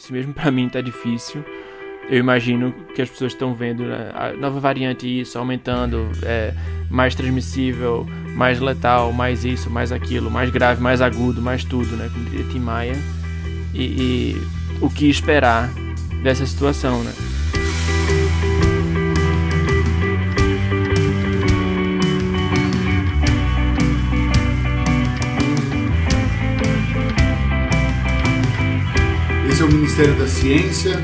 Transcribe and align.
se 0.00 0.12
mesmo 0.12 0.32
para 0.32 0.50
mim 0.50 0.68
tá 0.68 0.80
difícil, 0.80 1.44
eu 2.08 2.18
imagino 2.18 2.72
que 2.94 3.02
as 3.02 3.08
pessoas 3.08 3.32
estão 3.32 3.54
vendo 3.54 3.84
né, 3.84 4.10
a 4.14 4.32
nova 4.32 4.58
variante 4.58 5.20
isso 5.20 5.38
aumentando, 5.38 6.10
é, 6.22 6.52
mais 6.88 7.14
transmissível, 7.14 8.04
mais 8.34 8.58
letal, 8.58 9.12
mais 9.12 9.44
isso, 9.44 9.70
mais 9.70 9.92
aquilo, 9.92 10.30
mais 10.30 10.50
grave, 10.50 10.82
mais 10.82 11.00
agudo, 11.00 11.40
mais 11.40 11.62
tudo, 11.62 11.94
né? 11.96 12.10
Como 12.12 12.24
diria 12.24 12.44
Tim 12.46 12.58
Maia. 12.58 12.96
E, 13.72 13.84
e 13.84 14.42
o 14.80 14.90
que 14.90 15.08
esperar 15.08 15.70
dessa 16.22 16.44
situação, 16.44 17.04
né? 17.04 17.12
Ministério 30.00 30.18
da 30.18 30.26
Ciência, 30.26 30.98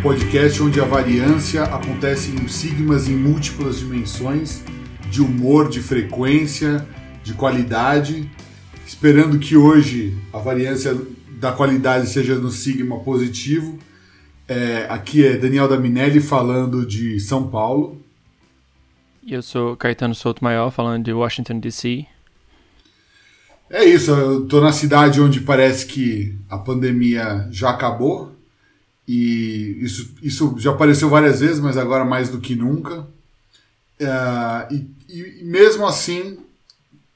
podcast 0.00 0.62
onde 0.62 0.80
a 0.80 0.84
variância 0.84 1.64
acontece 1.64 2.30
em 2.30 2.46
sigmas 2.46 3.08
em 3.08 3.16
múltiplas 3.16 3.80
dimensões, 3.80 4.62
de 5.10 5.20
humor, 5.20 5.68
de 5.68 5.80
frequência, 5.80 6.86
de 7.24 7.34
qualidade, 7.34 8.30
esperando 8.86 9.40
que 9.40 9.56
hoje 9.56 10.16
a 10.32 10.38
variância 10.38 10.96
da 11.30 11.50
qualidade 11.50 12.08
seja 12.08 12.36
no 12.36 12.48
sigma 12.52 13.00
positivo. 13.00 13.76
É, 14.46 14.86
aqui 14.88 15.26
é 15.26 15.36
Daniel 15.36 15.66
Daminelli 15.66 16.20
falando 16.20 16.86
de 16.86 17.18
São 17.18 17.50
Paulo. 17.50 18.00
E 19.20 19.34
eu 19.34 19.42
sou 19.42 19.76
Caetano 19.76 20.14
Souto 20.14 20.44
Maior 20.44 20.70
falando 20.70 21.02
de 21.02 21.12
Washington 21.12 21.58
DC. 21.58 22.06
É 23.70 23.84
isso, 23.84 24.10
eu 24.12 24.46
tô 24.46 24.62
na 24.62 24.72
cidade 24.72 25.20
onde 25.20 25.42
parece 25.42 25.84
que 25.84 26.34
a 26.48 26.56
pandemia 26.56 27.46
já 27.50 27.68
acabou. 27.68 28.37
E 29.08 29.78
isso, 29.80 30.14
isso 30.22 30.54
já 30.58 30.70
apareceu 30.70 31.08
várias 31.08 31.40
vezes, 31.40 31.60
mas 31.60 31.78
agora 31.78 32.04
mais 32.04 32.28
do 32.28 32.38
que 32.38 32.54
nunca. 32.54 33.06
É, 33.98 34.68
e, 34.70 34.86
e 35.08 35.44
mesmo 35.44 35.86
assim, 35.86 36.36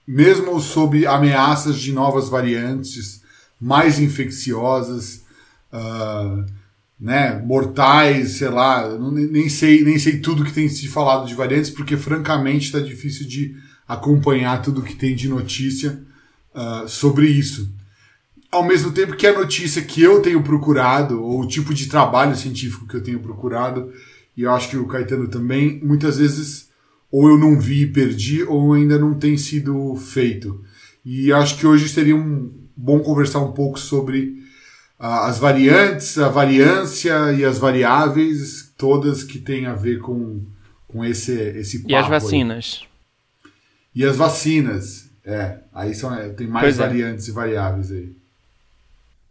mesmo 0.08 0.58
sob 0.58 1.06
ameaças 1.06 1.78
de 1.78 1.92
novas 1.92 2.30
variantes 2.30 3.20
mais 3.60 3.98
infecciosas, 3.98 5.22
uh, 5.70 6.44
né, 6.98 7.38
mortais, 7.44 8.38
sei 8.38 8.48
lá, 8.48 8.88
nem 8.98 9.50
sei, 9.50 9.84
nem 9.84 9.98
sei 9.98 10.18
tudo 10.18 10.44
que 10.44 10.52
tem 10.52 10.70
se 10.70 10.88
falado 10.88 11.26
de 11.26 11.34
variantes, 11.34 11.70
porque 11.70 11.96
francamente 11.98 12.66
está 12.66 12.80
difícil 12.80 13.28
de 13.28 13.54
acompanhar 13.86 14.62
tudo 14.62 14.82
que 14.82 14.96
tem 14.96 15.14
de 15.14 15.28
notícia 15.28 16.02
uh, 16.54 16.88
sobre 16.88 17.26
isso 17.26 17.70
ao 18.52 18.62
mesmo 18.62 18.92
tempo 18.92 19.16
que 19.16 19.26
a 19.26 19.32
notícia 19.32 19.80
que 19.80 20.02
eu 20.02 20.20
tenho 20.20 20.42
procurado, 20.42 21.22
ou 21.22 21.40
o 21.40 21.48
tipo 21.48 21.72
de 21.72 21.86
trabalho 21.86 22.36
científico 22.36 22.86
que 22.86 22.94
eu 22.94 23.02
tenho 23.02 23.18
procurado, 23.18 23.90
e 24.36 24.42
eu 24.42 24.52
acho 24.52 24.68
que 24.68 24.76
o 24.76 24.86
Caetano 24.86 25.26
também, 25.26 25.80
muitas 25.82 26.18
vezes 26.18 26.70
ou 27.10 27.28
eu 27.28 27.38
não 27.38 27.58
vi 27.58 27.82
e 27.82 27.92
perdi, 27.92 28.42
ou 28.42 28.72
ainda 28.72 28.98
não 28.98 29.14
tem 29.14 29.36
sido 29.36 29.94
feito. 29.96 30.64
E 31.04 31.30
acho 31.32 31.58
que 31.58 31.66
hoje 31.66 31.88
seria 31.88 32.16
um 32.16 32.50
bom 32.74 33.00
conversar 33.00 33.40
um 33.40 33.52
pouco 33.52 33.78
sobre 33.78 34.42
uh, 34.98 35.26
as 35.26 35.38
variantes, 35.38 36.16
a 36.18 36.28
variância 36.28 37.32
e 37.32 37.44
as 37.44 37.58
variáveis, 37.58 38.72
todas 38.78 39.22
que 39.22 39.38
têm 39.38 39.66
a 39.66 39.74
ver 39.74 39.98
com, 39.98 40.42
com 40.88 41.04
esse, 41.04 41.32
esse 41.32 41.80
papo. 41.80 41.90
E 41.92 41.94
as 41.94 42.08
vacinas. 42.08 42.80
Aí. 42.80 43.50
E 43.94 44.04
as 44.04 44.16
vacinas. 44.16 45.10
É, 45.24 45.58
aí 45.72 45.94
são, 45.94 46.12
é, 46.14 46.30
tem 46.30 46.48
mais 46.48 46.64
pois 46.64 46.80
é. 46.80 46.86
variantes 46.86 47.28
é. 47.28 47.30
e 47.30 47.34
variáveis 47.34 47.92
aí. 47.92 48.21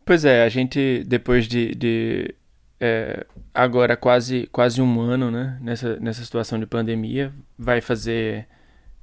Pois 0.05 0.25
é, 0.25 0.43
a 0.43 0.49
gente, 0.49 1.03
depois 1.05 1.47
de, 1.47 1.75
de 1.75 2.35
é, 2.79 3.25
agora 3.53 3.95
quase, 3.95 4.47
quase 4.51 4.81
um 4.81 4.99
ano 4.99 5.29
né, 5.29 5.57
nessa, 5.61 5.97
nessa 5.97 6.23
situação 6.23 6.59
de 6.59 6.65
pandemia, 6.65 7.31
vai 7.57 7.79
fazer. 7.79 8.47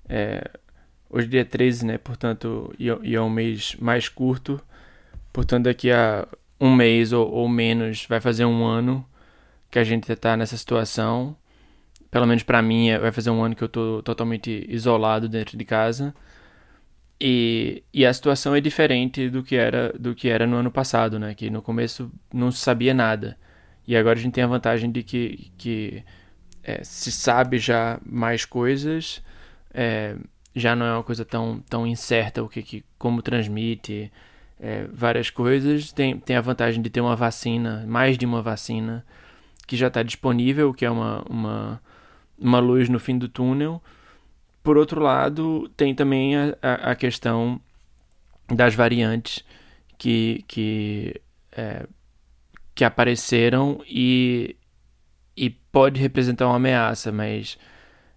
É, 0.08 0.50
hoje 1.08 1.26
é 1.28 1.30
dia 1.30 1.44
13, 1.44 1.86
né? 1.86 1.98
Portanto, 1.98 2.74
e, 2.78 2.86
e 3.02 3.14
é 3.14 3.20
um 3.20 3.30
mês 3.30 3.76
mais 3.78 4.08
curto. 4.08 4.60
Portanto, 5.32 5.64
daqui 5.64 5.92
a 5.92 6.26
um 6.60 6.74
mês 6.74 7.12
ou, 7.12 7.30
ou 7.30 7.48
menos 7.48 8.04
vai 8.08 8.20
fazer 8.20 8.44
um 8.44 8.64
ano 8.64 9.06
que 9.70 9.78
a 9.78 9.84
gente 9.84 10.10
está 10.10 10.36
nessa 10.36 10.56
situação. 10.56 11.36
Pelo 12.10 12.26
menos 12.26 12.42
para 12.42 12.60
mim, 12.60 12.88
é, 12.88 12.98
vai 12.98 13.12
fazer 13.12 13.30
um 13.30 13.44
ano 13.44 13.54
que 13.54 13.62
eu 13.62 13.66
estou 13.66 14.02
totalmente 14.02 14.66
isolado 14.68 15.28
dentro 15.28 15.56
de 15.56 15.64
casa. 15.64 16.12
E, 17.20 17.82
e 17.92 18.06
a 18.06 18.12
situação 18.12 18.54
é 18.54 18.60
diferente 18.60 19.28
do 19.28 19.42
que 19.42 19.56
era 19.56 19.92
do 19.98 20.14
que 20.14 20.28
era 20.28 20.46
no 20.46 20.56
ano 20.56 20.70
passado, 20.70 21.18
né? 21.18 21.34
Que 21.34 21.50
no 21.50 21.60
começo 21.60 22.10
não 22.32 22.50
se 22.50 22.58
sabia 22.60 22.94
nada. 22.94 23.36
E 23.86 23.96
agora 23.96 24.18
a 24.18 24.22
gente 24.22 24.34
tem 24.34 24.44
a 24.44 24.46
vantagem 24.46 24.90
de 24.90 25.02
que, 25.02 25.50
que 25.58 26.04
é, 26.62 26.84
se 26.84 27.10
sabe 27.10 27.58
já 27.58 27.98
mais 28.04 28.44
coisas, 28.44 29.22
é, 29.72 30.14
já 30.54 30.76
não 30.76 30.86
é 30.86 30.92
uma 30.92 31.02
coisa 31.02 31.24
tão, 31.24 31.60
tão 31.68 31.86
incerta 31.86 32.42
o 32.42 32.48
que, 32.48 32.62
que 32.62 32.84
como 32.98 33.22
transmite 33.22 34.12
é, 34.60 34.84
várias 34.92 35.30
coisas. 35.30 35.90
Tem, 35.90 36.18
tem 36.18 36.36
a 36.36 36.40
vantagem 36.40 36.82
de 36.82 36.90
ter 36.90 37.00
uma 37.00 37.16
vacina, 37.16 37.84
mais 37.86 38.18
de 38.18 38.26
uma 38.26 38.42
vacina, 38.42 39.04
que 39.66 39.76
já 39.76 39.88
está 39.88 40.02
disponível, 40.02 40.72
que 40.74 40.84
é 40.84 40.90
uma, 40.90 41.24
uma, 41.28 41.82
uma 42.38 42.58
luz 42.60 42.88
no 42.88 43.00
fim 43.00 43.18
do 43.18 43.28
túnel 43.28 43.82
por 44.62 44.76
outro 44.76 45.00
lado, 45.00 45.68
tem 45.76 45.94
também 45.94 46.36
a, 46.36 46.56
a, 46.62 46.94
questão 46.94 47.60
das 48.52 48.74
variantes 48.74 49.44
que, 49.96 50.44
que, 50.46 51.20
é, 51.52 51.86
que 52.74 52.84
apareceram 52.84 53.82
e, 53.86 54.56
e 55.36 55.50
pode 55.50 56.00
representar 56.00 56.46
uma 56.46 56.56
ameaça, 56.56 57.10
mas 57.10 57.58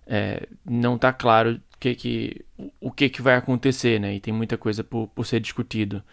é, 0.06 0.48
não 0.66 0.96
está 0.96 1.14
claro 1.14 1.62
que, 1.80 1.96
que, 1.96 2.46
o 2.80 2.92
que, 2.92 3.10
que 3.10 3.22
vai 3.22 3.36
acontecer, 3.36 4.00
né? 4.00 4.16
E 4.16 4.20
tem 4.20 4.34
muita 4.34 4.58
coisa 4.58 4.84
por, 4.84 5.08
por 5.08 5.26
ser 5.26 5.40
discutido. 5.40 6.04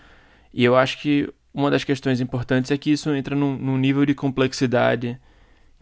E 0.53 0.65
eu 0.65 0.77
acho 0.77 1.01
que 1.01 1.33
uma 1.53 1.71
das 1.71 1.85
questões 1.85 2.21
importantes 2.21 2.71
é 2.71 2.79
que 2.79 2.91
isso 2.91 3.11
entra 3.15 3.35
num, 3.35 3.57
num 3.57 3.77
nível 3.77 4.07
de 4.07 4.15
complexidade 4.15 5.21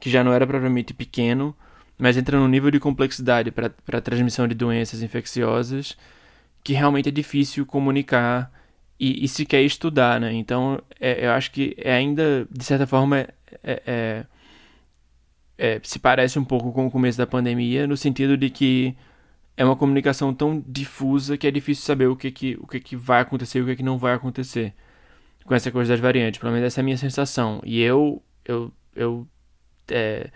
que 0.00 0.10
já 0.10 0.24
não 0.24 0.32
era 0.32 0.46
propriamente 0.46 0.92
pequeno, 0.92 1.56
mas 1.98 2.16
entra 2.16 2.38
num 2.38 2.48
nível 2.48 2.70
de 2.70 2.80
complexidade 2.80 3.50
para 3.50 4.00
transmissão 4.00 4.46
de 4.46 4.54
doenças 4.54 5.02
infecciosas 5.02 5.96
que 6.62 6.72
realmente 6.72 7.08
é 7.08 7.12
difícil 7.12 7.64
comunicar 7.64 8.50
e, 8.98 9.24
e 9.24 9.28
sequer 9.28 9.62
estudar, 9.62 10.20
né? 10.20 10.32
Então, 10.32 10.82
é, 11.00 11.26
eu 11.26 11.30
acho 11.30 11.50
que 11.52 11.76
é 11.78 11.94
ainda, 11.94 12.46
de 12.50 12.64
certa 12.64 12.86
forma, 12.86 13.18
é, 13.18 13.82
é, 13.86 14.26
é, 15.56 15.80
se 15.82 15.98
parece 15.98 16.38
um 16.38 16.44
pouco 16.44 16.72
com 16.72 16.86
o 16.86 16.90
começo 16.90 17.16
da 17.16 17.26
pandemia, 17.26 17.86
no 17.86 17.96
sentido 17.96 18.36
de 18.36 18.50
que 18.50 18.96
é 19.56 19.64
uma 19.64 19.76
comunicação 19.76 20.34
tão 20.34 20.62
difusa 20.66 21.36
que 21.38 21.46
é 21.46 21.50
difícil 21.50 21.84
saber 21.84 22.06
o 22.08 22.16
que, 22.16 22.30
que, 22.30 22.58
o 22.60 22.66
que, 22.66 22.80
que 22.80 22.96
vai 22.96 23.20
acontecer 23.22 23.60
e 23.60 23.62
o 23.62 23.66
que, 23.66 23.76
que 23.76 23.82
não 23.82 23.96
vai 23.96 24.14
acontecer 24.14 24.74
com 25.44 25.54
essa 25.54 25.70
coisa 25.70 25.92
das 25.92 26.00
variantes. 26.00 26.40
Pelo 26.40 26.52
menos 26.52 26.66
essa 26.66 26.80
é 26.80 26.82
a 26.82 26.84
minha 26.84 26.98
sensação. 26.98 27.60
E 27.64 27.80
eu, 27.80 28.22
eu, 28.44 28.72
eu 28.94 29.26
é, 29.88 30.30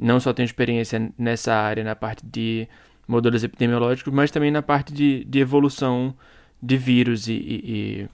não 0.00 0.18
só 0.18 0.32
tenho 0.32 0.46
experiência 0.46 1.12
nessa 1.18 1.54
área, 1.54 1.84
na 1.84 1.94
parte 1.94 2.24
de 2.24 2.66
modelos 3.06 3.44
epidemiológicos, 3.44 4.12
mas 4.12 4.30
também 4.30 4.50
na 4.50 4.62
parte 4.62 4.92
de, 4.92 5.24
de 5.24 5.38
evolução 5.40 6.14
de 6.62 6.76
vírus 6.76 7.28
e, 7.28 7.32
e, 7.32 8.08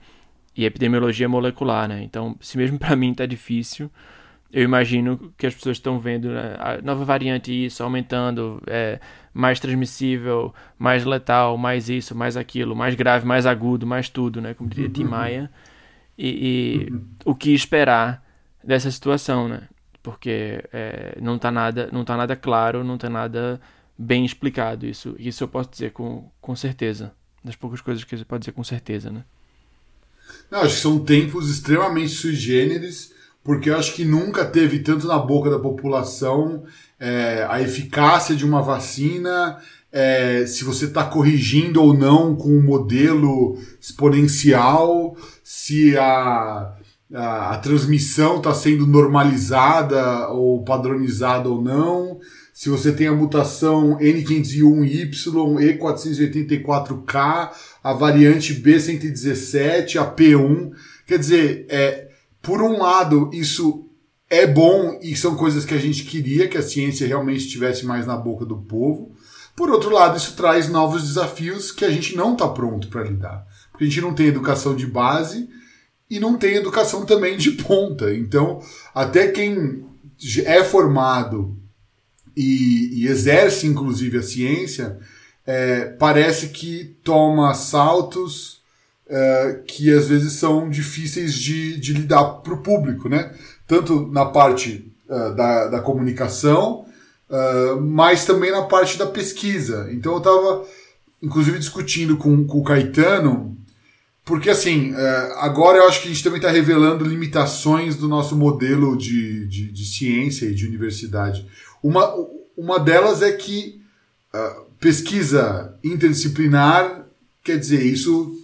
e 0.55 0.65
epidemiologia 0.65 1.29
molecular, 1.29 1.87
né? 1.87 2.03
Então, 2.03 2.35
se 2.41 2.57
mesmo 2.57 2.77
para 2.79 2.95
mim 2.95 3.11
está 3.11 3.25
difícil, 3.25 3.89
eu 4.51 4.63
imagino 4.63 5.33
que 5.37 5.45
as 5.45 5.53
pessoas 5.53 5.77
estão 5.77 5.99
vendo 5.99 6.29
né, 6.29 6.55
a 6.59 6.81
nova 6.81 7.05
variante 7.05 7.51
isso 7.51 7.83
aumentando, 7.83 8.61
é, 8.67 8.99
mais 9.33 9.59
transmissível, 9.59 10.53
mais 10.79 11.05
letal, 11.05 11.57
mais 11.57 11.89
isso, 11.89 12.15
mais 12.15 12.35
aquilo, 12.35 12.75
mais 12.75 12.95
grave, 12.95 13.25
mais 13.25 13.45
agudo, 13.45 13.85
mais 13.85 14.09
tudo, 14.09 14.41
né? 14.41 14.53
Como 14.53 14.69
diria 14.69 14.89
Tim 14.89 15.03
uhum. 15.03 15.11
Maia. 15.11 15.51
E, 16.17 16.89
e 16.89 16.93
o 17.23 17.35
que 17.35 17.53
esperar 17.53 18.23
dessa 18.63 18.89
situação, 18.89 19.47
né? 19.47 19.61
Porque 20.07 20.63
é, 20.71 21.17
não 21.21 21.35
está 21.35 21.51
nada, 21.51 21.89
não 21.91 22.05
tá 22.05 22.15
nada 22.15 22.33
claro, 22.33 22.81
não 22.81 22.95
está 22.95 23.09
nada 23.09 23.59
bem 23.97 24.23
explicado. 24.25 24.85
Isso, 24.85 25.13
isso 25.19 25.43
eu 25.43 25.49
posso 25.49 25.69
dizer 25.69 25.91
com, 25.91 26.31
com 26.39 26.55
certeza. 26.55 27.11
Das 27.43 27.57
poucas 27.57 27.81
coisas 27.81 28.05
que 28.05 28.15
você 28.15 28.23
pode 28.23 28.39
dizer 28.39 28.53
com 28.53 28.63
certeza, 28.63 29.11
né? 29.11 29.25
Não, 30.49 30.61
acho 30.61 30.75
que 30.75 30.81
são 30.81 30.99
tempos 30.99 31.49
extremamente 31.49 32.07
sui 32.07 32.33
generis, 32.33 33.11
porque 33.43 33.69
eu 33.69 33.77
acho 33.77 33.95
que 33.95 34.05
nunca 34.05 34.45
teve 34.45 34.79
tanto 34.79 35.05
na 35.07 35.19
boca 35.19 35.49
da 35.49 35.59
população 35.59 36.63
é, 36.97 37.45
a 37.49 37.61
eficácia 37.61 38.33
de 38.33 38.45
uma 38.45 38.61
vacina, 38.61 39.57
é, 39.91 40.45
se 40.45 40.63
você 40.63 40.85
está 40.85 41.03
corrigindo 41.03 41.83
ou 41.83 41.93
não 41.93 42.33
com 42.33 42.47
um 42.47 42.63
modelo 42.63 43.61
exponencial, 43.77 45.17
se 45.43 45.97
a 45.97 46.76
a, 47.13 47.53
a 47.53 47.57
transmissão 47.57 48.37
está 48.37 48.53
sendo 48.53 48.85
normalizada 48.85 50.29
ou 50.29 50.63
padronizada 50.63 51.49
ou 51.49 51.61
não, 51.61 52.19
se 52.57 52.69
você 52.69 52.91
tem 52.91 53.05
a 53.05 53.13
mutação 53.13 53.97
N501Y, 53.99 55.79
E484K, 55.79 57.51
a 57.83 57.93
variante 57.93 58.55
B117, 58.55 60.01
a 60.01 60.11
P1. 60.11 60.71
Quer 61.05 61.19
dizer, 61.19 61.67
é, 61.69 62.09
por 62.41 62.63
um 62.63 62.79
lado, 62.79 63.29
isso 63.31 63.87
é 64.27 64.47
bom 64.47 64.99
e 65.03 65.15
são 65.15 65.35
coisas 65.35 65.65
que 65.65 65.73
a 65.75 65.79
gente 65.79 66.03
queria 66.03 66.47
que 66.47 66.57
a 66.57 66.63
ciência 66.63 67.07
realmente 67.07 67.45
estivesse 67.45 67.85
mais 67.85 68.07
na 68.07 68.17
boca 68.17 68.43
do 68.43 68.57
povo. 68.57 69.11
Por 69.55 69.69
outro 69.69 69.91
lado, 69.91 70.17
isso 70.17 70.35
traz 70.35 70.67
novos 70.67 71.03
desafios 71.03 71.71
que 71.71 71.85
a 71.85 71.91
gente 71.91 72.15
não 72.15 72.33
está 72.33 72.47
pronto 72.47 72.87
para 72.89 73.03
lidar. 73.03 73.45
Porque 73.71 73.85
a 73.85 73.87
gente 73.87 74.01
não 74.01 74.15
tem 74.15 74.25
educação 74.25 74.75
de 74.75 74.87
base 74.87 75.47
e 76.09 76.19
não 76.19 76.37
tem 76.37 76.55
educação 76.55 77.05
também 77.05 77.37
de 77.37 77.51
ponta. 77.51 78.13
Então, 78.13 78.61
até 78.93 79.27
quem 79.27 79.85
é 80.45 80.63
formado 80.63 81.57
e, 82.35 83.01
e 83.01 83.07
exerce, 83.07 83.67
inclusive, 83.67 84.17
a 84.17 84.23
ciência, 84.23 84.99
é, 85.45 85.85
parece 85.85 86.49
que 86.49 86.97
toma 87.03 87.53
saltos 87.53 88.61
é, 89.09 89.61
que 89.65 89.91
às 89.93 90.07
vezes 90.07 90.33
são 90.33 90.69
difíceis 90.69 91.33
de, 91.33 91.79
de 91.79 91.93
lidar 91.93 92.25
para 92.41 92.53
o 92.53 92.61
público, 92.61 93.07
né? 93.07 93.33
Tanto 93.65 94.07
na 94.07 94.25
parte 94.25 94.91
uh, 95.07 95.33
da, 95.35 95.67
da 95.67 95.79
comunicação, 95.81 96.85
uh, 97.29 97.81
mas 97.81 98.25
também 98.25 98.51
na 98.51 98.63
parte 98.63 98.97
da 98.97 99.05
pesquisa. 99.05 99.87
Então 99.91 100.13
eu 100.13 100.17
estava, 100.19 100.65
inclusive, 101.21 101.59
discutindo 101.59 102.17
com, 102.17 102.45
com 102.45 102.59
o 102.59 102.63
Caetano, 102.63 103.57
porque 104.27 104.51
assim, 104.51 104.91
uh, 104.91 105.33
agora 105.37 105.79
eu 105.79 105.87
acho 105.87 106.01
que 106.01 106.09
a 106.09 106.11
gente 106.11 106.23
também 106.23 106.37
está 106.37 106.51
revelando 106.51 107.03
limitações 107.03 107.95
do 107.95 108.07
nosso 108.07 108.35
modelo 108.35 108.95
de, 108.95 109.47
de, 109.47 109.71
de, 109.71 109.85
ciência 109.85 110.45
e 110.45 110.53
de 110.53 110.67
universidade. 110.67 111.47
Uma, 111.81 112.13
uma 112.55 112.79
delas 112.79 113.23
é 113.23 113.31
que 113.31 113.81
pesquisa 114.79 115.73
interdisciplinar, 115.83 117.07
quer 117.43 117.57
dizer, 117.57 117.83
isso 117.83 118.35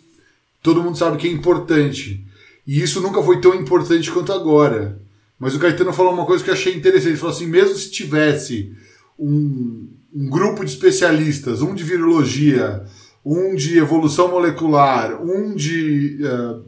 todo 0.61 0.81
mundo 0.81 0.97
sabe 0.97 1.17
que 1.17 1.27
é 1.27 1.31
importante. 1.31 2.25
E 2.65 2.81
isso 2.81 3.01
nunca 3.01 3.21
foi 3.21 3.41
tão 3.41 3.53
importante 3.53 4.11
quanto 4.11 4.31
agora. 4.31 4.99
Mas 5.37 5.53
o 5.53 5.59
Caetano 5.59 5.91
falou 5.91 6.13
uma 6.13 6.25
coisa 6.25 6.43
que 6.43 6.49
eu 6.49 6.53
achei 6.53 6.73
interessante. 6.73 7.09
Ele 7.09 7.17
falou 7.17 7.35
assim: 7.35 7.47
mesmo 7.47 7.75
se 7.75 7.91
tivesse 7.91 8.73
um, 9.19 9.89
um 10.13 10.29
grupo 10.29 10.63
de 10.63 10.71
especialistas, 10.71 11.61
um 11.61 11.75
de 11.75 11.83
virologia, 11.83 12.85
um 13.25 13.55
de 13.55 13.77
evolução 13.77 14.29
molecular, 14.29 15.21
um 15.21 15.55
de 15.55 16.19
uh, 16.23 16.59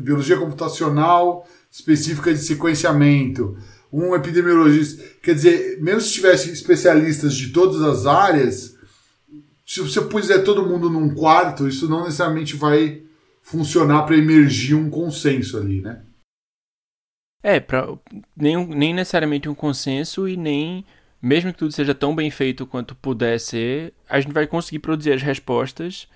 biologia, 0.00 0.36
computacional 0.36 1.46
específica 1.70 2.32
de 2.32 2.40
sequenciamento, 2.40 3.56
um 3.90 4.14
epidemiologista. 4.14 5.02
Quer 5.22 5.34
dizer, 5.34 5.80
mesmo 5.80 6.00
se 6.02 6.12
tivesse 6.12 6.50
especialistas 6.52 7.34
de 7.34 7.48
todas 7.48 7.80
as 7.82 8.06
áreas, 8.06 8.76
se 9.66 9.80
você 9.80 10.02
puser 10.02 10.44
todo 10.44 10.66
mundo 10.66 10.90
num 10.90 11.14
quarto, 11.14 11.66
isso 11.66 11.88
não 11.88 12.04
necessariamente 12.04 12.56
vai 12.56 13.02
funcionar 13.42 14.02
para 14.02 14.16
emergir 14.16 14.74
um 14.74 14.90
consenso 14.90 15.56
ali, 15.56 15.80
né? 15.80 16.02
É, 17.42 17.58
pra, 17.58 17.88
nem, 18.36 18.66
nem 18.66 18.94
necessariamente 18.94 19.48
um 19.48 19.54
consenso 19.54 20.28
e 20.28 20.36
nem, 20.36 20.84
mesmo 21.22 21.52
que 21.52 21.58
tudo 21.60 21.72
seja 21.72 21.94
tão 21.94 22.14
bem 22.14 22.30
feito 22.30 22.66
quanto 22.66 22.96
puder 22.96 23.38
ser, 23.38 23.94
a 24.08 24.20
gente 24.20 24.32
vai 24.32 24.46
conseguir 24.46 24.80
produzir 24.80 25.12
as 25.12 25.22
respostas 25.22 26.08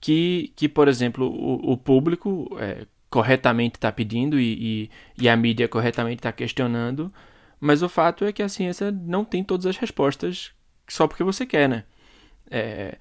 que, 0.00 0.52
que 0.56 0.68
por 0.68 0.88
exemplo, 0.88 1.26
o, 1.26 1.72
o 1.72 1.76
público 1.76 2.56
é, 2.58 2.84
corretamente 3.08 3.76
está 3.76 3.92
pedindo 3.92 4.40
e, 4.40 4.88
e, 5.16 5.22
e, 5.22 5.28
a 5.28 5.36
mídia 5.36 5.68
corretamente 5.68 6.18
está 6.18 6.32
questionando, 6.32 7.12
mas 7.60 7.82
o 7.82 7.88
fato 7.88 8.24
é 8.24 8.32
que 8.32 8.42
a 8.42 8.48
ciência 8.48 8.90
não 8.90 9.24
tem 9.24 9.44
todas 9.44 9.66
as 9.66 9.76
respostas 9.76 10.52
só 10.88 11.06
porque 11.06 11.22
você 11.22 11.46
quer, 11.46 11.68
né? 11.68 11.84
É, 12.50 12.98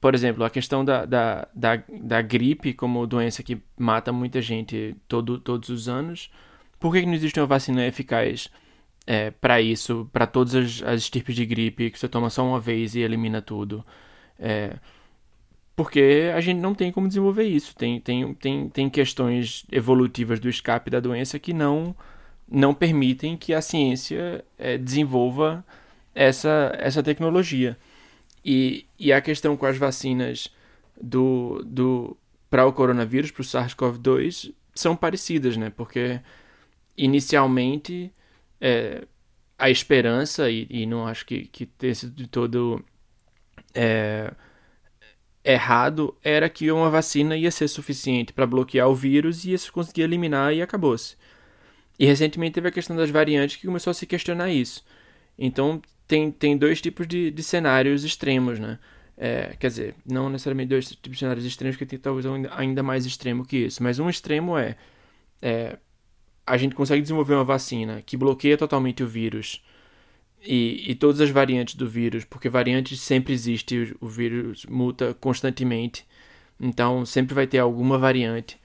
por 0.00 0.14
exemplo, 0.14 0.44
a 0.44 0.50
questão 0.50 0.84
da, 0.84 1.04
da, 1.04 1.48
da, 1.54 1.82
da, 1.88 2.22
gripe 2.22 2.72
como 2.72 3.06
doença 3.06 3.42
que 3.42 3.60
mata 3.76 4.12
muita 4.12 4.40
gente 4.40 4.96
todo, 5.08 5.38
todos 5.40 5.68
os 5.68 5.88
anos, 5.88 6.30
por 6.78 6.92
que 6.92 7.04
não 7.04 7.14
existe 7.14 7.38
uma 7.40 7.46
vacina 7.46 7.84
eficaz 7.84 8.48
é, 9.06 9.30
para 9.30 9.60
isso, 9.60 10.08
para 10.12 10.26
todas 10.26 10.54
as, 10.54 10.82
as 10.82 11.10
tipos 11.10 11.34
de 11.34 11.46
gripe, 11.46 11.90
que 11.90 11.98
você 11.98 12.08
toma 12.08 12.28
só 12.28 12.44
uma 12.46 12.60
vez 12.60 12.94
e 12.94 13.00
elimina 13.00 13.40
tudo? 13.40 13.84
É, 14.38 14.76
porque 15.76 16.32
a 16.34 16.40
gente 16.40 16.58
não 16.58 16.74
tem 16.74 16.90
como 16.90 17.06
desenvolver 17.06 17.44
isso. 17.44 17.76
Tem, 17.76 18.00
tem, 18.00 18.34
tem, 18.34 18.68
tem 18.68 18.90
questões 18.90 19.64
evolutivas 19.70 20.40
do 20.40 20.48
escape 20.48 20.90
da 20.90 21.00
doença 21.00 21.38
que 21.38 21.52
não, 21.52 21.94
não 22.50 22.74
permitem 22.74 23.36
que 23.36 23.52
a 23.54 23.60
ciência 23.60 24.44
é, 24.58 24.78
desenvolva 24.78 25.64
essa, 26.14 26.74
essa 26.78 27.02
tecnologia. 27.02 27.76
E, 28.44 28.86
e 28.98 29.12
a 29.12 29.20
questão 29.20 29.56
com 29.56 29.66
as 29.66 29.76
vacinas 29.76 30.48
do, 31.00 31.62
do, 31.64 32.16
para 32.48 32.66
o 32.66 32.72
coronavírus, 32.72 33.30
para 33.30 33.42
o 33.42 33.44
SARS-CoV-2, 33.44 34.54
são 34.74 34.96
parecidas, 34.96 35.56
né? 35.56 35.70
Porque 35.70 36.20
inicialmente 36.96 38.10
é, 38.60 39.06
a 39.58 39.70
esperança, 39.70 40.50
e, 40.50 40.66
e, 40.70 40.86
não 40.86 41.06
acho 41.06 41.24
que, 41.26 41.46
que 41.46 41.66
tenha 41.66 41.94
sido 41.94 42.14
de 42.14 42.26
todo 42.26 42.84
é, 43.74 44.32
errado, 45.44 46.16
era 46.22 46.48
que 46.48 46.70
uma 46.70 46.90
vacina 46.90 47.36
ia 47.36 47.50
ser 47.50 47.68
suficiente 47.68 48.32
para 48.32 48.46
bloquear 48.46 48.88
o 48.88 48.94
vírus 48.94 49.44
e 49.44 49.50
ia 49.50 49.58
se 49.58 49.70
conseguir 49.70 50.02
eliminar 50.02 50.52
e 50.54 50.62
acabou-se. 50.62 51.16
E 51.98 52.04
recentemente 52.06 52.54
teve 52.54 52.68
a 52.68 52.72
questão 52.72 52.96
das 52.96 53.10
variantes 53.10 53.56
que 53.56 53.66
começou 53.66 53.90
a 53.90 53.94
se 53.94 54.06
questionar 54.06 54.50
isso. 54.50 54.84
Então 55.38 55.80
tem, 56.06 56.30
tem 56.30 56.56
dois 56.56 56.80
tipos 56.80 57.06
de, 57.06 57.30
de 57.30 57.42
cenários 57.42 58.04
extremos, 58.04 58.58
né? 58.58 58.78
É, 59.18 59.56
quer 59.58 59.68
dizer, 59.68 59.94
não 60.04 60.28
necessariamente 60.28 60.68
dois 60.68 60.88
tipos 60.90 61.12
de 61.12 61.18
cenários 61.18 61.46
extremos, 61.46 61.76
que 61.76 61.86
tem 61.86 61.98
talvez 61.98 62.26
ainda 62.50 62.82
mais 62.82 63.06
extremo 63.06 63.46
que 63.46 63.56
isso. 63.58 63.82
Mas 63.82 63.98
um 63.98 64.10
extremo 64.10 64.58
é, 64.58 64.76
é 65.40 65.78
a 66.46 66.56
gente 66.56 66.74
consegue 66.74 67.02
desenvolver 67.02 67.34
uma 67.34 67.44
vacina 67.44 68.02
que 68.02 68.16
bloqueia 68.16 68.56
totalmente 68.56 69.02
o 69.02 69.08
vírus 69.08 69.62
e, 70.42 70.84
e 70.90 70.94
todas 70.94 71.20
as 71.20 71.30
variantes 71.30 71.74
do 71.74 71.88
vírus, 71.88 72.24
porque 72.24 72.48
variantes 72.48 73.00
sempre 73.00 73.32
existe, 73.32 73.96
o, 74.00 74.06
o 74.06 74.08
vírus 74.08 74.64
muta 74.66 75.14
constantemente, 75.20 76.06
então 76.60 77.04
sempre 77.04 77.34
vai 77.34 77.46
ter 77.46 77.58
alguma 77.58 77.98
variante, 77.98 78.58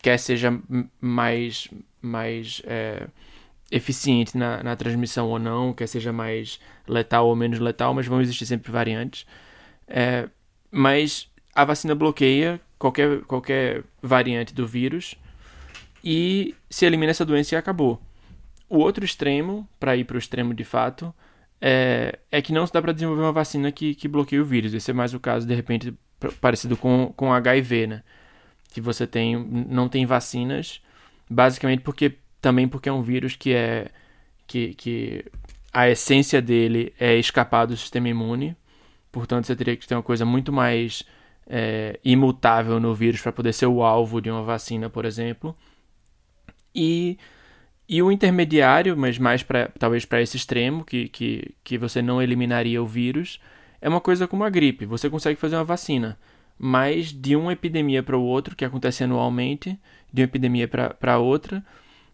quer 0.00 0.18
seja 0.18 0.58
mais, 1.00 1.68
mais 2.00 2.62
é, 2.64 3.06
eficiente 3.70 4.36
na, 4.36 4.62
na 4.62 4.74
transmissão 4.74 5.28
ou 5.28 5.38
não, 5.38 5.72
quer 5.72 5.86
seja 5.86 6.12
mais 6.12 6.58
letal 6.86 7.28
ou 7.28 7.36
menos 7.36 7.58
letal, 7.58 7.92
mas 7.92 8.06
vão 8.06 8.20
existir 8.20 8.46
sempre 8.46 8.72
variantes. 8.72 9.26
É, 9.86 10.28
mas 10.70 11.30
a 11.54 11.64
vacina 11.64 11.94
bloqueia 11.94 12.60
qualquer, 12.78 13.20
qualquer 13.22 13.84
variante 14.00 14.54
do 14.54 14.66
vírus 14.66 15.14
e 16.02 16.54
se 16.70 16.86
elimina 16.86 17.10
essa 17.10 17.24
doença 17.24 17.54
e 17.54 17.58
acabou. 17.58 18.00
O 18.68 18.78
outro 18.78 19.04
extremo, 19.04 19.68
para 19.80 19.96
ir 19.96 20.04
para 20.04 20.16
o 20.16 20.18
extremo 20.18 20.52
de 20.52 20.64
fato, 20.64 21.14
é, 21.60 22.18
é 22.30 22.42
que 22.42 22.52
não 22.52 22.66
se 22.66 22.72
dá 22.72 22.80
para 22.80 22.92
desenvolver 22.92 23.22
uma 23.22 23.32
vacina 23.32 23.72
que, 23.72 23.94
que 23.94 24.06
bloqueie 24.06 24.40
o 24.40 24.44
vírus. 24.44 24.74
Esse 24.74 24.90
é 24.90 24.94
mais 24.94 25.14
o 25.14 25.20
caso, 25.20 25.46
de 25.46 25.54
repente, 25.54 25.94
parecido 26.40 26.76
com, 26.76 27.12
com 27.16 27.32
HIV, 27.32 27.86
né? 27.86 28.02
Que 28.72 28.80
você 28.80 29.06
tem, 29.06 29.36
não 29.36 29.88
tem 29.88 30.04
vacinas, 30.04 30.80
basicamente 31.28 31.80
porque 31.80 32.18
também 32.40 32.68
porque 32.68 32.88
é 32.88 32.92
um 32.92 33.02
vírus 33.02 33.34
que 33.34 33.52
é 33.52 33.90
que, 34.46 34.74
que 34.74 35.24
a 35.72 35.88
essência 35.88 36.40
dele 36.40 36.92
é 36.98 37.16
escapar 37.16 37.66
do 37.66 37.76
sistema 37.76 38.08
imune. 38.08 38.56
Portanto, 39.12 39.46
você 39.46 39.56
teria 39.56 39.76
que 39.76 39.86
ter 39.86 39.94
uma 39.94 40.02
coisa 40.02 40.24
muito 40.24 40.52
mais 40.52 41.04
é, 41.46 41.98
imutável 42.04 42.78
no 42.80 42.94
vírus 42.94 43.20
para 43.20 43.32
poder 43.32 43.52
ser 43.52 43.66
o 43.66 43.82
alvo 43.82 44.20
de 44.20 44.30
uma 44.30 44.42
vacina, 44.42 44.88
por 44.88 45.04
exemplo. 45.04 45.54
E, 46.74 47.18
e 47.88 48.02
o 48.02 48.12
intermediário, 48.12 48.96
mas 48.96 49.18
mais 49.18 49.42
pra, 49.42 49.68
talvez 49.78 50.04
para 50.04 50.22
esse 50.22 50.36
extremo, 50.36 50.84
que, 50.84 51.08
que, 51.08 51.54
que 51.64 51.78
você 51.78 52.02
não 52.02 52.22
eliminaria 52.22 52.82
o 52.82 52.86
vírus, 52.86 53.40
é 53.80 53.88
uma 53.88 54.00
coisa 54.00 54.26
como 54.26 54.44
a 54.44 54.50
gripe. 54.50 54.86
Você 54.86 55.08
consegue 55.08 55.38
fazer 55.38 55.56
uma 55.56 55.64
vacina, 55.64 56.18
mas 56.58 57.12
de 57.12 57.36
uma 57.36 57.52
epidemia 57.52 58.02
para 58.02 58.16
o 58.16 58.22
outro, 58.22 58.56
que 58.56 58.64
acontece 58.64 59.04
anualmente, 59.04 59.78
de 60.12 60.22
uma 60.22 60.26
epidemia 60.26 60.68
para 60.68 61.18
outra, 61.18 61.64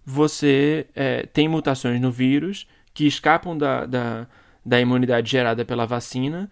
você 0.05 0.87
é, 0.95 1.27
tem 1.27 1.49
mutações 1.49 2.01
no 2.01 2.11
vírus 2.11 2.67
que 2.93 3.07
escapam 3.07 3.57
da, 3.57 3.87
da, 3.87 4.27
da 4.65 4.81
imunidade 4.81 5.31
gerada 5.31 5.65
pela 5.65 5.87
vacina 5.87 6.51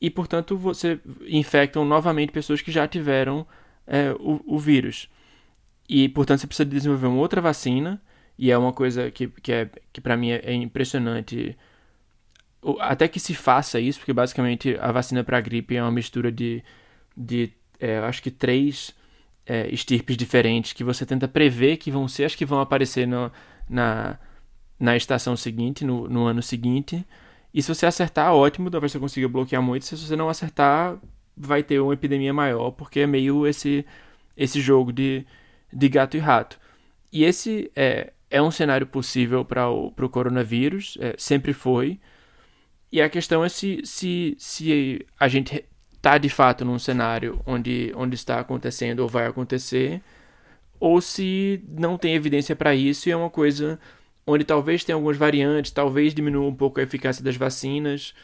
e, 0.00 0.10
portanto, 0.10 0.56
você 0.56 0.98
infectam 1.26 1.84
novamente 1.84 2.32
pessoas 2.32 2.60
que 2.60 2.72
já 2.72 2.88
tiveram 2.88 3.46
é, 3.86 4.12
o, 4.18 4.40
o 4.46 4.58
vírus. 4.58 5.08
E, 5.88 6.08
portanto, 6.08 6.40
você 6.40 6.46
precisa 6.46 6.68
desenvolver 6.68 7.06
uma 7.06 7.18
outra 7.20 7.40
vacina. 7.40 8.00
E 8.38 8.50
é 8.50 8.58
uma 8.58 8.72
coisa 8.72 9.10
que, 9.10 9.28
que, 9.28 9.52
é, 9.52 9.70
que 9.92 10.00
para 10.00 10.16
mim 10.16 10.30
é, 10.30 10.40
é 10.44 10.54
impressionante. 10.54 11.56
Até 12.80 13.06
que 13.06 13.20
se 13.20 13.34
faça 13.34 13.78
isso, 13.78 13.98
porque 13.98 14.12
basicamente 14.12 14.76
a 14.80 14.90
vacina 14.90 15.22
para 15.22 15.40
gripe 15.40 15.76
é 15.76 15.82
uma 15.82 15.92
mistura 15.92 16.32
de, 16.32 16.62
de 17.16 17.52
é, 17.78 17.98
acho 17.98 18.22
que 18.22 18.30
três 18.30 18.94
é, 19.46 19.68
estirpes 19.68 20.16
diferentes 20.16 20.72
que 20.72 20.82
você 20.82 21.04
tenta 21.04 21.28
prever 21.28 21.76
que 21.76 21.90
vão 21.90 22.08
ser 22.08 22.24
as 22.24 22.34
que 22.34 22.46
vão 22.46 22.60
aparecer 22.60 23.06
no, 23.06 23.30
na, 23.68 24.18
na 24.80 24.96
estação 24.96 25.36
seguinte, 25.36 25.84
no, 25.84 26.08
no 26.08 26.24
ano 26.24 26.42
seguinte. 26.42 27.04
E 27.52 27.62
se 27.62 27.72
você 27.72 27.86
acertar, 27.86 28.34
ótimo, 28.34 28.70
talvez 28.70 28.92
você 28.92 28.98
consiga 28.98 29.28
bloquear 29.28 29.62
muito. 29.62 29.84
Se 29.84 29.96
você 29.96 30.16
não 30.16 30.28
acertar, 30.28 30.98
vai 31.36 31.62
ter 31.62 31.78
uma 31.80 31.94
epidemia 31.94 32.32
maior, 32.32 32.70
porque 32.72 33.00
é 33.00 33.06
meio 33.06 33.46
esse, 33.46 33.84
esse 34.36 34.60
jogo 34.60 34.92
de, 34.92 35.24
de 35.74 35.88
gato 35.88 36.16
e 36.16 36.20
rato. 36.20 36.58
e 37.12 37.24
esse 37.24 37.70
é, 37.76 38.12
é 38.30 38.42
um 38.42 38.50
cenário 38.50 38.86
possível 38.86 39.44
para 39.44 39.68
o 39.68 39.92
pro 39.92 40.08
coronavírus, 40.08 40.98
é, 41.00 41.14
sempre 41.18 41.52
foi. 41.52 42.00
E 42.90 43.00
a 43.00 43.08
questão 43.08 43.44
é 43.44 43.48
se, 43.48 43.80
se, 43.84 44.36
se 44.38 45.04
a 45.18 45.28
gente 45.28 45.64
está 45.94 46.18
de 46.18 46.28
fato 46.28 46.64
num 46.64 46.78
cenário 46.78 47.40
onde, 47.46 47.92
onde 47.96 48.14
está 48.14 48.40
acontecendo 48.40 49.00
ou 49.00 49.08
vai 49.08 49.26
acontecer, 49.26 50.02
ou 50.78 51.00
se 51.00 51.64
não 51.68 51.96
tem 51.96 52.14
evidência 52.14 52.54
para 52.54 52.74
isso 52.74 53.08
e 53.08 53.12
é 53.12 53.16
uma 53.16 53.30
coisa 53.30 53.78
onde 54.26 54.44
talvez 54.44 54.84
tenha 54.84 54.96
algumas 54.96 55.16
variantes, 55.16 55.70
talvez 55.70 56.14
diminua 56.14 56.46
um 56.48 56.54
pouco 56.54 56.80
a 56.80 56.82
eficácia 56.82 57.22
das 57.24 57.36
vacinas, 57.36 58.14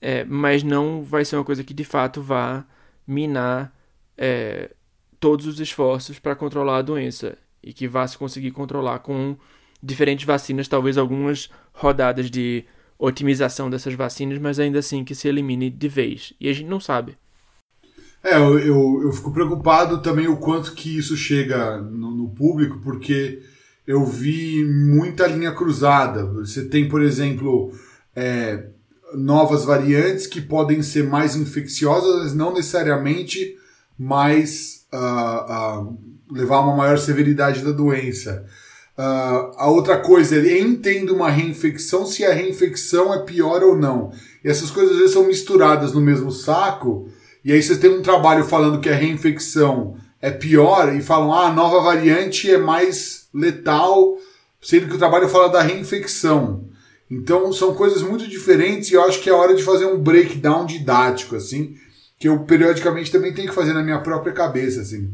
é, 0.00 0.24
mas 0.24 0.62
não 0.62 1.02
vai 1.02 1.24
ser 1.24 1.36
uma 1.36 1.44
coisa 1.44 1.64
que 1.64 1.74
de 1.74 1.84
fato 1.84 2.22
vá 2.22 2.64
minar 3.06 3.72
é, 4.16 4.70
todos 5.18 5.46
os 5.46 5.60
esforços 5.60 6.18
para 6.18 6.36
controlar 6.36 6.78
a 6.78 6.82
doença 6.82 7.36
e 7.62 7.72
que 7.72 7.88
vá 7.88 8.06
se 8.06 8.16
conseguir 8.16 8.50
controlar 8.50 9.00
com 9.00 9.36
diferentes 9.82 10.24
vacinas, 10.24 10.68
talvez 10.68 10.96
algumas 10.96 11.50
rodadas 11.72 12.30
de 12.30 12.64
otimização 12.98 13.68
dessas 13.68 13.94
vacinas, 13.94 14.38
mas 14.38 14.58
ainda 14.58 14.78
assim 14.78 15.04
que 15.04 15.14
se 15.14 15.28
elimine 15.28 15.70
de 15.70 15.88
vez. 15.88 16.32
E 16.40 16.48
a 16.48 16.52
gente 16.52 16.68
não 16.68 16.80
sabe. 16.80 17.16
É, 18.22 18.36
eu, 18.36 18.58
eu, 18.58 19.02
eu 19.04 19.12
fico 19.12 19.32
preocupado 19.32 20.02
também 20.02 20.26
o 20.26 20.38
quanto 20.38 20.72
que 20.72 20.96
isso 20.96 21.16
chega 21.16 21.78
no, 21.78 22.10
no 22.10 22.28
público, 22.30 22.80
porque 22.82 23.42
eu 23.86 24.04
vi 24.04 24.64
muita 24.64 25.26
linha 25.26 25.52
cruzada. 25.52 26.26
Você 26.26 26.64
tem, 26.68 26.88
por 26.88 27.02
exemplo, 27.02 27.70
é, 28.14 28.66
novas 29.14 29.64
variantes 29.64 30.26
que 30.26 30.40
podem 30.40 30.82
ser 30.82 31.04
mais 31.04 31.36
infecciosas, 31.36 32.22
mas 32.22 32.34
não 32.34 32.52
necessariamente 32.52 33.56
mais 33.98 34.86
uh, 34.92 35.80
uh, 35.82 35.98
levar 36.30 36.56
a 36.56 36.60
uma 36.60 36.76
maior 36.76 36.98
severidade 36.98 37.62
da 37.62 37.72
doença. 37.72 38.44
Uh, 38.96 39.52
a 39.56 39.70
outra 39.70 39.98
coisa 39.98 40.36
é 40.36 40.58
entendo 40.58 41.14
uma 41.14 41.30
reinfecção 41.30 42.06
se 42.06 42.24
a 42.24 42.32
reinfecção 42.32 43.12
é 43.12 43.22
pior 43.24 43.62
ou 43.62 43.76
não. 43.76 44.10
E 44.44 44.48
essas 44.48 44.70
coisas 44.70 44.92
às 44.92 44.98
vezes 44.98 45.12
são 45.12 45.26
misturadas 45.26 45.92
no 45.92 46.00
mesmo 46.00 46.30
saco, 46.30 47.08
e 47.44 47.52
aí 47.52 47.62
você 47.62 47.76
tem 47.76 47.90
um 47.90 48.02
trabalho 48.02 48.44
falando 48.44 48.80
que 48.80 48.88
a 48.88 48.94
reinfecção 48.94 49.96
é 50.20 50.30
pior 50.30 50.94
e 50.94 51.00
falam, 51.00 51.32
ah, 51.32 51.48
a 51.48 51.52
nova 51.52 51.80
variante 51.80 52.50
é 52.50 52.58
mais 52.58 53.28
letal, 53.32 54.16
sendo 54.60 54.88
que 54.88 54.94
o 54.94 54.98
trabalho 54.98 55.28
fala 55.28 55.48
da 55.48 55.62
reinfecção. 55.62 56.64
Então 57.08 57.52
são 57.52 57.74
coisas 57.74 58.02
muito 58.02 58.26
diferentes 58.26 58.90
e 58.90 58.94
eu 58.94 59.04
acho 59.04 59.20
que 59.20 59.30
é 59.30 59.32
hora 59.32 59.54
de 59.54 59.62
fazer 59.62 59.86
um 59.86 59.98
breakdown 59.98 60.66
didático, 60.66 61.36
assim, 61.36 61.76
que 62.18 62.28
eu 62.28 62.40
periodicamente 62.40 63.12
também 63.12 63.32
tenho 63.32 63.48
que 63.48 63.54
fazer 63.54 63.72
na 63.72 63.82
minha 63.82 64.00
própria 64.00 64.32
cabeça, 64.32 64.80
assim. 64.80 65.12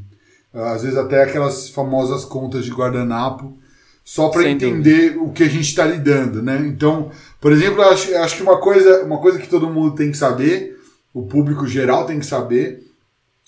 Às 0.52 0.82
vezes 0.82 0.98
até 0.98 1.22
aquelas 1.22 1.68
famosas 1.68 2.24
contas 2.24 2.64
de 2.64 2.70
guardanapo, 2.70 3.56
só 4.04 4.28
para 4.28 4.48
entender 4.48 5.12
dúvida. 5.12 5.22
o 5.22 5.32
que 5.32 5.44
a 5.44 5.48
gente 5.48 5.68
está 5.68 5.84
lidando, 5.84 6.42
né? 6.42 6.60
Então, 6.66 7.10
por 7.40 7.52
exemplo, 7.52 7.80
eu 7.82 7.90
acho, 7.90 8.14
acho 8.16 8.36
que 8.36 8.42
uma 8.42 8.58
coisa, 8.58 9.04
uma 9.04 9.18
coisa 9.18 9.38
que 9.38 9.48
todo 9.48 9.70
mundo 9.70 9.94
tem 9.94 10.10
que 10.10 10.16
saber, 10.16 10.78
o 11.14 11.22
público 11.22 11.66
geral 11.66 12.04
tem 12.04 12.18
que 12.18 12.26
saber, 12.26 12.86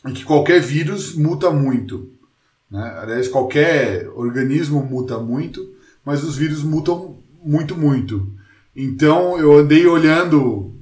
é 0.04 0.10
que 0.12 0.24
qualquer 0.24 0.60
vírus 0.60 1.14
muta 1.14 1.50
muito. 1.50 2.10
Né? 2.70 2.98
Aliás, 3.00 3.28
qualquer 3.28 4.08
organismo 4.14 4.82
muta 4.82 5.18
muito, 5.18 5.74
mas 6.04 6.22
os 6.22 6.36
vírus 6.36 6.62
mutam 6.62 7.18
muito, 7.42 7.76
muito. 7.76 8.32
Então, 8.76 9.38
eu 9.38 9.52
andei 9.56 9.86
olhando 9.86 10.72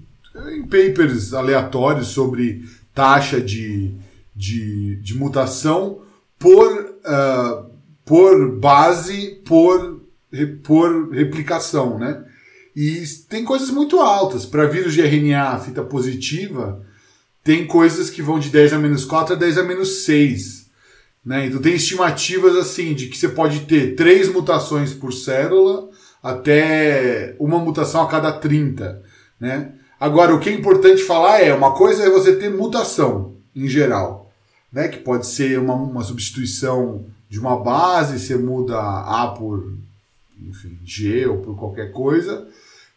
em 0.50 0.62
papers 0.62 1.32
aleatórios 1.32 2.08
sobre 2.08 2.64
taxa 2.94 3.40
de, 3.40 3.94
de, 4.34 4.96
de 4.96 5.14
mutação 5.14 6.02
por, 6.38 6.70
uh, 6.72 7.70
por 8.04 8.58
base, 8.58 9.40
por, 9.44 10.02
por 10.62 11.10
replicação, 11.12 11.98
né? 11.98 12.24
E 12.74 13.02
tem 13.28 13.44
coisas 13.44 13.70
muito 13.70 14.00
altas. 14.00 14.46
Para 14.46 14.66
vírus 14.66 14.94
de 14.94 15.02
RNA, 15.02 15.58
fita 15.58 15.82
positiva, 15.82 16.82
tem 17.44 17.66
coisas 17.66 18.08
que 18.08 18.22
vão 18.22 18.38
de 18.38 18.48
10 18.48 18.72
a 18.72 18.78
menos 18.78 19.04
4 19.04 19.34
a 19.34 19.38
10 19.38 19.58
a 19.58 19.62
menos 19.62 20.04
6. 20.04 20.70
Né? 21.24 21.46
Então 21.46 21.60
tem 21.60 21.74
estimativas 21.74 22.56
assim 22.56 22.94
de 22.94 23.08
que 23.08 23.16
você 23.16 23.28
pode 23.28 23.60
ter 23.60 23.94
três 23.94 24.28
mutações 24.28 24.92
por 24.92 25.12
célula 25.12 25.88
até 26.22 27.36
uma 27.38 27.58
mutação 27.58 28.02
a 28.02 28.08
cada 28.08 28.32
30. 28.32 29.02
Né? 29.38 29.72
Agora, 30.02 30.34
o 30.34 30.40
que 30.40 30.48
é 30.48 30.52
importante 30.52 31.00
falar 31.04 31.42
é, 31.42 31.54
uma 31.54 31.74
coisa 31.74 32.02
é 32.02 32.10
você 32.10 32.34
ter 32.34 32.50
mutação 32.50 33.36
em 33.54 33.68
geral, 33.68 34.32
né? 34.72 34.88
que 34.88 34.98
pode 34.98 35.28
ser 35.28 35.60
uma, 35.60 35.74
uma 35.74 36.02
substituição 36.02 37.04
de 37.30 37.38
uma 37.38 37.62
base, 37.62 38.18
você 38.18 38.34
muda 38.34 38.80
A 38.80 39.28
por 39.28 39.72
enfim, 40.44 40.76
G 40.84 41.24
ou 41.28 41.38
por 41.38 41.56
qualquer 41.56 41.92
coisa, 41.92 42.48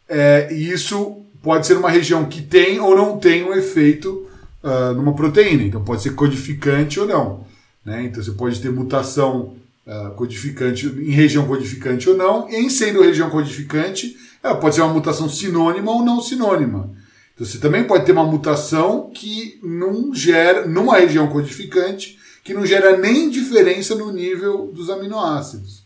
é, 0.08 0.52
e 0.52 0.68
isso 0.68 1.22
pode 1.44 1.68
ser 1.68 1.76
uma 1.76 1.88
região 1.88 2.24
que 2.24 2.42
tem 2.42 2.80
ou 2.80 2.96
não 2.96 3.20
tem 3.20 3.44
um 3.44 3.54
efeito 3.54 4.28
uh, 4.64 4.92
numa 4.92 5.14
proteína, 5.14 5.62
então 5.62 5.84
pode 5.84 6.02
ser 6.02 6.16
codificante 6.16 6.98
ou 6.98 7.06
não. 7.06 7.46
Né? 7.84 8.02
Então 8.02 8.20
você 8.20 8.32
pode 8.32 8.60
ter 8.60 8.72
mutação 8.72 9.54
uh, 9.86 10.10
codificante 10.16 10.88
em 10.88 11.12
região 11.12 11.46
codificante 11.46 12.10
ou 12.10 12.16
não, 12.16 12.48
em 12.50 12.68
sendo 12.68 13.00
região 13.00 13.30
codificante, 13.30 14.16
ela 14.46 14.56
pode 14.56 14.74
ser 14.74 14.82
uma 14.82 14.94
mutação 14.94 15.28
sinônima 15.28 15.90
ou 15.90 16.04
não 16.04 16.20
sinônima. 16.20 16.90
Então 17.34 17.46
você 17.46 17.58
também 17.58 17.84
pode 17.84 18.06
ter 18.06 18.12
uma 18.12 18.24
mutação 18.24 19.10
que 19.12 19.60
não 19.62 20.14
gera, 20.14 20.66
numa 20.66 20.98
região 20.98 21.28
codificante, 21.28 22.18
que 22.42 22.54
não 22.54 22.64
gera 22.64 22.96
nem 22.96 23.28
diferença 23.28 23.94
no 23.94 24.12
nível 24.12 24.70
dos 24.72 24.88
aminoácidos. 24.88 25.84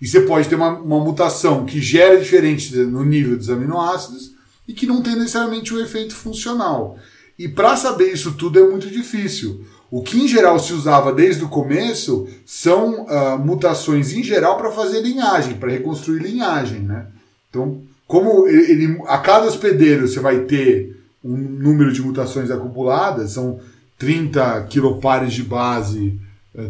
E 0.00 0.06
você 0.06 0.20
pode 0.20 0.48
ter 0.48 0.54
uma, 0.54 0.78
uma 0.78 1.00
mutação 1.00 1.64
que 1.64 1.80
gera 1.80 2.20
diferença 2.20 2.76
no 2.84 3.04
nível 3.04 3.36
dos 3.36 3.50
aminoácidos 3.50 4.32
e 4.66 4.72
que 4.72 4.86
não 4.86 5.02
tem 5.02 5.16
necessariamente 5.16 5.72
o 5.72 5.78
um 5.78 5.80
efeito 5.80 6.14
funcional. 6.14 6.98
E 7.38 7.48
para 7.48 7.76
saber 7.76 8.12
isso 8.12 8.32
tudo 8.32 8.58
é 8.58 8.68
muito 8.68 8.88
difícil. 8.88 9.64
O 9.90 10.02
que 10.02 10.20
em 10.20 10.28
geral 10.28 10.58
se 10.58 10.72
usava 10.72 11.12
desde 11.12 11.44
o 11.44 11.48
começo 11.48 12.28
são 12.46 13.04
uh, 13.04 13.38
mutações 13.38 14.12
em 14.12 14.22
geral 14.22 14.56
para 14.56 14.70
fazer 14.70 15.02
linhagem, 15.02 15.54
para 15.54 15.70
reconstruir 15.70 16.20
linhagem, 16.22 16.80
né? 16.80 17.08
Então, 17.50 17.82
como 18.12 18.46
ele, 18.46 19.00
a 19.06 19.16
cada 19.16 19.46
hospedeiro 19.46 20.06
você 20.06 20.20
vai 20.20 20.40
ter 20.40 21.02
um 21.24 21.34
número 21.34 21.90
de 21.90 22.02
mutações 22.02 22.50
acumuladas, 22.50 23.30
são 23.30 23.58
30 23.96 24.64
quilopares 24.64 25.32
de 25.32 25.42
base, 25.42 26.20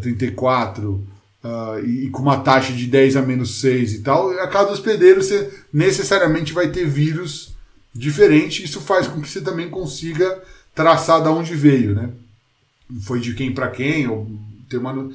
34, 0.01 0.89
uh, 0.89 0.95
uh, 1.45 1.85
e, 1.85 2.05
e 2.05 2.09
com 2.11 2.21
uma 2.21 2.39
taxa 2.39 2.71
de 2.71 2.87
10 2.87 3.17
a 3.17 3.21
menos 3.21 3.59
6 3.59 3.95
e 3.95 3.99
tal, 3.99 4.29
a 4.39 4.47
cada 4.47 4.71
hospedeiro 4.71 5.21
você 5.21 5.51
necessariamente 5.73 6.53
vai 6.53 6.69
ter 6.69 6.87
vírus 6.87 7.53
diferente, 7.93 8.63
isso 8.63 8.79
faz 8.79 9.05
com 9.09 9.19
que 9.19 9.27
você 9.27 9.41
também 9.41 9.69
consiga 9.69 10.41
traçar 10.73 11.21
de 11.21 11.27
onde 11.27 11.55
veio, 11.55 11.93
né? 11.93 12.09
foi 13.01 13.19
de 13.19 13.33
quem 13.33 13.53
para 13.53 13.67
quem, 13.67 14.07
ou 14.07 14.31
ter 14.69 14.77
uma, 14.77 15.09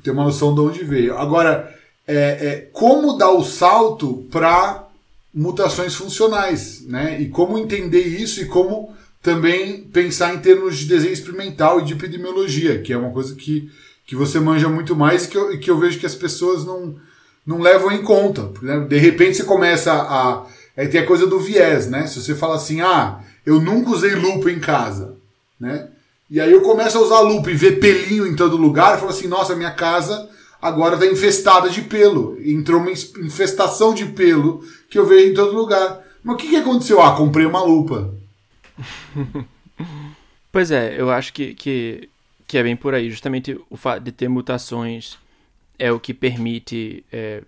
ter 0.00 0.12
uma 0.12 0.22
noção 0.22 0.54
de 0.54 0.60
onde 0.60 0.84
veio. 0.84 1.18
Agora, 1.18 1.76
é, 2.06 2.14
é 2.16 2.70
como 2.72 3.18
dar 3.18 3.32
o 3.32 3.42
salto 3.42 4.28
para 4.30 4.89
mutações 5.32 5.94
funcionais, 5.94 6.84
né? 6.86 7.20
E 7.20 7.28
como 7.28 7.58
entender 7.58 8.02
isso 8.02 8.40
e 8.40 8.46
como 8.46 8.94
também 9.22 9.82
pensar 9.82 10.34
em 10.34 10.38
termos 10.38 10.78
de 10.78 10.86
desenho 10.86 11.12
experimental 11.12 11.80
e 11.80 11.84
de 11.84 11.92
epidemiologia, 11.92 12.80
que 12.80 12.92
é 12.92 12.96
uma 12.96 13.10
coisa 13.10 13.34
que, 13.34 13.70
que 14.06 14.16
você 14.16 14.40
manja 14.40 14.68
muito 14.68 14.96
mais 14.96 15.24
e 15.24 15.28
que 15.28 15.36
eu, 15.36 15.58
que 15.58 15.70
eu 15.70 15.78
vejo 15.78 15.98
que 15.98 16.06
as 16.06 16.14
pessoas 16.14 16.64
não, 16.64 16.96
não 17.46 17.60
levam 17.60 17.92
em 17.92 18.02
conta. 18.02 18.50
Né? 18.62 18.80
De 18.80 18.98
repente 18.98 19.36
você 19.36 19.44
começa 19.44 19.92
a. 19.92 20.46
Aí 20.76 20.88
tem 20.88 21.00
a 21.00 21.06
coisa 21.06 21.26
do 21.26 21.38
viés, 21.38 21.88
né? 21.88 22.06
Se 22.06 22.22
você 22.22 22.34
fala 22.34 22.56
assim, 22.56 22.80
ah, 22.80 23.20
eu 23.44 23.60
nunca 23.60 23.90
usei 23.90 24.14
lupa 24.14 24.50
em 24.50 24.58
casa, 24.58 25.16
né? 25.58 25.88
E 26.30 26.40
aí 26.40 26.50
eu 26.50 26.62
começo 26.62 26.96
a 26.96 27.00
usar 27.02 27.20
lupa 27.20 27.50
e 27.50 27.54
ver 27.54 27.80
pelinho 27.80 28.26
em 28.26 28.36
todo 28.36 28.56
lugar, 28.56 28.96
e 28.96 29.00
falo 29.00 29.10
assim, 29.10 29.26
nossa, 29.26 29.56
minha 29.56 29.72
casa 29.72 30.30
agora 30.60 30.94
está 30.94 31.06
infestada 31.06 31.68
de 31.68 31.82
pelo. 31.82 32.38
Entrou 32.44 32.80
uma 32.80 32.90
infestação 32.90 33.94
de 33.94 34.06
pelo 34.06 34.64
que 34.88 34.98
eu 34.98 35.06
vejo 35.06 35.30
em 35.30 35.34
todo 35.34 35.56
lugar. 35.56 36.04
Mas 36.22 36.34
o 36.34 36.38
que, 36.38 36.48
que 36.48 36.56
aconteceu? 36.56 37.00
Ah, 37.00 37.16
comprei 37.16 37.46
uma 37.46 37.62
lupa. 37.62 38.12
pois 40.52 40.70
é, 40.70 41.00
eu 41.00 41.10
acho 41.10 41.32
que, 41.32 41.54
que, 41.54 42.08
que 42.46 42.58
é 42.58 42.62
bem 42.62 42.76
por 42.76 42.94
aí. 42.94 43.10
Justamente 43.10 43.58
o 43.70 43.76
fato 43.76 44.02
de 44.02 44.12
ter 44.12 44.28
mutações 44.28 45.18
é 45.78 45.90
o 45.90 45.98
que 45.98 46.12
permite 46.12 47.04
é, 47.12 47.42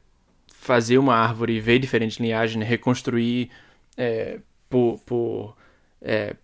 fazer 0.54 0.99
uma 0.99 1.14
árvore 1.14 1.61
ver 1.61 1.78
diferentes 1.78 2.19
linhagens, 2.19 2.59
né? 2.59 2.64
reconstruir 2.64 3.50
é, 3.97 4.38
por, 4.71 4.99
por 5.04 5.57
é, 6.00 6.35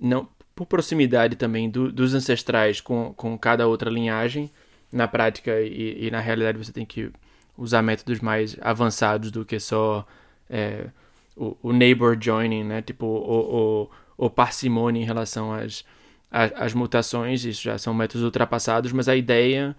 não 0.00 0.28
por 0.54 0.66
proximidade 0.66 1.36
também 1.36 1.68
do, 1.68 1.90
dos 1.90 2.14
ancestrais 2.14 2.80
com, 2.80 3.12
com 3.14 3.36
cada 3.36 3.66
outra 3.66 3.90
linhagem. 3.90 4.50
Na 4.94 5.08
prática 5.08 5.60
e, 5.60 6.06
e, 6.06 6.10
na 6.10 6.20
realidade 6.20 6.56
você 6.56 6.70
tem 6.72 6.86
que 6.86 7.10
usar 7.58 7.82
métodos 7.82 8.20
mais 8.20 8.56
avançados 8.60 9.32
do 9.32 9.44
que 9.44 9.58
só 9.58 10.06
é, 10.48 10.86
o, 11.36 11.56
o, 11.62 11.72
neighbor 11.72 12.16
joining, 12.20 12.62
né? 12.62 12.80
Tipo, 12.80 13.04
o, 13.06 13.88
o, 14.18 14.26
o 14.26 14.30
parcimônia 14.30 15.00
em 15.02 15.04
relação 15.04 15.52
às, 15.52 15.84
às, 16.30 16.52
às, 16.54 16.74
mutações. 16.74 17.44
Isso 17.44 17.62
já 17.62 17.76
são 17.76 17.92
métodos 17.92 18.22
ultrapassados, 18.22 18.92
mas 18.92 19.08
a 19.08 19.16
ideia 19.16 19.74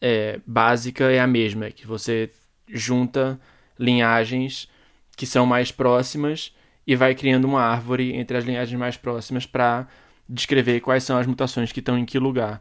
é, 0.00 0.38
básica 0.46 1.10
é 1.10 1.18
a 1.18 1.26
mesma, 1.26 1.70
que 1.70 1.86
você 1.86 2.30
junta 2.68 3.40
linhagens 3.78 4.68
que 5.16 5.26
são 5.26 5.44
mais 5.44 5.72
próximas 5.72 6.54
e 6.86 6.96
vai 6.96 7.14
criando 7.14 7.44
uma 7.46 7.62
árvore 7.62 8.14
entre 8.14 8.36
as 8.36 8.44
linhagens 8.44 8.78
mais 8.78 8.96
próximas 8.96 9.46
para 9.46 9.86
descrever 10.28 10.80
quais 10.80 11.04
são 11.04 11.18
as 11.18 11.26
mutações 11.26 11.72
que 11.72 11.80
estão 11.80 11.98
em 11.98 12.04
que 12.04 12.18
lugar. 12.18 12.60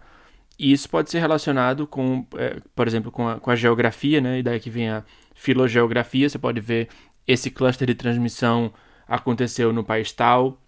E 0.62 0.72
isso 0.72 0.88
pode 0.88 1.10
ser 1.10 1.18
relacionado 1.18 1.88
com, 1.88 2.24
é, 2.38 2.60
por 2.76 2.88
exemplo, 2.88 3.12
com 3.12 3.28
a, 3.28 3.40
com 3.40 3.50
a 3.50 3.56
geografia, 3.56 4.22
né? 4.22 4.38
E 4.38 4.44
daí 4.44 4.60
que 4.60 4.70
vem 4.70 4.90
a 4.90 5.04
filogeografia. 5.34 6.30
Você 6.30 6.38
pode 6.38 6.62
ver 6.62 6.88
esse 7.28 7.50
cluster 7.50 7.88
de 7.88 7.96
transmissão 7.96 8.72
aconteceu 9.08 9.74
no 9.74 9.84
país 9.84 10.12
tal, 10.12 10.62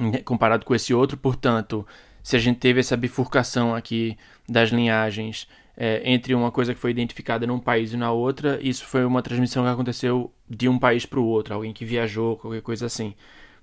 né, 0.00 0.22
comparado 0.22 0.64
com 0.64 0.74
esse 0.74 0.94
outro. 0.94 1.18
Portanto, 1.18 1.86
se 2.22 2.36
a 2.36 2.38
gente 2.38 2.58
teve 2.58 2.80
essa 2.80 2.96
bifurcação 2.96 3.74
aqui 3.74 4.16
das 4.48 4.70
linhagens 4.70 5.46
é, 5.76 6.00
entre 6.10 6.34
uma 6.34 6.50
coisa 6.50 6.72
que 6.72 6.80
foi 6.80 6.90
identificada 6.90 7.46
num 7.46 7.60
país 7.60 7.92
e 7.92 7.98
na 7.98 8.10
outra, 8.10 8.58
isso 8.62 8.86
foi 8.86 9.04
uma 9.04 9.20
transmissão 9.20 9.62
que 9.62 9.68
aconteceu 9.68 10.32
de 10.48 10.70
um 10.70 10.78
país 10.78 11.04
para 11.04 11.20
o 11.20 11.26
outro, 11.26 11.52
alguém 11.52 11.74
que 11.74 11.84
viajou, 11.84 12.38
qualquer 12.38 12.62
coisa 12.62 12.86
assim. 12.86 13.14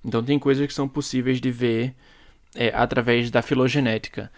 Então 0.04 0.24
tem 0.24 0.38
coisas 0.38 0.68
que 0.68 0.74
são 0.76 0.88
possíveis 0.88 1.42
de 1.42 1.50
ver 1.50 1.96
é, 2.54 2.72
através 2.76 3.32
da 3.32 3.42
filogenética. 3.42 4.32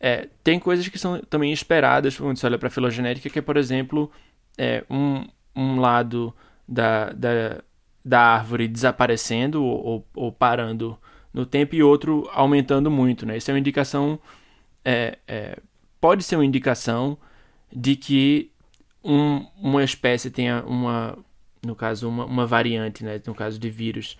É, 0.00 0.28
tem 0.42 0.58
coisas 0.58 0.88
que 0.88 0.98
são 0.98 1.20
também 1.20 1.52
esperadas 1.52 2.16
quando 2.16 2.38
você 2.38 2.46
olha 2.46 2.58
para 2.58 2.68
a 2.68 2.70
filogenética, 2.70 3.28
que 3.28 3.38
é, 3.38 3.42
por 3.42 3.56
exemplo, 3.56 4.10
é, 4.56 4.82
um, 4.88 5.26
um 5.54 5.78
lado 5.78 6.34
da, 6.66 7.12
da, 7.12 7.62
da 8.04 8.20
árvore 8.20 8.66
desaparecendo 8.66 9.62
ou, 9.62 10.06
ou, 10.14 10.32
parando 10.32 10.98
no 11.34 11.44
tempo 11.44 11.74
e 11.74 11.82
outro 11.82 12.28
aumentando 12.32 12.90
muito. 12.90 13.26
Né? 13.26 13.36
Isso 13.36 13.50
é 13.50 13.54
uma 13.54 13.60
indicação 13.60 14.18
é, 14.84 15.18
é, 15.26 15.58
pode 16.00 16.22
ser 16.22 16.36
uma 16.36 16.44
indicação 16.44 17.18
de 17.72 17.96
que 17.96 18.50
um, 19.04 19.46
uma 19.56 19.84
espécie 19.84 20.30
tenha 20.30 20.62
uma, 20.66 21.16
no 21.64 21.74
caso, 21.74 22.08
uma, 22.08 22.24
uma 22.24 22.46
variante, 22.46 23.04
né, 23.04 23.20
no 23.26 23.34
caso 23.34 23.58
de 23.58 23.70
vírus, 23.70 24.18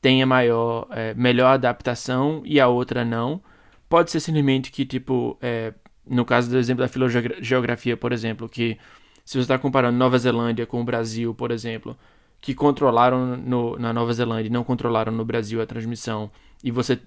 tenha 0.00 0.26
maior, 0.26 0.86
é, 0.90 1.14
melhor 1.14 1.48
adaptação 1.48 2.42
e 2.44 2.60
a 2.60 2.68
outra 2.68 3.04
não. 3.04 3.40
Pode 3.88 4.10
ser 4.10 4.20
simplesmente 4.20 4.70
que, 4.70 4.84
tipo, 4.84 5.38
é, 5.40 5.72
no 6.06 6.24
caso 6.24 6.50
do 6.50 6.58
exemplo 6.58 6.84
da 6.84 6.88
filogeografia, 6.88 7.96
por 7.96 8.12
exemplo, 8.12 8.48
que 8.48 8.78
se 9.24 9.34
você 9.34 9.40
está 9.40 9.58
comparando 9.58 9.96
Nova 9.96 10.18
Zelândia 10.18 10.66
com 10.66 10.80
o 10.80 10.84
Brasil, 10.84 11.34
por 11.34 11.50
exemplo, 11.50 11.96
que 12.40 12.54
controlaram 12.54 13.36
no, 13.36 13.78
na 13.78 13.92
Nova 13.92 14.12
Zelândia 14.12 14.48
e 14.48 14.52
não 14.52 14.64
controlaram 14.64 15.12
no 15.12 15.24
Brasil 15.24 15.60
a 15.60 15.66
transmissão, 15.66 16.30
e 16.62 16.70
você 16.70 16.98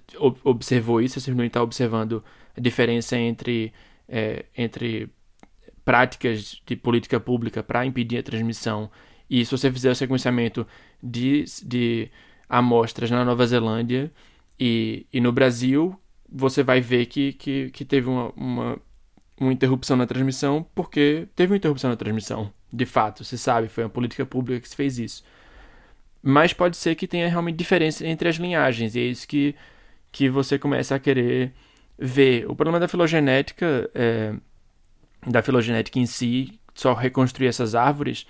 observou 0.44 1.00
isso, 1.00 1.14
você 1.14 1.20
simplesmente 1.20 1.50
está 1.50 1.62
observando 1.62 2.22
a 2.56 2.60
diferença 2.60 3.16
entre 3.16 3.72
é, 4.08 4.44
entre 4.56 5.10
práticas 5.84 6.60
de 6.64 6.76
política 6.76 7.18
pública 7.18 7.62
para 7.62 7.84
impedir 7.84 8.18
a 8.18 8.22
transmissão. 8.22 8.90
E 9.28 9.44
se 9.44 9.50
você 9.50 9.72
fizer 9.72 9.90
o 9.90 9.94
sequenciamento 9.94 10.66
de, 11.02 11.44
de 11.64 12.10
amostras 12.48 13.10
na 13.10 13.24
Nova 13.24 13.46
Zelândia 13.46 14.12
e, 14.58 15.06
e 15.12 15.20
no 15.20 15.32
Brasil, 15.32 15.98
você 16.32 16.62
vai 16.62 16.80
ver 16.80 17.06
que, 17.06 17.34
que, 17.34 17.70
que 17.70 17.84
teve 17.84 18.08
uma, 18.08 18.30
uma, 18.36 18.78
uma 19.38 19.52
interrupção 19.52 19.96
na 19.96 20.06
transmissão, 20.06 20.66
porque 20.74 21.28
teve 21.36 21.52
uma 21.52 21.56
interrupção 21.56 21.90
na 21.90 21.96
transmissão. 21.96 22.52
De 22.72 22.86
fato, 22.86 23.22
se 23.22 23.36
sabe, 23.36 23.68
foi 23.68 23.84
uma 23.84 23.90
política 23.90 24.24
pública 24.24 24.60
que 24.60 24.68
se 24.68 24.76
fez 24.76 24.98
isso. 24.98 25.22
Mas 26.22 26.52
pode 26.52 26.76
ser 26.76 26.94
que 26.94 27.06
tenha 27.06 27.28
realmente 27.28 27.56
diferença 27.56 28.06
entre 28.06 28.28
as 28.28 28.36
linhagens, 28.36 28.94
e 28.94 29.00
é 29.00 29.02
isso 29.02 29.28
que, 29.28 29.54
que 30.10 30.30
você 30.30 30.58
começa 30.58 30.94
a 30.94 30.98
querer 30.98 31.52
ver. 31.98 32.46
O 32.48 32.56
problema 32.56 32.80
da 32.80 32.88
filogenética, 32.88 33.90
é, 33.94 34.32
da 35.26 35.42
filogenética 35.42 35.98
em 35.98 36.06
si, 36.06 36.58
só 36.74 36.94
reconstruir 36.94 37.48
essas 37.48 37.74
árvores, 37.74 38.26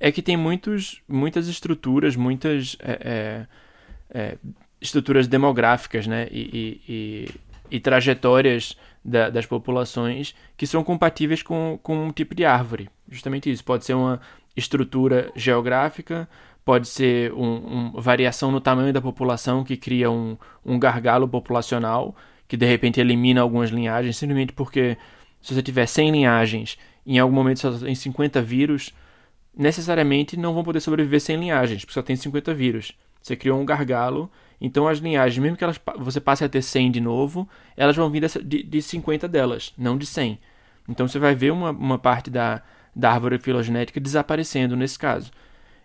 é 0.00 0.10
que 0.10 0.22
tem 0.22 0.36
muitos, 0.36 1.02
muitas 1.08 1.46
estruturas, 1.46 2.16
muitas 2.16 2.76
é, 2.80 3.46
é, 4.12 4.18
é 4.18 4.38
estruturas 4.80 5.26
demográficas, 5.26 6.06
né? 6.06 6.28
E, 6.30 6.80
e, 6.88 7.28
e, 7.70 7.80
trajetórias 7.80 8.76
da, 9.04 9.30
das 9.30 9.46
populações 9.46 10.34
que 10.56 10.66
são 10.66 10.82
compatíveis 10.82 11.42
com, 11.42 11.78
com 11.82 12.06
um 12.06 12.12
tipo 12.12 12.34
de 12.34 12.44
árvore. 12.44 12.88
Justamente 13.08 13.50
isso. 13.50 13.64
Pode 13.64 13.84
ser 13.84 13.94
uma 13.94 14.20
estrutura 14.56 15.30
geográfica, 15.34 16.28
pode 16.64 16.88
ser 16.88 17.32
uma 17.32 17.96
um, 17.96 18.00
variação 18.00 18.50
no 18.50 18.60
tamanho 18.60 18.92
da 18.92 19.00
população 19.00 19.64
que 19.64 19.76
cria 19.76 20.10
um, 20.10 20.36
um 20.64 20.78
gargalo 20.78 21.28
populacional 21.28 22.14
que 22.46 22.56
de 22.56 22.66
repente 22.66 23.00
elimina 23.00 23.40
algumas 23.40 23.70
linhagens, 23.70 24.16
simplesmente 24.16 24.52
porque 24.52 24.96
se 25.40 25.54
você 25.54 25.62
tiver 25.62 25.86
100 25.86 26.10
linhagens 26.10 26.78
e 27.04 27.16
em 27.16 27.18
algum 27.18 27.34
momento 27.34 27.60
só 27.60 27.72
tem 27.72 27.94
50 27.94 28.40
vírus, 28.42 28.94
necessariamente 29.56 30.36
não 30.36 30.54
vão 30.54 30.64
poder 30.64 30.80
sobreviver 30.80 31.20
sem 31.20 31.36
linhagens, 31.36 31.80
porque 31.80 31.94
só 31.94 32.02
tem 32.02 32.16
50 32.16 32.52
vírus. 32.54 32.92
Você 33.20 33.36
criou 33.36 33.60
um 33.60 33.64
gargalo, 33.64 34.30
então 34.60 34.88
as 34.88 34.98
linhagens, 34.98 35.38
mesmo 35.42 35.56
que 35.56 35.64
elas, 35.64 35.80
você 35.98 36.20
passe 36.20 36.44
a 36.44 36.48
ter 36.48 36.62
100 36.62 36.92
de 36.92 37.00
novo, 37.00 37.48
elas 37.76 37.96
vão 37.96 38.10
vir 38.10 38.20
dessa, 38.20 38.42
de, 38.42 38.62
de 38.62 38.82
50 38.82 39.28
delas, 39.28 39.72
não 39.76 39.96
de 39.96 40.06
100. 40.06 40.38
Então 40.88 41.08
você 41.08 41.18
vai 41.18 41.34
ver 41.34 41.52
uma, 41.52 41.70
uma 41.70 41.98
parte 41.98 42.30
da, 42.30 42.62
da 42.94 43.12
árvore 43.12 43.38
filogenética 43.38 44.00
desaparecendo 44.00 44.76
nesse 44.76 44.98
caso. 44.98 45.30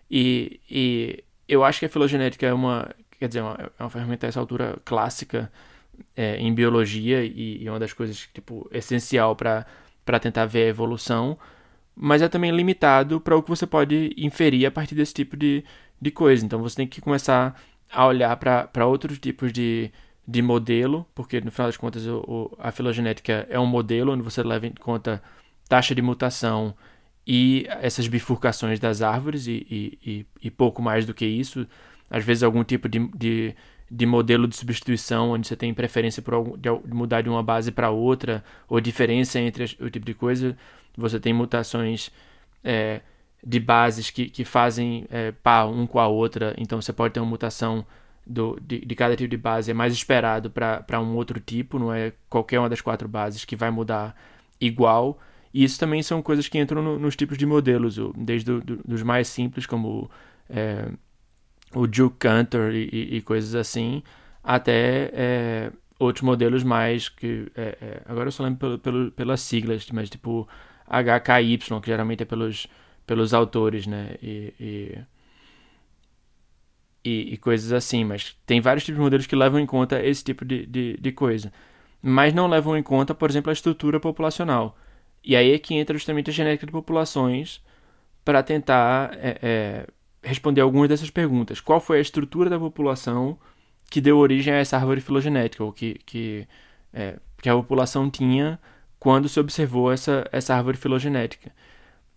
E, 0.09 0.59
e 0.69 1.23
eu 1.47 1.63
acho 1.63 1.79
que 1.79 1.85
a 1.85 1.89
filogenética 1.89 2.45
é 2.45 2.53
uma, 2.53 2.89
quer 3.19 3.27
dizer, 3.27 3.41
uma, 3.41 3.71
é 3.77 3.83
uma 3.83 3.89
ferramenta 3.89 4.27
a 4.27 4.29
essa 4.29 4.39
altura 4.39 4.77
clássica 4.85 5.51
é, 6.15 6.37
em 6.37 6.53
biologia 6.53 7.23
e, 7.23 7.63
e 7.63 7.69
uma 7.69 7.79
das 7.79 7.93
coisas 7.93 8.29
tipo 8.33 8.69
essencial 8.71 9.35
para 9.35 9.65
para 10.09 10.19
tentar 10.19 10.47
ver 10.47 10.63
a 10.63 10.67
evolução, 10.69 11.37
mas 11.95 12.23
é 12.23 12.27
também 12.27 12.49
limitado 12.49 13.21
para 13.21 13.37
o 13.37 13.43
que 13.43 13.49
você 13.49 13.67
pode 13.67 14.11
inferir 14.17 14.65
a 14.65 14.71
partir 14.71 14.95
desse 14.95 15.13
tipo 15.13 15.37
de, 15.37 15.63
de 16.01 16.09
coisa. 16.09 16.43
Então 16.43 16.59
você 16.63 16.77
tem 16.77 16.87
que 16.87 16.99
começar 16.99 17.61
a 17.91 18.05
olhar 18.05 18.35
para 18.37 18.85
outros 18.85 19.17
tipos 19.19 19.51
de, 19.51 19.91
de 20.27 20.41
modelo, 20.41 21.05
porque 21.15 21.41
no 21.41 21.51
final 21.51 21.67
das 21.67 21.77
contas 21.77 22.05
o, 22.05 22.19
o, 22.27 22.57
a 22.59 22.71
filogenética 22.71 23.47
é 23.49 23.59
um 23.59 23.65
modelo 23.65 24.13
onde 24.13 24.23
você 24.23 24.43
leva 24.43 24.67
em 24.67 24.73
conta 24.73 25.21
taxa 25.67 25.93
de 25.93 26.01
mutação 26.01 26.75
e 27.25 27.65
essas 27.81 28.07
bifurcações 28.07 28.79
das 28.79 29.01
árvores 29.01 29.47
e, 29.47 29.65
e, 29.69 29.99
e, 30.05 30.25
e 30.47 30.51
pouco 30.51 30.81
mais 30.81 31.05
do 31.05 31.13
que 31.13 31.25
isso. 31.25 31.67
Às 32.09 32.23
vezes 32.23 32.43
algum 32.43 32.63
tipo 32.63 32.89
de, 32.89 33.07
de 33.15 33.55
de 33.91 34.05
modelo 34.05 34.47
de 34.47 34.55
substituição, 34.55 35.31
onde 35.31 35.47
você 35.47 35.55
tem 35.55 35.73
preferência 35.73 36.21
por 36.21 36.33
algum, 36.33 36.57
de 36.57 36.69
mudar 36.93 37.21
de 37.21 37.29
uma 37.29 37.41
base 37.41 37.71
para 37.71 37.89
outra, 37.89 38.43
ou 38.67 38.79
diferença 38.79 39.39
entre 39.39 39.63
o 39.79 39.89
tipo 39.89 40.05
de 40.05 40.13
coisa. 40.13 40.55
Você 40.95 41.19
tem 41.19 41.33
mutações 41.33 42.11
é, 42.63 43.01
de 43.45 43.59
bases 43.59 44.09
que, 44.09 44.29
que 44.29 44.43
fazem 44.43 45.05
é, 45.09 45.31
par 45.31 45.67
um 45.67 45.87
com 45.87 45.99
a 45.99 46.07
outra, 46.07 46.53
então 46.57 46.81
você 46.81 46.91
pode 46.91 47.13
ter 47.13 47.19
uma 47.19 47.29
mutação 47.29 47.85
do, 48.25 48.59
de, 48.61 48.85
de 48.85 48.95
cada 48.95 49.15
tipo 49.15 49.29
de 49.29 49.37
base, 49.37 49.71
é 49.71 49.73
mais 49.73 49.93
esperado 49.93 50.51
para 50.51 50.99
um 50.99 51.15
outro 51.15 51.39
tipo, 51.39 51.79
não 51.79 51.93
é 51.93 52.13
qualquer 52.29 52.59
uma 52.59 52.69
das 52.69 52.81
quatro 52.81 53.07
bases 53.07 53.43
que 53.45 53.55
vai 53.55 53.71
mudar 53.71 54.15
igual. 54.61 55.17
E 55.51 55.63
isso 55.63 55.79
também 55.79 56.03
são 56.03 56.21
coisas 56.21 56.47
que 56.47 56.59
entram 56.59 56.83
no, 56.83 56.99
nos 56.99 57.15
tipos 57.15 57.37
de 57.37 57.45
modelos, 57.45 57.97
desde 58.15 58.45
do, 58.45 58.61
do, 58.61 58.77
dos 58.85 59.01
mais 59.01 59.27
simples, 59.27 59.65
como 59.65 60.09
é, 60.47 60.89
o 61.73 61.87
Duke 61.87 62.17
Cantor 62.19 62.73
e, 62.73 62.89
e, 62.91 63.17
e 63.17 63.21
coisas 63.21 63.55
assim, 63.55 64.03
até 64.43 65.09
é, 65.13 65.71
outros 65.97 66.23
modelos 66.23 66.63
mais 66.63 67.09
que 67.09 67.51
é, 67.55 67.77
é, 67.81 68.01
agora 68.05 68.27
eu 68.27 68.31
só 68.31 68.43
lembro 68.43 68.59
pelo, 68.59 68.79
pelo, 68.79 69.11
pelas 69.11 69.41
siglas, 69.41 69.87
mas 69.91 70.09
tipo 70.09 70.47
HKY, 70.87 71.57
que 71.57 71.87
geralmente 71.87 72.23
é 72.23 72.25
pelos, 72.25 72.67
pelos 73.09 73.33
autores, 73.33 73.87
né? 73.87 74.17
E, 74.21 74.53
e, 77.03 77.33
e, 77.33 77.37
coisas 77.37 77.73
assim, 77.73 78.05
mas 78.05 78.37
tem 78.45 78.61
vários 78.61 78.83
tipos 78.85 78.99
de 78.99 79.03
modelos 79.03 79.25
que 79.25 79.35
levam 79.35 79.59
em 79.59 79.65
conta 79.65 79.99
esse 80.05 80.23
tipo 80.23 80.45
de, 80.45 80.63
de, 80.67 80.95
de 80.95 81.11
coisa. 81.11 81.51
Mas 82.03 82.35
não 82.35 82.45
levam 82.45 82.77
em 82.77 82.83
conta, 82.83 83.15
por 83.15 83.27
exemplo, 83.27 83.49
a 83.49 83.53
estrutura 83.53 83.99
populacional. 83.99 84.77
E 85.23 85.35
aí 85.35 85.51
é 85.51 85.57
que 85.57 85.73
entra 85.73 85.97
justamente 85.97 86.29
a 86.29 86.33
genética 86.33 86.67
de 86.67 86.71
populações 86.71 87.63
para 88.23 88.43
tentar 88.43 89.11
é, 89.13 89.39
é, 89.41 89.87
responder 90.21 90.61
algumas 90.61 90.87
dessas 90.87 91.09
perguntas. 91.09 91.59
Qual 91.59 91.81
foi 91.81 91.97
a 91.97 92.01
estrutura 92.01 92.47
da 92.47 92.59
população 92.59 93.39
que 93.89 93.99
deu 93.99 94.19
origem 94.19 94.53
a 94.53 94.57
essa 94.57 94.77
árvore 94.77 95.01
filogenética, 95.01 95.63
ou 95.63 95.73
que, 95.73 95.95
que, 96.05 96.47
é, 96.93 97.17
que 97.41 97.49
a 97.49 97.55
população 97.55 98.07
tinha 98.07 98.59
quando 98.99 99.27
se 99.27 99.39
observou 99.39 99.91
essa, 99.91 100.29
essa 100.31 100.53
árvore 100.53 100.77
filogenética. 100.77 101.51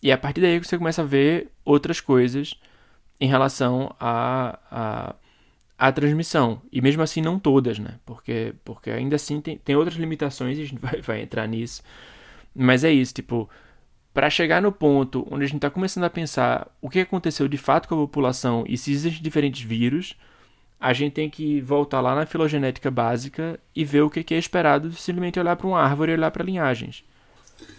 E 0.03 0.11
é 0.11 0.15
a 0.15 0.19
partir 0.19 0.41
daí 0.41 0.59
que 0.59 0.67
você 0.67 0.77
começa 0.77 1.03
a 1.03 1.05
ver 1.05 1.49
outras 1.65 2.01
coisas 2.01 2.55
em 3.21 3.29
relação 3.29 3.95
à 4.01 4.59
a, 4.69 5.15
a, 5.79 5.89
a, 5.89 5.93
transmissão. 5.93 6.61
E 6.73 6.81
mesmo 6.81 7.03
assim, 7.03 7.23
não 7.23 7.39
todas, 7.39 7.79
né? 7.79 8.01
Porque, 8.05 8.53
porque 8.65 8.91
ainda 8.91 9.15
assim 9.15 9.41
tem, 9.41 9.57
tem 9.57 9.77
outras 9.77 9.97
limitações 9.97 10.59
e 10.59 10.63
a 10.63 10.65
gente 10.65 10.81
vai, 10.81 11.01
vai 11.01 11.23
entrar 11.23 11.47
nisso. 11.47 11.83
Mas 12.55 12.83
é 12.83 12.91
isso, 12.91 13.15
tipo, 13.15 13.49
para 14.13 14.29
chegar 14.29 14.61
no 14.61 14.73
ponto 14.73 15.27
onde 15.31 15.45
a 15.45 15.47
gente 15.47 15.57
está 15.57 15.71
começando 15.71 16.05
a 16.05 16.11
pensar 16.11 16.69
o 16.81 16.91
que 16.91 17.01
aconteceu 17.01 17.47
de 17.49 17.57
fato 17.57 17.89
com 17.89 17.95
a 17.95 17.99
população 17.99 18.65
e 18.69 18.77
se 18.77 18.93
existem 18.93 19.23
diferentes 19.23 19.63
vírus, 19.63 20.17
a 20.79 20.93
gente 20.93 21.13
tem 21.13 21.31
que 21.31 21.61
voltar 21.61 22.01
lá 22.01 22.15
na 22.15 22.27
filogenética 22.27 22.91
básica 22.91 23.59
e 23.75 23.85
ver 23.85 24.03
o 24.03 24.11
que 24.11 24.35
é 24.35 24.39
esperado 24.39 24.91
de 24.91 24.97
simplesmente 24.97 25.39
olhar 25.39 25.55
para 25.55 25.67
uma 25.67 25.81
árvore 25.81 26.11
e 26.11 26.15
olhar 26.17 26.31
para 26.33 26.45
linhagens. 26.45 27.05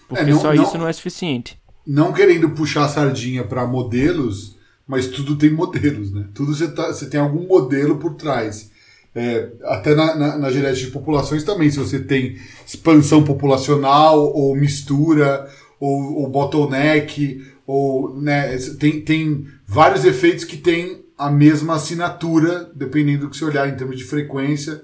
porque 0.08 0.24
é, 0.24 0.28
não, 0.28 0.40
só 0.40 0.54
não, 0.54 0.64
isso 0.64 0.78
não 0.78 0.88
é 0.88 0.94
suficiente. 0.94 1.62
Não 1.86 2.14
querendo 2.14 2.50
puxar 2.52 2.86
a 2.86 2.90
sardinha 2.90 3.44
para 3.44 3.68
modelos, 3.68 4.56
mas 4.88 5.08
tudo 5.08 5.36
tem 5.36 5.52
modelos, 5.52 6.12
né? 6.12 6.26
Tudo 6.34 6.56
você, 6.56 6.68
tá, 6.68 6.92
tem 7.10 7.20
algum 7.20 7.48
modelo 7.48 7.98
por 7.98 8.16
trás. 8.16 8.72
É, 9.16 9.52
até 9.66 9.94
na, 9.94 10.16
na, 10.16 10.38
na 10.38 10.52
genética 10.52 10.88
de 10.88 10.92
populações 10.92 11.44
também, 11.44 11.70
se 11.70 11.78
você 11.78 12.00
tem 12.00 12.38
expansão 12.66 13.24
populacional, 13.24 14.34
ou 14.34 14.56
mistura, 14.56 15.48
ou, 15.80 16.22
ou 16.22 16.30
bottleneck, 16.30 17.46
ou 17.68 18.20
né, 18.20 18.58
tem, 18.80 19.02
tem 19.02 19.48
vários 19.68 20.04
efeitos 20.06 20.44
que 20.44 20.58
têm 20.58 21.04
a 21.18 21.30
mesma 21.30 21.76
assinatura, 21.76 22.72
dependendo 22.76 23.26
do 23.26 23.30
que 23.30 23.38
você 23.38 23.46
olhar 23.46 23.70
em 23.70 23.76
termos 23.76 23.98
de 23.98 24.04
frequência, 24.04 24.82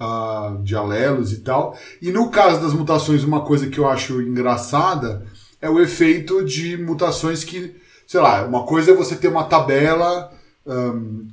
uh, 0.00 0.62
de 0.62 0.74
alelos 0.74 1.32
e 1.32 1.40
tal. 1.40 1.76
E 2.02 2.10
no 2.10 2.30
caso 2.30 2.60
das 2.60 2.72
mutações, 2.72 3.22
uma 3.22 3.42
coisa 3.42 3.68
que 3.68 3.78
eu 3.78 3.88
acho 3.88 4.20
engraçada 4.20 5.24
é 5.60 5.68
o 5.68 5.80
efeito 5.80 6.44
de 6.44 6.76
mutações 6.76 7.44
que, 7.44 7.74
sei 8.06 8.20
lá, 8.20 8.44
uma 8.44 8.64
coisa 8.64 8.92
é 8.92 8.94
você 8.94 9.16
ter 9.16 9.28
uma 9.28 9.44
tabela 9.44 10.32
um, 10.66 11.26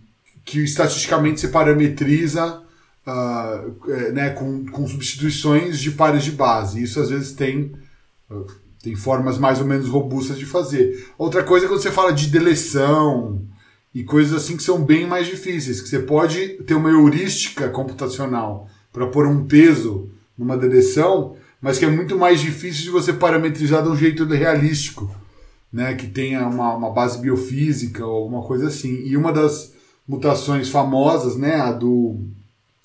que 0.44 0.64
estatisticamente 0.64 1.42
se 1.42 1.48
parametriza 1.50 2.62
uh, 3.06 4.12
né, 4.14 4.32
com, 4.32 4.66
com 4.66 4.88
substituições 4.88 5.80
de 5.80 5.92
pares 5.92 6.24
de 6.24 6.32
base. 6.32 6.82
Isso 6.82 7.00
às 7.00 7.10
vezes 7.10 7.34
tem, 7.34 7.74
uh, 8.30 8.46
tem 8.82 8.96
formas 8.96 9.38
mais 9.38 9.60
ou 9.60 9.66
menos 9.66 9.88
robustas 9.88 10.38
de 10.38 10.46
fazer. 10.46 11.08
Outra 11.18 11.44
coisa 11.44 11.66
é 11.66 11.70
quando 11.70 11.82
você 11.82 11.92
fala 11.92 12.12
de 12.12 12.28
deleção 12.28 13.42
e 13.94 14.04
coisas 14.04 14.34
assim 14.34 14.58
que 14.58 14.64
são 14.64 14.84
bem 14.84 15.08
mais 15.08 15.28
difíceis, 15.28 15.82
que 15.82 15.90
você 15.90 16.00
pode 16.00 16.50
ter 16.64 16.74
uma 16.74 16.90
heurística 16.90 17.70
computacional 17.70 18.70
para 18.92 19.08
pôr 19.08 19.26
um 19.26 19.46
peso 19.46 20.10
numa 20.38 20.58
deleção, 20.58 21.36
mas 21.66 21.80
que 21.80 21.86
é 21.86 21.90
muito 21.90 22.16
mais 22.16 22.42
difícil 22.42 22.84
de 22.84 22.90
você 22.92 23.12
parametrizar 23.12 23.82
de 23.82 23.90
um 23.90 23.98
jeito 23.98 24.24
realístico, 24.26 25.10
né, 25.74 25.96
que 25.96 26.06
tenha 26.06 26.46
uma, 26.46 26.76
uma 26.76 26.92
base 26.92 27.18
biofísica 27.18 28.06
ou 28.06 28.18
alguma 28.18 28.44
coisa 28.44 28.68
assim. 28.68 29.02
E 29.04 29.18
uma 29.18 29.34
das 29.34 29.74
mutações 30.08 30.70
famosas, 30.70 31.36
né, 31.36 31.56
a 31.56 31.72
do 31.72 32.20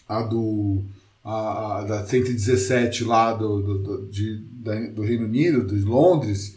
a 0.09 0.23
do 0.23 0.83
a, 1.23 1.81
a 1.81 1.85
da 1.85 2.07
117 2.07 3.05
lá 3.05 3.35
do, 3.35 3.61
do, 3.61 3.79
do, 3.81 4.07
de, 4.07 4.43
da, 4.51 4.75
do 4.87 5.03
Reino 5.03 5.27
Unido, 5.27 5.77
de 5.77 5.85
Londres, 5.85 6.57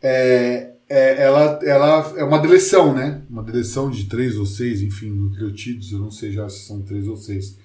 é, 0.00 0.70
é, 0.88 1.22
ela, 1.22 1.60
ela 1.62 2.14
é 2.16 2.24
uma 2.24 2.38
deleção, 2.38 2.94
né? 2.94 3.20
Uma 3.28 3.42
deleção 3.42 3.90
de 3.90 4.06
três 4.06 4.38
ou 4.38 4.46
seis, 4.46 4.80
enfim, 4.80 5.10
nucleotídeos, 5.10 5.92
eu 5.92 5.98
não 5.98 6.10
sei 6.10 6.32
já 6.32 6.48
se 6.48 6.60
são 6.60 6.80
três 6.80 7.06
ou 7.06 7.16
seis 7.18 7.58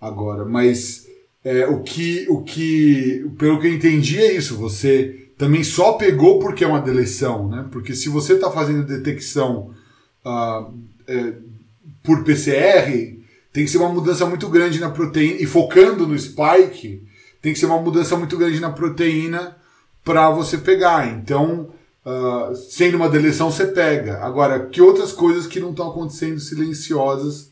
agora, 0.00 0.46
mas 0.46 1.03
é, 1.44 1.66
o 1.66 1.82
que, 1.82 2.26
o 2.30 2.42
que, 2.42 3.30
pelo 3.38 3.60
que 3.60 3.66
eu 3.66 3.74
entendi 3.74 4.18
é 4.18 4.32
isso, 4.32 4.56
você 4.56 5.28
também 5.36 5.62
só 5.62 5.92
pegou 5.92 6.38
porque 6.38 6.64
é 6.64 6.66
uma 6.66 6.80
deleção, 6.80 7.48
né? 7.48 7.66
Porque 7.70 7.94
se 7.94 8.08
você 8.08 8.32
está 8.34 8.50
fazendo 8.50 8.86
detecção 8.86 9.70
uh, 10.24 10.72
é, 11.06 11.34
por 12.02 12.24
PCR, 12.24 13.18
tem 13.52 13.64
que 13.64 13.70
ser 13.70 13.78
uma 13.78 13.92
mudança 13.92 14.24
muito 14.24 14.48
grande 14.48 14.80
na 14.80 14.90
proteína, 14.90 15.40
e 15.40 15.46
focando 15.46 16.06
no 16.06 16.18
spike, 16.18 17.06
tem 17.42 17.52
que 17.52 17.58
ser 17.58 17.66
uma 17.66 17.80
mudança 17.80 18.16
muito 18.16 18.38
grande 18.38 18.58
na 18.58 18.70
proteína 18.70 19.56
para 20.02 20.30
você 20.30 20.56
pegar. 20.56 21.08
Então, 21.08 21.74
uh, 22.06 22.54
sendo 22.54 22.96
uma 22.96 23.08
deleção, 23.08 23.50
você 23.50 23.66
pega. 23.66 24.18
Agora, 24.24 24.66
que 24.66 24.80
outras 24.80 25.12
coisas 25.12 25.46
que 25.46 25.60
não 25.60 25.70
estão 25.70 25.90
acontecendo 25.90 26.40
silenciosas 26.40 27.50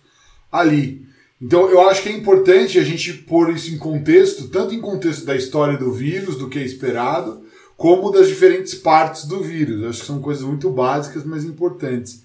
ali? 0.51 1.12
Então, 1.43 1.69
eu 1.69 1.81
acho 1.89 2.05
que 2.05 2.09
é 2.09 2.13
importante 2.13 2.79
a 2.79 2.85
gente 2.85 3.13
pôr 3.15 3.53
isso 3.53 3.75
em 3.75 3.77
contexto, 3.77 4.47
tanto 4.47 4.73
em 4.77 4.81
contexto 4.81 5.27
da 5.27 5.35
história 5.35 5.77
do 5.77 5.91
vírus, 5.91 6.37
do 6.37 6.49
que 6.49 6.57
é 6.57 6.63
esperado, 6.63 7.43
como 7.77 8.13
das 8.13 8.29
diferentes 8.29 8.77
partes 8.77 9.25
do 9.25 9.43
vírus. 9.43 9.83
Acho 9.83 10.01
que 10.03 10.07
são 10.07 10.21
coisas 10.21 10.45
muito 10.45 10.71
básicas, 10.71 11.25
mas 11.25 11.45
importantes. 11.45 12.23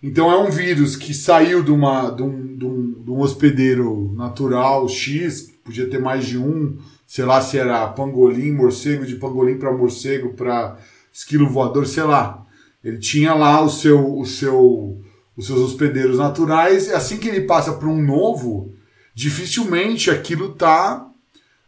Então, 0.00 0.30
é 0.30 0.38
um 0.38 0.48
vírus 0.48 0.94
que 0.94 1.12
saiu 1.12 1.60
de, 1.60 1.72
uma, 1.72 2.10
de, 2.10 2.22
um, 2.22 2.56
de, 2.56 2.64
um, 2.64 3.02
de 3.02 3.10
um 3.10 3.18
hospedeiro 3.18 4.12
natural 4.14 4.88
X, 4.88 5.52
podia 5.64 5.90
ter 5.90 6.00
mais 6.00 6.24
de 6.24 6.38
um, 6.38 6.78
sei 7.04 7.24
lá 7.24 7.40
se 7.40 7.58
era 7.58 7.88
pangolim, 7.88 8.52
morcego, 8.52 9.04
de 9.04 9.16
pangolim 9.16 9.58
para 9.58 9.76
morcego, 9.76 10.34
para 10.34 10.78
esquilo 11.12 11.48
voador, 11.48 11.84
sei 11.84 12.04
lá. 12.04 12.46
Ele 12.82 12.98
tinha 12.98 13.34
lá 13.34 13.60
o 13.60 13.68
seu, 13.68 14.18
o 14.18 14.24
seu, 14.24 15.01
os 15.36 15.46
seus 15.46 15.58
hospedeiros 15.60 16.18
naturais, 16.18 16.88
e 16.88 16.92
assim 16.92 17.16
que 17.16 17.28
ele 17.28 17.42
passa 17.42 17.72
para 17.72 17.88
um 17.88 18.02
novo, 18.02 18.74
dificilmente 19.14 20.10
aquilo 20.10 20.54
tá. 20.54 21.08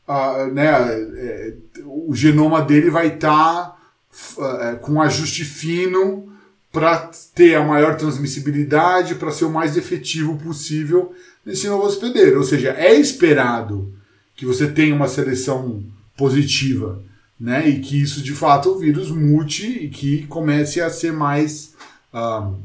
Uh, 0.06 0.52
né, 0.52 0.66
é, 0.66 1.54
o 1.86 2.14
genoma 2.14 2.60
dele 2.60 2.90
vai 2.90 3.14
estar 3.14 3.70
tá, 3.70 3.76
uh, 4.36 4.78
com 4.80 5.00
ajuste 5.00 5.46
fino 5.46 6.30
para 6.70 7.10
ter 7.34 7.54
a 7.54 7.64
maior 7.64 7.96
transmissibilidade, 7.96 9.14
para 9.14 9.30
ser 9.30 9.46
o 9.46 9.50
mais 9.50 9.78
efetivo 9.78 10.36
possível 10.36 11.14
nesse 11.44 11.68
novo 11.68 11.86
hospedeiro. 11.86 12.36
Ou 12.36 12.44
seja, 12.44 12.74
é 12.76 12.94
esperado 12.94 13.94
que 14.36 14.44
você 14.44 14.66
tenha 14.66 14.94
uma 14.94 15.08
seleção 15.08 15.82
positiva 16.18 17.02
né? 17.38 17.68
E 17.68 17.80
que 17.80 18.00
isso 18.00 18.22
de 18.22 18.32
fato 18.32 18.70
o 18.70 18.78
vírus 18.78 19.10
mute 19.10 19.66
e 19.66 19.88
que 19.88 20.26
comece 20.26 20.80
a 20.80 20.90
ser 20.90 21.12
mais, 21.12 21.74
uh, 22.12 22.56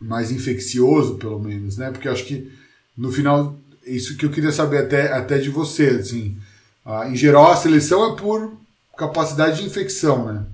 mais 0.00 0.30
infeccioso, 0.30 1.16
pelo 1.16 1.38
menos, 1.38 1.76
né? 1.76 1.90
Porque 1.90 2.08
acho 2.08 2.24
que 2.24 2.50
no 2.96 3.12
final, 3.12 3.56
isso 3.86 4.16
que 4.16 4.26
eu 4.26 4.30
queria 4.30 4.52
saber 4.52 4.78
até, 4.78 5.12
até 5.12 5.38
de 5.38 5.50
você, 5.50 5.88
assim, 6.00 6.36
uh, 6.84 7.04
em 7.04 7.16
geral 7.16 7.50
a 7.50 7.56
seleção 7.56 8.12
é 8.12 8.16
por 8.16 8.56
capacidade 8.96 9.60
de 9.60 9.66
infecção, 9.66 10.24
né? 10.24 10.44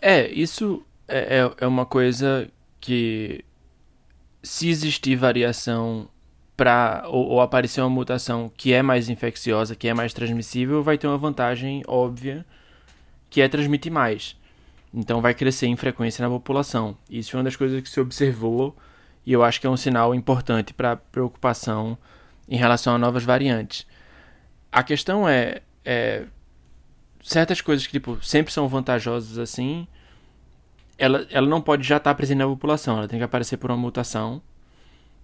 É, 0.00 0.28
isso 0.32 0.82
é, 1.06 1.38
é, 1.38 1.52
é 1.58 1.66
uma 1.66 1.86
coisa 1.86 2.48
que 2.80 3.44
se 4.42 4.68
existir 4.68 5.14
variação 5.14 6.08
para 6.56 7.04
ou, 7.06 7.28
ou, 7.28 7.40
aparecer 7.40 7.80
uma 7.80 7.88
mutação 7.88 8.50
que 8.56 8.72
é 8.72 8.82
mais 8.82 9.08
infecciosa, 9.08 9.76
que 9.76 9.86
é 9.86 9.94
mais 9.94 10.12
transmissível, 10.12 10.82
vai 10.82 10.98
ter 10.98 11.06
uma 11.06 11.16
vantagem 11.16 11.82
óbvia, 11.86 12.44
que 13.30 13.40
é 13.40 13.48
transmitir 13.48 13.92
mais. 13.92 14.36
Então 14.92 15.20
vai 15.20 15.34
crescer 15.34 15.66
em 15.66 15.76
frequência 15.76 16.22
na 16.22 16.28
população. 16.32 16.96
Isso 17.08 17.34
é 17.34 17.38
uma 17.38 17.44
das 17.44 17.56
coisas 17.56 17.80
que 17.80 17.88
se 17.88 18.00
observou 18.00 18.76
e 19.24 19.32
eu 19.32 19.42
acho 19.42 19.60
que 19.60 19.66
é 19.66 19.70
um 19.70 19.76
sinal 19.76 20.14
importante 20.14 20.74
para 20.74 20.96
preocupação 20.96 21.96
em 22.48 22.56
relação 22.56 22.94
a 22.94 22.98
novas 22.98 23.24
variantes. 23.24 23.86
A 24.70 24.82
questão 24.82 25.28
é, 25.28 25.62
é 25.84 26.24
certas 27.22 27.60
coisas 27.60 27.86
que 27.86 27.92
tipo 27.92 28.22
sempre 28.22 28.52
são 28.52 28.68
vantajosas 28.68 29.38
assim, 29.38 29.86
ela, 30.98 31.26
ela 31.30 31.46
não 31.46 31.60
pode 31.60 31.82
já 31.82 31.96
estar 31.96 32.10
tá 32.10 32.14
presente 32.14 32.38
na 32.38 32.46
população, 32.46 32.98
ela 32.98 33.08
tem 33.08 33.18
que 33.18 33.24
aparecer 33.24 33.56
por 33.56 33.70
uma 33.70 33.76
mutação 33.76 34.42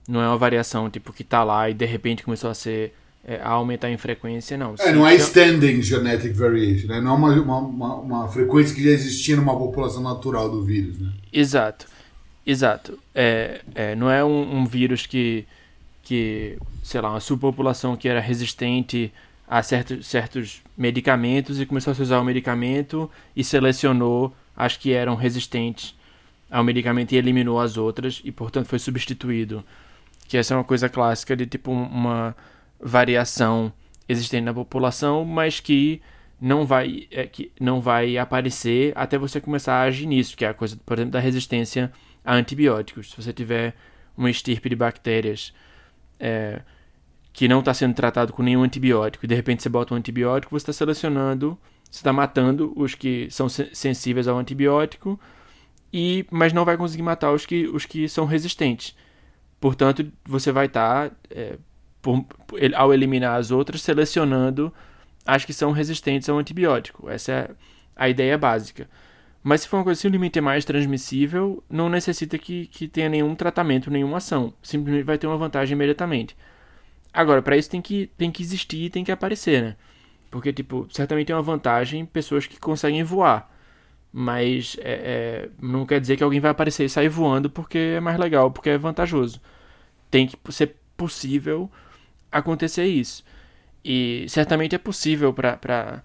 não 0.08 0.22
é 0.22 0.26
uma 0.26 0.38
variação 0.38 0.88
tipo 0.88 1.12
que 1.12 1.22
tá 1.22 1.44
lá 1.44 1.68
e 1.68 1.74
de 1.74 1.84
repente 1.84 2.24
começou 2.24 2.48
a 2.48 2.54
ser 2.54 2.94
a 3.36 3.50
aumentar 3.50 3.90
em 3.90 3.96
frequência, 3.96 4.56
não. 4.56 4.74
É, 4.78 4.92
não 4.92 5.06
é 5.06 5.14
standing 5.16 5.82
genetic 5.82 6.32
variation, 6.32 6.88
né? 6.88 7.00
não 7.00 7.12
é 7.30 7.40
uma, 7.40 7.58
uma, 7.58 7.94
uma, 7.96 8.28
frequência 8.28 8.74
que 8.74 8.82
já 8.82 8.90
existia 8.90 9.36
numa 9.36 9.56
população 9.56 10.02
natural 10.02 10.50
do 10.50 10.64
vírus. 10.64 10.98
Né? 10.98 11.12
Exato, 11.32 11.86
exato. 12.46 12.98
É, 13.14 13.60
é, 13.74 13.94
não 13.94 14.10
é 14.10 14.24
um, 14.24 14.60
um, 14.60 14.66
vírus 14.66 15.04
que, 15.04 15.44
que, 16.02 16.56
sei 16.82 17.00
lá, 17.00 17.10
uma 17.10 17.20
subpopulação 17.20 17.96
que 17.96 18.08
era 18.08 18.20
resistente 18.20 19.12
a 19.46 19.62
certos, 19.62 20.06
certos 20.06 20.62
medicamentos 20.76 21.60
e 21.60 21.66
começou 21.66 21.92
a 21.92 22.02
usar 22.02 22.20
o 22.20 22.24
medicamento 22.24 23.10
e 23.36 23.44
selecionou 23.44 24.34
as 24.56 24.76
que 24.76 24.92
eram 24.92 25.14
resistentes 25.14 25.94
ao 26.50 26.64
medicamento 26.64 27.12
e 27.12 27.16
eliminou 27.16 27.60
as 27.60 27.76
outras 27.76 28.22
e, 28.24 28.32
portanto, 28.32 28.66
foi 28.66 28.78
substituído 28.78 29.62
que 30.26 30.36
essa 30.36 30.54
é 30.54 30.56
uma 30.56 30.64
coisa 30.64 30.88
clássica 30.88 31.34
de 31.34 31.46
tipo 31.46 31.70
uma 31.70 32.36
variação 32.80 33.72
existente 34.08 34.44
na 34.44 34.54
população, 34.54 35.24
mas 35.24 35.60
que 35.60 36.00
não 36.40 36.64
vai, 36.64 37.08
é, 37.10 37.26
que 37.26 37.52
não 37.60 37.80
vai 37.80 38.16
aparecer 38.16 38.92
até 38.96 39.18
você 39.18 39.40
começar 39.40 39.74
a 39.74 39.82
agir 39.82 40.06
nisso, 40.06 40.36
que 40.36 40.44
é 40.44 40.48
a 40.48 40.54
coisa, 40.54 40.78
por 40.86 40.96
exemplo, 40.96 41.12
da 41.12 41.20
resistência 41.20 41.92
a 42.24 42.34
antibióticos. 42.34 43.10
Se 43.10 43.16
você 43.16 43.32
tiver 43.32 43.74
uma 44.16 44.30
estirpe 44.30 44.68
de 44.68 44.76
bactérias 44.76 45.52
é, 46.18 46.60
que 47.32 47.48
não 47.48 47.60
está 47.60 47.72
sendo 47.74 47.94
tratado 47.94 48.32
com 48.32 48.42
nenhum 48.42 48.62
antibiótico 48.62 49.24
e 49.24 49.28
de 49.28 49.34
repente 49.34 49.62
você 49.62 49.68
bota 49.68 49.94
um 49.94 49.96
antibiótico, 49.96 50.50
você 50.50 50.62
está 50.62 50.72
selecionando, 50.72 51.58
você 51.84 52.00
está 52.00 52.12
matando 52.12 52.72
os 52.76 52.94
que 52.94 53.28
são 53.30 53.48
sensíveis 53.48 54.28
ao 54.28 54.38
antibiótico, 54.38 55.18
e 55.92 56.26
mas 56.30 56.52
não 56.52 56.64
vai 56.64 56.76
conseguir 56.76 57.02
matar 57.02 57.32
os 57.32 57.46
que, 57.46 57.66
os 57.66 57.86
que 57.86 58.08
são 58.08 58.26
resistentes. 58.26 58.94
Portanto, 59.60 60.10
você 60.24 60.52
vai 60.52 60.66
estar, 60.66 61.10
tá, 61.10 61.16
é, 61.30 61.58
ao 62.74 62.94
eliminar 62.94 63.36
as 63.36 63.50
outras, 63.50 63.82
selecionando 63.82 64.72
as 65.26 65.44
que 65.44 65.52
são 65.52 65.72
resistentes 65.72 66.28
ao 66.28 66.38
antibiótico. 66.38 67.08
Essa 67.10 67.32
é 67.32 67.50
a 67.94 68.08
ideia 68.08 68.38
básica. 68.38 68.88
Mas 69.42 69.62
se 69.62 69.68
for 69.68 69.78
uma 69.78 69.84
coisa 69.84 70.00
simplesmente 70.00 70.40
mais 70.40 70.64
transmissível, 70.64 71.62
não 71.70 71.88
necessita 71.88 72.38
que, 72.38 72.66
que 72.66 72.88
tenha 72.88 73.08
nenhum 73.08 73.34
tratamento, 73.34 73.90
nenhuma 73.90 74.18
ação. 74.18 74.52
Simplesmente 74.62 75.04
vai 75.04 75.18
ter 75.18 75.26
uma 75.26 75.36
vantagem 75.36 75.74
imediatamente. 75.74 76.36
Agora, 77.12 77.40
para 77.42 77.56
isso 77.56 77.70
tem 77.70 77.80
que, 77.80 78.10
tem 78.16 78.30
que 78.30 78.42
existir 78.42 78.84
e 78.84 78.90
tem 78.90 79.04
que 79.04 79.12
aparecer, 79.12 79.62
né? 79.62 79.76
Porque, 80.30 80.52
tipo, 80.52 80.86
certamente 80.90 81.28
tem 81.28 81.36
uma 81.36 81.42
vantagem 81.42 82.04
pessoas 82.04 82.46
que 82.46 82.58
conseguem 82.58 83.02
voar. 83.02 83.50
Mas 84.12 84.76
é, 84.80 84.92
é, 84.92 85.48
não 85.60 85.86
quer 85.86 86.00
dizer 86.00 86.16
que 86.16 86.22
alguém 86.22 86.40
vai 86.40 86.50
aparecer 86.50 86.84
e 86.84 86.88
sair 86.88 87.08
voando 87.08 87.50
porque 87.50 87.78
é 87.96 88.00
mais 88.00 88.18
legal, 88.18 88.50
porque 88.50 88.70
é 88.70 88.78
vantajoso. 88.78 89.40
Tem 90.10 90.26
que 90.26 90.36
ser 90.52 90.76
possível 90.96 91.70
acontecer 92.30 92.86
isso. 92.86 93.24
E 93.84 94.26
certamente 94.28 94.74
é 94.74 94.78
possível 94.78 95.32
para. 95.32 96.02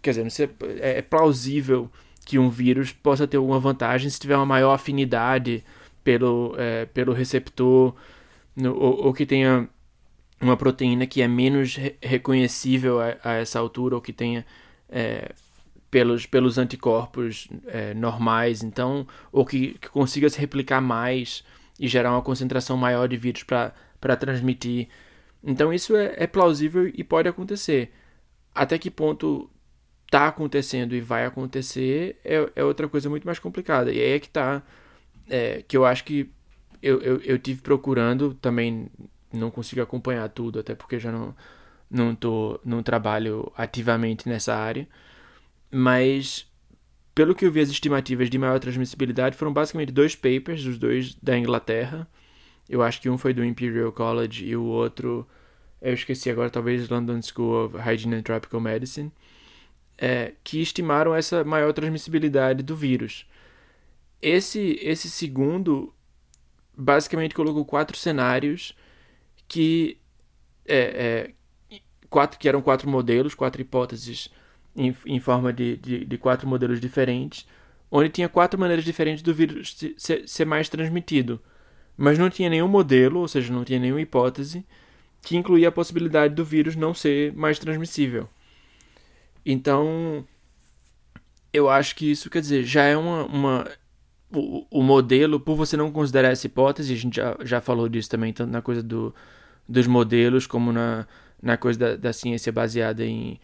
Quer 0.00 0.14
dizer, 0.14 0.50
é, 0.80 0.98
é 0.98 1.02
plausível 1.02 1.90
que 2.24 2.38
um 2.38 2.48
vírus 2.48 2.92
possa 2.92 3.26
ter 3.26 3.36
alguma 3.36 3.58
vantagem 3.58 4.10
se 4.10 4.18
tiver 4.18 4.36
uma 4.36 4.46
maior 4.46 4.72
afinidade 4.72 5.64
pelo, 6.04 6.54
é, 6.58 6.86
pelo 6.86 7.12
receptor, 7.12 7.94
no, 8.56 8.74
ou, 8.74 9.06
ou, 9.06 9.14
que 9.14 9.24
tenha 9.24 9.68
uma 10.40 10.56
proteína 10.56 11.06
que 11.06 11.22
é 11.22 11.28
menos 11.28 11.76
re 11.76 11.96
reconhecível 12.02 13.00
a, 13.00 13.16
a, 13.22 13.32
essa 13.34 13.58
altura, 13.58 13.94
ou 13.94 14.00
que 14.00 14.12
tenha 14.12 14.44
é, 14.88 15.32
pelos, 15.90 16.26
pelos 16.26 16.58
anticorpos 16.58 17.48
é, 17.66 17.94
normais, 17.94 18.62
então, 18.62 19.06
ou 19.30 19.44
que, 19.44 19.74
que, 19.74 19.88
consiga 19.88 20.28
se 20.28 20.38
replicar 20.38 20.80
mais 20.80 21.44
e 21.78 21.86
gerar 21.86 22.12
uma 22.12 22.22
concentração 22.22 22.76
maior 22.76 23.08
de 23.08 23.16
vírus 23.16 23.42
para 23.44 24.16
transmitir. 24.16 24.88
Então, 25.44 25.72
isso 25.72 25.96
é, 25.96 26.14
é 26.16 26.26
plausível 26.26 26.86
e 26.88 27.02
pode 27.02 27.28
acontecer. 27.28 27.92
Até 28.54 28.78
que 28.78 28.90
ponto 28.90 29.50
está 30.06 30.28
acontecendo 30.28 30.94
e 30.94 31.00
vai 31.00 31.24
acontecer 31.24 32.20
é, 32.24 32.50
é 32.56 32.64
outra 32.64 32.88
coisa 32.88 33.08
muito 33.08 33.24
mais 33.24 33.38
complicada. 33.38 33.92
E 33.92 33.98
aí 34.00 34.12
é 34.12 34.18
que 34.20 34.26
está 34.26 34.62
é, 35.28 35.62
que 35.66 35.76
eu 35.76 35.84
acho 35.86 36.04
que 36.04 36.30
eu, 36.82 37.00
eu, 37.00 37.16
eu 37.20 37.38
tive 37.38 37.62
procurando, 37.62 38.34
também 38.34 38.90
não 39.32 39.50
consigo 39.50 39.80
acompanhar 39.80 40.28
tudo, 40.28 40.58
até 40.60 40.74
porque 40.74 40.98
já 40.98 41.10
não, 41.10 41.34
não, 41.90 42.14
tô, 42.14 42.60
não 42.64 42.82
trabalho 42.82 43.50
ativamente 43.56 44.28
nessa 44.28 44.54
área, 44.54 44.86
mas 45.70 46.46
pelo 47.14 47.34
que 47.34 47.46
eu 47.46 47.52
vi 47.52 47.60
as 47.60 47.70
estimativas 47.70 48.28
de 48.28 48.38
maior 48.38 48.58
transmissibilidade 48.58 49.36
foram 49.36 49.52
basicamente 49.52 49.92
dois 49.92 50.14
papers, 50.14 50.64
os 50.66 50.78
dois 50.78 51.14
da 51.14 51.38
Inglaterra, 51.38 52.06
eu 52.72 52.82
acho 52.82 53.02
que 53.02 53.10
um 53.10 53.18
foi 53.18 53.34
do 53.34 53.44
Imperial 53.44 53.92
College 53.92 54.46
e 54.46 54.56
o 54.56 54.64
outro, 54.64 55.28
eu 55.78 55.92
esqueci 55.92 56.30
agora, 56.30 56.48
talvez 56.48 56.88
London 56.88 57.20
School 57.20 57.66
of 57.66 57.76
Hygiene 57.76 58.14
and 58.16 58.22
Tropical 58.22 58.62
Medicine, 58.62 59.12
é, 59.98 60.32
que 60.42 60.62
estimaram 60.62 61.14
essa 61.14 61.44
maior 61.44 61.74
transmissibilidade 61.74 62.62
do 62.62 62.74
vírus. 62.74 63.26
Esse, 64.22 64.78
esse 64.80 65.10
segundo 65.10 65.92
basicamente 66.74 67.34
colocou 67.34 67.62
quatro 67.62 67.94
cenários 67.94 68.74
que 69.46 69.98
é, 70.64 71.34
é, 71.70 71.78
quatro 72.08 72.38
que 72.38 72.48
eram 72.48 72.62
quatro 72.62 72.88
modelos, 72.88 73.34
quatro 73.34 73.60
hipóteses 73.60 74.30
em, 74.74 74.96
em 75.04 75.20
forma 75.20 75.52
de, 75.52 75.76
de, 75.76 76.06
de, 76.06 76.16
quatro 76.16 76.48
modelos 76.48 76.80
diferentes, 76.80 77.46
onde 77.90 78.08
tinha 78.08 78.30
quatro 78.30 78.58
maneiras 78.58 78.82
diferentes 78.82 79.22
do 79.22 79.34
vírus 79.34 79.76
ser, 79.98 80.26
ser 80.26 80.46
mais 80.46 80.70
transmitido, 80.70 81.38
mas 81.96 82.18
não 82.18 82.30
tinha 82.30 82.50
nenhum 82.50 82.68
modelo, 82.68 83.20
ou 83.20 83.28
seja, 83.28 83.52
não 83.52 83.64
tinha 83.64 83.78
nenhuma 83.78 84.00
hipótese 84.00 84.64
que 85.22 85.36
incluía 85.36 85.68
a 85.68 85.72
possibilidade 85.72 86.34
do 86.34 86.44
vírus 86.44 86.74
não 86.74 86.92
ser 86.92 87.32
mais 87.34 87.58
transmissível. 87.58 88.28
Então, 89.46 90.26
eu 91.52 91.68
acho 91.68 91.94
que 91.94 92.10
isso 92.10 92.28
quer 92.28 92.40
dizer, 92.40 92.64
já 92.64 92.84
é 92.84 92.96
uma, 92.96 93.24
uma 93.26 93.70
o, 94.34 94.66
o 94.70 94.82
modelo, 94.82 95.38
por 95.38 95.56
você 95.56 95.76
não 95.76 95.92
considerar 95.92 96.30
essa 96.30 96.46
hipótese, 96.46 96.92
a 96.92 96.96
gente 96.96 97.16
já, 97.16 97.36
já 97.44 97.60
falou 97.60 97.88
disso 97.88 98.10
também, 98.10 98.32
tanto 98.32 98.50
na 98.50 98.62
coisa 98.62 98.82
do, 98.82 99.14
dos 99.68 99.86
modelos 99.86 100.46
como 100.46 100.72
na, 100.72 101.06
na 101.40 101.56
coisa 101.56 101.78
da, 101.78 101.96
da 101.96 102.12
ciência 102.12 102.52
baseada 102.52 103.04
em, 103.04 103.38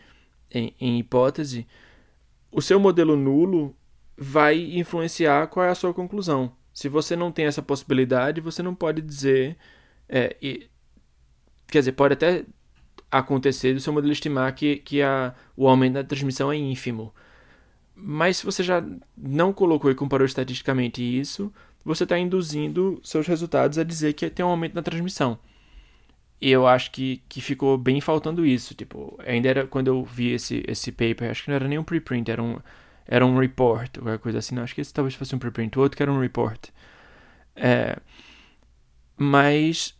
em, 0.50 0.74
em 0.80 0.98
hipótese, 0.98 1.66
o 2.50 2.62
seu 2.62 2.80
modelo 2.80 3.16
nulo 3.16 3.74
vai 4.16 4.58
influenciar 4.58 5.46
qual 5.48 5.66
é 5.66 5.70
a 5.70 5.74
sua 5.74 5.92
conclusão. 5.92 6.52
Se 6.78 6.88
você 6.88 7.16
não 7.16 7.32
tem 7.32 7.46
essa 7.46 7.60
possibilidade, 7.60 8.40
você 8.40 8.62
não 8.62 8.72
pode 8.72 9.02
dizer. 9.02 9.56
É, 10.08 10.36
e, 10.40 10.68
quer 11.66 11.80
dizer, 11.80 11.90
pode 11.90 12.12
até 12.12 12.44
acontecer 13.10 13.74
do 13.74 13.80
seu 13.80 13.92
modelo 13.92 14.12
estimar 14.12 14.54
que, 14.54 14.76
que 14.76 15.02
a, 15.02 15.34
o 15.56 15.66
aumento 15.66 15.94
da 15.94 16.04
transmissão 16.04 16.52
é 16.52 16.56
ínfimo. 16.56 17.12
Mas 17.96 18.36
se 18.36 18.44
você 18.44 18.62
já 18.62 18.80
não 19.16 19.52
colocou 19.52 19.90
e 19.90 19.94
comparou 19.96 20.24
estatisticamente 20.24 21.02
isso, 21.02 21.52
você 21.84 22.04
está 22.04 22.16
induzindo 22.16 23.00
seus 23.02 23.26
resultados 23.26 23.76
a 23.76 23.82
dizer 23.82 24.12
que 24.12 24.30
tem 24.30 24.46
um 24.46 24.50
aumento 24.50 24.76
na 24.76 24.82
transmissão. 24.82 25.36
E 26.40 26.48
eu 26.48 26.64
acho 26.64 26.92
que, 26.92 27.20
que 27.28 27.40
ficou 27.40 27.76
bem 27.76 28.00
faltando 28.00 28.46
isso. 28.46 28.72
Tipo, 28.72 29.18
ainda 29.26 29.48
era 29.48 29.66
quando 29.66 29.88
eu 29.88 30.04
vi 30.04 30.30
esse, 30.30 30.62
esse 30.68 30.92
paper, 30.92 31.28
acho 31.28 31.42
que 31.42 31.50
não 31.50 31.56
era 31.56 31.66
nem 31.66 31.76
um 31.76 31.82
preprint, 31.82 32.30
era 32.30 32.40
um, 32.40 32.60
era 33.08 33.24
um 33.24 33.38
report, 33.38 33.98
qualquer 33.98 34.18
coisa 34.18 34.38
assim. 34.38 34.54
Não, 34.54 34.62
acho 34.62 34.74
que 34.74 34.82
esse 34.82 34.92
talvez 34.92 35.14
fosse 35.14 35.34
um 35.34 35.38
preprint, 35.38 35.78
o 35.78 35.82
outro 35.82 35.96
que 35.96 36.02
era 36.02 36.12
um 36.12 36.20
report. 36.20 36.68
É, 37.56 37.96
mas 39.16 39.98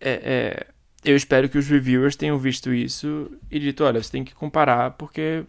é, 0.00 0.10
é, 0.10 0.66
eu 1.04 1.14
espero 1.14 1.48
que 1.48 1.58
os 1.58 1.68
reviewers 1.68 2.16
tenham 2.16 2.38
visto 2.38 2.72
isso 2.72 3.30
e 3.50 3.60
dito, 3.60 3.84
olha, 3.84 4.02
você 4.02 4.10
tem 4.10 4.24
que 4.24 4.34
comparar 4.34 4.92
porque 4.92 5.44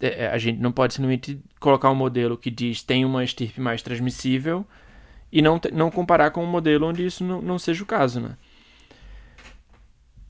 é, 0.00 0.24
é, 0.24 0.28
a 0.28 0.38
gente 0.38 0.60
não 0.60 0.70
pode 0.70 0.94
simplesmente 0.94 1.40
colocar 1.58 1.90
um 1.90 1.94
modelo 1.94 2.38
que 2.38 2.50
diz 2.50 2.82
tem 2.82 3.04
uma 3.04 3.24
estirpe 3.24 3.60
mais 3.60 3.82
transmissível 3.82 4.64
e 5.32 5.42
não, 5.42 5.60
não 5.72 5.90
comparar 5.90 6.30
com 6.30 6.42
um 6.42 6.50
modelo 6.50 6.86
onde 6.86 7.04
isso 7.04 7.24
não, 7.24 7.42
não 7.42 7.58
seja 7.58 7.82
o 7.82 7.86
caso, 7.86 8.20
né? 8.20 8.36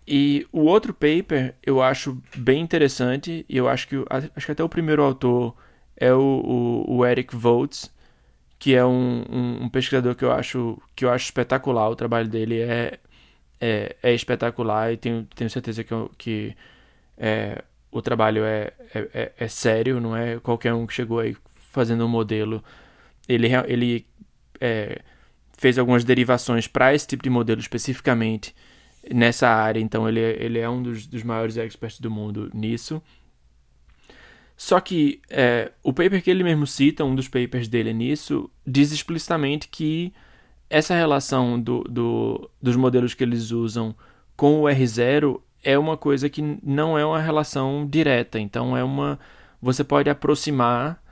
E 0.09 0.47
o 0.53 0.61
outro 0.61 0.95
paper 0.95 1.55
eu 1.63 1.83
acho 1.83 2.23
bem 2.37 2.63
interessante, 2.63 3.45
e 3.49 3.57
eu 3.57 3.69
acho 3.69 3.89
que, 3.89 3.97
acho 4.09 4.47
que 4.47 4.53
até 4.53 4.63
o 4.63 4.69
primeiro 4.69 5.03
autor 5.03 5.55
é 5.97 6.13
o, 6.13 6.21
o, 6.87 6.97
o 6.97 7.07
Eric 7.07 7.35
Voltz, 7.35 7.91
que 8.59 8.75
é 8.75 8.85
um, 8.85 9.25
um, 9.31 9.65
um, 9.65 9.69
pesquisador 9.69 10.15
que 10.15 10.25
eu 10.25 10.33
acho 10.33 10.81
que 10.95 11.05
eu 11.05 11.11
acho 11.11 11.27
espetacular. 11.27 11.89
O 11.91 11.97
trabalho 11.97 12.29
dele 12.29 12.61
é, 12.61 12.99
é, 13.61 13.97
é 14.03 14.15
espetacular 14.15 14.93
e 14.93 14.97
tenho, 14.97 15.27
tenho 15.35 15.51
certeza 15.51 15.85
que, 15.85 15.95
que 16.19 16.57
é, 17.17 17.63
o 17.91 18.03
trabalho 18.03 18.45
é, 18.45 18.73
é, 18.95 19.09
é, 19.15 19.33
é, 19.39 19.49
sério, 19.49 20.01
não 20.01 20.17
é 20.17 20.39
qualquer 20.39 20.75
um 20.75 20.87
que 20.87 20.93
chegou 20.95 21.19
aí 21.19 21.37
fazendo 21.73 22.05
um 22.05 22.09
modelo. 22.09 22.63
Ele, 23.29 23.49
ele 23.67 24.07
é, 24.61 25.01
fez 25.57 25.79
algumas 25.79 26.05
derivações 26.05 26.69
para 26.69 26.95
esse 26.95 27.07
tipo 27.07 27.23
de 27.23 27.31
modelo 27.31 27.61
especificamente 27.61 28.55
nessa 29.13 29.49
área, 29.49 29.81
então 29.81 30.09
ele, 30.09 30.21
é, 30.21 30.43
ele 30.43 30.59
é 30.59 30.69
um 30.69 30.83
dos, 30.83 31.07
dos 31.07 31.23
maiores 31.23 31.57
experts 31.57 32.01
do 32.01 32.11
mundo 32.11 32.51
nisso. 32.53 33.03
Só 34.57 34.81
que 34.81 35.21
é, 35.29 35.71
o 35.83 35.93
paper 35.93 36.23
que 36.23 36.31
ele 36.31 36.43
mesmo 36.43 36.67
cita, 36.67 37.05
um 37.05 37.15
dos 37.15 37.29
papers 37.29 37.69
dele 37.69 37.93
nisso, 37.93 38.51
diz 38.67 38.91
explicitamente 38.91 39.69
que 39.69 40.13
essa 40.71 40.95
relação 40.95 41.61
do, 41.61 41.85
do, 41.85 42.51
dos 42.61 42.75
modelos 42.75 43.15
que 43.15 43.23
eles 43.23 43.51
usam 43.51 43.95
com 44.37 44.63
o 44.63 44.65
R0 44.65 45.41
é 45.63 45.79
uma 45.79 45.97
coisa 45.97 46.29
que 46.29 46.43
não 46.63 46.99
é 46.99 47.05
uma 47.05 47.21
relação 47.21 47.87
direta. 47.87 48.39
Então 48.39 48.77
é 48.77 48.83
uma. 48.83 49.19
Você 49.61 49.85
pode 49.85 50.09
aproximar 50.09 51.03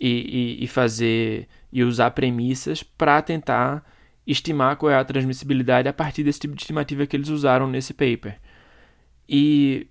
e, 0.00 0.58
e, 0.60 0.64
e 0.64 0.66
fazer 0.66 1.48
e 1.72 1.82
usar 1.82 2.10
premissas 2.12 2.82
para 2.82 3.20
tentar 3.20 3.84
estimar 4.26 4.76
qual 4.76 4.90
é 4.90 4.96
a 4.96 5.04
transmissibilidade 5.04 5.88
a 5.88 5.92
partir 5.92 6.22
desse 6.22 6.40
tipo 6.40 6.54
de 6.54 6.62
estimativa 6.62 7.06
que 7.06 7.16
eles 7.16 7.28
usaram 7.28 7.66
nesse 7.66 7.92
paper. 7.92 8.38
E, 9.28 9.88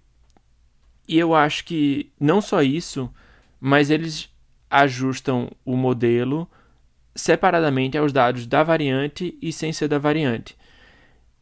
e 1.08 1.20
eu 1.20 1.36
acho 1.36 1.66
que 1.66 2.12
não 2.20 2.42
só 2.42 2.62
isso, 2.62 3.14
mas 3.60 3.90
eles 3.90 4.30
ajustam 4.70 5.52
o 5.64 5.76
modelo 5.76 6.50
separadamente 7.16 7.98
aos 7.98 8.12
dados 8.12 8.48
da 8.48 8.64
variante 8.64 9.38
e 9.42 9.52
sem 9.52 9.72
ser 9.72 9.88
da 9.88 10.00
variante. 10.00 10.58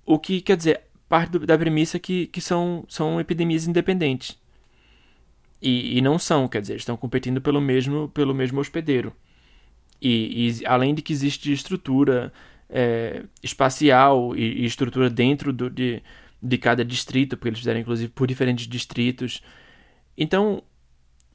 O 0.06 0.20
que 0.20 0.42
quer 0.42 0.58
dizer, 0.58 0.82
parte 1.08 1.32
do, 1.32 1.46
da 1.46 1.58
premissa 1.58 2.00
que, 2.00 2.28
que 2.28 2.42
são, 2.42 2.86
são 2.90 3.20
epidemias 3.20 3.68
independentes. 3.68 4.38
E, 5.62 5.98
e 5.98 6.02
não 6.02 6.18
são, 6.18 6.48
quer 6.48 6.62
dizer, 6.62 6.76
estão 6.76 6.98
competindo 6.98 7.40
pelo 7.40 7.62
mesmo, 7.62 8.10
pelo 8.10 8.34
mesmo 8.34 8.60
hospedeiro. 8.60 9.14
E, 10.02 10.50
e 10.50 10.66
além 10.66 10.96
de 10.96 11.02
que 11.02 11.14
existe 11.14 11.54
estrutura 11.54 12.34
é, 12.68 13.24
espacial 13.44 14.36
e, 14.36 14.64
e, 14.64 14.66
estrutura 14.66 15.10
dentro 15.10 15.54
do, 15.54 15.70
de, 15.70 16.02
de 16.42 16.58
cada 16.58 16.84
distrito, 16.84 17.38
porque 17.38 17.50
eles 17.50 17.60
fizeram 17.60 17.80
inclusive 17.80 18.12
por 18.12 18.28
diferentes 18.28 18.68
distritos. 18.68 19.42
Então, 20.18 20.64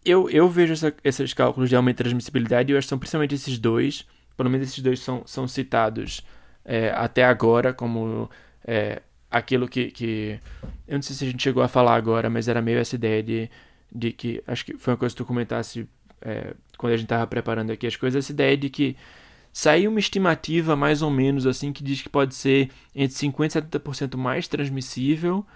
eu, 0.04 0.28
eu 0.30 0.48
vejo 0.48 0.72
essa, 0.72 0.94
esses 1.02 1.32
cálculos 1.32 1.68
de 1.68 1.76
aumento 1.76 1.96
de 1.96 2.04
transmissibilidade 2.04 2.70
e 2.70 2.74
eu 2.74 2.78
acho 2.78 2.86
que 2.86 2.90
são 2.90 2.98
principalmente 2.98 3.34
esses 3.34 3.58
dois, 3.58 4.06
pelo 4.36 4.50
menos 4.50 4.68
esses 4.68 4.82
dois 4.82 5.00
são, 5.00 5.22
são 5.26 5.48
citados 5.48 6.22
é, 6.64 6.90
até 6.90 7.24
agora 7.24 7.72
como 7.72 8.28
é, 8.64 9.02
aquilo 9.30 9.68
que, 9.68 9.90
que. 9.90 10.40
Eu 10.86 10.94
não 10.94 11.02
sei 11.02 11.16
se 11.16 11.24
a 11.24 11.30
gente 11.30 11.42
chegou 11.42 11.62
a 11.62 11.68
falar 11.68 11.94
agora, 11.94 12.28
mas 12.28 12.48
era 12.48 12.60
meio 12.60 12.78
essa 12.78 12.96
ideia 12.96 13.22
de, 13.22 13.50
de 13.92 14.12
que. 14.12 14.42
Acho 14.46 14.64
que 14.64 14.76
foi 14.76 14.92
uma 14.92 14.98
coisa 14.98 15.14
que 15.14 15.22
tu 15.22 15.24
comentasse 15.24 15.88
é, 16.20 16.54
quando 16.76 16.92
a 16.92 16.96
gente 16.96 17.06
estava 17.06 17.26
preparando 17.26 17.70
aqui 17.70 17.86
as 17.86 17.96
coisas, 17.96 18.24
essa 18.24 18.32
ideia 18.32 18.56
de 18.56 18.68
que 18.68 18.96
saiu 19.56 19.90
uma 19.90 19.98
estimativa 19.98 20.76
mais 20.76 21.00
ou 21.00 21.10
menos 21.10 21.46
assim 21.46 21.72
que 21.72 21.82
diz 21.82 22.02
que 22.02 22.10
pode 22.10 22.34
ser 22.34 22.70
entre 22.94 23.16
50% 23.16 23.64
e 23.64 23.78
70% 23.78 24.14
mais 24.14 24.46
transmissível 24.46 25.46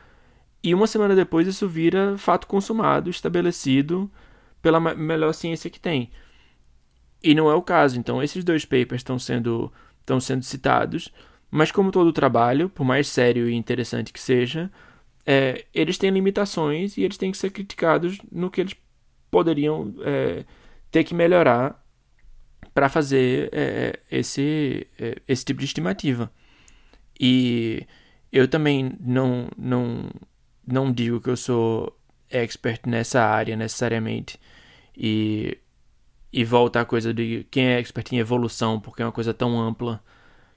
e 0.62 0.74
uma 0.74 0.86
semana 0.86 1.14
depois 1.14 1.46
isso 1.46 1.68
vira 1.68 2.16
fato 2.16 2.46
consumado, 2.46 3.10
estabelecido 3.10 4.10
pela 4.62 4.80
melhor 4.80 5.34
ciência 5.34 5.68
que 5.68 5.78
tem. 5.78 6.10
E 7.22 7.34
não 7.34 7.50
é 7.50 7.54
o 7.54 7.60
caso. 7.60 7.98
Então, 7.98 8.22
esses 8.22 8.42
dois 8.42 8.64
papers 8.64 9.00
estão 9.00 9.18
sendo, 9.18 9.70
estão 10.00 10.18
sendo 10.18 10.44
citados, 10.46 11.12
mas 11.50 11.70
como 11.70 11.92
todo 11.92 12.10
trabalho, 12.10 12.70
por 12.70 12.84
mais 12.84 13.06
sério 13.06 13.50
e 13.50 13.54
interessante 13.54 14.14
que 14.14 14.20
seja, 14.20 14.70
é, 15.26 15.66
eles 15.74 15.98
têm 15.98 16.08
limitações 16.08 16.96
e 16.96 17.02
eles 17.02 17.18
têm 17.18 17.30
que 17.30 17.36
ser 17.36 17.50
criticados 17.50 18.18
no 18.32 18.50
que 18.50 18.62
eles 18.62 18.74
poderiam 19.30 19.94
é, 20.00 20.46
ter 20.90 21.04
que 21.04 21.14
melhorar 21.14 21.79
para 22.74 22.88
fazer 22.88 23.50
é, 23.52 23.98
esse, 24.10 24.86
é, 24.98 25.16
esse 25.26 25.44
tipo 25.44 25.60
de 25.60 25.66
estimativa. 25.66 26.30
E 27.18 27.86
eu 28.32 28.48
também 28.48 28.92
não, 29.00 29.48
não, 29.56 30.10
não 30.66 30.92
digo 30.92 31.20
que 31.20 31.28
eu 31.28 31.36
sou 31.36 31.96
expert 32.30 32.86
nessa 32.86 33.22
área 33.22 33.56
necessariamente. 33.56 34.38
E, 34.96 35.58
e 36.32 36.44
volta 36.44 36.80
a 36.80 36.84
coisa 36.84 37.12
de 37.12 37.46
quem 37.50 37.66
é 37.66 37.78
expert 37.78 38.12
em 38.12 38.18
evolução, 38.18 38.80
porque 38.80 39.02
é 39.02 39.04
uma 39.04 39.12
coisa 39.12 39.34
tão 39.34 39.60
ampla 39.60 40.02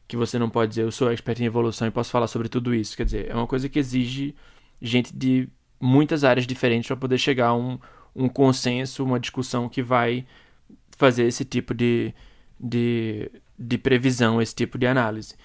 que 0.07 0.17
você 0.17 0.37
não 0.37 0.49
pode 0.49 0.69
dizer 0.69 0.83
eu 0.83 0.91
sou 0.91 1.11
expert 1.11 1.39
em 1.41 1.45
evolução 1.45 1.87
e 1.87 1.91
posso 1.91 2.11
falar 2.11 2.27
sobre 2.27 2.49
tudo 2.49 2.73
isso. 2.73 2.95
Quer 2.95 3.05
dizer, 3.05 3.29
é 3.29 3.35
uma 3.35 3.47
coisa 3.47 3.67
que 3.67 3.79
exige 3.79 4.35
gente 4.81 5.15
de 5.15 5.49
muitas 5.79 6.23
áreas 6.23 6.45
diferentes 6.45 6.87
para 6.87 6.97
poder 6.97 7.17
chegar 7.17 7.47
a 7.47 7.55
um, 7.55 7.79
um 8.15 8.29
consenso, 8.29 9.03
uma 9.03 9.19
discussão 9.19 9.67
que 9.67 9.81
vai 9.81 10.25
fazer 10.97 11.23
esse 11.23 11.43
tipo 11.45 11.73
de, 11.73 12.13
de, 12.59 13.29
de 13.57 13.77
previsão, 13.77 14.41
esse 14.41 14.55
tipo 14.55 14.77
de 14.77 14.87
análise. 14.87 15.35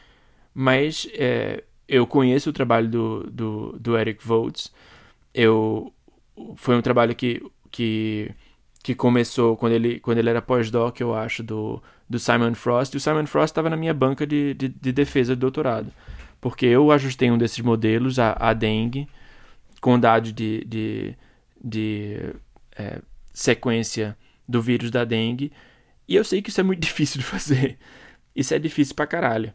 Mas 0.54 1.08
é, 1.14 1.64
eu 1.86 2.06
conheço 2.06 2.50
o 2.50 2.52
trabalho 2.52 2.88
do, 2.88 3.30
do, 3.30 3.78
do 3.78 3.98
Eric 3.98 4.26
Voltz. 4.26 4.72
Eu, 5.32 5.92
foi 6.56 6.76
um 6.76 6.82
trabalho 6.82 7.14
que, 7.14 7.42
que, 7.70 8.30
que 8.82 8.94
começou 8.94 9.56
quando 9.56 9.72
ele, 9.72 10.00
quando 10.00 10.18
ele 10.18 10.30
era 10.30 10.42
pós-doc, 10.42 11.00
eu 11.00 11.14
acho, 11.14 11.42
do, 11.42 11.82
do 12.08 12.18
Simon 12.18 12.54
Frost. 12.54 12.94
E 12.94 12.96
o 12.96 13.00
Simon 13.00 13.26
Frost 13.26 13.52
estava 13.52 13.70
na 13.70 13.76
minha 13.76 13.94
banca 13.94 14.26
de, 14.26 14.54
de, 14.54 14.68
de, 14.68 14.92
defesa 14.92 15.34
de 15.34 15.40
doutorado. 15.40 15.92
Porque 16.40 16.66
eu 16.66 16.90
ajustei 16.92 17.30
um 17.30 17.38
desses 17.38 17.60
modelos, 17.60 18.18
a, 18.18 18.36
a 18.38 18.52
dengue, 18.52 19.08
com 19.80 19.98
dados 19.98 20.32
de, 20.32 20.64
de, 20.64 21.16
de 21.62 22.34
é, 22.76 23.00
sequência 23.32 24.16
do 24.48 24.62
vírus 24.62 24.90
da 24.90 25.04
dengue. 25.04 25.52
E 26.08 26.16
eu 26.16 26.24
sei 26.24 26.40
que 26.40 26.50
isso 26.50 26.60
é 26.60 26.64
muito 26.64 26.80
difícil 26.82 27.18
de 27.18 27.24
fazer. 27.24 27.78
Isso 28.34 28.54
é 28.54 28.58
difícil 28.58 28.94
pra 28.94 29.06
caralho. 29.06 29.52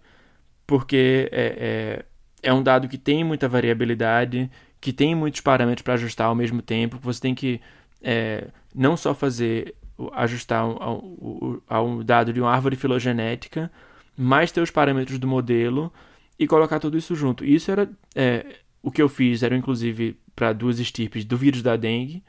Porque 0.68 1.30
é, 1.32 2.06
é, 2.44 2.50
é 2.50 2.54
um 2.54 2.62
dado 2.62 2.88
que 2.88 2.98
tem 2.98 3.24
muita 3.24 3.50
variabilidade, 3.50 4.50
que 4.80 4.94
tem 4.94 5.16
muitos 5.16 5.42
parâmetros 5.42 5.84
para 5.84 5.96
ajustar 5.96 6.28
ao 6.28 6.36
mesmo 6.36 6.62
tempo. 6.62 7.00
Você 7.02 7.20
tem 7.20 7.34
que 7.34 7.60
é, 8.02 8.48
não 8.76 8.96
só 8.96 9.14
fazer 9.14 9.76
ajustar 10.14 10.62
ao, 10.62 11.62
ao, 11.68 12.04
dado 12.04 12.34
de 12.34 12.42
uma 12.42 12.52
árvore 12.52 12.76
filogenética, 12.76 13.72
mas 14.18 14.52
ter 14.52 14.62
os 14.62 14.72
parâmetros 14.72 15.20
do 15.20 15.28
modelo 15.28 15.92
e 16.38 16.48
colocar 16.48 16.80
tudo 16.80 16.98
isso 16.98 17.16
junto. 17.16 17.46
Isso 17.46 17.72
era 17.72 17.90
é, 18.16 18.46
o 18.82 18.92
que 18.92 19.02
eu 19.02 19.10
fiz, 19.10 19.44
era 19.44 19.56
inclusive 19.56 20.18
para 20.36 20.52
duas 20.52 20.80
estirpes 20.80 21.24
do 21.24 21.38
vírus 21.38 21.62
da 21.62 21.76
dengue, 21.76 22.24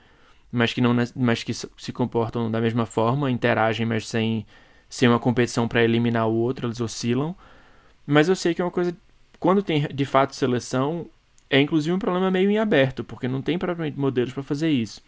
mas 0.55 0.73
que, 0.73 0.81
não, 0.81 0.95
mas 1.17 1.43
que 1.43 1.53
se 1.53 1.93
comportam 1.93 2.49
da 2.49 2.61
mesma 2.61 2.87
forma, 2.87 3.29
interagem, 3.29 3.85
mas 3.85 4.07
sem, 4.07 4.47
sem 4.89 5.09
uma 5.09 5.19
competição 5.19 5.67
para 5.67 5.83
eliminar 5.83 6.29
o 6.29 6.35
outro, 6.35 6.69
eles 6.69 6.81
oscilam. 6.81 7.35
Mas 8.07 8.29
eu 8.29 8.37
sei 8.37 8.55
que 8.55 8.63
é 8.63 8.65
uma 8.65 8.71
coisa. 8.71 8.97
Quando 9.41 9.65
tem 9.65 9.89
de 9.93 10.05
fato 10.05 10.37
seleção, 10.37 11.07
é 11.51 11.61
inclusive 11.61 11.93
um 11.93 11.99
problema 11.99 12.31
meio 12.31 12.49
em 12.49 12.59
aberto, 12.59 13.03
porque 13.03 13.27
não 13.27 13.43
tem 13.43 13.59
propriamente 13.59 13.99
modelos 13.99 14.33
para 14.33 14.45
fazer 14.45 14.71
isso. 14.71 15.03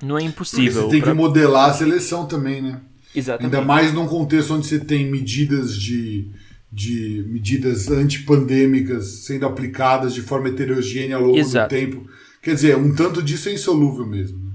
Não 0.00 0.16
é 0.16 0.22
impossível. 0.22 0.82
Porque 0.82 0.86
você 0.86 0.90
tem 0.90 1.00
pra... 1.00 1.10
que 1.10 1.16
modelar 1.16 1.70
a 1.70 1.74
seleção 1.74 2.26
também, 2.26 2.62
né? 2.62 2.80
Exatamente. 3.12 3.52
Ainda 3.52 3.66
mais 3.66 3.92
num 3.92 4.06
contexto 4.06 4.54
onde 4.54 4.68
você 4.68 4.78
tem 4.78 5.10
medidas 5.10 5.76
de, 5.76 6.30
de 6.70 7.26
medidas 7.28 7.90
antipandêmicas 7.90 9.24
sendo 9.24 9.44
aplicadas 9.44 10.14
de 10.14 10.22
forma 10.22 10.48
heterogênea 10.48 11.16
ao 11.16 11.22
longo 11.22 11.36
Exato. 11.36 11.74
do 11.74 11.78
tempo. 11.78 12.08
Quer 12.40 12.54
dizer, 12.54 12.76
um 12.76 12.94
tanto 12.94 13.20
disso 13.20 13.48
é 13.48 13.52
insolúvel 13.54 14.06
mesmo. 14.06 14.38
Né? 14.38 14.51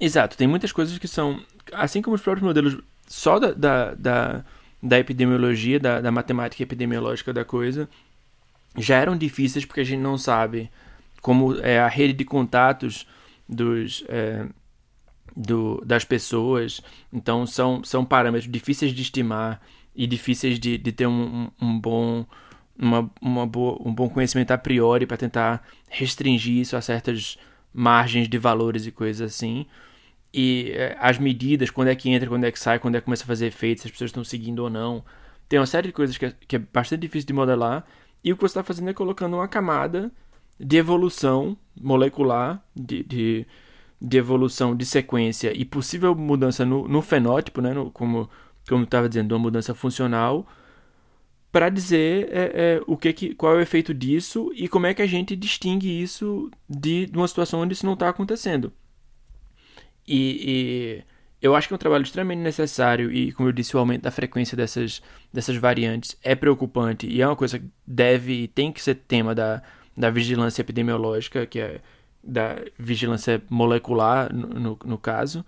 Exato, 0.00 0.36
tem 0.36 0.48
muitas 0.48 0.72
coisas 0.72 0.96
que 0.96 1.06
são. 1.06 1.40
Assim 1.72 2.00
como 2.00 2.16
os 2.16 2.22
próprios 2.22 2.46
modelos 2.46 2.78
só 3.06 3.38
da, 3.38 3.52
da, 3.52 3.94
da, 3.94 4.44
da 4.82 4.98
epidemiologia, 4.98 5.78
da, 5.78 6.00
da 6.00 6.10
matemática 6.10 6.62
epidemiológica 6.62 7.32
da 7.32 7.44
coisa, 7.44 7.88
já 8.78 8.96
eram 8.96 9.16
difíceis 9.16 9.64
porque 9.66 9.80
a 9.80 9.84
gente 9.84 10.00
não 10.00 10.16
sabe 10.16 10.70
como 11.20 11.54
é 11.60 11.78
a 11.78 11.88
rede 11.88 12.14
de 12.14 12.24
contatos 12.24 13.06
dos, 13.46 14.02
é, 14.08 14.46
do, 15.36 15.82
das 15.84 16.04
pessoas. 16.04 16.80
Então 17.12 17.46
são, 17.46 17.84
são 17.84 18.04
parâmetros 18.04 18.50
difíceis 18.50 18.92
de 18.92 19.02
estimar 19.02 19.60
e 19.94 20.06
difíceis 20.06 20.58
de, 20.58 20.78
de 20.78 20.92
ter 20.92 21.06
um, 21.06 21.50
um, 21.60 21.66
um 21.68 21.78
bom 21.78 22.24
uma, 22.78 23.10
uma 23.20 23.46
boa, 23.46 23.76
um 23.84 23.92
bom 23.92 24.08
conhecimento 24.08 24.52
a 24.52 24.56
priori 24.56 25.04
para 25.04 25.18
tentar 25.18 25.62
restringir 25.90 26.56
isso 26.56 26.74
a 26.74 26.80
certas 26.80 27.36
margens 27.74 28.26
de 28.26 28.38
valores 28.38 28.86
e 28.86 28.90
coisas 28.90 29.34
assim 29.34 29.66
e 30.32 30.72
é, 30.74 30.96
as 31.00 31.18
medidas, 31.18 31.70
quando 31.70 31.88
é 31.88 31.94
que 31.94 32.10
entra, 32.10 32.28
quando 32.28 32.44
é 32.44 32.52
que 32.52 32.58
sai, 32.58 32.78
quando 32.78 32.96
é 32.96 33.00
que 33.00 33.04
começa 33.04 33.24
a 33.24 33.26
fazer 33.26 33.46
efeito, 33.46 33.82
se 33.82 33.86
as 33.88 33.92
pessoas 33.92 34.10
estão 34.10 34.24
seguindo 34.24 34.60
ou 34.60 34.70
não. 34.70 35.04
Tem 35.48 35.58
uma 35.58 35.66
série 35.66 35.88
de 35.88 35.92
coisas 35.92 36.16
que 36.16 36.26
é, 36.26 36.34
que 36.46 36.56
é 36.56 36.58
bastante 36.58 37.00
difícil 37.00 37.26
de 37.26 37.32
modelar. 37.32 37.84
E 38.22 38.32
o 38.32 38.36
que 38.36 38.42
você 38.42 38.52
está 38.52 38.62
fazendo 38.62 38.90
é 38.90 38.94
colocando 38.94 39.34
uma 39.34 39.48
camada 39.48 40.12
de 40.58 40.76
evolução 40.76 41.56
molecular, 41.80 42.62
de, 42.76 43.02
de, 43.02 43.46
de 44.00 44.16
evolução 44.18 44.76
de 44.76 44.84
sequência 44.84 45.52
e 45.56 45.64
possível 45.64 46.14
mudança 46.14 46.64
no, 46.64 46.86
no 46.86 47.02
fenótipo, 47.02 47.60
né, 47.60 47.72
no, 47.72 47.90
como 47.90 48.28
como 48.68 48.84
estava 48.84 49.08
dizendo, 49.08 49.32
uma 49.32 49.38
mudança 49.38 49.74
funcional, 49.74 50.46
para 51.50 51.68
dizer 51.68 52.28
é, 52.30 52.52
é, 52.54 52.82
o 52.86 52.96
que, 52.96 53.12
que 53.12 53.34
qual 53.34 53.54
é 53.54 53.56
o 53.56 53.60
efeito 53.60 53.92
disso 53.92 54.52
e 54.54 54.68
como 54.68 54.86
é 54.86 54.94
que 54.94 55.02
a 55.02 55.06
gente 55.06 55.34
distingue 55.34 56.00
isso 56.00 56.50
de, 56.68 57.06
de 57.06 57.16
uma 57.16 57.26
situação 57.26 57.60
onde 57.60 57.74
isso 57.74 57.84
não 57.84 57.94
está 57.94 58.08
acontecendo. 58.08 58.72
E, 60.12 61.02
e, 61.02 61.04
eu 61.40 61.54
acho 61.54 61.68
que 61.68 61.74
é 61.74 61.76
um 61.76 61.78
trabalho 61.78 62.02
extremamente 62.02 62.40
necessário 62.40 63.12
e, 63.12 63.30
como 63.32 63.48
eu 63.48 63.52
disse, 63.52 63.76
o 63.76 63.78
aumento 63.78 64.02
da 64.02 64.10
frequência 64.10 64.56
dessas, 64.56 65.00
dessas 65.32 65.56
variantes 65.56 66.16
é 66.22 66.34
preocupante 66.34 67.06
e 67.06 67.22
é 67.22 67.26
uma 67.26 67.36
coisa 67.36 67.60
que 67.60 67.66
deve 67.86 68.42
e 68.42 68.48
tem 68.48 68.72
que 68.72 68.82
ser 68.82 68.96
tema 68.96 69.34
da, 69.36 69.62
da 69.96 70.10
vigilância 70.10 70.62
epidemiológica, 70.62 71.46
que 71.46 71.60
é 71.60 71.80
da 72.22 72.56
vigilância 72.76 73.40
molecular, 73.48 74.34
no, 74.34 74.48
no, 74.48 74.78
no 74.84 74.98
caso. 74.98 75.44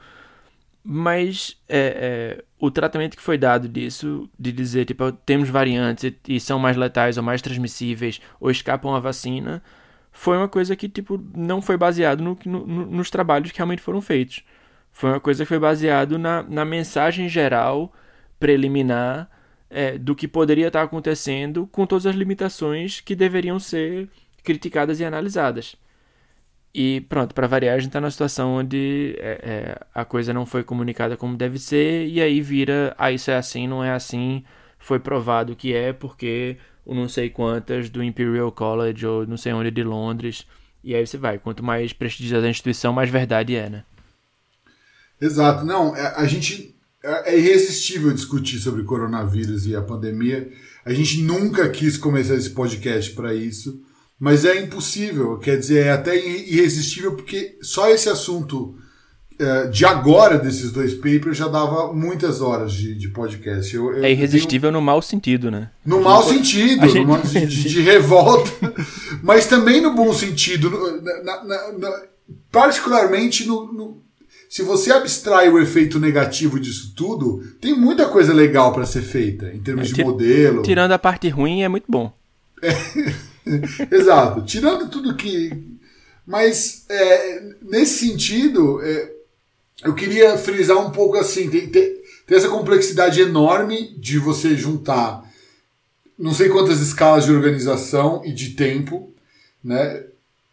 Mas 0.84 1.60
é, 1.68 2.38
é, 2.38 2.44
o 2.58 2.70
tratamento 2.70 3.16
que 3.16 3.22
foi 3.22 3.36
dado 3.36 3.68
disso, 3.68 4.30
de 4.38 4.52
dizer, 4.52 4.84
tipo, 4.84 5.10
temos 5.12 5.48
variantes 5.48 6.04
e, 6.04 6.34
e 6.36 6.40
são 6.40 6.58
mais 6.58 6.76
letais 6.76 7.18
ou 7.18 7.24
mais 7.24 7.42
transmissíveis 7.42 8.20
ou 8.40 8.50
escapam 8.50 8.94
à 8.94 9.00
vacina, 9.00 9.62
foi 10.12 10.36
uma 10.36 10.48
coisa 10.48 10.76
que 10.76 10.88
tipo 10.88 11.20
não 11.34 11.62
foi 11.62 11.76
baseado 11.76 12.22
no, 12.22 12.38
no, 12.44 12.86
nos 12.86 13.10
trabalhos 13.10 13.50
que 13.50 13.58
realmente 13.58 13.82
foram 13.82 14.00
feitos. 14.00 14.44
Foi 14.92 15.10
uma 15.10 15.20
coisa 15.20 15.44
que 15.44 15.48
foi 15.48 15.58
baseado 15.58 16.18
na, 16.18 16.42
na 16.42 16.64
mensagem 16.64 17.28
geral 17.28 17.92
preliminar 18.38 19.28
é, 19.70 19.96
do 19.96 20.14
que 20.14 20.28
poderia 20.28 20.66
estar 20.66 20.82
acontecendo 20.82 21.66
com 21.66 21.86
todas 21.86 22.06
as 22.06 22.14
limitações 22.14 23.00
que 23.00 23.16
deveriam 23.16 23.58
ser 23.58 24.08
criticadas 24.44 25.00
e 25.00 25.04
analisadas. 25.04 25.76
E 26.74 27.02
pronto, 27.02 27.34
para 27.34 27.46
variar, 27.46 27.74
a 27.74 27.78
gente 27.78 27.88
está 27.88 28.00
numa 28.00 28.10
situação 28.10 28.54
onde 28.54 29.14
é, 29.18 29.40
é, 29.42 29.78
a 29.94 30.04
coisa 30.04 30.32
não 30.32 30.46
foi 30.46 30.64
comunicada 30.64 31.16
como 31.16 31.36
deve 31.36 31.58
ser, 31.58 32.06
e 32.08 32.20
aí 32.20 32.40
vira, 32.40 32.94
ah, 32.98 33.12
isso 33.12 33.30
é 33.30 33.36
assim, 33.36 33.66
não 33.66 33.84
é 33.84 33.92
assim, 33.92 34.42
foi 34.78 34.98
provado 34.98 35.54
que 35.54 35.74
é, 35.74 35.92
porque 35.92 36.56
o 36.84 36.94
não 36.94 37.08
sei 37.08 37.30
quantas 37.30 37.90
do 37.90 38.02
Imperial 38.02 38.50
College 38.52 39.06
ou 39.06 39.26
não 39.26 39.36
sei 39.36 39.52
onde 39.52 39.70
de 39.70 39.84
Londres. 39.84 40.46
E 40.82 40.94
aí 40.94 41.06
você 41.06 41.16
vai. 41.16 41.38
Quanto 41.38 41.62
mais 41.62 41.92
prestigiosa 41.92 42.46
a 42.46 42.50
instituição, 42.50 42.92
mais 42.92 43.08
verdade 43.08 43.54
é, 43.54 43.70
né? 43.70 43.84
Exato. 45.22 45.64
Não, 45.64 45.96
é, 45.96 46.14
a 46.16 46.26
gente. 46.26 46.74
É, 47.04 47.34
é 47.34 47.38
irresistível 47.38 48.12
discutir 48.12 48.58
sobre 48.58 48.82
coronavírus 48.82 49.66
e 49.66 49.74
a 49.74 49.82
pandemia. 49.82 50.50
A 50.84 50.92
gente 50.92 51.22
nunca 51.22 51.68
quis 51.68 51.96
começar 51.96 52.34
esse 52.34 52.50
podcast 52.50 53.12
para 53.12 53.32
isso, 53.32 53.80
mas 54.18 54.44
é 54.44 54.60
impossível. 54.60 55.38
Quer 55.38 55.58
dizer, 55.58 55.86
é 55.86 55.90
até 55.92 56.16
irresistível 56.16 57.14
porque 57.14 57.56
só 57.62 57.88
esse 57.88 58.08
assunto 58.08 58.76
é, 59.38 59.66
de 59.66 59.84
agora 59.84 60.38
desses 60.38 60.70
dois 60.70 60.94
papers 60.94 61.36
já 61.36 61.48
dava 61.48 61.92
muitas 61.92 62.40
horas 62.40 62.72
de, 62.72 62.94
de 62.94 63.08
podcast. 63.08 63.74
Eu, 63.74 63.96
eu, 63.96 64.04
é 64.04 64.12
irresistível 64.12 64.70
tenho... 64.70 64.80
no 64.80 64.84
mau 64.84 65.02
sentido, 65.02 65.50
né? 65.50 65.70
No 65.84 66.00
mau 66.00 66.22
sentido, 66.22 66.88
gente... 66.88 67.06
no 67.06 67.22
de, 67.22 67.46
de, 67.46 67.80
revolta, 67.80 68.50
mas 69.22 69.46
também 69.46 69.80
no 69.80 69.94
bom 69.94 70.12
sentido. 70.12 70.70
Na, 71.02 71.44
na, 71.44 71.72
na, 71.72 72.02
particularmente 72.50 73.46
no, 73.46 73.72
no, 73.72 74.02
Se 74.52 74.60
você 74.60 74.92
abstrai 74.92 75.48
o 75.48 75.58
efeito 75.58 75.98
negativo 75.98 76.60
disso 76.60 76.92
tudo, 76.94 77.42
tem 77.58 77.74
muita 77.74 78.06
coisa 78.06 78.34
legal 78.34 78.70
para 78.70 78.84
ser 78.84 79.00
feita 79.00 79.50
em 79.50 79.58
termos 79.58 79.90
é, 79.90 79.94
de 79.94 80.04
modelo. 80.04 80.60
Tirando 80.60 80.92
a 80.92 80.98
parte 80.98 81.26
ruim, 81.30 81.62
é 81.62 81.68
muito 81.68 81.86
bom. 81.88 82.12
É, 82.60 82.68
Exato. 83.90 84.42
Tirando 84.42 84.90
tudo 84.90 85.16
que. 85.16 85.50
Mas, 86.26 86.84
é, 86.90 87.54
nesse 87.62 88.06
sentido, 88.06 88.78
é, 88.82 89.10
eu 89.84 89.94
queria 89.94 90.36
frisar 90.36 90.76
um 90.86 90.90
pouco 90.90 91.16
assim: 91.16 91.48
tem, 91.48 91.70
tem, 91.70 91.96
tem 92.26 92.36
essa 92.36 92.50
complexidade 92.50 93.22
enorme 93.22 93.96
de 93.96 94.18
você 94.18 94.54
juntar 94.54 95.22
não 96.18 96.34
sei 96.34 96.50
quantas 96.50 96.78
escalas 96.80 97.24
de 97.24 97.32
organização 97.32 98.20
e 98.22 98.30
de 98.30 98.50
tempo, 98.50 99.14
né? 99.64 100.04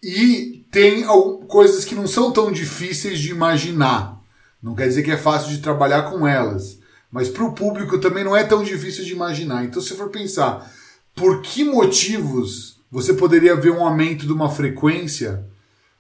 E 0.02 0.59
tem 0.72 1.06
coisas 1.48 1.84
que 1.86 1.96
não 1.96 2.08
são 2.08 2.32
tão 2.32 2.52
difíceis 2.52 3.20
de 3.20 3.32
imaginar. 3.32 4.20
Não 4.62 4.76
quer 4.76 4.88
dizer 4.88 5.04
que 5.04 5.12
é 5.12 5.18
fácil 5.18 5.50
de 5.50 5.60
trabalhar 5.60 6.04
com 6.04 6.28
elas. 6.28 6.80
Mas 7.12 7.30
para 7.30 7.44
o 7.44 7.54
público 7.54 7.98
também 7.98 8.24
não 8.24 8.36
é 8.36 8.44
tão 8.44 8.64
difícil 8.64 9.04
de 9.04 9.14
imaginar. 9.14 9.64
Então, 9.64 9.82
se 9.82 9.96
for 9.96 10.10
pensar 10.10 10.72
por 11.16 11.42
que 11.42 11.64
motivos 11.64 12.80
você 12.92 13.14
poderia 13.14 13.56
ver 13.56 13.72
um 13.72 13.84
aumento 13.84 14.26
de 14.26 14.34
uma 14.34 14.50
frequência 14.50 15.46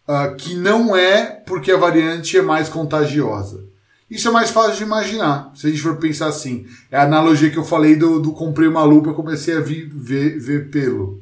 uh, 0.08 0.36
que 0.36 0.56
não 0.56 0.96
é 0.96 1.26
porque 1.26 1.72
a 1.72 1.78
variante 1.78 2.38
é 2.38 2.42
mais 2.42 2.70
contagiosa. 2.70 3.64
Isso 4.10 4.28
é 4.28 4.32
mais 4.32 4.50
fácil 4.50 4.78
de 4.78 4.84
imaginar, 4.84 5.52
se 5.54 5.68
a 5.68 5.70
gente 5.70 5.84
for 5.84 5.98
pensar 5.98 6.28
assim. 6.28 6.66
É 6.90 6.98
a 6.98 7.04
analogia 7.04 7.52
que 7.52 7.58
eu 7.58 7.64
falei 7.64 7.96
do, 7.96 8.20
do 8.20 8.32
comprei 8.32 8.68
uma 8.68 8.84
lupa 8.84 9.12
e 9.12 9.14
comecei 9.14 9.56
a 9.56 9.60
ver, 9.60 9.88
ver, 9.88 10.40
ver 10.40 10.72
pelo. 10.72 11.22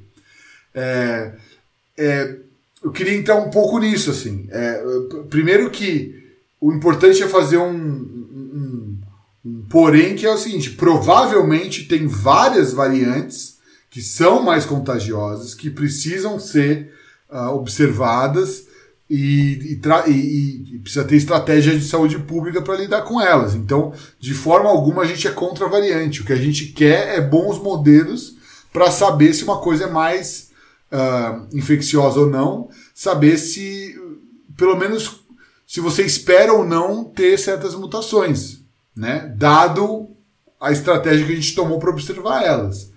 É, 0.74 1.34
é, 1.98 2.38
eu 2.88 2.92
queria 2.92 3.18
entrar 3.18 3.36
um 3.36 3.50
pouco 3.50 3.80
nisso, 3.80 4.10
assim. 4.10 4.48
É, 4.50 4.82
primeiro 5.30 5.70
que 5.70 6.16
o 6.60 6.72
importante 6.72 7.22
é 7.22 7.28
fazer 7.28 7.58
um, 7.58 7.76
um, 7.76 9.00
um, 9.46 9.66
porém 9.70 10.16
que 10.16 10.26
é 10.26 10.32
o 10.32 10.38
seguinte, 10.38 10.72
provavelmente 10.72 11.84
tem 11.84 12.08
várias 12.08 12.72
variantes 12.72 13.58
que 13.90 14.02
são 14.02 14.42
mais 14.42 14.66
contagiosas, 14.66 15.54
que 15.54 15.70
precisam 15.70 16.40
ser 16.40 16.94
uh, 17.30 17.50
observadas 17.50 18.68
e, 19.10 19.78
e, 19.78 20.10
e, 20.10 20.76
e, 20.76 20.80
precisa 20.80 21.04
ter 21.04 21.18
estratégia 21.18 21.78
de 21.78 21.84
saúde 21.84 22.18
pública 22.20 22.62
para 22.62 22.78
lidar 22.78 23.02
com 23.02 23.20
elas. 23.20 23.54
Então, 23.54 23.92
de 24.18 24.34
forma 24.34 24.70
alguma, 24.70 25.02
a 25.02 25.06
gente 25.06 25.28
é 25.28 25.32
contra 25.32 25.66
a 25.66 25.70
variante. 25.70 26.22
O 26.22 26.26
que 26.26 26.34
a 26.34 26.38
gente 26.38 26.68
quer 26.68 27.18
é 27.18 27.22
bons 27.22 27.62
modelos 27.62 28.38
para 28.72 28.90
saber 28.92 29.34
se 29.34 29.44
uma 29.44 29.60
coisa 29.60 29.86
é 29.86 29.90
mais 29.90 30.48
uh, 30.92 31.48
infecciosa 31.56 32.20
ou 32.20 32.30
não, 32.30 32.70
saber 32.98 33.38
se, 33.38 33.96
pelo 34.58 34.76
menos, 34.76 35.24
se 35.68 35.80
você 35.80 36.02
espera 36.02 36.52
ou 36.52 36.66
não 36.66 37.04
ter 37.04 37.38
certas 37.38 37.76
mutações, 37.76 38.64
né? 38.96 39.32
dado 39.38 40.10
a 40.60 40.72
estratégia 40.72 41.24
que 41.24 41.32
a 41.32 41.36
gente 41.36 41.54
tomou 41.54 41.78
para 41.78 41.92
observar 41.92 42.44
elas. 42.44 42.92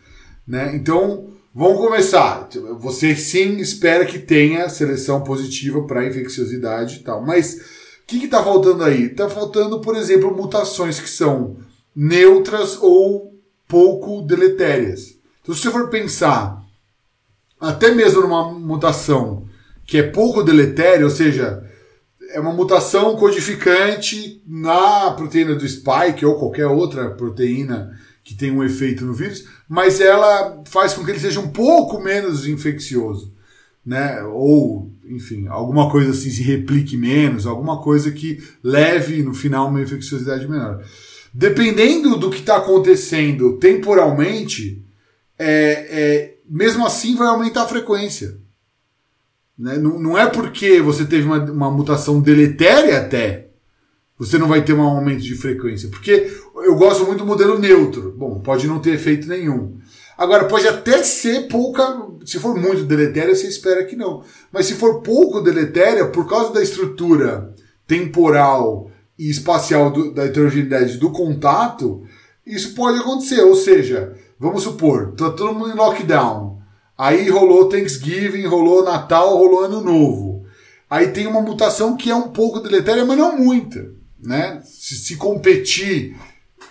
Né? 0.48 0.74
Então, 0.74 1.28
vamos 1.54 1.76
começar. 1.76 2.48
Você 2.78 3.14
sim 3.14 3.58
espera 3.58 4.06
que 4.06 4.18
tenha 4.18 4.70
seleção 4.70 5.22
positiva 5.22 5.82
para 5.82 6.06
infecciosidade 6.06 6.96
e 6.96 6.98
tal, 7.00 7.20
mas 7.20 7.56
o 8.02 8.06
que 8.06 8.24
está 8.24 8.42
faltando 8.42 8.82
aí? 8.82 9.02
Está 9.02 9.28
faltando, 9.28 9.82
por 9.82 9.94
exemplo, 9.94 10.34
mutações 10.34 10.98
que 10.98 11.10
são 11.10 11.58
neutras 11.94 12.78
ou 12.80 13.38
pouco 13.68 14.22
deletérias. 14.22 15.18
Então, 15.42 15.54
se 15.54 15.60
você 15.60 15.70
for 15.70 15.90
pensar, 15.90 16.64
até 17.60 17.94
mesmo 17.94 18.22
numa 18.22 18.50
mutação 18.50 19.49
que 19.90 19.98
é 19.98 20.04
pouco 20.04 20.44
deletéria, 20.44 21.04
ou 21.04 21.10
seja, 21.10 21.64
é 22.32 22.38
uma 22.38 22.52
mutação 22.52 23.16
codificante 23.16 24.40
na 24.46 25.10
proteína 25.10 25.56
do 25.56 25.68
spike 25.68 26.24
ou 26.24 26.38
qualquer 26.38 26.68
outra 26.68 27.10
proteína 27.10 27.98
que 28.22 28.36
tem 28.36 28.52
um 28.52 28.62
efeito 28.62 29.04
no 29.04 29.12
vírus, 29.12 29.48
mas 29.68 30.00
ela 30.00 30.62
faz 30.68 30.94
com 30.94 31.04
que 31.04 31.10
ele 31.10 31.18
seja 31.18 31.40
um 31.40 31.48
pouco 31.48 32.00
menos 32.00 32.46
infeccioso, 32.46 33.34
né? 33.84 34.22
Ou, 34.22 34.92
enfim, 35.08 35.48
alguma 35.48 35.90
coisa 35.90 36.12
assim 36.12 36.30
se 36.30 36.44
replique 36.44 36.96
menos, 36.96 37.44
alguma 37.44 37.82
coisa 37.82 38.12
que 38.12 38.40
leve 38.62 39.24
no 39.24 39.34
final 39.34 39.66
uma 39.66 39.82
infecciosidade 39.82 40.46
menor. 40.46 40.84
Dependendo 41.34 42.16
do 42.16 42.30
que 42.30 42.38
está 42.38 42.58
acontecendo 42.58 43.58
temporalmente, 43.58 44.84
é, 45.36 45.48
é, 45.90 46.34
mesmo 46.48 46.86
assim 46.86 47.16
vai 47.16 47.26
aumentar 47.26 47.64
a 47.64 47.68
frequência. 47.68 48.38
Né? 49.60 49.76
Não, 49.76 50.00
não 50.00 50.18
é 50.18 50.26
porque 50.26 50.80
você 50.80 51.04
teve 51.04 51.26
uma, 51.26 51.38
uma 51.44 51.70
mutação 51.70 52.18
deletéria 52.18 52.98
até, 52.98 53.48
você 54.18 54.38
não 54.38 54.48
vai 54.48 54.64
ter 54.64 54.72
um 54.72 54.80
aumento 54.80 55.20
de 55.20 55.34
frequência. 55.34 55.88
Porque 55.90 56.32
eu 56.56 56.74
gosto 56.76 57.04
muito 57.04 57.18
do 57.18 57.26
modelo 57.26 57.58
neutro. 57.58 58.14
Bom, 58.16 58.40
pode 58.40 58.66
não 58.66 58.78
ter 58.78 58.94
efeito 58.94 59.28
nenhum. 59.28 59.78
Agora, 60.16 60.44
pode 60.44 60.66
até 60.66 61.02
ser 61.02 61.48
pouca. 61.48 62.06
Se 62.24 62.38
for 62.38 62.54
muito 62.54 62.84
deletéria, 62.84 63.34
você 63.34 63.46
espera 63.48 63.84
que 63.84 63.96
não. 63.96 64.22
Mas 64.52 64.66
se 64.66 64.74
for 64.74 65.00
pouco 65.00 65.40
deletéria, 65.40 66.06
por 66.06 66.28
causa 66.28 66.52
da 66.52 66.62
estrutura 66.62 67.54
temporal 67.86 68.90
e 69.18 69.30
espacial 69.30 69.90
do, 69.90 70.12
da 70.12 70.24
heterogeneidade 70.24 70.98
do 70.98 71.10
contato, 71.10 72.02
isso 72.46 72.74
pode 72.74 72.98
acontecer. 72.98 73.42
Ou 73.42 73.56
seja, 73.56 74.14
vamos 74.38 74.62
supor, 74.62 75.12
tá 75.12 75.30
todo 75.30 75.54
mundo 75.54 75.70
em 75.70 75.76
lockdown. 75.76 76.59
Aí 77.00 77.30
rolou 77.30 77.66
Thanksgiving, 77.66 78.44
rolou 78.44 78.84
Natal, 78.84 79.34
rolou 79.34 79.64
Ano 79.64 79.80
Novo. 79.80 80.44
Aí 80.90 81.06
tem 81.06 81.26
uma 81.26 81.40
mutação 81.40 81.96
que 81.96 82.10
é 82.10 82.14
um 82.14 82.28
pouco 82.28 82.60
deletéria, 82.60 83.06
mas 83.06 83.16
não 83.16 83.38
muita. 83.38 83.88
Né? 84.22 84.60
Se, 84.62 84.96
se 84.96 85.16
competir, 85.16 86.14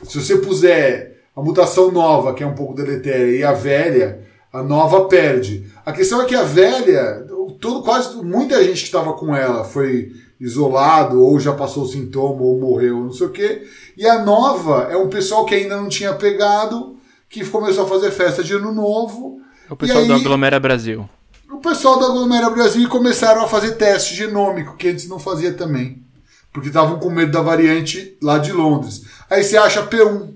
se 0.04 0.22
você 0.22 0.38
puser 0.38 1.20
a 1.36 1.42
mutação 1.42 1.92
nova, 1.92 2.36
que 2.36 2.44
é 2.44 2.46
um 2.46 2.54
pouco 2.54 2.76
deletéria, 2.76 3.36
e 3.36 3.44
a 3.44 3.54
velha, 3.54 4.22
a 4.54 4.62
nova 4.62 5.06
perde. 5.06 5.66
A 5.84 5.92
questão 5.92 6.22
é 6.22 6.26
que 6.26 6.36
a 6.36 6.44
velha, 6.44 7.26
todo, 7.60 7.82
quase 7.82 8.16
muita 8.18 8.64
gente 8.64 8.82
que 8.82 8.86
estava 8.86 9.14
com 9.14 9.36
ela 9.36 9.64
foi 9.64 10.12
isolado, 10.40 11.24
ou 11.24 11.40
já 11.40 11.54
passou 11.54 11.86
o 11.86 11.88
sintoma, 11.88 12.44
ou 12.44 12.60
morreu, 12.60 13.04
não 13.04 13.12
sei 13.12 13.26
o 13.26 13.32
quê. 13.32 13.64
E 13.98 14.06
a 14.06 14.24
nova 14.24 14.90
é 14.92 14.96
um 14.96 15.10
pessoal 15.10 15.44
que 15.44 15.56
ainda 15.56 15.76
não 15.76 15.90
tinha 15.90 16.14
pegado, 16.14 16.98
que 17.28 17.44
começou 17.44 17.86
a 17.86 17.90
fazer 17.90 18.12
festa 18.12 18.44
de 18.44 18.54
ano 18.54 18.72
novo 18.72 19.39
o 19.70 19.76
pessoal 19.76 20.02
aí, 20.02 20.08
do 20.08 20.14
Aglomera 20.14 20.60
Brasil. 20.60 21.10
O 21.52 21.58
pessoal 21.58 22.00
do 22.00 22.06
Aglomera 22.06 22.50
Brasil 22.50 22.88
começaram 22.90 23.44
a 23.44 23.48
fazer 23.48 23.72
teste 23.72 24.16
genômico, 24.16 24.78
que 24.78 24.88
antes 24.88 25.08
não 25.08 25.20
fazia 25.20 25.54
também. 25.54 26.04
Porque 26.52 26.70
estavam 26.70 27.00
com 27.00 27.10
medo 27.10 27.32
da 27.32 27.42
variante 27.42 28.18
lá 28.22 28.38
de 28.38 28.52
Londres. 28.52 29.04
Aí 29.30 29.44
você 29.44 29.58
acha 29.58 29.86
P1. 29.86 30.34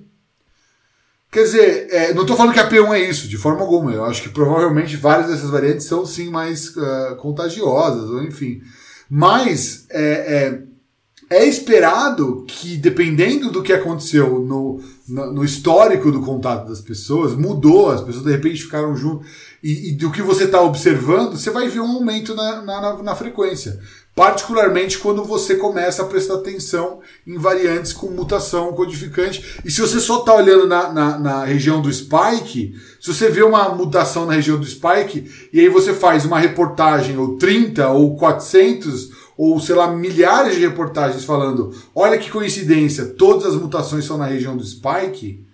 Quer 1.31 1.43
dizer, 1.43 1.87
é, 1.89 2.13
não 2.13 2.21
estou 2.21 2.37
falando 2.37 2.53
que 2.53 2.59
a 2.59 2.69
P1 2.69 2.93
é 2.93 2.99
isso, 3.09 3.27
de 3.27 3.37
forma 3.37 3.61
alguma. 3.61 3.91
Eu 3.91 4.05
acho 4.05 4.21
que 4.21 4.29
provavelmente 4.29 4.95
várias 4.95 5.29
dessas 5.29 5.49
variantes 5.49 5.87
são 5.87 6.05
sim 6.05 6.29
mais 6.29 6.75
uh, 6.77 7.15
contagiosas, 7.17 8.07
ou 8.09 8.21
enfim. 8.21 8.61
Mas 9.09 9.87
é, 9.89 10.11
é, 10.11 10.63
é, 11.33 11.45
esperado 11.45 12.45
que, 12.47 12.77
dependendo 12.77 13.49
do 13.49 13.63
que 13.63 13.73
aconteceu 13.73 14.39
no, 14.39 14.79
no, 15.07 15.33
no, 15.33 15.43
histórico 15.43 16.11
do 16.11 16.21
contato 16.21 16.67
das 16.67 16.79
pessoas, 16.79 17.35
mudou, 17.35 17.89
as 17.89 18.01
pessoas 18.01 18.23
de 18.23 18.31
repente 18.31 18.63
ficaram 18.63 18.95
juntas, 18.95 19.27
e, 19.63 19.89
e 19.89 19.91
do 19.93 20.11
que 20.11 20.21
você 20.21 20.43
está 20.43 20.61
observando, 20.61 21.37
você 21.37 21.49
vai 21.49 21.67
ver 21.69 21.79
um 21.79 21.91
aumento 21.91 22.35
na, 22.35 22.61
na, 22.61 23.01
na, 23.01 23.15
frequência. 23.15 23.79
Particularmente 24.13 24.99
quando 24.99 25.23
você 25.23 25.55
começa 25.55 26.03
a 26.03 26.05
prestar 26.05 26.35
atenção 26.35 26.99
em 27.25 27.37
variantes 27.37 27.93
com 27.93 28.11
mutação 28.11 28.73
codificante. 28.73 29.59
E 29.65 29.71
se 29.71 29.81
você 29.81 29.99
só 29.99 30.19
está 30.19 30.35
olhando 30.35 30.67
na, 30.67 30.93
na, 30.93 31.17
na 31.17 31.45
região 31.45 31.81
do 31.81 31.91
spike, 31.91 32.75
se 33.01 33.11
você 33.11 33.29
vê 33.29 33.41
uma 33.41 33.69
mutação 33.69 34.25
na 34.25 34.33
região 34.33 34.59
do 34.59 34.65
spike, 34.65 35.49
e 35.51 35.59
aí 35.59 35.69
você 35.69 35.93
faz 35.93 36.25
uma 36.25 36.39
reportagem, 36.39 37.17
ou 37.17 37.37
30, 37.37 37.89
ou 37.89 38.15
400, 38.17 39.12
ou 39.37 39.59
sei 39.59 39.75
lá, 39.75 39.87
milhares 39.91 40.55
de 40.55 40.61
reportagens 40.61 41.25
falando: 41.25 41.73
olha 41.93 42.17
que 42.17 42.31
coincidência, 42.31 43.05
todas 43.05 43.45
as 43.45 43.55
mutações 43.55 44.05
são 44.05 44.17
na 44.17 44.25
região 44.25 44.55
do 44.55 44.63
spike, 44.63 45.45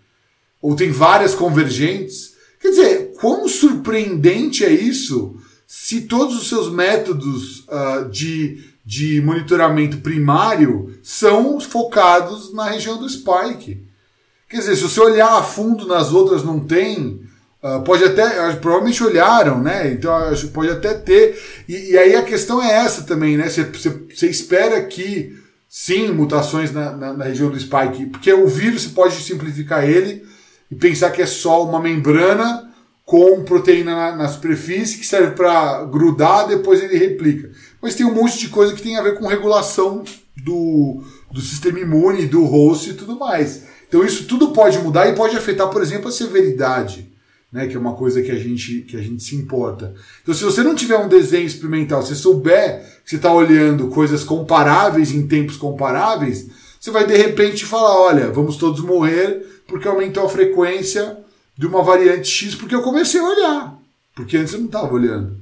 ou 0.61 0.75
tem 0.75 0.91
várias 0.91 1.34
convergentes. 1.34 2.34
Quer 2.59 2.69
dizer, 2.69 3.13
quão 3.19 3.47
surpreendente 3.47 4.65
é 4.65 4.71
isso 4.71 5.36
se 5.65 6.01
todos 6.01 6.36
os 6.36 6.49
seus 6.49 6.69
métodos 6.71 7.59
uh, 7.67 8.09
de, 8.09 8.63
de 8.86 9.21
monitoramento 9.21 9.99
primário 9.99 10.97
são 11.01 11.59
focados 11.59 12.53
na 12.53 12.65
região 12.65 12.97
do 12.97 13.07
spike? 13.07 13.88
Quer 14.49 14.57
dizer, 14.57 14.75
se 14.75 14.82
você 14.82 14.99
olhar 14.99 15.38
a 15.38 15.43
fundo 15.43 15.86
nas 15.86 16.11
outras 16.11 16.43
não 16.43 16.59
tem, 16.59 17.21
Uh, 17.62 17.82
pode 17.84 18.05
até, 18.05 18.53
provavelmente 18.53 19.03
olharam, 19.03 19.62
né? 19.62 19.91
Então 19.91 20.14
pode 20.53 20.70
até 20.70 20.93
ter. 20.93 21.38
E, 21.68 21.91
e 21.91 21.97
aí 21.97 22.16
a 22.16 22.24
questão 22.24 22.64
é 22.64 22.72
essa 22.72 23.03
também, 23.03 23.36
né? 23.36 23.49
Você 23.49 24.28
espera 24.28 24.82
que 24.86 25.38
sim, 25.68 26.10
mutações 26.10 26.72
na, 26.72 26.91
na, 26.91 27.14
na, 27.14 27.26
região 27.26 27.49
do 27.49 27.60
spike, 27.60 28.05
porque 28.05 28.32
o 28.32 28.47
vírus 28.47 28.84
você 28.84 28.89
pode 28.89 29.16
simplificar 29.16 29.84
ele 29.84 30.26
e 30.72 30.76
pensar 30.76 31.12
que 31.12 31.22
é 31.22 31.26
só 31.26 31.66
uma 31.66 31.82
membrana 31.82 32.72
com 33.03 33.43
proteína 33.43 33.93
na, 33.93 34.16
na 34.16 34.28
superfície 34.30 34.97
que 34.97 35.05
serve 35.05 35.32
para 35.32 35.84
grudar, 35.84 36.47
depois 36.47 36.82
ele 36.82 36.97
replica. 36.97 37.51
Mas 37.82 37.93
tem 37.93 38.05
um 38.05 38.16
monte 38.16 38.39
de 38.39 38.47
coisa 38.47 38.74
que 38.74 38.82
tem 38.82 38.95
a 38.95 39.03
ver 39.03 39.20
com 39.20 39.28
regulação 39.28 40.03
do, 40.38 41.03
do 41.30 41.41
sistema 41.41 41.80
imune, 41.80 42.26
do 42.26 42.45
host 42.45 42.89
e 42.89 42.93
tudo 42.93 43.20
mais. 43.20 43.64
Então 43.86 44.05
isso 44.05 44.26
tudo 44.26 44.51
pode 44.51 44.80
mudar 44.80 45.10
e 45.10 45.16
pode 45.16 45.36
afetar, 45.36 45.68
por 45.68 45.82
exemplo, 45.82 46.07
a 46.07 46.12
severidade 46.12 47.09
né? 47.52 47.68
Que 47.68 47.76
é 47.76 47.80
uma 47.80 47.95
coisa 47.95 48.22
que 48.22 48.32
a 48.32 48.39
gente, 48.39 48.82
que 48.82 48.95
a 48.95 49.02
gente 49.02 49.24
se 49.24 49.36
importa. 49.36 49.93
Então, 50.22 50.34
se 50.34 50.43
você 50.43 50.64
não 50.64 50.76
tiver 50.76 50.97
um 50.97 51.08
desenho 51.08 51.45
experimental, 51.45 52.04
se 52.04 52.16
souber 52.16 53.02
que 53.04 53.10
você 53.10 53.16
está 53.16 53.34
olhando 53.34 53.89
coisas 53.89 54.24
comparáveis 54.24 55.12
em 55.12 55.28
tempos 55.28 55.58
comparáveis, 55.58 56.50
você 56.80 56.91
vai 56.91 57.06
de 57.06 57.18
repente 57.18 57.66
falar: 57.66 58.00
olha, 58.00 58.30
vamos 58.32 58.58
todos 58.58 58.82
morrer 58.82 59.64
porque 59.68 59.88
aumentou 59.88 60.26
a 60.26 60.30
frequência 60.30 61.18
de 61.58 61.68
uma 61.68 61.84
variante 61.84 62.28
X, 62.28 62.56
porque 62.56 62.74
eu 62.74 62.82
comecei 62.82 63.20
a 63.20 63.24
olhar. 63.24 63.80
Porque 64.16 64.38
antes 64.38 64.54
eu 64.54 64.60
não 64.60 64.66
estava 64.66 64.93
olhando. 64.93 65.38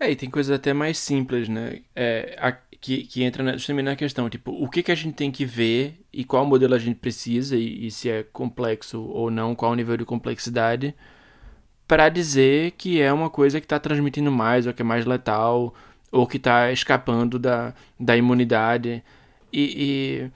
É, 0.00 0.10
e 0.12 0.16
tem 0.16 0.30
coisas 0.30 0.54
até 0.54 0.72
mais 0.72 0.98
simples, 0.98 1.48
né? 1.48 1.80
É, 1.94 2.36
a, 2.40 2.56
que, 2.80 3.04
que 3.04 3.22
entra 3.22 3.52
justamente 3.54 3.86
na 3.86 3.96
questão, 3.96 4.28
tipo, 4.30 4.52
o 4.52 4.68
que, 4.68 4.82
que 4.82 4.92
a 4.92 4.94
gente 4.94 5.14
tem 5.14 5.30
que 5.30 5.44
ver 5.44 6.00
e 6.12 6.24
qual 6.24 6.46
modelo 6.46 6.74
a 6.74 6.78
gente 6.78 6.96
precisa 6.96 7.56
e, 7.56 7.86
e 7.86 7.90
se 7.90 8.08
é 8.08 8.22
complexo 8.22 9.02
ou 9.02 9.30
não, 9.30 9.54
qual 9.54 9.72
o 9.72 9.74
nível 9.74 9.96
de 9.96 10.04
complexidade, 10.04 10.94
para 11.86 12.08
dizer 12.08 12.72
que 12.72 13.00
é 13.00 13.12
uma 13.12 13.30
coisa 13.30 13.60
que 13.60 13.66
está 13.66 13.78
transmitindo 13.78 14.30
mais, 14.30 14.66
ou 14.66 14.74
que 14.74 14.82
é 14.82 14.84
mais 14.84 15.06
letal, 15.06 15.74
ou 16.12 16.26
que 16.26 16.36
está 16.36 16.70
escapando 16.72 17.38
da, 17.38 17.74
da 17.98 18.16
imunidade. 18.16 19.02
E, 19.52 20.28
e, 20.28 20.30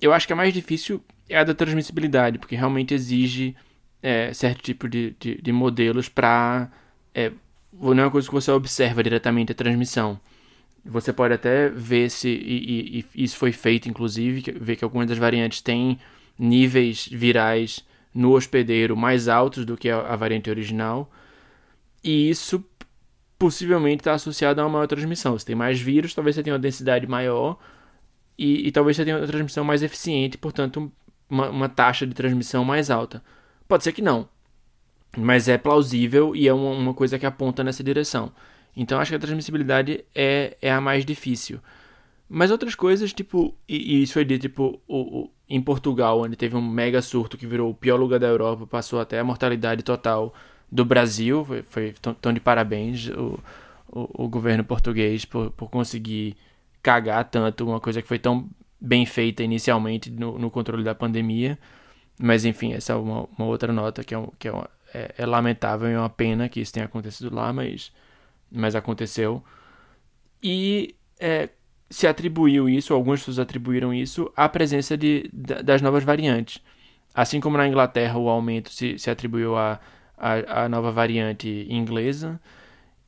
eu 0.00 0.12
acho 0.12 0.26
que 0.26 0.32
a 0.32 0.36
mais 0.36 0.52
difícil 0.52 1.02
é 1.28 1.38
a 1.38 1.44
da 1.44 1.54
transmissibilidade, 1.54 2.38
porque 2.38 2.56
realmente 2.56 2.92
exige 2.94 3.56
é, 4.02 4.32
certo 4.32 4.62
tipo 4.62 4.88
de, 4.88 5.14
de, 5.18 5.40
de 5.40 5.52
modelos 5.52 6.08
para. 6.08 6.70
É, 7.14 7.32
não 7.72 7.90
é 8.02 8.04
uma 8.04 8.10
coisa 8.10 8.28
que 8.28 8.34
você 8.34 8.50
observa 8.50 9.02
diretamente 9.02 9.52
a 9.52 9.54
transmissão. 9.54 10.20
Você 10.84 11.12
pode 11.12 11.34
até 11.34 11.68
ver 11.68 12.10
se, 12.10 12.28
e, 12.28 13.00
e, 13.00 13.06
e 13.14 13.24
isso 13.24 13.36
foi 13.36 13.52
feito 13.52 13.88
inclusive, 13.88 14.52
ver 14.58 14.76
que 14.76 14.84
algumas 14.84 15.06
das 15.06 15.18
variantes 15.18 15.60
têm 15.60 15.98
níveis 16.38 17.06
virais 17.06 17.84
no 18.14 18.32
hospedeiro 18.32 18.96
mais 18.96 19.28
altos 19.28 19.64
do 19.64 19.76
que 19.76 19.90
a, 19.90 20.00
a 20.00 20.16
variante 20.16 20.48
original, 20.50 21.10
e 22.02 22.30
isso 22.30 22.64
possivelmente 23.38 24.00
está 24.00 24.12
associado 24.12 24.60
a 24.60 24.64
uma 24.64 24.70
maior 24.70 24.86
transmissão. 24.86 25.38
Se 25.38 25.46
tem 25.46 25.54
mais 25.54 25.80
vírus, 25.80 26.14
talvez 26.14 26.36
você 26.36 26.42
tenha 26.42 26.54
uma 26.54 26.60
densidade 26.60 27.06
maior 27.06 27.58
e, 28.36 28.66
e 28.68 28.72
talvez 28.72 28.96
você 28.96 29.04
tenha 29.04 29.16
uma 29.16 29.26
transmissão 29.26 29.64
mais 29.64 29.82
eficiente, 29.82 30.36
portanto, 30.36 30.90
uma, 31.28 31.48
uma 31.48 31.68
taxa 31.68 32.06
de 32.06 32.14
transmissão 32.14 32.64
mais 32.64 32.90
alta. 32.90 33.22
Pode 33.68 33.84
ser 33.84 33.92
que 33.92 34.02
não, 34.02 34.28
mas 35.16 35.48
é 35.48 35.56
plausível 35.56 36.34
e 36.34 36.48
é 36.48 36.52
uma, 36.52 36.70
uma 36.70 36.94
coisa 36.94 37.18
que 37.18 37.26
aponta 37.26 37.62
nessa 37.62 37.84
direção. 37.84 38.32
Então 38.76 39.00
acho 39.00 39.10
que 39.10 39.16
a 39.16 39.18
transmissibilidade 39.18 40.04
é, 40.14 40.56
é 40.60 40.72
a 40.72 40.80
mais 40.80 41.04
difícil. 41.04 41.60
Mas 42.28 42.50
outras 42.50 42.76
coisas, 42.76 43.12
tipo, 43.12 43.54
e, 43.68 43.96
e 43.96 44.02
isso 44.02 44.12
foi 44.12 44.24
dito, 44.24 44.42
tipo, 44.42 44.80
o, 44.86 45.22
o, 45.22 45.30
em 45.48 45.60
Portugal, 45.60 46.20
onde 46.20 46.36
teve 46.36 46.54
um 46.56 46.62
mega 46.62 47.02
surto 47.02 47.36
que 47.36 47.46
virou 47.46 47.70
o 47.70 47.74
pior 47.74 47.96
lugar 47.96 48.20
da 48.20 48.28
Europa, 48.28 48.66
passou 48.66 49.00
até 49.00 49.18
a 49.18 49.24
mortalidade 49.24 49.82
total 49.82 50.32
do 50.70 50.84
Brasil, 50.84 51.44
foi, 51.44 51.62
foi 51.62 51.94
tão 52.20 52.32
de 52.32 52.38
parabéns 52.38 53.08
o, 53.08 53.38
o, 53.88 54.24
o, 54.24 54.28
governo 54.28 54.62
português 54.62 55.24
por, 55.24 55.50
por 55.50 55.68
conseguir 55.68 56.36
cagar 56.80 57.24
tanto 57.24 57.66
uma 57.66 57.80
coisa 57.80 58.00
que 58.00 58.06
foi 58.06 58.18
tão 58.18 58.48
bem 58.80 59.04
feita 59.04 59.42
inicialmente 59.42 60.10
no, 60.10 60.38
no 60.38 60.50
controle 60.50 60.84
da 60.84 60.94
pandemia. 60.94 61.58
Mas 62.18 62.44
enfim, 62.44 62.72
essa 62.74 62.92
é 62.92 62.96
uma, 62.96 63.28
uma 63.36 63.46
outra 63.46 63.72
nota 63.72 64.04
que, 64.04 64.14
é, 64.14 64.28
que 64.38 64.46
é, 64.46 64.52
uma, 64.52 64.70
é, 64.94 65.14
é 65.18 65.26
lamentável 65.26 65.88
e 65.88 65.92
é 65.92 65.98
uma 65.98 66.08
pena 66.08 66.48
que 66.48 66.60
isso 66.60 66.72
tenha 66.72 66.86
acontecido 66.86 67.34
lá, 67.34 67.52
mas 67.52 67.92
mas 68.50 68.74
aconteceu. 68.74 69.42
E 70.42 70.94
é, 71.18 71.50
se 71.90 72.06
atribuiu 72.06 72.68
isso, 72.68 72.94
algumas 72.94 73.20
pessoas 73.20 73.38
atribuíram 73.38 73.92
isso, 73.92 74.32
à 74.36 74.48
presença 74.48 74.96
de, 74.96 75.28
das 75.32 75.82
novas 75.82 76.04
variantes. 76.04 76.62
Assim 77.14 77.40
como 77.40 77.56
na 77.56 77.66
Inglaterra 77.66 78.16
o 78.18 78.28
aumento 78.28 78.70
se, 78.70 78.98
se 78.98 79.10
atribuiu 79.10 79.56
à, 79.56 79.80
à, 80.16 80.68
nova 80.68 80.92
variante 80.92 81.66
inglesa, 81.68 82.40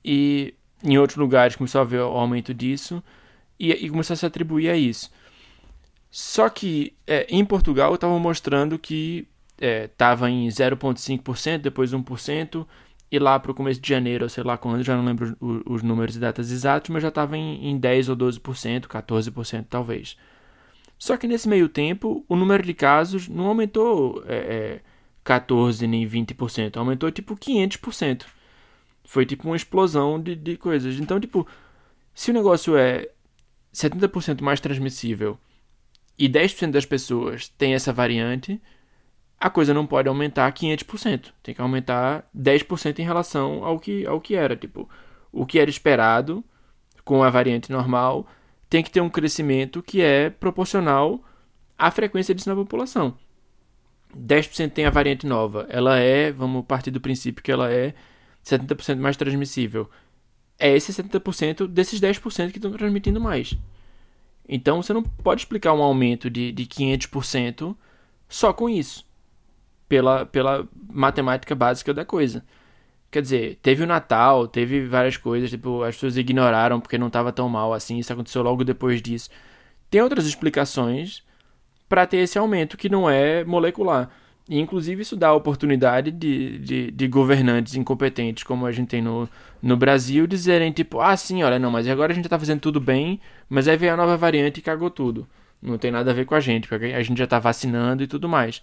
e 0.05 0.55
em 0.83 0.99
outros 0.99 1.17
lugares 1.17 1.55
começou 1.55 1.81
a 1.81 1.83
haver 1.83 2.01
o 2.01 2.19
aumento 2.19 2.53
disso, 2.53 3.03
e, 3.59 3.71
e 3.71 3.89
começou 3.89 4.15
a 4.15 4.17
se 4.17 4.27
atribuir 4.27 4.69
a 4.69 4.77
isso. 4.77 5.11
Só 6.11 6.49
que 6.49 6.95
é, 7.07 7.27
em 7.31 7.45
Portugal 7.45 7.95
estavam 7.95 8.19
mostrando 8.19 8.79
que 8.79 9.29
estava 9.59 10.29
é, 10.29 10.33
em 10.33 10.49
0,5%, 10.49 11.59
depois 11.59 11.93
1%, 11.93 12.67
e 13.13 13.19
lá 13.19 13.39
para 13.39 13.53
o 13.53 13.55
começo 13.55 13.79
de 13.79 13.87
janeiro, 13.87 14.27
sei 14.31 14.43
lá 14.43 14.57
quando, 14.57 14.83
já 14.83 14.97
não 14.97 15.05
lembro 15.05 15.37
os, 15.67 15.83
números 15.83 16.17
e 16.17 16.19
datas 16.19 16.51
exatos, 16.51 16.89
mas 16.89 17.03
já 17.03 17.11
estava 17.11 17.37
em, 17.37 17.69
em 17.69 17.79
10 17.79 18.09
ou 18.09 18.17
12%, 18.17 18.87
14% 18.87 19.67
talvez. 19.69 20.17
Só 20.99 21.19
que 21.19 21.29
nesse 21.29 21.47
meio 21.47 21.69
tempo, 21.69 22.25
o 22.27 22.35
número 22.35 22.63
de 22.63 22.73
casos 22.73 23.29
não 23.29 23.49
aumentou 23.49 24.25
é, 24.27 24.37
é, 24.37 24.81
14 25.23 25.87
nem 25.87 26.09
20%, 26.09 26.79
aumentou 26.79 27.11
tipo 27.11 27.37
500%. 27.37 28.25
Foi 29.05 29.27
tipo 29.27 29.47
uma 29.47 29.57
explosão 29.57 30.19
de, 30.19 30.35
de 30.35 30.57
coisas. 30.57 30.99
Então, 30.99 31.21
tipo, 31.21 31.47
se 32.15 32.31
o 32.31 32.35
negócio 32.35 32.79
é 32.79 33.11
70% 33.75 34.41
mais 34.41 34.59
transmissível 34.59 35.39
e 36.19 36.31
10% 36.31 36.71
das 36.71 36.87
pessoas 36.87 37.47
têm 37.47 37.75
essa 37.75 37.93
variante, 37.93 38.59
a 39.43 39.51
coisa 39.51 39.75
não 39.75 39.85
pode 39.85 40.09
aumentar 40.09 40.53
500%. 40.53 41.33
Tem 41.43 41.53
que 41.53 41.61
aumentar 41.61 42.25
10% 42.33 43.01
em 43.01 43.03
relação 43.03 43.65
ao 43.65 43.77
que, 43.77 44.07
ao 44.07 44.21
que 44.21 44.37
era. 44.37 44.55
Tipo, 44.55 44.89
o 45.33 45.45
que 45.45 45.59
era 45.59 45.69
esperado 45.69 46.45
com 47.05 47.25
a 47.25 47.29
variante 47.29 47.73
normal 47.73 48.25
tem 48.71 48.85
que 48.85 48.91
ter 48.91 49.01
um 49.01 49.11
crescimento 49.11 49.83
que 49.83 50.01
é 50.01 50.31
proporcional 50.31 51.25
à 51.77 51.91
frequência 51.91 52.33
disso 52.33 52.49
na 52.49 52.55
população. 52.55 53.19
10% 54.17 54.71
tem 54.71 54.87
a 54.87 54.91
variante 54.91 55.27
nova. 55.27 55.67
Ela 55.69 55.99
é, 55.99 56.31
vamos 56.31 56.65
partir 56.65 56.93
do 56.93 57.01
princípio 57.01 57.43
que 57.43 57.51
ela 57.51 57.69
é 57.69 57.95
70% 58.45 58.99
mais 58.99 59.17
transmissível. 59.17 59.91
É 60.57 60.73
esse 60.73 60.93
70% 60.93 61.67
desses 61.67 62.01
10% 62.01 62.53
que 62.53 62.59
estão 62.59 62.71
transmitindo 62.71 63.21
mais. 63.21 63.59
Então 64.49 64.81
você 64.81 64.93
não 64.93 65.03
pode 65.03 65.41
explicar 65.41 65.73
um 65.73 65.83
aumento 65.83 66.31
de, 66.31 66.53
de 66.53 66.65
500% 66.65 67.75
só 68.29 68.53
com 68.53 68.71
isso 68.71 69.11
pela, 69.93 70.25
pela 70.25 70.67
matemática 70.91 71.55
básica 71.55 71.93
da 71.93 72.03
coisa. 72.03 72.43
Quer 73.11 73.21
dizer, 73.21 73.59
teve 73.61 73.83
o 73.83 73.87
Natal, 73.87 74.49
teve 74.49 74.87
várias 74.87 75.19
coisas, 75.19 75.51
tipo, 75.51 75.83
as 75.83 75.97
pessoas 75.97 76.17
ignoraram 76.17 76.81
porque 76.81 76.97
não 76.97 77.09
estava 77.09 77.31
tão 77.31 77.47
mal 77.47 77.75
assim, 77.75 77.99
isso 77.99 78.11
aconteceu 78.11 78.43
logo 78.43 78.65
depois 78.65 79.03
disso. 79.03 79.29
Tem 79.91 80.01
outras 80.01 80.25
explicações 80.25 81.23
para 81.91 82.07
ter 82.07 82.17
esse 82.19 82.39
aumento 82.39 82.79
que 82.79 82.89
não 82.89 83.11
é 83.11 83.45
molecular. 83.45 84.09
E, 84.49 84.59
inclusive, 84.59 85.03
isso 85.03 85.15
dá 85.15 85.29
a 85.29 85.35
oportunidade 85.35 86.11
de, 86.11 86.59
de, 86.61 86.91
de, 86.91 87.07
governantes 87.07 87.75
incompetentes, 87.75 88.45
como 88.45 88.65
a 88.65 88.73
gente 88.73 88.89
tem 88.89 89.03
no, 89.03 89.29
no 89.61 89.77
Brasil, 89.77 90.27
dizerem, 90.27 90.73
tipo, 90.73 91.03
ah, 91.03 91.15
sim, 91.19 91.43
olha, 91.43 91.59
não, 91.59 91.71
mas 91.71 91.87
agora 91.87 92.13
a 92.13 92.15
gente 92.15 92.25
está 92.25 92.39
fazendo 92.39 92.61
tudo 92.61 92.81
bem, 92.81 93.21
mas 93.47 93.69
aí 93.69 93.77
veio 93.77 93.93
a 93.93 93.97
nova 93.97 94.17
variante 94.17 94.61
e 94.61 94.63
cagou 94.63 94.89
tudo. 94.89 95.29
Não 95.61 95.77
tem 95.77 95.91
nada 95.91 96.11
a 96.11 96.15
ver 96.15 96.25
com 96.25 96.35
a 96.35 96.41
gente, 96.41 96.67
porque 96.67 96.87
a 96.87 97.03
gente 97.03 97.19
já 97.19 97.25
está 97.25 97.39
vacinando 97.39 98.03
e 98.03 98.07
tudo 98.07 98.27
mais. 98.27 98.63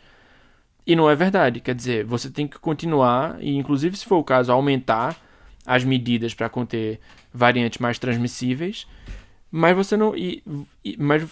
E 0.90 0.96
não 0.96 1.08
é 1.08 1.16
verdade. 1.16 1.60
Quer 1.60 1.76
dizer, 1.76 2.04
você 2.04 2.32
tem 2.32 2.48
que 2.48 2.58
continuar, 2.58 3.38
e 3.40 3.56
inclusive 3.56 3.96
se 3.96 4.08
for 4.08 4.16
o 4.18 4.24
caso, 4.24 4.52
aumentar 4.52 5.16
as 5.64 5.84
medidas 5.84 6.34
para 6.34 6.50
conter 6.50 7.00
variantes 7.32 7.78
mais 7.78 8.00
transmissíveis, 8.00 8.88
mas 9.52 9.76
você 9.76 9.96
não. 9.96 10.18
E, 10.18 10.44
e, 10.84 10.98
mas 10.98 11.30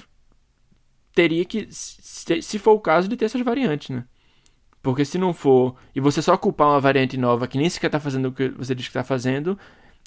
teria 1.12 1.44
que, 1.44 1.68
se, 1.72 2.40
se 2.40 2.60
for 2.60 2.74
o 2.74 2.80
caso, 2.80 3.08
de 3.08 3.18
ter 3.18 3.26
essas 3.26 3.42
variantes, 3.42 3.90
né? 3.90 4.04
Porque 4.84 5.04
se 5.04 5.18
não 5.18 5.34
for, 5.34 5.76
e 5.96 6.00
você 6.00 6.22
só 6.22 6.38
culpar 6.38 6.68
uma 6.68 6.80
variante 6.80 7.18
nova 7.18 7.48
que 7.48 7.58
nem 7.58 7.68
sequer 7.68 7.88
está 7.88 8.00
fazendo 8.00 8.28
o 8.28 8.32
que 8.32 8.50
você 8.50 8.76
diz 8.76 8.86
que 8.86 8.92
está 8.92 9.04
fazendo, 9.04 9.58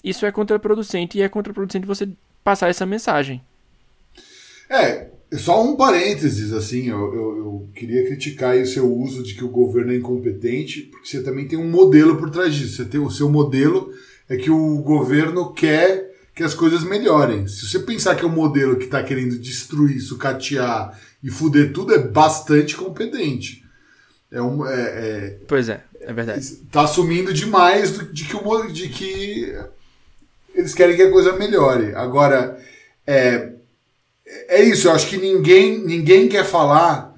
isso 0.04 0.24
é 0.24 0.30
contraproducente 0.30 1.18
e 1.18 1.22
é 1.22 1.28
contraproducente 1.28 1.88
você 1.88 2.08
passar 2.44 2.68
essa 2.68 2.86
mensagem. 2.86 3.44
É, 4.68 5.09
só 5.38 5.62
um 5.62 5.76
parênteses, 5.76 6.52
assim, 6.52 6.88
eu, 6.88 6.98
eu, 6.98 7.36
eu, 7.38 7.68
queria 7.74 8.04
criticar 8.06 8.56
o 8.56 8.66
seu 8.66 8.92
uso 8.92 9.22
de 9.22 9.34
que 9.34 9.44
o 9.44 9.48
governo 9.48 9.92
é 9.92 9.96
incompetente, 9.96 10.82
porque 10.82 11.08
você 11.08 11.22
também 11.22 11.46
tem 11.46 11.58
um 11.58 11.68
modelo 11.68 12.16
por 12.16 12.30
trás 12.30 12.54
disso. 12.54 12.76
Você 12.76 12.84
tem, 12.84 13.00
o 13.00 13.10
seu 13.10 13.30
modelo 13.30 13.92
é 14.28 14.36
que 14.36 14.50
o 14.50 14.78
governo 14.78 15.52
quer 15.52 16.10
que 16.34 16.42
as 16.42 16.54
coisas 16.54 16.82
melhorem. 16.82 17.46
Se 17.46 17.66
você 17.66 17.78
pensar 17.78 18.16
que 18.16 18.24
é 18.24 18.28
um 18.28 18.32
modelo 18.32 18.76
que 18.76 18.84
está 18.84 19.02
querendo 19.02 19.38
destruir, 19.38 20.00
sucatear 20.00 20.98
e 21.22 21.30
fuder 21.30 21.72
tudo, 21.72 21.94
é 21.94 21.98
bastante 21.98 22.76
competente. 22.76 23.64
É 24.32 24.40
um, 24.40 24.66
é, 24.66 24.80
é, 24.80 25.38
pois 25.46 25.68
é, 25.68 25.82
é 26.00 26.12
verdade. 26.12 26.40
Está 26.40 26.82
assumindo 26.82 27.32
demais 27.32 27.98
de 28.12 28.24
que, 28.24 28.36
o, 28.36 28.66
de 28.68 28.88
que 28.88 29.54
eles 30.54 30.74
querem 30.74 30.96
que 30.96 31.02
a 31.02 31.10
coisa 31.10 31.36
melhore. 31.36 31.94
Agora, 31.94 32.58
é, 33.06 33.52
é 34.48 34.62
isso, 34.62 34.88
eu 34.88 34.92
acho 34.92 35.08
que 35.08 35.16
ninguém, 35.16 35.78
ninguém 35.78 36.28
quer 36.28 36.44
falar 36.44 37.14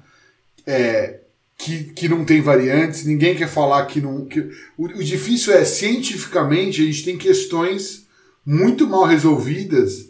é, 0.65 1.19
que, 1.57 1.85
que 1.85 2.09
não 2.09 2.25
tem 2.25 2.41
variantes, 2.41 3.05
ninguém 3.05 3.35
quer 3.35 3.47
falar 3.47 3.85
que 3.85 4.01
não. 4.01 4.25
Que, 4.25 4.49
o, 4.77 4.85
o 4.85 5.03
difícil 5.03 5.53
é, 5.53 5.63
cientificamente, 5.63 6.81
a 6.81 6.85
gente 6.85 7.03
tem 7.03 7.17
questões 7.17 8.05
muito 8.45 8.87
mal 8.87 9.05
resolvidas 9.05 10.09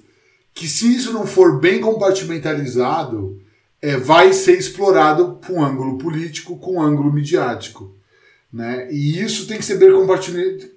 que, 0.54 0.68
se 0.68 0.95
isso 0.95 1.14
não 1.14 1.26
for 1.26 1.60
bem 1.60 1.80
compartimentalizado, 1.80 3.39
é, 3.82 3.97
vai 3.97 4.34
ser 4.34 4.58
explorado 4.58 5.39
com 5.45 5.54
um 5.54 5.64
ângulo 5.64 5.97
político, 5.97 6.58
com 6.58 6.76
um 6.76 6.82
ângulo 6.82 7.12
midiático. 7.12 7.93
Né? 8.51 8.88
E 8.91 9.22
isso 9.22 9.47
tem 9.47 9.58
que 9.58 9.66
ser 9.66 9.78
bem, 9.78 9.89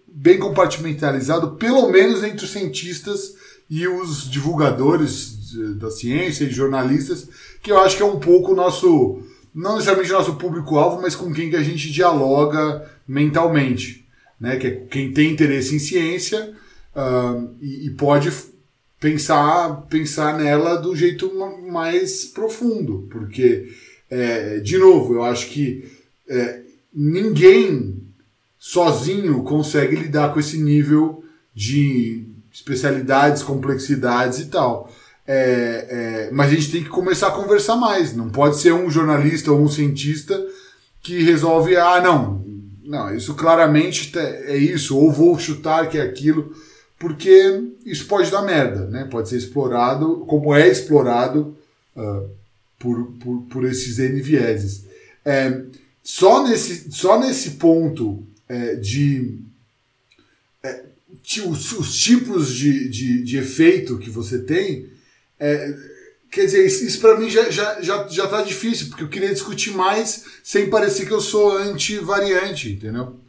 bem 0.07 0.39
compartimentalizado, 0.39 1.57
pelo 1.57 1.91
menos 1.91 2.25
entre 2.25 2.45
os 2.45 2.51
cientistas 2.51 3.35
e 3.69 3.87
os 3.87 4.31
divulgadores 4.31 5.36
da 5.79 5.91
ciência 5.91 6.45
e 6.45 6.51
jornalistas, 6.51 7.29
que 7.63 7.71
eu 7.71 7.79
acho 7.79 7.97
que 7.97 8.03
é 8.03 8.07
um 8.07 8.19
pouco 8.19 8.53
o 8.53 8.57
nosso, 8.57 9.23
não 9.55 9.75
necessariamente 9.75 10.13
nosso 10.13 10.37
público-alvo, 10.37 11.01
mas 11.03 11.15
com 11.15 11.33
quem 11.33 11.51
que 11.51 11.57
a 11.57 11.63
gente 11.63 11.91
dialoga 11.91 12.89
mentalmente. 13.07 14.07
Né? 14.41 14.57
Que 14.57 14.67
é 14.67 14.71
quem 14.91 15.13
tem 15.13 15.33
interesse 15.33 15.75
em 15.75 15.79
ciência 15.79 16.53
uh, 16.95 17.55
e, 17.61 17.87
e 17.87 17.91
pode 17.91 18.31
pensar, 19.01 19.83
pensar 19.89 20.39
nela 20.39 20.77
do 20.77 20.95
jeito 20.97 21.33
mais 21.71 22.25
profundo, 22.25 23.07
porque, 23.11 23.69
é, 24.11 24.59
de 24.61 24.79
novo, 24.79 25.15
eu 25.15 25.23
acho 25.23 25.49
que 25.49 25.85
é, 26.29 26.63
ninguém 26.93 28.03
sozinho 28.59 29.43
consegue 29.43 29.97
lidar 29.97 30.33
com 30.33 30.41
esse 30.41 30.59
nível 30.59 31.23
de 31.55 32.27
especialidades, 32.53 33.43
complexidades 33.43 34.41
e 34.41 34.47
tal. 34.47 34.93
É, 35.27 36.27
é, 36.29 36.31
mas 36.33 36.51
a 36.51 36.55
gente 36.55 36.71
tem 36.71 36.83
que 36.85 36.89
começar 36.89 37.29
a 37.29 37.33
conversar 37.33 37.77
mais. 37.77 38.15
Não 38.15 38.29
pode 38.29 38.59
ser 38.59 38.73
um 38.73 38.91
jornalista 38.91 39.51
ou 39.53 39.61
um 39.61 39.69
cientista 39.69 40.41
que 41.03 41.23
resolve, 41.23 41.77
ah, 41.77 42.01
não, 42.01 42.45
não, 42.85 43.15
isso 43.15 43.35
claramente 43.35 44.17
é 44.19 44.57
isso, 44.57 44.97
ou 44.97 45.13
vou 45.13 45.39
chutar 45.39 45.89
que 45.89 45.99
é 45.99 46.03
aquilo 46.03 46.53
porque 46.99 47.63
isso 47.85 48.07
pode 48.07 48.31
dar 48.31 48.43
merda, 48.43 48.87
né? 48.87 49.05
Pode 49.11 49.29
ser 49.29 49.37
explorado, 49.37 50.25
como 50.27 50.55
é 50.55 50.69
explorado 50.69 51.57
uh, 51.95 52.29
por, 52.79 53.13
por, 53.21 53.43
por, 53.43 53.65
esses 53.65 53.99
N 53.99 54.21
vieses. 54.21 54.85
É, 55.25 55.63
só, 56.03 56.47
nesse, 56.47 56.91
só 56.93 57.21
nesse 57.21 57.53
ponto 57.53 58.25
é, 58.49 58.77
de 58.77 59.41
é, 60.63 60.85
os, 61.47 61.73
os, 61.73 61.95
tipos 61.97 62.55
de, 62.55 62.89
de, 62.89 63.23
de, 63.25 63.39
efeito 63.39 63.99
que 63.99 64.09
você 64.09 64.39
tem, 64.39 64.87
é, 65.39 65.75
quer 66.31 66.47
dizer, 66.47 66.67
isso, 66.67 66.85
isso 66.85 67.01
para 67.01 67.19
mim 67.19 67.29
já, 67.29 67.51
já, 67.51 67.81
já, 67.81 68.07
já 68.09 68.27
tá 68.27 68.43
difícil, 68.43 68.89
porque 68.89 69.05
eu 69.05 69.09
queria 69.09 69.33
discutir 69.33 69.73
mais 69.73 70.25
sem 70.43 70.69
parecer 70.71 71.07
que 71.07 71.13
eu 71.13 71.21
sou 71.21 71.57
anti-variante, 71.57 72.73
entendeu? 72.73 73.21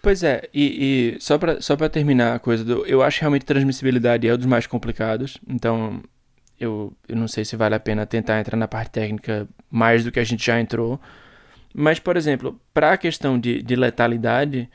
Pois 0.00 0.22
é, 0.22 0.48
e, 0.54 1.16
e 1.16 1.20
só 1.20 1.36
para 1.38 1.60
só 1.60 1.76
pra 1.76 1.88
terminar 1.88 2.36
a 2.36 2.38
coisa, 2.38 2.64
do, 2.64 2.86
eu 2.86 3.02
acho 3.02 3.20
realmente 3.20 3.44
transmissibilidade 3.44 4.28
é 4.28 4.34
um 4.34 4.36
dos 4.36 4.46
mais 4.46 4.66
complicados, 4.66 5.38
então 5.46 6.02
eu, 6.58 6.92
eu 7.08 7.16
não 7.16 7.28
sei 7.28 7.44
se 7.44 7.56
vale 7.56 7.74
a 7.74 7.80
pena 7.80 8.06
tentar 8.06 8.38
entrar 8.40 8.56
na 8.56 8.68
parte 8.68 8.92
técnica 8.92 9.48
mais 9.70 10.04
do 10.04 10.12
que 10.12 10.20
a 10.20 10.24
gente 10.24 10.44
já 10.44 10.60
entrou, 10.60 11.00
mas, 11.74 11.98
por 11.98 12.16
exemplo, 12.16 12.60
para 12.72 12.92
a 12.92 12.96
questão 12.96 13.38
de, 13.38 13.62
de 13.62 13.76
letalidade, 13.76 14.68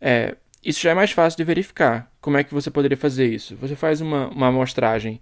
é, 0.00 0.36
isso 0.64 0.80
já 0.80 0.90
é 0.90 0.94
mais 0.94 1.10
fácil 1.10 1.36
de 1.36 1.44
verificar. 1.44 2.10
Como 2.20 2.36
é 2.36 2.44
que 2.44 2.52
você 2.52 2.70
poderia 2.70 2.96
fazer 2.96 3.26
isso? 3.26 3.56
Você 3.56 3.74
faz 3.74 4.00
uma, 4.00 4.28
uma 4.28 4.48
amostragem 4.48 5.20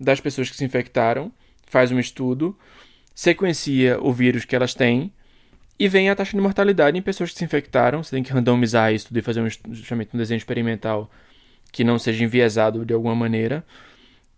das 0.00 0.20
pessoas 0.20 0.48
que 0.48 0.56
se 0.56 0.64
infectaram, 0.64 1.30
faz 1.66 1.92
um 1.92 1.98
estudo, 1.98 2.58
sequencia 3.14 4.00
o 4.00 4.12
vírus 4.12 4.46
que 4.46 4.56
elas 4.56 4.74
têm, 4.74 5.12
e 5.78 5.88
vem 5.88 6.10
a 6.10 6.16
taxa 6.16 6.36
de 6.36 6.42
mortalidade 6.42 6.98
em 6.98 7.02
pessoas 7.02 7.30
que 7.32 7.38
se 7.38 7.44
infectaram. 7.44 8.02
Você 8.02 8.10
tem 8.10 8.22
que 8.22 8.32
randomizar 8.32 8.92
isso 8.92 9.08
e 9.16 9.22
fazer 9.22 9.40
um, 9.40 9.48
justamente 9.72 10.10
um 10.14 10.18
desenho 10.18 10.36
experimental 10.36 11.10
que 11.72 11.82
não 11.82 11.98
seja 11.98 12.22
enviesado 12.22 12.84
de 12.84 12.92
alguma 12.92 13.14
maneira. 13.14 13.64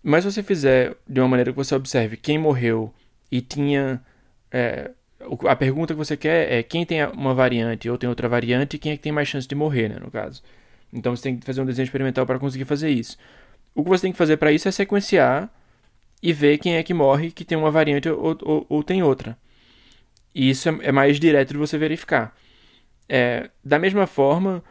Mas 0.02 0.22
se 0.22 0.30
você 0.30 0.42
fizer 0.42 0.96
de 1.08 1.20
uma 1.20 1.28
maneira 1.28 1.50
que 1.50 1.56
você 1.56 1.74
observe 1.74 2.16
quem 2.16 2.38
morreu 2.38 2.92
e 3.30 3.40
tinha. 3.40 4.00
É, 4.52 4.90
a 5.48 5.56
pergunta 5.56 5.94
que 5.94 5.98
você 5.98 6.16
quer 6.16 6.52
é 6.52 6.62
quem 6.62 6.84
tem 6.84 7.04
uma 7.06 7.34
variante 7.34 7.88
ou 7.88 7.96
tem 7.96 8.08
outra 8.08 8.28
variante 8.28 8.76
e 8.76 8.78
quem 8.78 8.92
é 8.92 8.96
que 8.96 9.02
tem 9.02 9.12
mais 9.12 9.28
chance 9.28 9.46
de 9.46 9.54
morrer, 9.54 9.88
né, 9.88 9.96
no 10.00 10.10
caso. 10.10 10.42
Então 10.92 11.14
você 11.14 11.22
tem 11.24 11.36
que 11.36 11.46
fazer 11.46 11.60
um 11.60 11.64
desenho 11.64 11.84
experimental 11.84 12.26
para 12.26 12.38
conseguir 12.38 12.64
fazer 12.64 12.90
isso. 12.90 13.16
O 13.74 13.82
que 13.82 13.88
você 13.88 14.02
tem 14.02 14.12
que 14.12 14.18
fazer 14.18 14.36
para 14.36 14.52
isso 14.52 14.68
é 14.68 14.70
sequenciar 14.70 15.50
e 16.22 16.32
ver 16.32 16.58
quem 16.58 16.76
é 16.76 16.82
que 16.82 16.94
morre 16.94 17.30
que 17.30 17.44
tem 17.44 17.58
uma 17.58 17.70
variante 17.70 18.08
ou, 18.08 18.38
ou, 18.42 18.66
ou 18.68 18.82
tem 18.82 19.02
outra. 19.02 19.36
E 20.34 20.50
isso 20.50 20.68
é, 20.68 20.78
é 20.82 20.92
mais 20.92 21.18
direto 21.18 21.52
de 21.52 21.58
você 21.58 21.76
verificar. 21.76 22.34
É, 23.08 23.50
da 23.64 23.78
mesma 23.78 24.06
forma, 24.06 24.62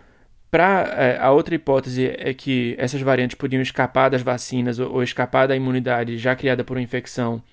para 0.49 0.83
é, 0.97 1.17
a 1.19 1.31
outra 1.31 1.55
hipótese 1.55 2.07
é 2.17 2.33
que 2.33 2.75
essas 2.77 3.01
variantes 3.01 3.35
podiam 3.35 3.61
escapar 3.61 4.09
das 4.09 4.21
vacinas 4.21 4.79
ou, 4.79 4.91
ou 4.93 5.03
escapar 5.03 5.47
da 5.47 5.55
imunidade 5.55 6.17
já 6.17 6.35
criada 6.35 6.63
por 6.63 6.77
uma 6.77 6.83
infecção 6.83 7.43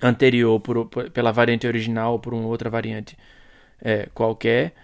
anterior 0.00 0.60
por, 0.60 0.86
por, 0.86 1.10
pela 1.10 1.32
variante 1.32 1.66
original 1.66 2.12
ou 2.12 2.18
por 2.18 2.32
uma 2.32 2.46
outra 2.46 2.70
variante 2.70 3.16
é, 3.80 4.08
qualquer. 4.14 4.74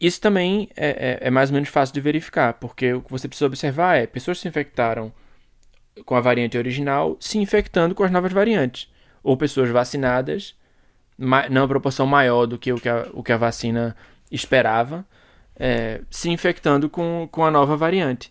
Isso 0.00 0.20
também 0.20 0.68
é, 0.76 0.88
é, 0.88 1.18
é, 1.28 1.30
mais 1.30 1.50
ou 1.50 1.54
menos 1.54 1.68
fácil 1.70 1.94
de 1.94 2.00
verificar, 2.00 2.54
porque 2.54 2.92
o 2.92 3.00
que 3.00 3.10
você 3.10 3.26
precisa 3.26 3.46
observar 3.46 3.96
é 3.96 4.06
pessoas 4.06 4.38
se 4.38 4.46
infectaram 4.46 5.12
com 6.04 6.14
a 6.14 6.20
variante 6.20 6.58
original 6.58 7.16
se 7.18 7.38
infectando 7.38 7.94
com 7.94 8.04
as 8.04 8.10
novas 8.10 8.32
variantes, 8.32 8.92
ou 9.22 9.36
pessoas 9.36 9.70
vacinadas 9.70 10.54
numa 11.18 11.66
proporção 11.66 12.06
maior 12.06 12.46
do 12.46 12.58
que 12.58 12.72
o 12.72 12.76
que 12.76 12.88
a, 12.88 13.08
o 13.14 13.22
que 13.22 13.32
a 13.32 13.38
vacina 13.38 13.96
esperava, 14.30 15.06
é, 15.58 16.02
se 16.10 16.28
infectando 16.28 16.90
com, 16.90 17.26
com 17.32 17.44
a 17.44 17.50
nova 17.50 17.76
variante. 17.76 18.30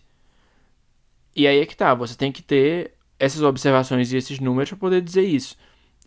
E 1.34 1.46
aí 1.46 1.60
é 1.60 1.66
que 1.66 1.76
tá, 1.76 1.92
você 1.92 2.16
tem 2.16 2.30
que 2.30 2.42
ter 2.42 2.92
essas 3.18 3.42
observações 3.42 4.12
e 4.12 4.16
esses 4.16 4.38
números 4.38 4.70
para 4.70 4.78
poder 4.78 5.02
dizer 5.02 5.22
isso. 5.22 5.56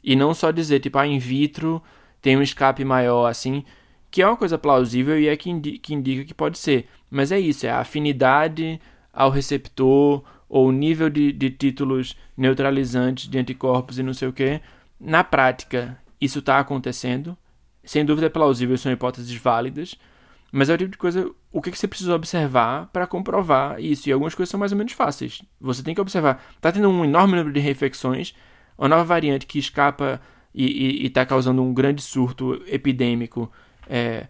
E 0.04 0.16
não 0.16 0.34
só 0.34 0.52
dizer, 0.52 0.80
tipo, 0.80 0.98
ah, 0.98 1.06
in 1.06 1.20
vitro 1.20 1.84
tem 2.22 2.38
um 2.38 2.42
escape 2.42 2.86
maior, 2.86 3.28
assim, 3.28 3.66
que 4.12 4.22
é 4.22 4.28
uma 4.28 4.38
coisa 4.38 4.58
plausível 4.58 5.20
e 5.20 5.28
é 5.28 5.38
que, 5.38 5.50
indi 5.50 5.78
que 5.78 5.94
indica 5.94 6.26
que 6.26 6.34
pode 6.34 6.58
ser. 6.58 6.88
Mas 7.10 7.32
é 7.32 7.40
isso, 7.40 7.66
é 7.66 7.70
a 7.70 7.80
afinidade 7.80 8.80
ao 9.14 9.30
receptor 9.30 10.24
ou 10.48 10.72
nível 10.72 11.10
de, 11.10 11.32
de 11.32 11.50
títulos 11.52 12.18
neutralizantes 12.36 13.28
de 13.28 13.38
anticorpos 13.38 14.00
e 14.00 14.04
não 14.04 14.14
sei 14.14 14.28
o 14.28 14.34
que. 14.34 14.60
Na 15.00 15.24
prática, 15.24 15.98
isso 16.20 16.40
está 16.40 16.60
acontecendo. 16.60 17.38
Sem 17.84 18.04
dúvida 18.04 18.28
é 18.28 18.30
plausível, 18.30 18.78
são 18.78 18.92
hipóteses 18.92 19.34
válidas. 19.36 19.96
Mas 20.52 20.70
é 20.70 20.74
o 20.74 20.78
tipo 20.78 20.92
de 20.92 20.98
coisa, 20.98 21.30
o 21.52 21.62
que, 21.62 21.72
que 21.72 21.78
você 21.78 21.88
precisa 21.88 22.16
observar 22.16 22.88
para 22.88 23.06
comprovar 23.06 23.80
isso? 23.80 24.10
E 24.10 24.12
algumas 24.12 24.34
coisas 24.34 24.50
são 24.50 24.60
mais 24.60 24.72
ou 24.72 24.78
menos 24.78 24.94
fáceis. 24.94 25.44
Você 25.62 25.84
tem 25.84 25.94
que 25.94 26.02
observar. 26.02 26.44
Está 26.56 26.72
tendo 26.72 26.90
um 26.90 27.06
enorme 27.06 27.36
número 27.36 27.54
de 27.54 27.60
reinfecções, 27.60 28.34
uma 28.78 28.88
nova 28.88 29.04
variante 29.04 29.46
que 29.46 29.60
escapa 29.60 30.20
e 30.54 31.06
está 31.06 31.26
causando 31.26 31.62
um 31.62 31.74
grande 31.74 32.02
surto 32.02 32.62
epidêmico. 32.66 33.52
É, 33.90 34.28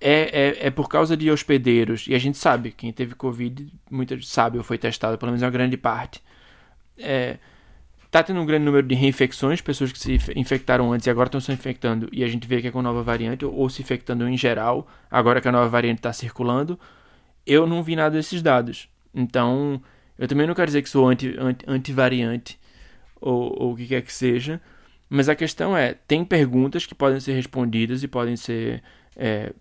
é, 0.00 0.10
é, 0.10 0.66
é, 0.66 0.70
por 0.70 0.88
causa 0.88 1.16
de 1.16 1.30
hospedeiros. 1.30 2.06
E 2.06 2.14
a 2.14 2.18
gente 2.18 2.38
sabe, 2.38 2.70
quem 2.70 2.92
teve 2.92 3.14
Covid, 3.14 3.72
muita 3.90 4.14
gente 4.14 4.28
sabe 4.28 4.58
ou 4.58 4.62
foi 4.62 4.78
testado, 4.78 5.18
pelo 5.18 5.32
menos 5.32 5.42
uma 5.42 5.50
grande 5.50 5.76
parte. 5.76 6.22
É, 6.98 7.38
Tá 8.10 8.22
tendo 8.22 8.40
um 8.40 8.46
grande 8.46 8.64
número 8.64 8.86
de 8.86 8.94
reinfecções, 8.94 9.60
pessoas 9.60 9.92
que 9.92 9.98
se 9.98 10.18
infectaram 10.34 10.90
antes 10.92 11.06
e 11.06 11.10
agora 11.10 11.28
estão 11.28 11.40
se 11.40 11.52
infectando, 11.52 12.08
e 12.10 12.24
a 12.24 12.26
gente 12.26 12.48
vê 12.48 12.60
que 12.62 12.68
é 12.68 12.70
com 12.70 12.80
nova 12.80 13.02
variante, 13.02 13.44
ou 13.44 13.68
se 13.68 13.82
infectando 13.82 14.26
em 14.26 14.36
geral, 14.36 14.88
agora 15.10 15.42
que 15.42 15.48
a 15.48 15.52
nova 15.52 15.68
variante 15.68 15.98
está 15.98 16.12
circulando. 16.12 16.80
Eu 17.46 17.66
não 17.66 17.82
vi 17.82 17.94
nada 17.94 18.16
desses 18.16 18.40
dados. 18.40 18.88
Então, 19.14 19.82
eu 20.18 20.26
também 20.26 20.46
não 20.46 20.54
quero 20.54 20.68
dizer 20.68 20.80
que 20.80 20.88
sou 20.88 21.06
anti-variante, 21.06 22.56
anti, 22.56 22.60
ou, 23.20 23.62
ou 23.62 23.72
o 23.72 23.76
que 23.76 23.86
quer 23.86 24.00
que 24.00 24.12
seja, 24.12 24.58
mas 25.10 25.28
a 25.28 25.34
questão 25.34 25.76
é: 25.76 25.92
tem 25.92 26.24
perguntas 26.24 26.86
que 26.86 26.94
podem 26.94 27.20
ser 27.20 27.34
respondidas 27.34 28.02
e 28.02 28.08
podem 28.08 28.36
ser 28.36 28.82
é, 29.18 29.52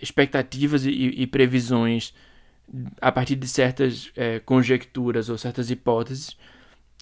expectativas 0.00 0.84
e, 0.84 0.90
e, 0.90 1.26
previsões 1.26 2.14
a 3.00 3.12
partir 3.12 3.36
de 3.36 3.46
certas 3.46 4.10
é, 4.16 4.40
conjecturas 4.40 5.28
ou 5.28 5.38
certas 5.38 5.70
hipóteses 5.70 6.36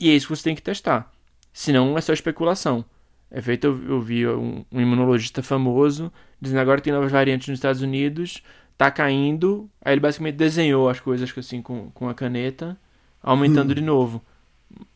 e 0.01 0.11
é 0.11 0.15
isso 0.15 0.27
que 0.29 0.37
você 0.37 0.45
tem 0.45 0.55
que 0.55 0.63
testar. 0.63 1.11
Senão 1.53 1.97
é 1.97 2.01
só 2.01 2.13
especulação. 2.13 2.85
É 3.31 3.41
feito, 3.41 3.67
eu, 3.67 3.89
eu 3.89 4.01
vi 4.01 4.27
um, 4.27 4.65
um, 4.71 4.81
imunologista 4.81 5.43
famoso 5.43 6.13
dizendo 6.41 6.61
agora 6.61 6.81
tem 6.81 6.93
novas 6.93 7.11
variantes 7.11 7.49
nos 7.49 7.59
Estados 7.59 7.83
Unidos, 7.83 8.43
tá 8.77 8.91
caindo. 8.91 9.69
Aí 9.83 9.95
ele 9.95 10.01
basicamente 10.01 10.37
desenhou 10.37 10.89
as 10.89 11.01
coisas 11.01 11.33
assim 11.37 11.63
com, 11.63 11.91
com 11.91 12.09
a 12.09 12.15
caneta, 12.15 12.79
aumentando 13.23 13.73
hum. 13.73 13.75
de 13.75 13.81
novo. 13.81 14.23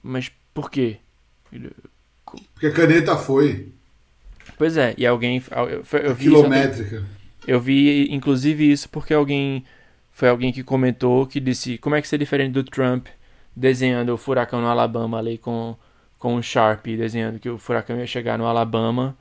Mas 0.03 0.31
por 0.53 0.71
quê? 0.71 0.99
Porque 2.55 2.67
a 2.67 2.73
caneta 2.73 3.17
foi. 3.17 3.73
Pois 4.57 4.77
é, 4.77 4.95
e 4.97 5.07
alguém. 5.07 5.43
Eu, 5.51 5.85
eu 5.99 6.15
vi 6.15 6.25
Quilométrica. 6.25 6.97
Isso, 6.97 7.07
eu 7.47 7.61
vi, 7.61 8.09
inclusive, 8.11 8.71
isso 8.71 8.89
porque 8.89 9.15
alguém. 9.15 9.65
Foi 10.13 10.29
alguém 10.29 10.53
que 10.53 10.63
comentou 10.63 11.27
que 11.27 11.41
disse: 11.41 11.79
como 11.79 11.95
é 11.95 12.03
que 12.03 12.09
você 12.09 12.17
é 12.17 12.19
diferente 12.19 12.53
do 12.53 12.65
Trump? 12.65 13.07
desenhando 13.55 14.11
o 14.11 14.17
furacão 14.17 14.61
no 14.61 14.69
Alabama 14.69 15.19
ali 15.19 15.39
com, 15.39 15.77
com 16.19 16.35
um 16.35 16.43
Sharp, 16.43 16.87
desenhando 16.87 17.39
que 17.39 17.49
o 17.49 17.59
furacão 17.59 17.99
ia 17.99 18.07
chegar 18.07 18.39
no 18.39 18.47
Alabama, 18.47 19.17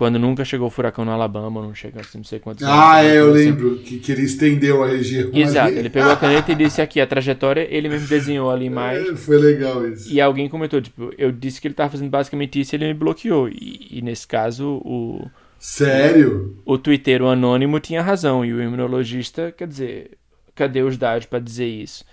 quando 0.00 0.18
nunca 0.18 0.46
chegou 0.46 0.66
o 0.68 0.70
furacão 0.70 1.04
no 1.04 1.10
Alabama, 1.10 1.60
não 1.60 1.74
chega 1.74 2.00
assim, 2.00 2.16
não 2.16 2.24
sei 2.24 2.38
quantos 2.38 2.64
Ah, 2.64 3.00
anos, 3.00 3.10
é, 3.12 3.18
eu 3.20 3.34
assim. 3.34 3.44
lembro 3.44 3.76
que, 3.80 3.98
que 3.98 4.10
ele 4.10 4.22
estendeu 4.22 4.82
a 4.82 4.88
região. 4.88 5.28
Exato, 5.30 5.68
ali. 5.68 5.78
ele 5.78 5.90
pegou 5.90 6.10
a 6.10 6.16
caneta 6.16 6.50
e 6.50 6.54
disse 6.54 6.80
aqui, 6.80 7.02
a 7.02 7.06
trajetória 7.06 7.68
ele 7.70 7.86
mesmo 7.86 8.08
desenhou 8.08 8.50
ali 8.50 8.70
mais. 8.70 9.06
É, 9.06 9.14
foi 9.14 9.36
legal 9.36 9.86
isso. 9.86 10.10
E 10.10 10.18
alguém 10.18 10.48
comentou, 10.48 10.80
tipo, 10.80 11.12
eu 11.18 11.30
disse 11.30 11.60
que 11.60 11.66
ele 11.68 11.74
estava 11.74 11.90
fazendo 11.90 12.08
basicamente 12.08 12.58
isso 12.58 12.74
e 12.74 12.76
ele 12.78 12.86
me 12.86 12.94
bloqueou. 12.94 13.46
E, 13.50 13.88
e 13.90 14.00
nesse 14.00 14.26
caso, 14.26 14.80
o, 14.86 15.30
Sério? 15.58 16.56
O 16.64 16.78
twitteiro 16.78 17.28
anônimo 17.28 17.78
tinha 17.78 18.00
razão 18.00 18.42
e 18.42 18.54
o 18.54 18.62
imunologista, 18.62 19.52
quer 19.52 19.68
dizer, 19.68 20.12
cadê 20.54 20.80
os 20.82 20.96
dados 20.96 21.26
para 21.26 21.40
dizer 21.40 21.66
isso? 21.66 22.06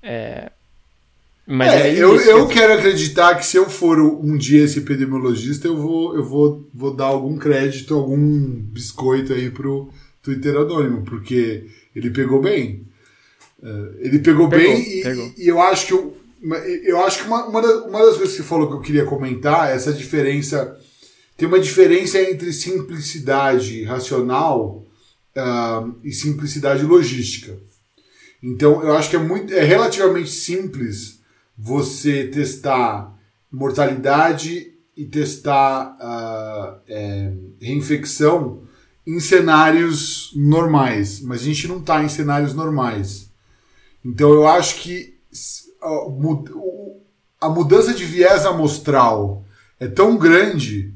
É, 0.00 0.52
mas 1.50 1.72
é, 1.72 1.88
é 1.88 1.94
eu, 1.94 2.14
eu 2.20 2.46
quero 2.46 2.74
acreditar 2.74 3.34
que 3.34 3.46
se 3.46 3.56
eu 3.56 3.70
for 3.70 3.98
um 3.98 4.36
dia 4.36 4.64
esse 4.64 4.80
epidemiologista, 4.80 5.66
eu 5.66 5.78
vou, 5.78 6.14
eu 6.14 6.22
vou, 6.22 6.68
vou 6.74 6.94
dar 6.94 7.06
algum 7.06 7.38
crédito, 7.38 7.94
algum 7.94 8.18
biscoito 8.18 9.32
aí 9.32 9.50
pro 9.50 9.90
Twitter 10.22 10.54
anônimo, 10.54 11.04
porque 11.04 11.64
ele 11.96 12.10
pegou 12.10 12.42
bem. 12.42 12.86
Uh, 13.62 13.96
ele 13.98 14.18
pegou, 14.18 14.46
pegou 14.50 14.74
bem 14.74 15.02
pegou. 15.02 15.32
E, 15.38 15.44
e, 15.44 15.48
eu 15.48 15.58
acho 15.58 15.86
que 15.86 15.92
eu, 15.94 16.14
eu 16.84 17.00
acho 17.00 17.22
que 17.22 17.26
uma, 17.26 17.46
uma, 17.46 17.62
das, 17.62 17.86
uma 17.86 18.04
das 18.04 18.16
coisas 18.18 18.36
que 18.36 18.42
você 18.42 18.48
falou 18.48 18.68
que 18.68 18.74
eu 18.74 18.82
queria 18.82 19.06
comentar 19.06 19.70
é 19.70 19.74
essa 19.74 19.92
diferença. 19.92 20.78
Tem 21.34 21.48
uma 21.48 21.58
diferença 21.58 22.20
entre 22.20 22.52
simplicidade 22.52 23.84
racional 23.84 24.84
uh, 25.34 25.94
e 26.04 26.12
simplicidade 26.12 26.82
logística. 26.84 27.58
Então, 28.42 28.82
eu 28.82 28.94
acho 28.94 29.08
que 29.08 29.16
é, 29.16 29.18
muito, 29.18 29.52
é 29.54 29.64
relativamente 29.64 30.30
simples 30.30 31.17
você 31.58 32.28
testar 32.28 33.18
mortalidade 33.50 34.74
e 34.96 35.04
testar 35.04 35.96
uh, 36.00 36.80
é, 36.86 37.32
reinfecção 37.60 38.62
em 39.06 39.18
cenários 39.18 40.32
normais, 40.36 41.20
mas 41.20 41.40
a 41.40 41.44
gente 41.44 41.66
não 41.66 41.78
está 41.78 42.02
em 42.02 42.08
cenários 42.08 42.54
normais. 42.54 43.30
Então 44.04 44.30
eu 44.30 44.46
acho 44.46 44.76
que 44.76 45.18
a 47.40 47.48
mudança 47.48 47.94
de 47.94 48.04
viés 48.04 48.44
amostral 48.44 49.44
é 49.80 49.86
tão 49.88 50.16
grande 50.16 50.94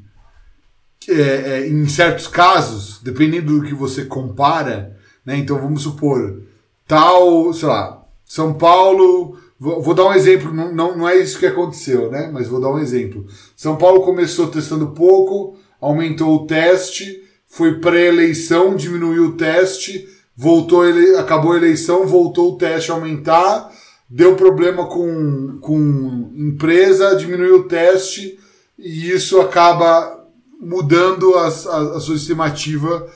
é, 1.08 1.12
é, 1.12 1.68
em 1.68 1.88
certos 1.88 2.26
casos, 2.26 3.00
dependendo 3.02 3.58
do 3.58 3.66
que 3.66 3.74
você 3.74 4.04
compara, 4.04 4.96
né? 5.24 5.36
Então 5.36 5.60
vamos 5.60 5.82
supor 5.82 6.42
tal, 6.86 7.52
sei 7.52 7.68
lá, 7.68 8.04
São 8.24 8.54
Paulo. 8.54 9.38
Vou, 9.62 9.80
vou 9.80 9.94
dar 9.94 10.06
um 10.06 10.12
exemplo, 10.12 10.52
não, 10.52 10.74
não, 10.74 10.98
não 10.98 11.08
é 11.08 11.16
isso 11.16 11.38
que 11.38 11.46
aconteceu, 11.46 12.10
né? 12.10 12.28
Mas 12.32 12.48
vou 12.48 12.60
dar 12.60 12.72
um 12.72 12.80
exemplo. 12.80 13.24
São 13.54 13.76
Paulo 13.76 14.00
começou 14.00 14.48
testando 14.48 14.88
pouco, 14.88 15.56
aumentou 15.80 16.34
o 16.34 16.46
teste, 16.48 17.22
foi 17.46 17.78
pré-eleição, 17.78 18.74
diminuiu 18.74 19.26
o 19.26 19.36
teste, 19.36 20.08
voltou 20.36 20.84
ele, 20.84 21.14
acabou 21.14 21.52
a 21.52 21.56
eleição, 21.56 22.08
voltou 22.08 22.54
o 22.54 22.58
teste 22.58 22.90
a 22.90 22.94
aumentar, 22.94 23.70
deu 24.10 24.34
problema 24.34 24.86
com, 24.86 25.58
com 25.60 26.32
empresa, 26.34 27.14
diminuiu 27.14 27.60
o 27.60 27.68
teste, 27.68 28.36
e 28.76 29.12
isso 29.12 29.40
acaba 29.40 30.26
mudando 30.60 31.36
a, 31.36 31.46
a, 31.46 31.96
a 31.98 32.00
sua 32.00 32.16
estimativa 32.16 33.08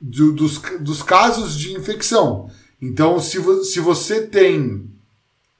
do, 0.00 0.30
dos, 0.30 0.62
dos 0.78 1.02
casos 1.02 1.58
de 1.58 1.72
infecção. 1.76 2.48
Então, 2.80 3.18
se, 3.18 3.40
vo, 3.40 3.64
se 3.64 3.80
você 3.80 4.20
tem 4.20 4.88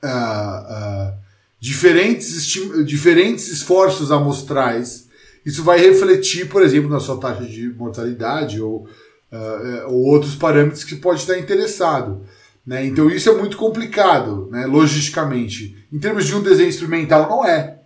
uh, 0.04 1.12
diferentes, 1.58 2.46
diferentes 2.84 3.48
esforços 3.48 4.10
amostrais, 4.10 5.08
isso 5.44 5.62
vai 5.62 5.78
refletir, 5.78 6.48
por 6.48 6.62
exemplo, 6.62 6.90
na 6.90 7.00
sua 7.00 7.18
taxa 7.18 7.44
de 7.44 7.72
mortalidade 7.74 8.60
ou, 8.60 8.86
uh, 9.32 9.88
ou 9.88 10.04
outros 10.04 10.34
parâmetros 10.34 10.84
que 10.84 10.96
pode 10.96 11.20
estar 11.20 11.38
interessado. 11.38 12.22
Né? 12.66 12.86
Então, 12.86 13.08
isso 13.10 13.28
é 13.28 13.34
muito 13.34 13.56
complicado, 13.56 14.48
né, 14.50 14.66
logisticamente. 14.66 15.76
Em 15.92 15.98
termos 15.98 16.26
de 16.26 16.34
um 16.34 16.42
desenho 16.42 16.68
experimental, 16.68 17.28
não 17.28 17.44
é. 17.44 17.80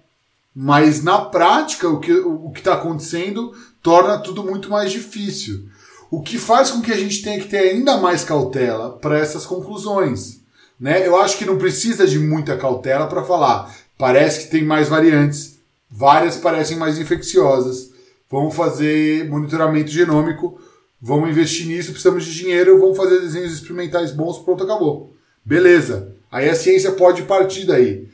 Mas 0.55 1.03
na 1.03 1.19
prática, 1.19 1.89
o 1.89 1.99
que 1.99 2.13
o 2.13 2.53
está 2.55 2.75
acontecendo 2.75 3.53
torna 3.83 4.19
tudo 4.19 4.45
muito 4.45 4.71
mais 4.71 4.93
difícil. 4.93 5.69
O 6.11 6.23
que 6.23 6.39
faz 6.39 6.71
com 6.71 6.81
que 6.81 6.93
a 6.93 6.97
gente 6.97 7.23
tenha 7.23 7.41
que 7.41 7.49
ter 7.49 7.59
ainda 7.59 7.97
mais 7.97 8.23
cautela 8.23 8.91
para 8.99 9.19
essas 9.19 9.45
conclusões. 9.45 10.44
Né? 10.85 11.07
Eu 11.07 11.17
acho 11.17 11.39
que 11.39 11.47
não 11.47 11.57
precisa 11.57 12.07
de 12.07 12.19
muita 12.19 12.59
cautela 12.59 13.07
para 13.07 13.25
falar. 13.25 13.75
Parece 13.97 14.45
que 14.45 14.51
tem 14.51 14.63
mais 14.63 14.87
variantes, 14.87 15.59
várias 15.91 16.37
parecem 16.37 16.77
mais 16.77 16.99
infecciosas. 16.99 17.91
Vamos 18.31 18.55
fazer 18.55 19.27
monitoramento 19.27 19.91
genômico, 19.91 20.61
vamos 21.01 21.31
investir 21.31 21.67
nisso, 21.67 21.91
precisamos 21.91 22.27
de 22.27 22.35
dinheiro, 22.35 22.79
vamos 22.79 22.99
fazer 22.99 23.19
desenhos 23.19 23.55
experimentais 23.55 24.13
bons, 24.13 24.41
pronto, 24.41 24.63
acabou. 24.63 25.15
Beleza. 25.43 26.15
Aí 26.31 26.51
a 26.51 26.55
ciência 26.55 26.93
pode 26.93 27.23
partir 27.23 27.65
daí. 27.65 28.07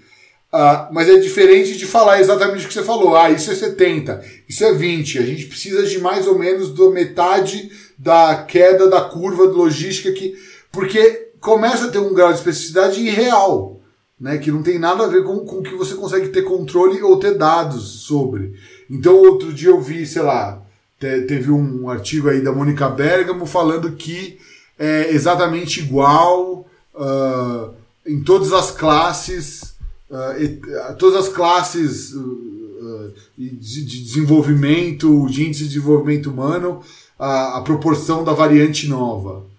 Uh, 0.52 0.92
mas 0.92 1.08
é 1.08 1.18
diferente 1.18 1.76
de 1.76 1.86
falar 1.86 2.20
exatamente 2.20 2.66
o 2.66 2.68
que 2.68 2.74
você 2.74 2.84
falou. 2.84 3.16
Ah, 3.16 3.30
isso 3.30 3.50
é 3.50 3.54
70, 3.56 4.24
isso 4.48 4.62
é 4.62 4.72
20. 4.72 5.18
A 5.18 5.22
gente 5.22 5.46
precisa 5.46 5.84
de 5.84 5.98
mais 5.98 6.24
ou 6.28 6.38
menos 6.38 6.72
da 6.72 6.88
metade 6.90 7.68
da 7.98 8.44
queda 8.44 8.88
da 8.88 9.00
curva 9.00 9.48
de 9.48 9.54
logística 9.54 10.12
que. 10.12 10.38
Porque 10.70 11.29
começa 11.40 11.86
a 11.86 11.90
ter 11.90 11.98
um 11.98 12.14
grau 12.14 12.30
de 12.30 12.38
especificidade 12.38 13.00
irreal, 13.00 13.80
né? 14.20 14.38
Que 14.38 14.50
não 14.50 14.62
tem 14.62 14.78
nada 14.78 15.04
a 15.04 15.08
ver 15.08 15.24
com, 15.24 15.38
com 15.40 15.62
que 15.62 15.74
você 15.74 15.94
consegue 15.94 16.28
ter 16.28 16.42
controle 16.42 17.02
ou 17.02 17.18
ter 17.18 17.36
dados 17.36 18.02
sobre. 18.02 18.54
Então, 18.88 19.16
outro 19.16 19.52
dia 19.52 19.70
eu 19.70 19.80
vi, 19.80 20.06
sei 20.06 20.22
lá, 20.22 20.62
te, 20.98 21.22
teve 21.22 21.50
um 21.50 21.88
artigo 21.88 22.28
aí 22.28 22.42
da 22.42 22.52
Mônica 22.52 22.88
Bergamo 22.88 23.46
falando 23.46 23.92
que 23.92 24.38
é 24.78 25.12
exatamente 25.12 25.80
igual 25.80 26.66
uh, 26.94 27.74
em 28.06 28.22
todas 28.22 28.52
as 28.52 28.70
classes 28.70 29.74
uh, 30.10 30.94
todas 30.98 31.26
as 31.26 31.32
classes 31.32 32.12
uh, 32.12 33.12
de, 33.36 33.84
de, 33.84 34.02
desenvolvimento, 34.02 35.26
de 35.28 35.46
índice 35.46 35.64
de 35.64 35.68
desenvolvimento 35.68 36.30
humano, 36.30 36.82
a 37.18 37.60
proporção 37.62 38.24
da 38.24 38.32
variante 38.32 38.88
nova. 38.88 39.49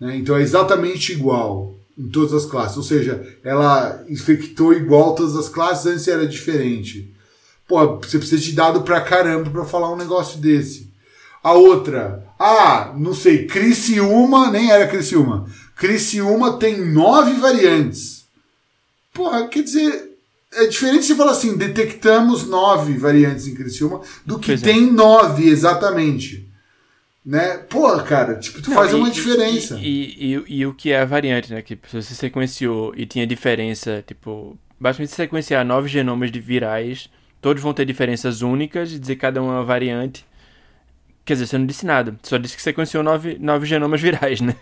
Né? 0.00 0.16
Então 0.16 0.36
é 0.36 0.42
exatamente 0.42 1.12
igual 1.12 1.74
em 1.98 2.08
todas 2.08 2.32
as 2.32 2.46
classes. 2.46 2.76
Ou 2.76 2.82
seja, 2.82 3.24
ela 3.44 4.02
infectou 4.08 4.72
igual 4.72 5.14
todas 5.14 5.36
as 5.36 5.48
classes, 5.48 5.86
antes 5.86 6.08
era 6.08 6.26
diferente. 6.26 7.12
Pô, 7.68 7.98
você 7.98 8.18
precisa 8.18 8.42
de 8.42 8.52
dado 8.52 8.82
pra 8.82 9.00
caramba 9.00 9.50
para 9.50 9.64
falar 9.64 9.92
um 9.92 9.96
negócio 9.96 10.40
desse. 10.40 10.90
A 11.42 11.52
outra, 11.52 12.26
ah, 12.38 12.92
não 12.96 13.14
sei, 13.14 13.46
Criciúma, 13.46 14.50
nem 14.50 14.70
era 14.70 14.88
Criciúma. 14.88 15.46
Criciúma 15.76 16.58
tem 16.58 16.84
nove 16.84 17.34
variantes. 17.34 18.24
Porra, 19.14 19.46
quer 19.48 19.62
dizer, 19.62 20.10
é 20.52 20.66
diferente 20.66 21.06
você 21.06 21.14
falar 21.14 21.32
assim, 21.32 21.56
detectamos 21.56 22.46
nove 22.46 22.98
variantes 22.98 23.46
em 23.46 23.54
Criciúma, 23.54 24.02
do 24.26 24.38
que 24.38 24.48
pois 24.48 24.62
é. 24.62 24.64
tem 24.64 24.88
é. 24.88 24.90
nove 24.90 25.48
exatamente. 25.48 26.49
Né? 27.24 27.58
Porra, 27.68 28.02
cara, 28.02 28.36
tipo, 28.36 28.62
tu 28.62 28.70
Não, 28.70 28.76
faz 28.76 28.92
e, 28.92 28.94
uma 28.94 29.10
diferença. 29.10 29.78
E, 29.78 29.82
e, 29.82 30.34
e, 30.34 30.44
e, 30.60 30.66
o 30.66 30.72
que 30.72 30.90
é 30.90 31.00
a 31.00 31.04
variante, 31.04 31.52
né? 31.52 31.60
Que 31.60 31.78
se 31.88 32.02
você 32.02 32.14
sequenciou 32.14 32.94
e 32.96 33.04
tinha 33.04 33.26
diferença, 33.26 34.02
tipo, 34.06 34.58
basicamente 34.78 35.14
sequenciar 35.14 35.64
nove 35.64 35.88
genomas 35.88 36.32
de 36.32 36.40
virais, 36.40 37.10
todos 37.40 37.62
vão 37.62 37.74
ter 37.74 37.84
diferenças 37.84 38.40
únicas 38.40 38.92
e 38.92 38.98
dizer 38.98 39.16
cada 39.16 39.42
uma 39.42 39.52
é 39.52 39.56
uma 39.56 39.64
variante. 39.64 40.24
Quer 41.24 41.34
dizer, 41.34 41.46
você 41.46 41.58
não 41.58 41.66
disse 41.66 41.84
nada, 41.84 42.16
só 42.22 42.38
disse 42.38 42.56
que 42.56 42.62
sequenciou 42.62 43.02
nove, 43.02 43.36
nove 43.38 43.66
genomas 43.66 44.00
virais, 44.02 44.40
né? 44.40 44.56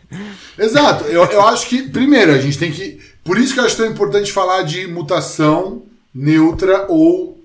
Exato, 0.58 1.04
eu, 1.04 1.24
eu 1.24 1.46
acho 1.46 1.68
que, 1.68 1.88
primeiro, 1.88 2.32
a 2.32 2.38
gente 2.38 2.58
tem 2.58 2.72
que. 2.72 3.00
Por 3.22 3.38
isso 3.38 3.54
que 3.54 3.60
eu 3.60 3.64
acho 3.64 3.76
tão 3.76 3.86
importante 3.86 4.32
falar 4.32 4.62
de 4.62 4.86
mutação 4.86 5.84
neutra 6.12 6.86
ou 6.88 7.38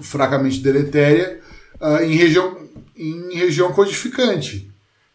fracamente 0.00 0.60
deletéria 0.60 1.40
uh, 1.80 2.02
em, 2.02 2.16
região, 2.16 2.63
em 2.96 3.34
região 3.34 3.72
codificante. 3.72 4.70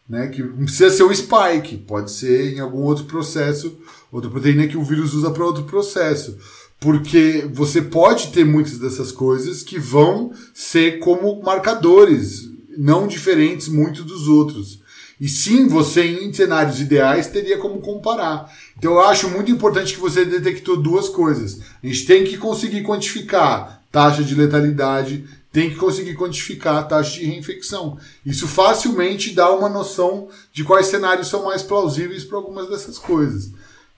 Né? 0.08 0.26
Que 0.28 0.42
não 0.42 0.64
precisa 0.64 0.90
ser 0.90 1.04
o 1.04 1.14
spike, 1.14 1.78
pode 1.86 2.10
ser 2.10 2.54
em 2.54 2.60
algum 2.60 2.82
outro 2.82 3.04
processo, 3.04 3.78
outra 4.10 4.28
proteína 4.28 4.66
que 4.66 4.76
o 4.76 4.82
vírus 4.82 5.14
usa 5.14 5.30
para 5.30 5.44
outro 5.44 5.64
processo. 5.64 6.36
Porque 6.80 7.46
você 7.52 7.82
pode 7.82 8.28
ter 8.28 8.44
muitas 8.44 8.78
dessas 8.78 9.12
coisas 9.12 9.62
que 9.62 9.78
vão 9.78 10.32
ser 10.54 10.98
como 10.98 11.42
marcadores 11.42 12.48
não 12.76 13.06
diferentes 13.06 13.68
muito 13.68 14.02
dos 14.02 14.26
outros. 14.26 14.80
E 15.20 15.28
sim, 15.28 15.68
você 15.68 16.02
em 16.02 16.32
cenários 16.32 16.80
ideais 16.80 17.26
teria 17.26 17.58
como 17.58 17.80
comparar. 17.80 18.50
Então 18.78 18.92
eu 18.92 19.00
acho 19.00 19.28
muito 19.28 19.50
importante 19.50 19.92
que 19.92 20.00
você 20.00 20.24
detectou 20.24 20.78
duas 20.78 21.10
coisas. 21.10 21.60
A 21.82 21.86
gente 21.86 22.06
tem 22.06 22.24
que 22.24 22.38
conseguir 22.38 22.82
quantificar 22.82 23.82
taxa 23.92 24.24
de 24.24 24.34
letalidade, 24.34 25.26
tem 25.52 25.70
que 25.70 25.76
conseguir 25.76 26.14
quantificar 26.14 26.76
a 26.76 26.82
taxa 26.82 27.18
de 27.18 27.26
reinfecção. 27.26 27.98
Isso 28.24 28.46
facilmente 28.46 29.34
dá 29.34 29.50
uma 29.50 29.68
noção 29.68 30.28
de 30.52 30.62
quais 30.62 30.86
cenários 30.86 31.28
são 31.28 31.44
mais 31.44 31.62
plausíveis 31.62 32.24
para 32.24 32.38
algumas 32.38 32.68
dessas 32.68 32.98
coisas. 32.98 33.52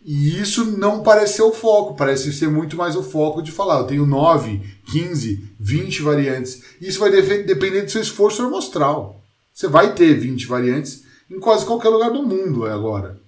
E 0.04 0.40
isso 0.40 0.64
não 0.64 1.02
parece 1.02 1.34
ser 1.34 1.42
o 1.42 1.52
foco, 1.52 1.94
parece 1.94 2.32
ser 2.32 2.48
muito 2.48 2.76
mais 2.76 2.96
o 2.96 3.02
foco 3.02 3.40
de 3.40 3.52
falar, 3.52 3.80
eu 3.80 3.86
tenho 3.86 4.06
9, 4.06 4.60
15, 4.90 5.50
20 5.60 6.02
variantes. 6.02 6.62
Isso 6.80 6.98
vai 6.98 7.10
depender 7.10 7.82
do 7.82 7.90
seu 7.90 8.02
esforço 8.02 8.42
amostral. 8.42 9.22
Você 9.52 9.68
vai 9.68 9.94
ter 9.94 10.14
20 10.14 10.46
variantes 10.46 11.04
em 11.30 11.38
quase 11.38 11.64
qualquer 11.64 11.90
lugar 11.90 12.10
do 12.10 12.22
mundo 12.22 12.66
agora. 12.66 13.20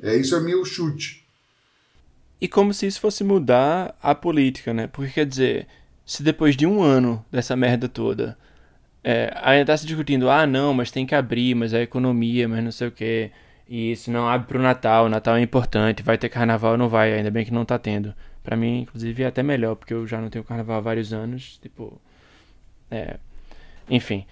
É 0.00 0.16
isso 0.16 0.34
é 0.34 0.40
meu 0.40 0.64
chute. 0.64 1.22
E 2.40 2.48
como 2.48 2.72
se 2.72 2.86
isso 2.86 3.00
fosse 3.00 3.22
mudar 3.22 3.96
a 4.02 4.14
política, 4.14 4.72
né? 4.72 4.86
Porque 4.86 5.12
quer 5.12 5.26
dizer, 5.26 5.68
se 6.04 6.22
depois 6.22 6.56
de 6.56 6.66
um 6.66 6.82
ano 6.82 7.24
dessa 7.30 7.56
merda 7.56 7.88
toda 7.88 8.36
é, 9.04 9.32
ainda 9.42 9.62
está 9.62 9.76
se 9.76 9.86
discutindo, 9.86 10.30
ah, 10.30 10.46
não, 10.46 10.72
mas 10.72 10.90
tem 10.90 11.04
que 11.04 11.14
abrir, 11.14 11.54
mas 11.54 11.74
é 11.74 11.82
economia, 11.82 12.48
mas 12.48 12.62
não 12.62 12.70
sei 12.70 12.88
o 12.88 12.92
quê. 12.92 13.30
E 13.68 13.92
isso 13.92 14.10
não 14.10 14.28
abre 14.28 14.46
pro 14.46 14.62
Natal, 14.62 15.08
Natal 15.08 15.36
é 15.36 15.40
importante, 15.40 16.02
vai 16.02 16.18
ter 16.18 16.28
carnaval 16.28 16.72
ou 16.72 16.78
não 16.78 16.88
vai, 16.88 17.12
ainda 17.12 17.30
bem 17.30 17.44
que 17.44 17.52
não 17.52 17.64
tá 17.64 17.78
tendo. 17.78 18.14
Pra 18.42 18.56
mim, 18.56 18.80
inclusive, 18.82 19.22
é 19.22 19.26
até 19.26 19.42
melhor, 19.42 19.76
porque 19.76 19.94
eu 19.94 20.06
já 20.06 20.20
não 20.20 20.28
tenho 20.28 20.44
carnaval 20.44 20.78
há 20.78 20.80
vários 20.80 21.12
anos, 21.12 21.58
tipo. 21.62 22.00
É. 22.90 23.18
Enfim. 23.88 24.26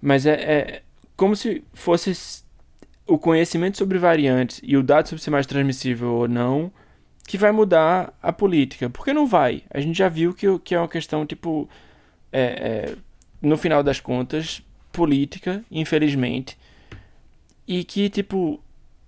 Mas 0.00 0.26
é, 0.26 0.32
é 0.32 0.82
como 1.16 1.36
se 1.36 1.62
fosse 1.72 2.42
o 3.06 3.18
conhecimento 3.18 3.76
sobre 3.78 3.98
variantes 3.98 4.60
e 4.62 4.76
o 4.76 4.82
dado 4.82 5.08
sobre 5.08 5.22
ser 5.22 5.30
mais 5.30 5.46
transmissível 5.46 6.08
ou 6.12 6.28
não 6.28 6.72
que 7.30 7.38
vai 7.38 7.52
mudar 7.52 8.12
a 8.20 8.32
política. 8.32 8.90
Porque 8.90 9.12
não 9.12 9.24
vai. 9.24 9.62
A 9.70 9.80
gente 9.80 9.96
já 9.96 10.08
viu 10.08 10.34
que, 10.34 10.58
que 10.58 10.74
é 10.74 10.78
uma 10.78 10.88
questão, 10.88 11.24
tipo. 11.24 11.68
É, 12.32 12.42
é, 12.42 12.96
no 13.40 13.56
final 13.56 13.84
das 13.84 14.00
contas, 14.00 14.60
política, 14.90 15.64
infelizmente. 15.70 16.58
E 17.68 17.84
que, 17.84 18.10
tipo, 18.10 18.60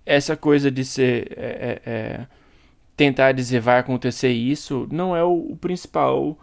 essa 0.05 0.37
coisa 0.37 0.71
de 0.71 0.85
ser. 0.85 1.33
É, 1.37 1.81
é, 1.85 1.91
é 1.91 2.27
tentar 2.95 3.31
dizer 3.31 3.59
vai 3.59 3.79
acontecer 3.79 4.29
isso 4.29 4.87
não 4.91 5.15
é 5.15 5.23
o, 5.23 5.51
o 5.51 5.57
principal. 5.57 6.37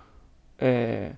É, 0.59 1.13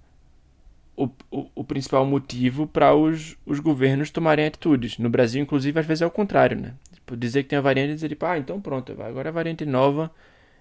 o, 0.97 1.09
o, 1.31 1.51
o, 1.57 1.65
principal 1.65 2.05
motivo 2.07 2.69
para 2.69 2.95
os, 2.95 3.37
os 3.45 3.59
governos 3.59 4.11
tomarem 4.11 4.47
atitudes. 4.47 4.99
No 4.99 5.11
Brasil, 5.11 5.43
inclusive, 5.43 5.81
às 5.81 5.87
vezes 5.87 6.03
é 6.03 6.07
o 6.07 6.11
contrário, 6.11 6.61
né? 6.61 6.75
Tipo, 6.93 7.17
dizer 7.17 7.43
que 7.43 7.49
tem 7.49 7.59
a 7.59 7.63
variante 7.63 7.91
e 7.91 7.95
dizer, 7.95 8.11
tipo, 8.11 8.25
ah, 8.27 8.39
então 8.39 8.61
pronto, 8.61 8.93
agora 9.03 9.31
é 9.31 9.33
variante 9.33 9.65
nova, 9.65 10.13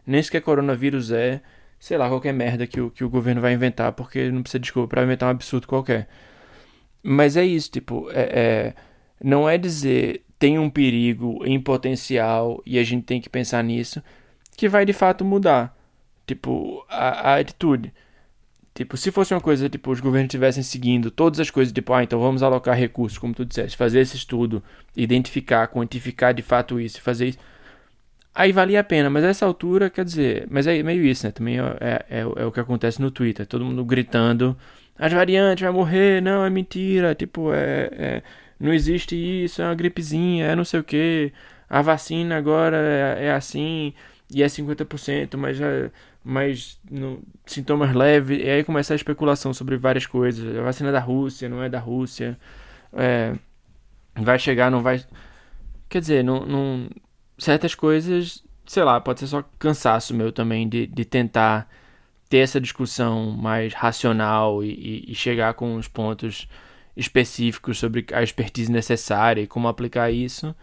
nem 0.06 0.22
sequer 0.22 0.42
coronavírus 0.42 1.12
é, 1.12 1.42
sei 1.80 1.98
lá, 1.98 2.08
qualquer 2.08 2.34
merda 2.34 2.68
que 2.68 2.80
o, 2.80 2.90
que 2.92 3.04
o 3.04 3.10
governo 3.10 3.42
vai 3.42 3.54
inventar, 3.54 3.92
porque 3.94 4.30
não 4.32 4.42
precisa 4.44 4.60
de 4.60 4.64
desculpa 4.64 4.88
para 4.90 5.04
inventar 5.04 5.28
um 5.28 5.32
absurdo 5.32 5.68
qualquer. 5.68 6.08
Mas 7.04 7.36
é 7.36 7.44
isso, 7.44 7.72
tipo, 7.72 8.10
é, 8.12 8.22
é, 8.22 8.74
não 9.24 9.50
é 9.50 9.58
dizer 9.58 10.24
tem 10.38 10.58
um 10.58 10.72
perigo 10.72 11.46
em 11.46 11.60
potencial 11.60 12.64
e 12.66 12.80
a 12.80 12.84
gente 12.84 13.04
tem 13.04 13.22
que 13.22 13.30
pensar 13.30 13.64
nisso, 13.64 14.02
que 14.58 14.68
vai 14.68 14.86
de 14.86 14.94
fato 14.94 15.24
mudar, 15.24 15.78
tipo, 16.26 16.84
a, 16.90 17.34
a 17.34 17.40
atitude. 17.40 17.94
Tipo, 18.74 18.98
se 18.98 19.12
fosse 19.12 19.34
uma 19.34 19.42
coisa, 19.42 19.70
tipo, 19.70 19.92
os 19.92 20.00
governos 20.00 20.30
estivessem 20.30 20.64
seguindo 20.64 21.12
todas 21.12 21.40
as 21.40 21.52
coisas, 21.52 21.72
tipo, 21.72 21.94
ah, 21.94 22.04
então 22.04 22.20
vamos 22.20 22.42
alocar 22.42 22.76
recursos, 22.76 23.18
como 23.18 23.34
tu 23.34 23.46
disseste, 23.46 23.78
fazer 23.78 24.00
esse 24.00 24.16
estudo, 24.16 24.64
identificar, 24.96 25.68
quantificar 25.68 26.34
de 26.34 26.42
fato 26.42 26.80
isso, 26.80 27.02
fazer 27.02 27.30
isso 27.30 27.40
aí 28.34 28.52
valia 28.52 28.80
a 28.80 28.84
pena, 28.84 29.10
mas 29.10 29.24
essa 29.24 29.46
altura, 29.46 29.90
quer 29.90 30.06
dizer, 30.06 30.48
mas 30.50 30.68
é 30.68 30.82
meio 30.84 31.04
isso, 31.04 31.26
né? 31.26 31.32
Também 31.32 31.60
é, 31.60 31.64
é, 31.80 32.06
é, 32.10 32.20
é 32.22 32.46
o 32.46 32.52
que 32.52 32.60
acontece 32.60 33.02
no 33.02 33.12
Twitter, 33.12 33.46
todo 33.46 33.66
mundo 33.66 33.84
gritando, 33.86 34.58
as 34.98 35.12
variantes 35.12 35.64
vai 35.64 35.72
morrer, 35.72 36.22
não, 36.22 36.46
é 36.46 36.50
mentira, 36.50 37.16
tipo, 37.16 37.54
é, 37.54 37.90
é 37.94 38.24
não 38.60 38.74
existe 38.74 39.16
isso, 39.16 39.62
é 39.62 39.66
uma 39.66 39.76
gripezinha, 39.76 40.46
é 40.46 40.56
não 40.56 40.64
sei 40.64 40.80
o 40.80 40.84
que, 40.84 41.34
a 41.70 41.82
vacina 41.82 42.38
agora 42.38 42.78
é, 42.78 43.26
é 43.28 43.32
assim, 43.34 43.94
e 44.30 44.44
é 44.44 44.46
50%, 44.48 45.36
mas, 45.38 45.60
é, 45.60 45.92
mas 46.24 46.80
no, 46.90 47.22
sintomas 47.46 47.94
leves, 47.96 48.40
e 48.40 48.50
aí 48.50 48.64
começa 48.64 48.94
a 48.94 48.96
especulação 48.96 49.54
sobre 49.54 49.78
várias 49.78 50.06
coisas, 50.06 50.58
a 50.58 50.62
vacina 50.62 50.90
é 50.90 50.92
da 50.92 51.00
Rússia, 51.00 51.50
não 51.50 51.64
é 51.64 51.70
da 51.70 51.80
Rússia, 51.80 52.38
é, 52.94 53.34
vai 54.16 54.38
chegar, 54.40 54.70
não 54.72 54.82
vai... 54.82 55.04
Quer 55.90 56.00
dizer, 56.02 56.24
não, 56.24 56.46
não 56.46 56.90
certas 57.42 57.74
coisas, 57.74 58.44
sei 58.68 58.84
lá, 58.84 59.00
pode 59.02 59.20
ser 59.20 59.28
só 59.28 59.44
cansaço 59.58 60.14
meu 60.14 60.32
também 60.32 60.70
de, 60.70 60.86
de 60.86 61.04
tentar 61.04 61.68
ter 62.30 62.38
essa 62.38 62.62
discussão 62.62 63.32
mais 63.32 63.74
racional 63.74 64.64
e, 64.64 65.06
e, 65.08 65.16
chegar 65.16 65.54
com 65.56 65.76
os 65.76 65.88
pontos 65.88 66.48
específicos 66.96 67.80
sobre 67.80 68.06
a 68.14 68.24
expertise 68.24 68.72
necessária 68.72 69.42
e 69.42 69.48
como 69.48 69.68
aplicar 69.68 70.12
isso 70.12 70.56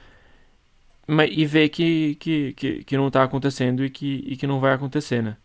mas, 1.07 1.31
e 1.33 1.45
ver 1.45 1.69
que, 1.69 2.15
que, 2.15 2.53
que, 2.55 2.85
que 2.85 2.97
não 2.97 3.09
está 3.09 3.25
acontecendo 3.25 3.85
e 3.85 3.91
que, 3.91 4.25
e 4.27 4.37
que 4.37 4.47
não 4.47 4.61
vai 4.61 4.73
acontecer, 4.73 5.23
né? 5.23 5.37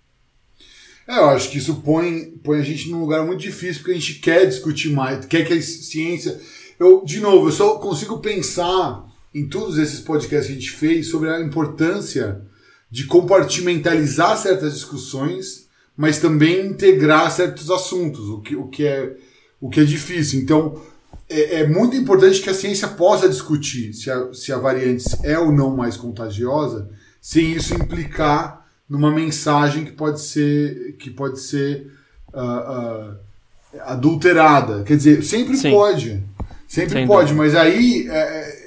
É, 1.08 1.18
eu 1.18 1.30
acho 1.30 1.50
que 1.50 1.58
isso 1.58 1.82
põe, 1.82 2.32
põe 2.44 2.60
a 2.60 2.64
gente 2.64 2.90
num 2.90 3.02
lugar 3.02 3.26
muito 3.26 3.42
difícil 3.42 3.82
porque 3.82 3.92
a 3.92 4.00
gente 4.00 4.16
quer 4.20 4.46
discutir 4.46 4.92
mais, 4.92 5.26
quer 5.26 5.46
que 5.46 5.54
a 5.54 5.62
ciência. 5.62 6.40
Eu, 6.80 7.04
de 7.04 7.20
novo, 7.20 7.48
eu 7.48 7.52
só 7.52 7.78
consigo 7.80 8.20
pensar 8.20 9.06
em 9.34 9.48
todos 9.48 9.78
esses 9.78 10.00
podcasts 10.00 10.48
que 10.48 10.54
a 10.54 10.56
gente 10.56 10.72
fez 10.72 11.08
sobre 11.08 11.30
a 11.30 11.42
importância 11.42 12.42
de 12.90 13.06
compartimentalizar 13.06 14.38
certas 14.38 14.74
discussões, 14.74 15.68
mas 15.98 16.20
também 16.20 16.68
integrar 16.68 17.32
certos 17.32 17.72
assuntos, 17.72 18.30
o 18.30 18.42
que, 18.42 18.56
o 18.56 18.68
que, 18.68 18.86
é, 18.86 19.18
o 19.60 19.70
que 19.70 19.80
é 19.80 19.84
difícil. 19.84 20.40
Então, 20.40 20.80
é, 21.28 21.62
é 21.62 21.68
muito 21.68 21.96
importante 21.96 22.42
que 22.42 22.50
a 22.50 22.54
ciência 22.54 22.88
possa 22.88 23.28
discutir 23.28 23.94
se 23.94 24.12
a, 24.12 24.32
se 24.34 24.52
a 24.52 24.58
variante 24.58 25.06
é 25.24 25.38
ou 25.40 25.52
não 25.52 25.76
mais 25.76 25.98
contagiosa, 25.98 26.90
sem 27.20 27.54
isso 27.54 27.74
implicar 27.74 28.68
numa 28.88 29.10
mensagem 29.10 29.86
que 29.86 29.92
pode 29.92 30.22
ser, 30.22 30.96
que 31.00 31.10
pode 31.10 31.40
ser 31.40 31.92
uh, 32.32 33.14
uh, 33.14 33.80
adulterada. 33.86 34.84
Quer 34.84 34.98
dizer, 34.98 35.24
sempre 35.24 35.58
Sim. 35.58 35.72
pode. 35.72 36.24
Sempre 36.68 36.94
Sem 36.94 37.08
pode, 37.08 37.34
dúvida. 37.34 37.44
mas 37.44 37.56
aí 37.56 38.08
é, 38.10 38.14
é 38.18 38.63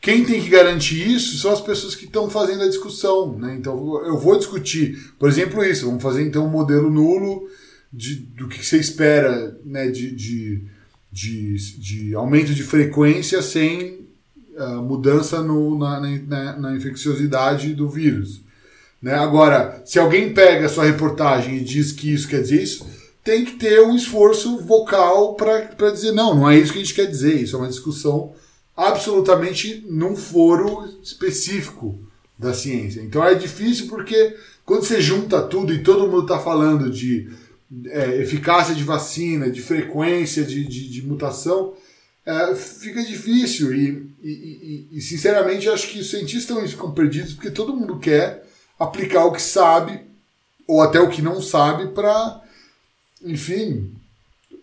quem 0.00 0.24
tem 0.24 0.40
que 0.40 0.48
garantir 0.48 1.06
isso 1.06 1.36
são 1.36 1.52
as 1.52 1.60
pessoas 1.60 1.94
que 1.94 2.06
estão 2.06 2.30
fazendo 2.30 2.62
a 2.62 2.68
discussão. 2.68 3.36
Né? 3.38 3.56
Então 3.58 4.02
eu 4.04 4.18
vou 4.18 4.38
discutir, 4.38 5.12
por 5.18 5.28
exemplo, 5.28 5.62
isso. 5.62 5.86
Vamos 5.86 6.02
fazer 6.02 6.22
então 6.22 6.46
um 6.46 6.50
modelo 6.50 6.90
nulo 6.90 7.46
de, 7.92 8.14
do 8.16 8.48
que 8.48 8.64
você 8.64 8.78
espera 8.78 9.58
né, 9.62 9.88
de, 9.88 10.10
de, 10.10 10.62
de, 11.12 11.56
de 11.78 12.14
aumento 12.14 12.54
de 12.54 12.62
frequência 12.62 13.42
sem 13.42 14.06
uh, 14.56 14.82
mudança 14.82 15.42
no, 15.42 15.78
na, 15.78 16.00
na, 16.00 16.56
na, 16.56 16.74
infecciosidade 16.74 17.74
do 17.74 17.86
vírus. 17.86 18.40
Né? 19.02 19.14
Agora, 19.14 19.82
se 19.84 19.98
alguém 19.98 20.32
pega 20.32 20.64
a 20.64 20.68
sua 20.70 20.84
reportagem 20.84 21.58
e 21.58 21.64
diz 21.64 21.92
que 21.92 22.10
isso 22.10 22.26
quer 22.26 22.40
dizer 22.40 22.62
isso, 22.62 22.86
tem 23.22 23.44
que 23.44 23.56
ter 23.56 23.82
um 23.82 23.94
esforço 23.94 24.60
vocal 24.60 25.34
para 25.34 25.90
dizer: 25.90 26.12
não, 26.12 26.34
não 26.34 26.50
é 26.50 26.58
isso 26.58 26.72
que 26.72 26.78
a 26.78 26.82
gente 26.82 26.94
quer 26.94 27.06
dizer, 27.06 27.42
isso 27.42 27.56
é 27.56 27.58
uma 27.58 27.68
discussão 27.68 28.32
absolutamente 28.80 29.84
num 29.86 30.16
foro 30.16 30.88
específico 31.02 31.98
da 32.38 32.54
ciência. 32.54 33.02
Então 33.02 33.22
é 33.22 33.34
difícil 33.34 33.88
porque 33.88 34.34
quando 34.64 34.84
você 34.84 35.02
junta 35.02 35.42
tudo 35.42 35.74
e 35.74 35.82
todo 35.82 36.08
mundo 36.08 36.22
está 36.22 36.38
falando 36.38 36.90
de 36.90 37.30
é, 37.88 38.16
eficácia 38.16 38.74
de 38.74 38.82
vacina, 38.82 39.50
de 39.50 39.60
frequência 39.60 40.42
de, 40.42 40.64
de, 40.64 40.88
de 40.88 41.02
mutação, 41.06 41.74
é, 42.24 42.54
fica 42.54 43.02
difícil. 43.04 43.74
E, 43.74 44.10
e, 44.22 44.30
e, 44.30 44.88
e, 44.92 45.00
sinceramente, 45.02 45.68
acho 45.68 45.88
que 45.88 46.00
os 46.00 46.08
cientistas 46.08 46.70
ficam 46.70 46.92
perdidos 46.92 47.34
porque 47.34 47.50
todo 47.50 47.76
mundo 47.76 47.98
quer 47.98 48.46
aplicar 48.78 49.26
o 49.26 49.32
que 49.32 49.42
sabe, 49.42 50.00
ou 50.66 50.80
até 50.80 50.98
o 50.98 51.10
que 51.10 51.20
não 51.20 51.42
sabe, 51.42 51.88
para, 51.88 52.40
enfim, 53.22 53.92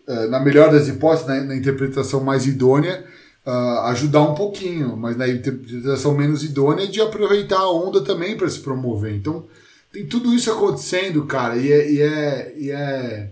é, 0.08 0.26
na 0.26 0.40
melhor 0.40 0.72
das 0.72 0.88
hipóteses, 0.88 1.28
na, 1.28 1.40
na 1.40 1.54
interpretação 1.54 2.24
mais 2.24 2.46
idônea, 2.46 3.06
uh, 3.48 3.80
ajudar 3.86 4.22
um 4.22 4.34
pouquinho, 4.34 4.94
mas 4.94 5.16
na 5.16 5.26
interpretação 5.26 6.14
menos 6.14 6.44
idônea 6.44 6.86
de 6.86 7.00
aproveitar 7.00 7.60
a 7.60 7.72
onda 7.72 8.02
também 8.02 8.36
para 8.36 8.48
se 8.48 8.60
promover. 8.60 9.14
Então 9.14 9.46
tem 9.90 10.04
tudo 10.04 10.34
isso 10.34 10.52
acontecendo, 10.52 11.24
cara, 11.24 11.56
e 11.56 11.72
é, 11.72 11.90
e 11.90 12.00
é, 12.02 12.54
e 12.58 12.70
é, 12.70 13.30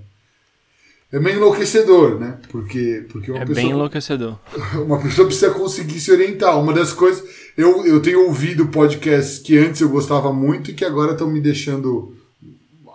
é 1.13 1.21
meio 1.21 1.37
enlouquecedor, 1.37 2.19
né? 2.19 2.39
Porque, 2.49 3.05
porque 3.11 3.31
uma 3.31 3.43
é 3.43 3.47
pessoa, 3.47 3.63
bem 3.63 3.71
enlouquecedor. 3.71 4.39
Uma 4.87 5.01
pessoa 5.03 5.27
precisa 5.27 5.51
conseguir 5.51 6.01
se 6.01 6.11
orientar. 6.11 6.59
Uma 6.59 6.73
das 6.73 6.93
coisas. 6.93 7.23
Eu, 7.57 7.87
eu 7.87 8.01
tenho 8.01 8.27
ouvido 8.27 8.69
podcasts 8.69 9.39
que 9.39 9.57
antes 9.57 9.81
eu 9.81 9.89
gostava 9.89 10.33
muito 10.33 10.71
e 10.71 10.75
que 10.75 10.85
agora 10.85 11.13
estão 11.13 11.31
me 11.31 11.41
deixando, 11.41 12.15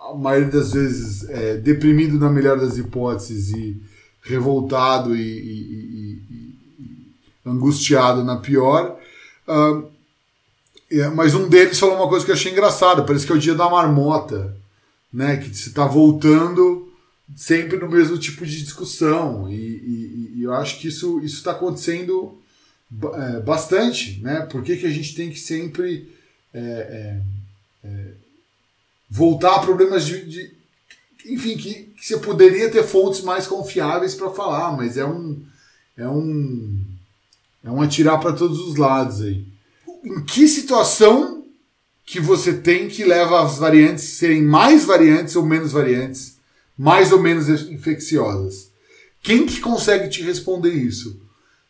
a 0.10 0.16
maioria 0.16 0.50
das 0.50 0.74
vezes, 0.74 1.28
é, 1.30 1.58
deprimido 1.58 2.20
na 2.20 2.30
melhor 2.30 2.60
das 2.60 2.78
hipóteses 2.78 3.50
e 3.52 3.82
revoltado 4.24 5.16
e, 5.16 5.22
e, 5.22 6.22
e 6.30 6.51
angustiado 7.46 8.24
na 8.24 8.38
pior. 8.38 9.00
Uh, 9.48 9.90
mas 11.16 11.34
um 11.34 11.48
deles 11.48 11.80
falou 11.80 11.96
uma 11.96 12.10
coisa 12.10 12.26
que 12.26 12.32
eu 12.32 12.36
achei 12.36 12.52
engraçada, 12.52 13.04
parece 13.04 13.26
que 13.26 13.32
é 13.32 13.36
o 13.36 13.40
dia 13.40 13.56
da 13.56 13.70
marmota, 13.70 14.56
né? 15.12 15.38
Que 15.38 15.56
você 15.56 15.70
está 15.70 15.86
voltando 15.86 16.92
sempre 17.36 17.78
no 17.78 17.90
mesmo 17.90 18.18
tipo 18.18 18.46
de 18.46 18.62
discussão. 18.62 19.50
E, 19.50 19.56
e, 19.56 20.34
e 20.38 20.44
eu 20.44 20.54
acho 20.54 20.80
que 20.80 20.88
isso 20.88 21.22
está 21.24 21.52
acontecendo 21.52 22.38
é, 23.14 23.40
bastante, 23.40 24.20
né? 24.22 24.42
Por 24.42 24.62
que, 24.64 24.78
que 24.78 24.86
a 24.86 24.92
gente 24.92 25.16
tem 25.16 25.30
que 25.30 25.40
sempre 25.40 26.14
é, 26.54 26.60
é, 26.60 27.22
é 27.88 28.08
voltar 29.10 29.56
a 29.56 29.60
problemas 29.60 30.06
de, 30.06 30.26
de 30.26 30.52
enfim, 31.26 31.56
que, 31.56 31.84
que, 31.84 32.06
você 32.06 32.18
poderia 32.18 32.70
ter 32.70 32.84
fontes 32.84 33.22
mais 33.22 33.48
confiáveis 33.48 34.16
para 34.16 34.32
falar, 34.32 34.76
mas 34.76 34.98
é 34.98 35.06
um, 35.06 35.42
é 35.98 36.08
um 36.08 36.84
é 37.64 37.70
um 37.70 37.82
atirar 37.82 38.20
para 38.20 38.34
todos 38.34 38.60
os 38.60 38.76
lados 38.76 39.22
aí. 39.22 39.46
Em 40.04 40.24
que 40.24 40.48
situação 40.48 41.46
que 42.06 42.20
você 42.20 42.54
tem 42.54 42.88
que 42.88 43.04
leva 43.04 43.44
as 43.44 43.58
variantes 43.58 44.04
serem 44.04 44.42
mais 44.42 44.84
variantes 44.84 45.36
ou 45.36 45.46
menos 45.46 45.72
variantes, 45.72 46.38
mais 46.78 47.12
ou 47.12 47.22
menos 47.22 47.48
infecciosas? 47.70 48.72
Quem 49.22 49.46
que 49.46 49.60
consegue 49.60 50.10
te 50.10 50.24
responder 50.24 50.74
isso? 50.74 51.20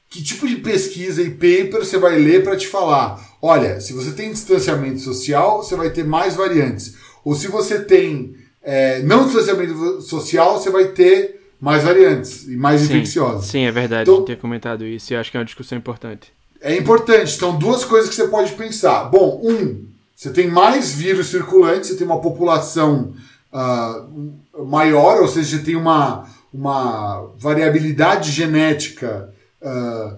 Que 0.10 0.24
tipo 0.24 0.48
de 0.48 0.58
pesquisa 0.58 1.22
e 1.22 1.30
paper 1.30 1.86
você 1.86 1.98
vai 1.98 2.18
ler 2.18 2.44
para 2.44 2.56
te 2.56 2.68
falar? 2.68 3.38
Olha, 3.42 3.80
se 3.82 3.94
você 3.94 4.12
tem 4.12 4.32
distanciamento 4.32 5.00
social, 5.00 5.64
você 5.64 5.76
vai 5.76 5.89
ter 5.89 6.06
mais 6.06 6.36
variantes. 6.36 6.96
Ou 7.24 7.36
se 7.36 7.48
você 7.48 7.82
tem 7.82 8.36
é, 8.62 9.02
não 9.04 9.26
distanciamento 9.26 10.02
social, 10.02 10.60
você 10.60 10.70
vai 10.70 10.89
ter 10.89 11.41
mais 11.62 11.84
variantes 11.84 12.47
e 12.47 12.57
mais 12.57 12.82
sim, 12.82 12.88
infecciosas. 12.88 13.45
Sim, 13.45 13.66
é 13.66 13.72
verdade 13.72 14.09
então, 14.09 14.26
ter 14.26 14.38
comentado 14.38 14.84
isso. 14.84 15.14
E 15.14 15.16
acho 15.16 15.30
que 15.30 15.38
é 15.38 15.39
uma 15.39 15.45
discussão 15.45 15.78
importante. 15.78 16.34
É 16.59 16.76
importante. 16.76 17.32
São 17.38 17.57
duas 17.57 17.86
coisas 17.86 18.09
que 18.09 18.16
você 18.16 18.28
pode 18.28 18.53
pensar. 18.53 19.03
Bom, 19.05 19.39
um, 19.43 19.86
você 20.16 20.32
tem 20.32 20.49
mais 20.49 20.91
vírus 20.91 21.28
circulantes, 21.28 21.89
você 21.89 21.95
tem 21.95 22.05
uma 22.05 22.20
população 22.20 23.14
uh, 23.53 24.66
maior, 24.66 25.22
ou 25.22 25.28
seja, 25.28 25.57
você 25.57 25.64
tem 25.64 25.76
uma, 25.76 26.28
uma 26.51 27.28
variabilidade 27.38 28.32
genética 28.32 29.32
uh, 29.62 30.18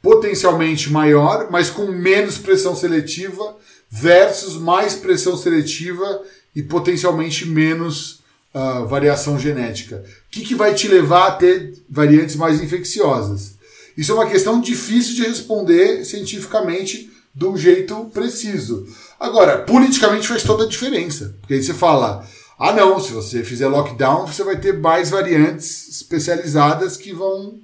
potencialmente 0.00 0.92
maior, 0.92 1.48
mas 1.50 1.70
com 1.70 1.86
menos 1.86 2.38
pressão 2.38 2.76
seletiva, 2.76 3.56
versus 3.90 4.56
mais 4.56 4.94
pressão 4.94 5.36
seletiva 5.36 6.22
e 6.54 6.62
potencialmente 6.62 7.46
menos 7.46 8.22
uh, 8.54 8.86
variação 8.86 9.38
genética. 9.38 10.04
O 10.28 10.30
que, 10.30 10.44
que 10.44 10.54
vai 10.54 10.74
te 10.74 10.88
levar 10.88 11.26
a 11.26 11.32
ter 11.32 11.74
variantes 11.90 12.36
mais 12.36 12.62
infecciosas? 12.62 13.54
Isso 13.96 14.12
é 14.12 14.14
uma 14.14 14.30
questão 14.30 14.60
difícil 14.60 15.14
de 15.14 15.22
responder 15.22 16.04
cientificamente 16.04 17.10
de 17.34 17.44
um 17.44 17.56
jeito 17.56 18.04
preciso. 18.12 18.86
Agora, 19.18 19.58
politicamente 19.58 20.28
faz 20.28 20.42
toda 20.42 20.64
a 20.64 20.68
diferença. 20.68 21.36
Porque 21.40 21.54
aí 21.54 21.62
você 21.62 21.74
fala, 21.74 22.26
ah 22.58 22.72
não, 22.72 23.00
se 23.00 23.12
você 23.12 23.42
fizer 23.42 23.66
lockdown, 23.66 24.26
você 24.26 24.44
vai 24.44 24.58
ter 24.58 24.78
mais 24.78 25.10
variantes 25.10 25.88
especializadas 25.88 26.96
que 26.96 27.12
vão 27.12 27.58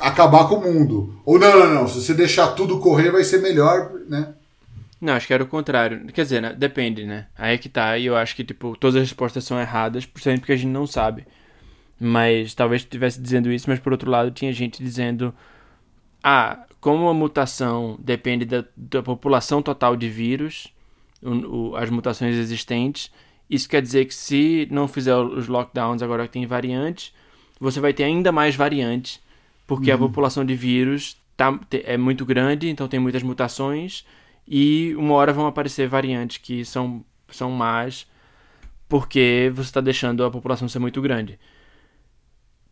acabar 0.00 0.48
com 0.48 0.56
o 0.56 0.72
mundo. 0.72 1.14
Ou 1.24 1.38
não, 1.38 1.58
não, 1.58 1.74
não, 1.74 1.88
se 1.88 2.00
você 2.00 2.14
deixar 2.14 2.48
tudo 2.48 2.80
correr 2.80 3.10
vai 3.10 3.24
ser 3.24 3.40
melhor, 3.40 3.92
né? 4.08 4.34
Não, 5.04 5.12
acho 5.12 5.26
que 5.26 5.34
era 5.34 5.44
o 5.44 5.46
contrário. 5.46 6.06
Quer 6.06 6.22
dizer, 6.22 6.40
né? 6.40 6.54
depende, 6.54 7.04
né? 7.04 7.26
Aí 7.36 7.56
é 7.56 7.58
que 7.58 7.68
tá, 7.68 7.98
e 7.98 8.06
eu 8.06 8.16
acho 8.16 8.34
que, 8.34 8.42
tipo, 8.42 8.74
todas 8.74 8.96
as 8.96 9.02
respostas 9.02 9.44
são 9.44 9.60
erradas, 9.60 10.06
principalmente 10.06 10.40
porque 10.40 10.52
a 10.52 10.56
gente 10.56 10.70
não 10.70 10.86
sabe. 10.86 11.26
Mas 12.00 12.54
talvez 12.54 12.80
estivesse 12.80 13.20
dizendo 13.20 13.52
isso, 13.52 13.68
mas 13.68 13.78
por 13.78 13.92
outro 13.92 14.10
lado 14.10 14.30
tinha 14.30 14.50
gente 14.50 14.82
dizendo: 14.82 15.34
ah, 16.22 16.64
como 16.80 17.06
a 17.06 17.12
mutação 17.12 17.98
depende 18.00 18.46
da, 18.46 18.64
da 18.74 19.02
população 19.02 19.60
total 19.60 19.94
de 19.94 20.08
vírus, 20.08 20.72
o, 21.22 21.72
o, 21.72 21.76
as 21.76 21.90
mutações 21.90 22.34
existentes, 22.36 23.12
isso 23.50 23.68
quer 23.68 23.82
dizer 23.82 24.06
que 24.06 24.14
se 24.14 24.66
não 24.70 24.88
fizer 24.88 25.14
os 25.14 25.48
lockdowns 25.48 26.00
agora 26.00 26.26
que 26.26 26.32
tem 26.32 26.46
variantes, 26.46 27.12
você 27.60 27.78
vai 27.78 27.92
ter 27.92 28.04
ainda 28.04 28.32
mais 28.32 28.56
variantes, 28.56 29.20
porque 29.66 29.90
uhum. 29.90 29.96
a 29.96 29.98
população 29.98 30.46
de 30.46 30.54
vírus 30.54 31.18
tá, 31.36 31.60
é 31.70 31.98
muito 31.98 32.24
grande, 32.24 32.70
então 32.70 32.88
tem 32.88 32.98
muitas 32.98 33.22
mutações 33.22 34.06
e 34.46 34.94
uma 34.96 35.14
hora 35.14 35.32
vão 35.32 35.46
aparecer 35.46 35.88
variantes 35.88 36.38
que 36.38 36.64
são, 36.64 37.04
são 37.28 37.50
más 37.50 38.06
porque 38.88 39.50
você 39.54 39.68
está 39.68 39.80
deixando 39.80 40.24
a 40.24 40.30
população 40.30 40.68
ser 40.68 40.78
muito 40.78 41.00
grande. 41.00 41.38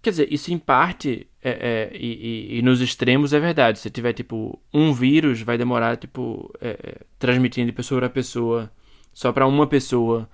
Quer 0.02 0.10
dizer, 0.10 0.32
isso 0.32 0.52
em 0.52 0.58
parte 0.58 1.26
é, 1.42 1.50
é, 1.92 1.96
e, 1.96 2.58
e, 2.58 2.62
nos 2.62 2.80
extremos 2.80 3.32
é 3.32 3.40
verdade. 3.40 3.78
Se 3.78 3.90
tiver 3.90 4.12
tipo 4.12 4.58
um 4.72 4.92
vírus, 4.92 5.40
vai 5.42 5.56
demorar 5.56 5.96
tipo 5.96 6.52
é, 6.60 6.70
é 6.70 6.96
transmitindo 7.18 7.66
de 7.66 7.72
pessoa 7.72 8.00
para 8.00 8.10
pessoa 8.10 8.70
só 9.14 9.32
para 9.32 9.46
uma 9.46 9.66
pessoa 9.66 10.28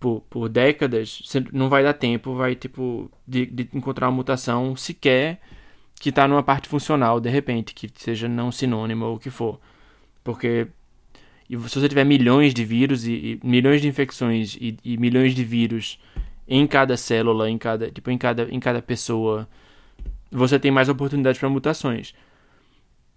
por, 0.00 0.22
por 0.28 0.48
décadas, 0.48 1.22
não 1.52 1.68
vai 1.68 1.84
dar 1.84 1.92
tempo, 1.92 2.34
vai 2.34 2.56
tipo 2.56 3.10
de, 3.26 3.46
de 3.46 3.68
encontrar 3.72 4.08
uma 4.08 4.16
mutação 4.16 4.74
sequer 4.74 5.40
que 6.00 6.08
está 6.08 6.26
numa 6.26 6.42
parte 6.42 6.68
funcional 6.68 7.20
de 7.20 7.30
repente, 7.30 7.74
que 7.74 7.88
seja 7.94 8.28
não 8.28 8.50
sinônimo 8.50 9.04
ou 9.04 9.16
o 9.16 9.18
que 9.18 9.30
for. 9.30 9.60
Porque 10.24 10.66
e 11.52 11.68
se 11.68 11.78
você 11.78 11.86
tiver 11.86 12.04
milhões 12.04 12.54
de 12.54 12.64
vírus 12.64 13.04
e, 13.04 13.12
e 13.12 13.40
milhões 13.46 13.82
de 13.82 13.86
infecções 13.86 14.56
e, 14.58 14.74
e, 14.82 14.96
milhões 14.96 15.34
de 15.34 15.44
vírus 15.44 16.00
em 16.48 16.66
cada 16.66 16.96
célula, 16.96 17.50
em 17.50 17.58
cada, 17.58 17.90
tipo, 17.90 18.10
em 18.10 18.16
cada, 18.16 18.44
em 18.50 18.58
cada 18.58 18.80
pessoa, 18.80 19.46
você 20.30 20.58
tem 20.58 20.70
mais 20.70 20.88
oportunidades 20.88 21.38
para 21.38 21.50
mutações. 21.50 22.14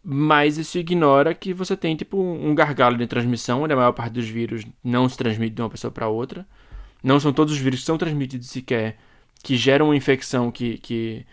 Mas 0.04 0.58
isso 0.58 0.78
ignora 0.78 1.34
que 1.34 1.54
você 1.54 1.78
tem 1.78 1.96
tipo 1.96 2.22
um 2.22 2.54
gargalo 2.54 2.98
de 2.98 3.08
transmissão, 3.08 3.64
onde 3.64 3.72
a 3.72 3.78
maior 3.78 3.94
parte 3.94 4.12
dos 4.12 4.28
vírus 4.28 4.66
não 4.84 5.08
se 5.08 5.18
transmite 5.18 5.56
de 5.56 5.62
uma 5.62 5.70
pessoa 5.70 5.90
para 5.90 6.10
outra. 6.10 6.46
Não 7.02 7.22
são 7.22 7.32
todos 7.32 7.54
os 7.54 7.60
vírus 7.60 7.80
que 7.80 7.86
são 7.86 7.98
transmitidos 7.98 8.50
sequer 8.50 8.98
que 9.42 9.56
geram 9.56 9.86
uma 9.86 9.96
infecção 9.96 10.52
que, 10.52 10.78
que, 10.80 11.26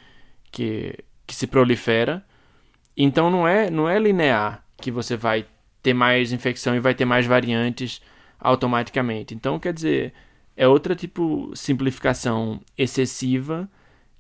que, 0.52 0.94
que 1.26 1.34
se 1.34 1.48
prolifera. 1.48 2.24
Então 2.96 3.28
não 3.28 3.46
é, 3.46 3.68
não 3.68 3.88
é 3.88 3.98
linear 3.98 4.64
que 4.80 4.90
você 4.92 5.16
vai 5.16 5.46
ter 5.82 5.94
mais 5.94 6.32
infecção 6.32 6.74
e 6.76 6.80
vai 6.80 6.94
ter 6.94 7.04
mais 7.04 7.26
variantes 7.26 8.00
automaticamente. 8.38 9.34
Então, 9.34 9.58
quer 9.58 9.72
dizer, 9.72 10.12
é 10.56 10.66
outra 10.66 10.94
tipo 10.94 11.50
simplificação 11.54 12.60
excessiva 12.76 13.68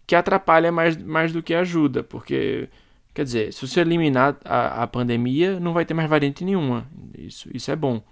que 0.06 0.14
atrapalha 0.14 0.72
mais, 0.72 0.96
mais 0.96 1.32
do 1.32 1.42
que 1.42 1.54
ajuda, 1.54 2.02
porque 2.02 2.68
quer 3.14 3.24
dizer, 3.24 3.52
se 3.52 3.66
você 3.66 3.80
eliminar 3.80 4.36
a, 4.44 4.82
a 4.82 4.86
pandemia, 4.86 5.60
não 5.60 5.72
vai 5.72 5.84
ter 5.84 5.94
mais 5.94 6.08
variante 6.08 6.44
nenhuma. 6.44 6.86
Isso, 7.16 7.48
isso 7.54 7.70
é 7.70 7.76
bom. 7.76 8.02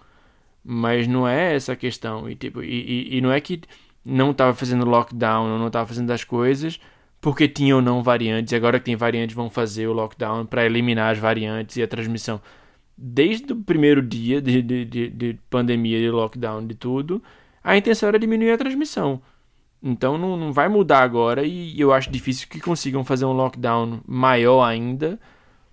Mas 0.64 1.07
não 1.07 1.26
é 1.26 1.55
essa 1.55 1.72
a 1.72 1.76
questão. 1.76 2.28
E, 2.28 2.36
tipo, 2.36 2.62
e, 2.62 3.09
e, 3.12 3.16
e 3.18 3.20
não 3.20 3.32
é 3.32 3.40
que 3.40 3.62
não 4.05 4.30
estava 4.30 4.55
fazendo 4.55 4.86
lockdown 4.86 5.59
não 5.59 5.66
estava 5.66 5.86
fazendo 5.86 6.11
as 6.11 6.24
coisas 6.24 6.80
porque 7.20 7.46
tinha 7.46 7.76
ou 7.76 7.82
não 7.82 8.03
variantes, 8.03 8.53
e 8.53 8.57
agora 8.57 8.78
que 8.78 8.86
tem 8.86 8.96
variantes 8.96 9.36
vão 9.36 9.51
fazer 9.51 9.86
o 9.86 9.92
lockdown 9.92 10.46
para 10.46 10.64
eliminar 10.64 11.12
as 11.12 11.18
variantes 11.18 11.76
e 11.76 11.82
a 11.82 11.88
transmissão 11.88 12.40
desde 13.03 13.55
o 13.55 13.57
primeiro 13.57 14.03
dia 14.03 14.42
de, 14.42 14.61
de, 14.61 14.84
de, 14.84 15.09
de, 15.09 15.38
pandemia, 15.48 15.98
de 15.98 16.11
lockdown, 16.11 16.66
de 16.66 16.74
tudo, 16.74 17.22
a 17.64 17.74
intenção 17.74 18.11
era 18.11 18.18
diminuir 18.18 18.51
a 18.51 18.59
transmissão. 18.59 19.22
Então 19.82 20.18
não, 20.18 20.36
não 20.36 20.53
vai 20.53 20.68
mudar 20.68 21.03
agora 21.03 21.42
e 21.42 21.80
eu 21.80 21.92
acho 21.92 22.11
difícil 22.11 22.46
que 22.46 22.61
consigam 22.61 23.03
fazer 23.03 23.24
um 23.24 23.32
lockdown 23.32 24.01
maior 24.07 24.62
ainda 24.62 25.18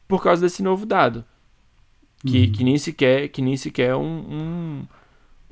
por 0.07 0.23
causa 0.23 0.41
desse 0.43 0.63
novo 0.63 0.86
dado. 0.86 1.25
Que, 2.25 2.45
uhum. 2.45 2.51
que 2.53 2.63
nem 2.63 2.78
sequer, 2.78 3.28
que 3.28 3.41
nem 3.41 3.57
sequer 3.57 3.95
um, 3.95 4.01
um, 4.03 4.88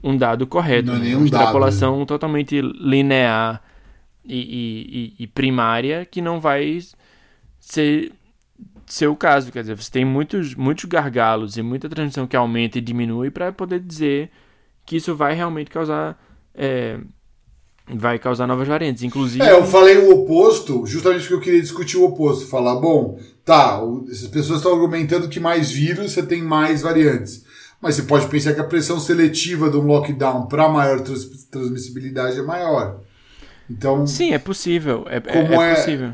um 0.01 0.17
dado 0.17 0.47
correto. 0.47 0.87
Não 0.87 0.95
é 0.95 0.99
né? 0.99 1.15
Uma 1.15 1.25
extrapolação 1.25 1.91
dado, 1.91 1.99
né? 1.99 2.05
totalmente 2.05 2.61
linear 2.61 3.61
e, 4.23 5.13
e, 5.19 5.23
e 5.23 5.27
primária 5.27 6.05
que 6.05 6.21
não 6.21 6.39
vai 6.39 6.79
ser 7.59 8.13
ser 8.85 9.07
o 9.07 9.15
caso. 9.15 9.51
Quer 9.51 9.61
dizer, 9.61 9.75
você 9.75 9.91
tem 9.91 10.05
muitos, 10.05 10.55
muitos 10.55 10.85
gargalos 10.85 11.57
e 11.57 11.61
muita 11.61 11.89
transmissão 11.89 12.27
que 12.27 12.35
aumenta 12.35 12.77
e 12.77 12.81
diminui 12.81 13.31
para 13.31 13.51
poder 13.51 13.79
dizer 13.79 14.29
que 14.85 14.97
isso 14.97 15.15
vai 15.15 15.33
realmente 15.33 15.69
causar. 15.69 16.21
É, 16.53 16.99
vai 17.87 18.17
causar 18.17 18.47
novas 18.47 18.67
variantes, 18.67 19.03
inclusive. 19.03 19.43
É, 19.43 19.51
eu 19.51 19.65
falei 19.65 19.97
o 19.97 20.11
oposto, 20.11 20.85
justamente 20.85 21.21
porque 21.21 21.33
eu 21.33 21.41
queria 21.41 21.61
discutir 21.61 21.97
o 21.97 22.05
oposto. 22.05 22.47
Falar, 22.47 22.75
bom, 22.75 23.19
tá, 23.43 23.79
essas 24.09 24.27
pessoas 24.27 24.59
estão 24.59 24.73
argumentando 24.73 25.29
que 25.29 25.39
mais 25.39 25.71
vírus 25.71 26.11
você 26.11 26.23
tem 26.23 26.41
mais 26.41 26.81
variantes. 26.81 27.45
Mas 27.81 27.95
você 27.95 28.03
pode 28.03 28.27
pensar 28.27 28.53
que 28.53 28.61
a 28.61 28.65
pressão 28.65 28.99
seletiva 28.99 29.69
de 29.69 29.77
um 29.77 29.81
lockdown 29.81 30.47
para 30.47 30.67
maior 30.69 31.01
trans 31.01 31.45
transmissibilidade 31.51 32.39
é 32.39 32.41
maior. 32.41 33.01
Então. 33.69 34.07
Sim, 34.07 34.33
é 34.33 34.39
possível. 34.39 35.05
É, 35.07 35.17
é, 35.17 35.37
é, 35.37 35.71
é 35.71 35.75
possível. 35.75 36.13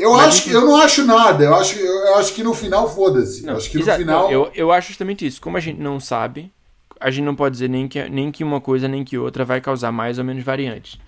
Eu, 0.00 0.14
acho, 0.14 0.44
que, 0.44 0.50
eu 0.50 0.62
não 0.62 0.76
acho 0.76 1.04
nada. 1.04 1.44
Eu 1.44 1.54
acho, 1.54 1.78
eu 1.78 2.16
acho 2.16 2.34
que 2.34 2.42
no 2.42 2.54
final, 2.54 2.92
foda-se. 2.92 3.48
Acho 3.48 3.70
que 3.70 3.78
no 3.78 3.84
final. 3.84 4.24
Não, 4.24 4.30
eu, 4.30 4.50
eu 4.54 4.72
acho 4.72 4.88
justamente 4.88 5.26
isso. 5.26 5.40
Como 5.40 5.56
a 5.56 5.60
gente 5.60 5.80
não 5.80 6.00
sabe, 6.00 6.50
a 6.98 7.10
gente 7.10 7.24
não 7.24 7.34
pode 7.34 7.52
dizer 7.52 7.68
nem 7.68 7.86
que, 7.86 8.08
nem 8.08 8.30
que 8.30 8.42
uma 8.42 8.60
coisa 8.60 8.88
nem 8.88 9.04
que 9.04 9.18
outra 9.18 9.44
vai 9.44 9.60
causar 9.60 9.92
mais 9.92 10.18
ou 10.18 10.24
menos 10.24 10.44
variantes. 10.44 10.98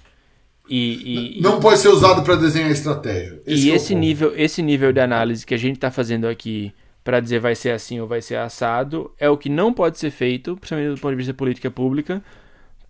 E, 0.69 1.39
e 1.39 1.41
não 1.41 1.59
e, 1.59 1.61
pode 1.61 1.79
ser 1.81 1.89
usado 1.89 2.23
para 2.23 2.37
desenhar 2.37 2.71
estratégia. 2.71 3.41
Esse 3.47 3.69
e 3.69 3.71
é 3.71 3.75
esse, 3.75 3.95
nível, 3.95 4.33
esse 4.37 4.63
nível 4.63 4.93
de 4.93 5.01
análise 5.01 5.45
que 5.45 5.55
a 5.55 5.59
gente 5.59 5.77
está 5.77 5.91
fazendo 5.91 6.27
aqui 6.27 6.73
para 7.05 7.21
dizer 7.21 7.41
vai 7.41 7.55
ser 7.55 7.71
assim 7.71 8.01
ou 8.01 8.07
vai 8.07 8.23
ser 8.23 8.37
assado 8.37 9.11
é 9.19 9.29
o 9.29 9.37
que 9.37 9.49
não 9.49 9.73
pode 9.73 9.99
ser 9.99 10.11
feito, 10.11 10.57
principalmente 10.57 10.95
do 10.95 11.01
ponto 11.01 11.11
de 11.11 11.17
vista 11.17 11.35
política 11.35 11.71
pública, 11.71 12.23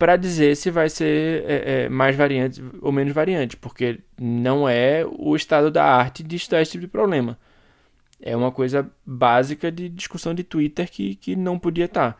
para 0.02 0.16
dizer 0.16 0.56
se 0.56 0.68
vai 0.68 0.88
ser 0.88 1.44
é, 1.46 1.84
é, 1.84 1.88
mais 1.88 2.16
variante 2.16 2.60
ou 2.80 2.90
menos 2.90 3.12
variante, 3.12 3.56
porque 3.56 4.00
não 4.20 4.68
é 4.68 5.06
o 5.06 5.36
estado 5.36 5.70
da 5.70 5.84
arte 5.84 6.24
de 6.24 6.34
estudar 6.34 6.60
esse 6.60 6.72
tipo 6.72 6.80
de 6.80 6.88
problema. 6.88 7.38
É 8.20 8.36
uma 8.36 8.50
coisa 8.50 8.90
básica 9.06 9.70
de 9.70 9.88
discussão 9.88 10.34
de 10.34 10.42
Twitter 10.42 10.90
que, 10.90 11.14
que 11.14 11.36
não 11.36 11.56
podia 11.56 11.84
estar. 11.84 12.14
Tá. 12.14 12.18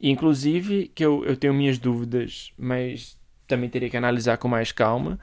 Inclusive, 0.00 0.90
que 0.94 1.04
eu, 1.04 1.22
eu 1.26 1.36
tenho 1.36 1.52
minhas 1.52 1.76
dúvidas, 1.76 2.50
mas 2.56 3.18
também 3.46 3.68
teria 3.68 3.90
que 3.90 3.96
analisar 3.98 4.38
com 4.38 4.48
mais 4.48 4.72
calma. 4.72 5.20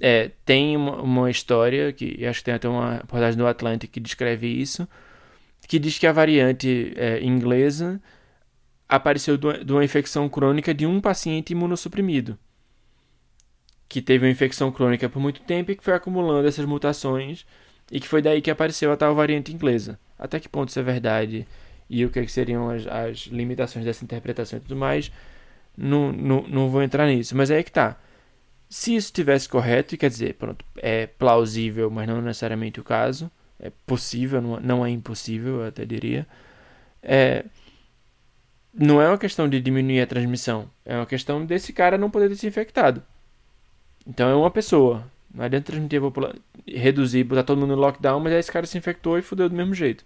É, 0.00 0.30
tem 0.46 0.78
uma, 0.78 1.02
uma 1.02 1.30
história, 1.30 1.92
que 1.92 2.24
acho 2.24 2.38
que 2.38 2.46
tem 2.46 2.54
até 2.54 2.70
uma 2.70 2.94
reportagem 2.94 3.36
do 3.36 3.46
Atlantic 3.46 3.90
que 3.90 4.00
descreve 4.00 4.46
isso, 4.46 4.88
que 5.68 5.78
diz 5.78 5.98
que 5.98 6.06
a 6.06 6.12
variante 6.12 6.94
é, 6.96 7.22
inglesa 7.22 8.00
apareceu 8.88 9.36
de 9.36 9.72
uma 9.72 9.84
infecção 9.84 10.28
crônica 10.28 10.72
de 10.72 10.86
um 10.86 11.00
paciente 11.00 11.52
imunossuprimido. 11.52 12.38
que 13.88 14.02
teve 14.02 14.26
uma 14.26 14.30
infecção 14.30 14.70
crônica 14.70 15.08
por 15.08 15.18
muito 15.18 15.40
tempo 15.40 15.70
e 15.70 15.76
que 15.76 15.82
foi 15.82 15.94
acumulando 15.94 16.46
essas 16.46 16.66
mutações 16.66 17.46
e 17.90 17.98
que 17.98 18.06
foi 18.06 18.20
daí 18.20 18.42
que 18.42 18.50
apareceu 18.50 18.92
a 18.92 18.96
tal 18.98 19.14
variante 19.14 19.50
inglesa. 19.50 19.98
Até 20.18 20.38
que 20.38 20.48
ponto 20.48 20.68
isso 20.68 20.78
é 20.78 20.82
verdade 20.82 21.46
e 21.88 22.04
o 22.04 22.10
que, 22.10 22.18
é 22.18 22.26
seriam 22.26 22.68
as, 22.70 22.86
as, 22.86 23.18
limitações 23.28 23.84
dessa 23.84 24.04
interpretação 24.04 24.58
e 24.58 24.62
tudo 24.62 24.76
mais, 24.76 25.10
não, 25.76 26.12
não, 26.12 26.42
não 26.42 26.68
vou 26.68 26.82
entrar 26.82 27.06
nisso. 27.06 27.36
Mas 27.36 27.50
aí 27.50 27.60
é 27.60 27.62
que 27.62 27.72
tá. 27.72 27.96
Se 28.68 28.94
isso 28.94 29.06
estivesse 29.06 29.48
correto, 29.48 29.96
quer 29.96 30.10
dizer, 30.10 30.34
pronto, 30.34 30.64
é 30.76 31.06
plausível, 31.06 31.90
mas 31.90 32.06
não 32.06 32.20
necessariamente 32.20 32.78
o 32.80 32.84
caso, 32.84 33.30
é 33.58 33.70
possível, 33.86 34.42
não, 34.42 34.60
não 34.60 34.86
é 34.86 34.90
impossível, 34.90 35.62
eu 35.62 35.68
até 35.68 35.86
diria, 35.86 36.26
é, 37.02 37.44
não 38.78 39.02
é 39.02 39.08
uma 39.08 39.18
questão 39.18 39.48
de 39.48 39.60
diminuir 39.60 40.00
a 40.00 40.06
transmissão, 40.06 40.70
é 40.84 40.96
uma 40.96 41.06
questão 41.06 41.44
desse 41.44 41.72
cara 41.72 41.98
não 41.98 42.10
poder 42.10 42.28
ter 42.28 42.36
se 42.36 42.46
infectado. 42.46 43.02
Então 44.06 44.28
é 44.28 44.34
uma 44.34 44.50
pessoa. 44.50 45.04
Não 45.34 45.44
adianta 45.44 45.66
transmitir 45.66 45.98
a 45.98 46.02
população, 46.02 46.40
reduzir, 46.66 47.24
botar 47.24 47.42
todo 47.42 47.58
mundo 47.58 47.74
no 47.74 47.82
lockdown, 47.82 48.20
mas 48.20 48.32
aí 48.32 48.38
esse 48.38 48.50
cara 48.50 48.66
se 48.66 48.78
infectou 48.78 49.18
e 49.18 49.22
fudeu 49.22 49.48
do 49.48 49.54
mesmo 49.54 49.74
jeito. 49.74 50.04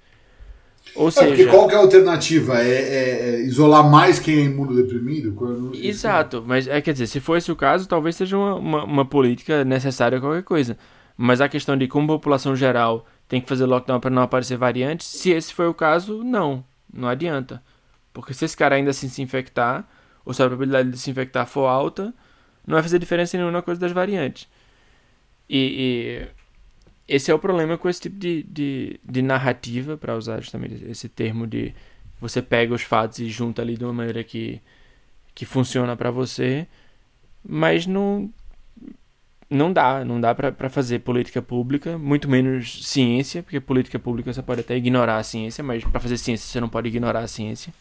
Ou 0.96 1.08
é, 1.08 1.10
seja, 1.12 1.48
qual 1.48 1.68
que 1.68 1.74
é 1.74 1.76
a 1.76 1.80
alternativa? 1.80 2.60
É, 2.60 2.70
é, 2.70 3.30
é 3.36 3.40
isolar 3.42 3.88
mais 3.88 4.18
quem 4.18 4.38
é 4.38 4.40
imunodeprimido? 4.44 5.70
Exato, 5.74 6.42
mas 6.44 6.66
é, 6.66 6.80
quer 6.80 6.92
dizer, 6.92 7.06
se 7.06 7.20
for 7.20 7.36
esse 7.36 7.52
o 7.52 7.56
caso, 7.56 7.86
talvez 7.86 8.16
seja 8.16 8.36
uma, 8.36 8.56
uma, 8.56 8.84
uma 8.84 9.04
política 9.04 9.64
necessária 9.64 10.20
qualquer 10.20 10.42
coisa. 10.42 10.76
Mas 11.16 11.40
a 11.40 11.48
questão 11.48 11.76
de 11.76 11.86
como 11.86 12.10
a 12.10 12.16
população 12.16 12.56
geral 12.56 13.06
tem 13.28 13.40
que 13.40 13.48
fazer 13.48 13.64
lockdown 13.64 14.00
para 14.00 14.10
não 14.10 14.22
aparecer 14.22 14.56
variantes, 14.56 15.06
se 15.06 15.30
esse 15.30 15.54
foi 15.54 15.68
o 15.68 15.74
caso, 15.74 16.24
não, 16.24 16.64
não 16.92 17.08
adianta. 17.08 17.62
Porque 18.12 18.34
se 18.34 18.44
esse 18.44 18.56
cara 18.56 18.76
ainda 18.76 18.90
assim 18.90 19.08
se 19.08 19.22
infectar, 19.22 19.88
ou 20.24 20.32
se 20.32 20.42
a 20.42 20.46
probabilidade 20.46 20.90
de 20.90 20.98
se 20.98 21.10
infectar 21.10 21.46
for 21.46 21.66
alta, 21.66 22.14
não 22.66 22.74
vai 22.74 22.82
fazer 22.82 22.98
diferença 22.98 23.36
nenhuma 23.36 23.52
na 23.52 23.62
coisa 23.62 23.80
das 23.80 23.92
variantes. 23.92 24.48
E, 25.48 26.28
e, 27.08 27.14
esse 27.14 27.30
é 27.30 27.34
o 27.34 27.38
problema 27.38 27.76
com 27.76 27.88
esse 27.88 28.00
tipo 28.00 28.18
de, 28.18 28.42
de, 28.44 29.00
de 29.04 29.22
narrativa, 29.22 29.96
para 29.96 30.16
usar 30.16 30.40
justamente 30.40 30.84
esse 30.88 31.08
termo 31.08 31.46
de 31.46 31.74
você 32.20 32.40
pega 32.40 32.72
os 32.72 32.82
fatos 32.82 33.18
e 33.18 33.28
junta 33.28 33.62
ali 33.62 33.76
de 33.76 33.84
uma 33.84 33.92
maneira 33.92 34.22
que, 34.22 34.60
que 35.34 35.44
funciona 35.44 35.96
para 35.96 36.10
você, 36.10 36.68
mas 37.44 37.86
não 37.86 38.32
não 39.50 39.70
dá, 39.70 40.02
não 40.02 40.18
dá 40.18 40.34
para 40.34 40.70
fazer 40.70 41.00
política 41.00 41.42
pública, 41.42 41.98
muito 41.98 42.26
menos 42.26 42.86
ciência, 42.86 43.42
porque 43.42 43.60
política 43.60 43.98
pública 43.98 44.32
você 44.32 44.40
pode 44.40 44.62
até 44.62 44.74
ignorar 44.76 45.18
a 45.18 45.22
ciência, 45.22 45.62
mas 45.62 45.84
para 45.84 46.00
fazer 46.00 46.16
ciência 46.16 46.46
você 46.50 46.58
não 46.58 46.70
pode 46.70 46.88
ignorar 46.88 47.20
a 47.20 47.28
ciência, 47.28 47.72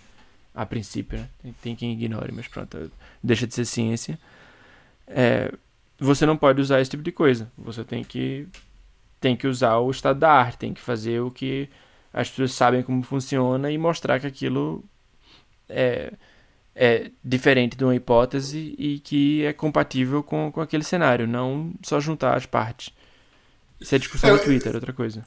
a 0.54 0.66
princípio, 0.66 1.18
né? 1.18 1.30
tem, 1.42 1.54
tem 1.62 1.76
quem 1.76 1.94
ignore, 1.94 2.32
mas 2.32 2.48
pronto, 2.48 2.92
deixa 3.24 3.48
de 3.48 3.54
ser 3.54 3.66
ciência 3.66 4.20
é, 5.14 5.52
você 6.00 6.26
não 6.26 6.38
pode 6.38 6.62
usar 6.62 6.82
esse 6.82 6.92
tipo 6.92 7.04
de 7.04 7.12
coisa. 7.12 7.52
Você 7.58 7.84
tem 7.84 8.04
que, 8.04 8.48
tem 9.20 9.36
que 9.36 9.48
usar 9.48 9.78
o 9.78 9.92
estado 9.92 10.20
da 10.20 10.32
arte, 10.32 10.58
tem 10.58 10.74
que 10.74 10.82
fazer 10.82 11.22
o 11.22 11.30
que 11.30 11.70
as 12.14 12.30
pessoas 12.30 12.54
sabem 12.54 12.84
como 12.84 13.04
funciona 13.04 13.72
e 13.72 13.78
mostrar 13.78 14.20
que 14.20 14.28
aquilo 14.28 14.84
é, 15.70 16.14
é 16.76 17.12
diferente 17.24 17.78
de 17.78 17.84
uma 17.84 17.96
hipótese 17.96 18.76
e 18.78 19.00
que 19.00 19.46
é 19.46 19.54
compatível 19.54 20.24
com, 20.24 20.52
com 20.52 20.62
aquele 20.62 20.84
cenário, 20.84 21.28
não 21.28 21.74
só 21.84 22.00
juntar 22.00 22.36
as 22.36 22.46
partes. 22.46 22.94
Isso 23.80 23.96
é 23.96 24.00
discussão 24.00 24.30
é, 24.30 24.34
no 24.34 24.40
Twitter, 24.40 24.76
outra 24.76 24.94
coisa. 24.94 25.26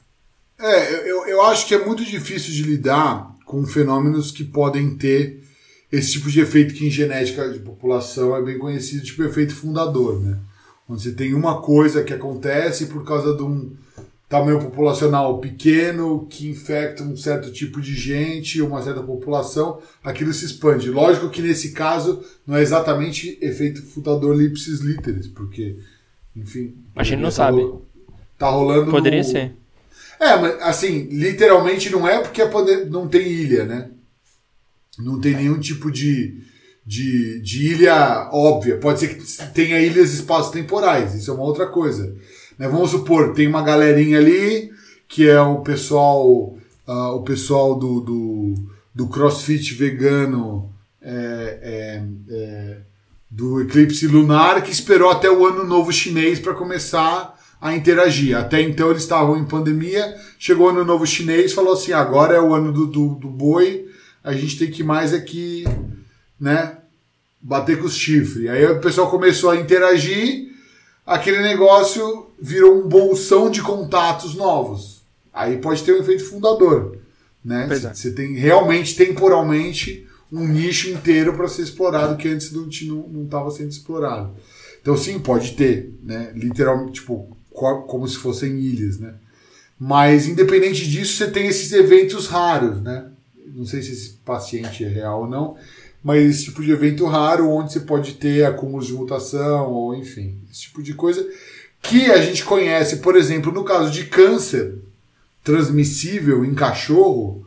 É, 0.59 1.09
eu, 1.09 1.27
eu 1.27 1.41
acho 1.43 1.67
que 1.67 1.75
é 1.75 1.85
muito 1.85 2.03
difícil 2.05 2.53
de 2.53 2.63
lidar 2.63 3.34
com 3.45 3.65
fenômenos 3.65 4.31
que 4.31 4.43
podem 4.43 4.95
ter 4.95 5.43
esse 5.91 6.13
tipo 6.13 6.29
de 6.29 6.41
efeito 6.41 6.73
que 6.73 6.85
em 6.85 6.89
genética 6.89 7.49
de 7.49 7.59
população 7.59 8.35
é 8.35 8.41
bem 8.41 8.57
conhecido, 8.57 9.05
tipo 9.05 9.23
efeito 9.23 9.55
fundador, 9.55 10.19
né? 10.19 10.37
Onde 10.89 11.01
você 11.01 11.11
tem 11.11 11.33
uma 11.33 11.61
coisa 11.61 12.03
que 12.03 12.13
acontece 12.13 12.87
por 12.87 13.03
causa 13.05 13.35
de 13.35 13.41
um 13.41 13.71
tamanho 14.27 14.59
populacional 14.59 15.39
pequeno 15.39 16.27
que 16.29 16.49
infecta 16.49 17.03
um 17.03 17.15
certo 17.15 17.51
tipo 17.51 17.79
de 17.79 17.95
gente, 17.95 18.61
uma 18.61 18.81
certa 18.81 19.01
população, 19.01 19.79
aquilo 20.03 20.33
se 20.33 20.45
expande. 20.45 20.89
Lógico 20.89 21.29
que 21.29 21.41
nesse 21.41 21.71
caso 21.71 22.23
não 22.45 22.55
é 22.55 22.61
exatamente 22.61 23.37
efeito 23.41 23.83
fundador 23.83 24.35
lipsis 24.35 24.81
literis, 24.81 25.27
porque, 25.27 25.77
enfim. 26.35 26.75
A 26.95 27.03
gente 27.03 27.19
não 27.19 27.29
tá 27.29 27.35
sabe. 27.35 27.73
tá 28.37 28.49
rolando. 28.49 28.91
Poderia 28.91 29.19
no... 29.19 29.25
ser. 29.25 29.53
É, 30.25 30.39
mas 30.39 30.61
assim, 30.61 31.07
literalmente 31.11 31.89
não 31.89 32.07
é 32.07 32.19
porque 32.19 32.43
não 32.89 33.07
tem 33.07 33.27
ilha, 33.27 33.65
né? 33.65 33.89
não 34.99 35.19
tem 35.19 35.35
nenhum 35.35 35.59
tipo 35.59 35.91
de, 35.91 36.41
de, 36.85 37.39
de 37.41 37.73
ilha 37.73 38.29
óbvia. 38.31 38.77
Pode 38.77 38.99
ser 38.99 39.15
que 39.15 39.23
tenha 39.53 39.79
ilhas 39.79 40.13
espaço-temporais, 40.13 41.13
isso 41.15 41.31
é 41.31 41.33
uma 41.33 41.43
outra 41.43 41.67
coisa. 41.67 42.15
Né? 42.57 42.67
Vamos 42.67 42.91
supor, 42.91 43.33
tem 43.33 43.47
uma 43.47 43.61
galerinha 43.61 44.19
ali 44.19 44.71
que 45.07 45.27
é 45.27 45.39
o 45.39 45.59
pessoal, 45.59 46.27
uh, 46.87 47.15
o 47.15 47.23
pessoal 47.23 47.75
do, 47.75 48.01
do, 48.01 48.53
do 48.93 49.07
crossfit 49.07 49.73
vegano 49.73 50.73
é, 51.01 51.59
é, 51.61 52.03
é, 52.33 52.77
do 53.29 53.61
eclipse 53.61 54.07
lunar 54.07 54.63
que 54.63 54.71
esperou 54.71 55.11
até 55.11 55.29
o 55.29 55.45
ano 55.45 55.63
novo 55.63 55.93
chinês 55.93 56.39
para 56.39 56.55
começar 56.55 57.34
a 57.59 57.75
interagir. 57.75 58.37
Até 58.37 58.61
então 58.61 58.89
eles 58.89 59.03
estavam 59.03 59.37
em 59.37 59.45
pandemia, 59.45 60.15
chegou 60.37 60.67
o 60.67 60.69
ano 60.69 60.85
novo 60.85 61.05
chinês, 61.05 61.53
falou 61.53 61.73
assim: 61.73 61.91
agora 61.91 62.35
é 62.35 62.41
o 62.41 62.53
ano 62.53 62.71
do, 62.71 62.87
do, 62.87 63.15
do 63.15 63.29
boi, 63.29 63.87
a 64.23 64.33
gente 64.33 64.57
tem 64.57 64.71
que 64.71 64.83
mais 64.83 65.13
aqui, 65.13 65.65
né, 66.39 66.77
bater 67.41 67.79
com 67.79 67.85
os 67.85 67.95
chifres. 67.95 68.49
Aí 68.49 68.65
o 68.65 68.79
pessoal 68.79 69.09
começou 69.09 69.51
a 69.51 69.55
interagir, 69.55 70.51
aquele 71.05 71.41
negócio 71.41 72.27
virou 72.41 72.83
um 72.83 72.87
bolsão 72.87 73.49
de 73.49 73.61
contatos 73.61 74.35
novos. 74.35 75.01
Aí 75.33 75.57
pode 75.57 75.83
ter 75.83 75.93
um 75.93 75.99
efeito 75.99 76.25
fundador, 76.25 76.97
né? 77.43 77.67
É. 77.69 77.93
Você 77.93 78.11
tem 78.11 78.33
realmente 78.35 78.95
temporalmente 78.95 80.07
um 80.31 80.47
nicho 80.47 80.89
inteiro 80.89 81.33
para 81.33 81.47
ser 81.47 81.61
explorado 81.61 82.17
que 82.17 82.27
antes 82.27 82.51
não 82.51 82.67
estava 83.23 83.51
sendo 83.51 83.69
explorado. 83.69 84.33
Então 84.81 84.95
sim, 84.95 85.19
pode 85.19 85.53
ter, 85.53 85.93
né? 86.03 86.31
Literalmente, 86.35 87.01
tipo, 87.01 87.34
como 87.55 88.07
se 88.07 88.17
fossem 88.17 88.59
ilhas, 88.59 88.99
né? 88.99 89.15
Mas 89.79 90.27
independente 90.27 90.87
disso, 90.87 91.17
você 91.17 91.31
tem 91.31 91.47
esses 91.47 91.71
eventos 91.73 92.27
raros, 92.27 92.81
né? 92.81 93.09
não 93.55 93.65
sei 93.65 93.81
se 93.81 93.93
esse 93.93 94.09
paciente 94.25 94.83
é 94.83 94.87
real 94.87 95.21
ou 95.21 95.27
não, 95.27 95.55
mas 96.03 96.23
esse 96.23 96.45
tipo 96.45 96.61
de 96.61 96.71
evento 96.71 97.05
raro 97.05 97.49
onde 97.49 97.71
você 97.71 97.79
pode 97.79 98.13
ter 98.13 98.45
acúmulos 98.45 98.87
de 98.87 98.93
mutação 98.93 99.71
ou 99.71 99.95
enfim, 99.95 100.37
esse 100.51 100.63
tipo 100.63 100.83
de 100.83 100.93
coisa 100.93 101.27
que 101.81 102.11
a 102.11 102.21
gente 102.21 102.43
conhece, 102.43 102.97
por 102.97 103.15
exemplo, 103.15 103.51
no 103.51 103.63
caso 103.63 103.91
de 103.91 104.05
câncer 104.05 104.75
transmissível 105.43 106.43
em 106.43 106.53
cachorro, 106.53 107.45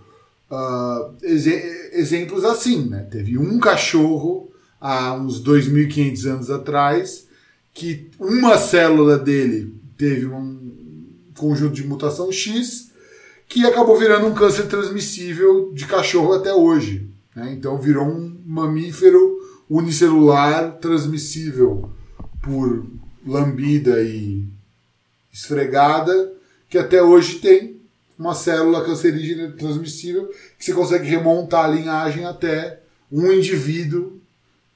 uh, 0.50 1.14
ex 1.22 1.46
exemplos 1.92 2.44
assim, 2.44 2.88
né? 2.88 3.06
Teve 3.10 3.36
um 3.36 3.58
cachorro 3.58 4.50
há 4.80 5.12
uns 5.14 5.42
2.500 5.42 6.26
anos 6.26 6.50
atrás 6.50 7.26
que 7.74 8.08
uma 8.20 8.56
célula 8.56 9.18
dele 9.18 9.74
teve 9.98 10.26
um 10.26 10.72
conjunto 11.36 11.74
de 11.74 11.86
mutação 11.86 12.32
X 12.32 12.90
que 13.48 13.66
acabou 13.66 13.98
virando 13.98 14.26
um 14.26 14.34
câncer 14.34 14.66
transmissível 14.68 15.72
de 15.74 15.86
cachorro 15.86 16.34
até 16.34 16.52
hoje. 16.52 17.10
Né? 17.34 17.52
Então 17.52 17.78
virou 17.78 18.06
um 18.06 18.40
mamífero 18.46 19.38
unicelular 19.68 20.76
transmissível 20.78 21.90
por 22.42 22.86
lambida 23.26 24.02
e 24.02 24.44
esfregada, 25.32 26.32
que 26.68 26.78
até 26.78 27.02
hoje 27.02 27.38
tem 27.38 27.80
uma 28.18 28.34
célula 28.34 28.84
cancerígena 28.84 29.52
transmissível 29.52 30.28
que 30.58 30.64
você 30.64 30.72
consegue 30.72 31.08
remontar 31.08 31.66
a 31.66 31.68
linhagem 31.68 32.24
até 32.24 32.80
um 33.10 33.30
indivíduo 33.32 34.18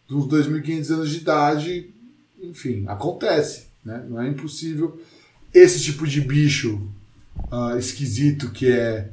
dos 0.09 0.27
2.500 0.27 0.91
anos 0.91 1.11
de 1.11 1.17
idade. 1.19 1.91
Enfim, 2.41 2.85
acontece. 2.87 3.67
Né? 3.85 4.05
Não 4.09 4.21
é 4.21 4.29
impossível. 4.29 5.01
Esse 5.53 5.81
tipo 5.81 6.07
de 6.07 6.21
bicho 6.21 6.81
uh, 7.51 7.77
esquisito 7.79 8.51
que 8.51 8.71
é, 8.71 9.11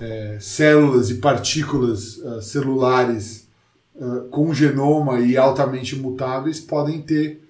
é, 0.00 0.38
células 0.40 1.10
e 1.10 1.14
partículas 1.14 2.16
uh, 2.18 2.40
celulares 2.40 3.48
uh, 3.96 4.28
com 4.30 4.52
genoma 4.54 5.20
e 5.20 5.36
altamente 5.36 5.96
mutáveis 5.96 6.60
podem 6.60 7.02
ter 7.02 7.42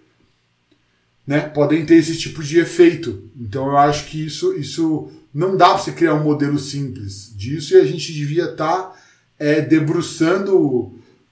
né, 1.27 1.41
podem 1.41 1.87
ter 1.87 1.95
esse 1.95 2.17
tipo 2.19 2.43
de 2.43 2.59
efeito. 2.59 3.31
Então 3.39 3.69
eu 3.69 3.79
acho 3.79 4.07
que 4.07 4.27
isso, 4.27 4.53
isso 4.55 5.11
não 5.33 5.57
dá 5.57 5.71
para 5.71 5.79
você 5.79 5.93
criar 5.93 6.15
um 6.15 6.23
modelo 6.23 6.59
simples 6.59 7.33
disso 7.35 7.75
e 7.75 7.81
a 7.81 7.85
gente 7.85 8.13
devia 8.13 8.51
estar 8.51 8.83
tá, 8.83 8.97
é, 9.39 9.61
debruçando 9.61 10.59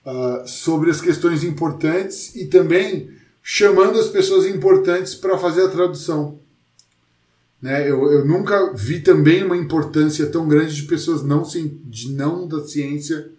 uh, 0.05 0.47
sobre 0.47 0.91
as 0.91 1.01
questões 1.01 1.45
importantes 1.45 2.35
e 2.35 2.47
também 2.47 3.11
chamando 3.43 3.99
as 3.99 4.09
pessoas 4.09 4.47
importantes 4.47 5.15
para 5.15 5.37
fazer 5.37 5.63
a 5.67 5.69
tradução. 5.69 6.39
Né? 7.63 7.89
Eu, 7.89 8.11
eu 8.11 8.25
nunca 8.25 8.73
vi 8.75 9.01
também 9.01 9.45
uma 9.45 9.57
importância 9.57 10.27
tão 10.27 10.49
grande 10.49 10.75
de 10.75 10.83
pessoas 10.83 11.23
não, 11.23 11.43
de 11.43 12.11
não 12.11 12.49
da 12.49 12.65
ciência 12.65 13.31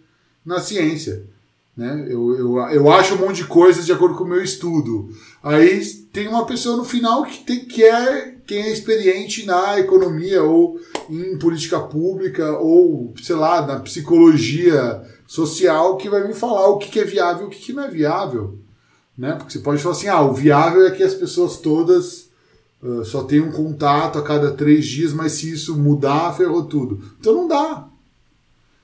na 0.44 0.60
ciência. 0.60 1.26
Né? 1.76 2.06
Eu, 2.08 2.34
eu, 2.36 2.58
eu 2.70 2.90
acho 2.90 3.14
um 3.14 3.18
monte 3.18 3.36
de 3.36 3.44
coisas 3.44 3.84
de 3.84 3.92
acordo 3.92 4.14
com 4.14 4.24
o 4.24 4.28
meu 4.28 4.42
estudo. 4.42 5.10
Aí 5.42 5.84
tem 6.12 6.26
uma 6.26 6.46
pessoa 6.46 6.76
no 6.76 6.84
final 6.84 7.24
que, 7.24 7.44
tem, 7.44 7.64
que 7.66 7.84
é 7.84 8.36
quem 8.46 8.62
é 8.62 8.72
experiente 8.72 9.44
na 9.44 9.78
economia 9.78 10.42
ou 10.42 10.78
em 11.10 11.36
política 11.38 11.80
pública 11.80 12.58
ou, 12.58 13.12
sei 13.22 13.36
lá, 13.36 13.66
na 13.66 13.80
psicologia 13.80 15.02
social 15.26 15.96
que 15.96 16.08
vai 16.08 16.26
me 16.26 16.34
falar 16.34 16.68
o 16.68 16.78
que, 16.78 17.00
é 17.00 17.04
viável 17.04 17.44
e 17.44 17.46
o 17.46 17.50
que 17.50 17.72
não 17.72 17.84
é 17.84 17.90
viável. 17.90 18.58
Né? 19.16 19.32
Porque 19.32 19.52
você 19.52 19.58
pode 19.58 19.82
falar 19.82 19.94
assim, 19.94 20.08
ah, 20.08 20.22
o 20.22 20.32
viável 20.32 20.86
é 20.86 20.90
que 20.90 21.02
as 21.02 21.14
pessoas 21.14 21.58
todas 21.58 22.23
uh, 22.84 23.04
só 23.04 23.24
tenham 23.24 23.50
contato 23.50 24.18
a 24.18 24.22
cada 24.22 24.52
três 24.52 24.86
dias, 24.86 25.12
mas 25.12 25.32
se 25.32 25.50
isso 25.50 25.76
mudar, 25.76 26.36
ferrou 26.36 26.64
tudo. 26.64 27.02
Então 27.18 27.34
não 27.34 27.48
dá. 27.48 27.88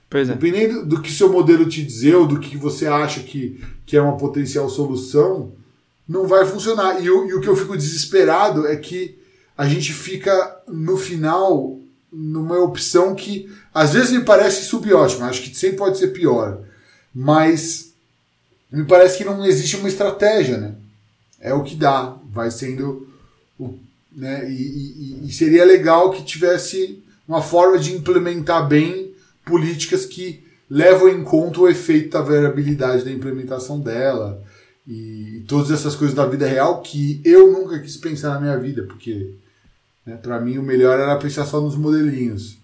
Pois 0.08 0.28
é. 0.28 0.32
Dependendo 0.32 0.84
do 0.84 1.00
que 1.00 1.12
seu 1.12 1.30
modelo 1.30 1.68
te 1.68 1.84
dizer 1.84 2.16
ou 2.16 2.26
do 2.26 2.40
que 2.40 2.56
você 2.56 2.86
acha 2.86 3.20
que, 3.20 3.62
que 3.86 3.96
é 3.96 4.02
uma 4.02 4.16
potencial 4.16 4.68
solução, 4.68 5.52
não 6.08 6.26
vai 6.26 6.44
funcionar. 6.44 7.00
E, 7.00 7.08
o, 7.08 7.28
e 7.28 7.34
o 7.34 7.40
que 7.40 7.48
eu 7.48 7.54
fico 7.54 7.76
desesperado 7.76 8.66
é 8.66 8.74
que 8.74 9.16
a 9.56 9.68
gente 9.68 9.92
fica, 9.92 10.62
no 10.66 10.96
final, 10.96 11.78
numa 12.12 12.58
opção 12.58 13.14
que 13.14 13.48
às 13.72 13.92
vezes 13.92 14.10
me 14.10 14.24
parece 14.24 14.64
subótima, 14.64 15.26
acho 15.26 15.42
que 15.42 15.56
sempre 15.56 15.76
pode 15.76 15.98
ser 15.98 16.08
pior, 16.08 16.62
mas 17.14 17.92
me 18.72 18.84
parece 18.84 19.18
que 19.18 19.24
não 19.24 19.44
existe 19.44 19.76
uma 19.76 19.88
estratégia, 19.88 20.58
né? 20.58 20.74
É 21.38 21.54
o 21.54 21.62
que 21.62 21.76
dá, 21.76 22.16
vai 22.32 22.50
sendo. 22.50 23.08
O, 23.58 23.78
né? 24.12 24.50
E, 24.50 24.54
e, 24.54 25.26
e 25.28 25.32
seria 25.32 25.64
legal 25.64 26.10
que 26.10 26.24
tivesse 26.24 27.02
uma 27.26 27.42
forma 27.42 27.78
de 27.78 27.94
implementar 27.94 28.66
bem 28.66 29.14
políticas 29.44 30.04
que 30.04 30.44
levam 30.68 31.08
em 31.08 31.24
conta 31.24 31.60
o 31.60 31.68
efeito 31.68 32.10
da 32.10 32.22
variabilidade 32.22 33.04
da 33.04 33.10
implementação 33.10 33.80
dela 33.80 34.42
e, 34.86 35.44
todas 35.48 35.70
essas 35.70 35.94
coisas 35.94 36.14
da 36.14 36.26
vida 36.26 36.46
real 36.46 36.80
que 36.80 37.20
eu 37.24 37.52
nunca 37.52 37.78
quis 37.78 37.96
pensar 37.96 38.34
na 38.34 38.40
minha 38.40 38.58
vida, 38.58 38.84
porque 38.84 39.34
né, 40.06 40.16
para 40.16 40.40
mim 40.40 40.58
o 40.58 40.62
melhor 40.62 40.98
era 40.98 41.16
pensar 41.16 41.44
só 41.46 41.60
nos 41.60 41.76
modelinhos. 41.76 42.58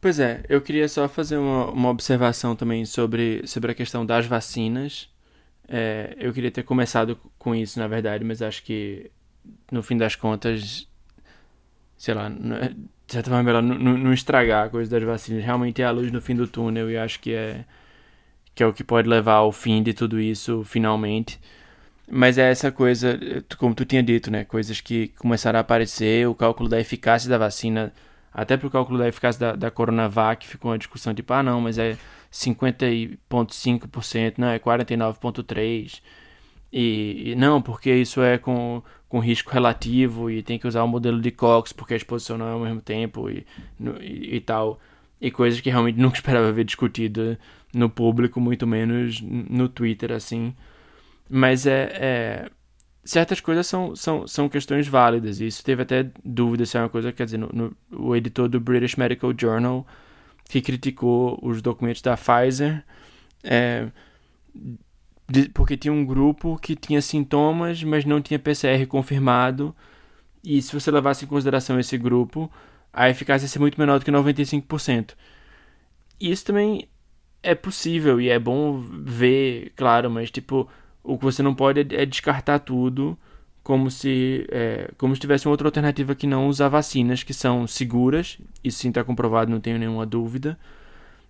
Pois 0.00 0.18
é, 0.18 0.44
eu 0.48 0.60
queria 0.60 0.88
só 0.88 1.08
fazer 1.08 1.36
uma, 1.36 1.70
uma 1.70 1.88
observação 1.88 2.56
também 2.56 2.84
sobre, 2.84 3.46
sobre 3.46 3.70
a 3.70 3.74
questão 3.74 4.04
das 4.04 4.26
vacinas. 4.26 5.08
É, 5.74 6.14
eu 6.18 6.34
queria 6.34 6.50
ter 6.50 6.64
começado 6.64 7.18
com 7.38 7.54
isso, 7.54 7.78
na 7.78 7.88
verdade, 7.88 8.22
mas 8.22 8.42
acho 8.42 8.62
que 8.62 9.10
no 9.70 9.82
fim 9.82 9.96
das 9.96 10.14
contas, 10.14 10.86
sei 11.96 12.12
lá, 12.12 12.28
de 12.28 13.12
certa 13.12 13.30
forma, 13.30 13.42
melhor 13.42 13.62
não, 13.62 13.96
não 13.96 14.12
estragar 14.12 14.66
a 14.66 14.68
coisa 14.68 14.90
das 14.90 15.02
vacinas. 15.02 15.42
Realmente 15.42 15.80
é 15.80 15.86
a 15.86 15.90
luz 15.90 16.12
no 16.12 16.20
fim 16.20 16.36
do 16.36 16.46
túnel 16.46 16.90
e 16.90 16.98
acho 16.98 17.18
que 17.20 17.32
é, 17.32 17.64
que 18.54 18.62
é 18.62 18.66
o 18.66 18.72
que 18.74 18.84
pode 18.84 19.08
levar 19.08 19.36
ao 19.36 19.50
fim 19.50 19.82
de 19.82 19.94
tudo 19.94 20.20
isso, 20.20 20.62
finalmente. 20.62 21.40
Mas 22.06 22.36
é 22.36 22.50
essa 22.50 22.70
coisa, 22.70 23.18
como 23.56 23.74
tu 23.74 23.86
tinha 23.86 24.02
dito, 24.02 24.30
né? 24.30 24.44
Coisas 24.44 24.78
que 24.78 25.08
começaram 25.16 25.58
a 25.58 25.62
aparecer, 25.62 26.28
o 26.28 26.34
cálculo 26.34 26.68
da 26.68 26.78
eficácia 26.78 27.30
da 27.30 27.38
vacina, 27.38 27.94
até 28.30 28.58
pro 28.58 28.70
cálculo 28.70 28.98
da 28.98 29.08
eficácia 29.08 29.40
da, 29.40 29.56
da 29.56 29.70
Coronavac, 29.70 30.46
ficou 30.46 30.70
uma 30.70 30.76
discussão 30.76 31.14
tipo, 31.14 31.32
ah, 31.32 31.42
não, 31.42 31.62
mas 31.62 31.78
é 31.78 31.96
50,5%, 32.32 34.38
não, 34.38 34.48
é 34.48 34.58
49,3%. 34.58 36.00
E, 36.72 37.32
e, 37.32 37.34
não, 37.34 37.60
porque 37.60 37.94
isso 37.94 38.22
é 38.22 38.38
com, 38.38 38.82
com 39.06 39.18
risco 39.18 39.52
relativo 39.52 40.30
e 40.30 40.42
tem 40.42 40.58
que 40.58 40.66
usar 40.66 40.82
o 40.82 40.88
modelo 40.88 41.20
de 41.20 41.30
Cox 41.30 41.70
porque 41.70 41.92
a 41.92 41.96
exposição 41.98 42.38
não 42.38 42.48
é 42.48 42.52
ao 42.52 42.60
mesmo 42.60 42.80
tempo 42.80 43.28
e, 43.28 43.46
e, 44.00 44.36
e 44.36 44.40
tal. 44.40 44.80
E 45.20 45.30
coisas 45.30 45.60
que 45.60 45.68
realmente 45.68 46.00
nunca 46.00 46.16
esperava 46.16 46.50
ver 46.50 46.64
discutida 46.64 47.38
no 47.74 47.90
público, 47.90 48.40
muito 48.40 48.66
menos 48.66 49.20
no 49.20 49.68
Twitter, 49.68 50.12
assim. 50.12 50.54
Mas 51.28 51.66
é, 51.66 51.92
é, 51.94 52.50
certas 53.04 53.40
coisas 53.40 53.66
são, 53.66 53.94
são, 53.94 54.26
são 54.26 54.48
questões 54.48 54.88
válidas. 54.88 55.40
Isso 55.40 55.62
teve 55.62 55.82
até 55.82 56.10
dúvida 56.24 56.64
se 56.64 56.78
é 56.78 56.80
uma 56.80 56.88
coisa, 56.88 57.12
quer 57.12 57.26
dizer, 57.26 57.38
no, 57.38 57.50
no, 57.52 57.76
o 57.90 58.16
editor 58.16 58.48
do 58.48 58.60
British 58.60 58.96
Medical 58.96 59.34
Journal 59.38 59.86
que 60.52 60.60
criticou 60.60 61.38
os 61.42 61.62
documentos 61.62 62.02
da 62.02 62.14
Pfizer. 62.14 62.84
É, 63.42 63.88
de, 65.26 65.48
porque 65.48 65.78
tinha 65.78 65.92
um 65.92 66.04
grupo 66.04 66.58
que 66.58 66.76
tinha 66.76 67.00
sintomas, 67.00 67.82
mas 67.82 68.04
não 68.04 68.20
tinha 68.20 68.38
PCR 68.38 68.86
confirmado. 68.86 69.74
E 70.44 70.60
se 70.60 70.78
você 70.78 70.90
levasse 70.90 71.24
em 71.24 71.28
consideração 71.28 71.80
esse 71.80 71.96
grupo, 71.96 72.52
a 72.92 73.08
eficácia 73.08 73.46
ia 73.46 73.48
ser 73.48 73.60
muito 73.60 73.80
menor 73.80 73.98
do 73.98 74.04
que 74.04 74.10
95%. 74.10 75.14
Isso 76.20 76.44
também 76.44 76.86
é 77.42 77.54
possível 77.54 78.20
e 78.20 78.28
é 78.28 78.38
bom 78.38 78.78
ver, 78.78 79.72
claro, 79.74 80.10
mas 80.10 80.30
tipo, 80.30 80.68
o 81.02 81.16
que 81.16 81.24
você 81.24 81.42
não 81.42 81.54
pode 81.54 81.80
é, 81.80 82.02
é 82.02 82.06
descartar 82.06 82.58
tudo 82.58 83.18
como 83.62 83.90
se 83.90 84.46
é, 84.50 84.90
como 84.98 85.14
se 85.14 85.20
tivesse 85.20 85.46
uma 85.46 85.52
outra 85.52 85.68
alternativa 85.68 86.14
que 86.14 86.26
não 86.26 86.48
usar 86.48 86.68
vacinas 86.68 87.22
que 87.22 87.32
são 87.32 87.66
seguras, 87.66 88.38
isso 88.62 88.78
sim 88.78 88.88
está 88.88 89.04
comprovado, 89.04 89.50
não 89.50 89.60
tenho 89.60 89.78
nenhuma 89.78 90.04
dúvida, 90.04 90.58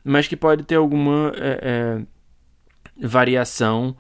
mas 0.05 0.27
que 0.27 0.37
pode 0.37 0.65
ter 0.65 0.77
alguma 0.77 1.33
é, 1.37 2.03
é 3.01 3.07
variação, 3.09 3.97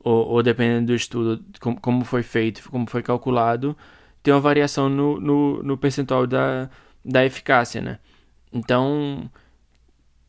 ou, 0.00 0.26
ou 0.28 0.42
dependendo 0.42 0.86
do 0.88 0.94
estudo, 0.94 1.44
como, 1.60 1.80
como 1.80 2.04
foi 2.04 2.22
feito, 2.22 2.68
como 2.70 2.88
foi 2.88 3.02
calculado, 3.02 3.76
tem 4.22 4.32
uma 4.34 4.40
variação 4.40 4.88
no, 4.88 5.20
no, 5.20 5.62
no 5.62 5.76
percentual 5.76 6.26
da, 6.26 6.68
da 7.04 7.24
eficácia, 7.24 7.80
né? 7.80 7.98
Então, 8.52 9.30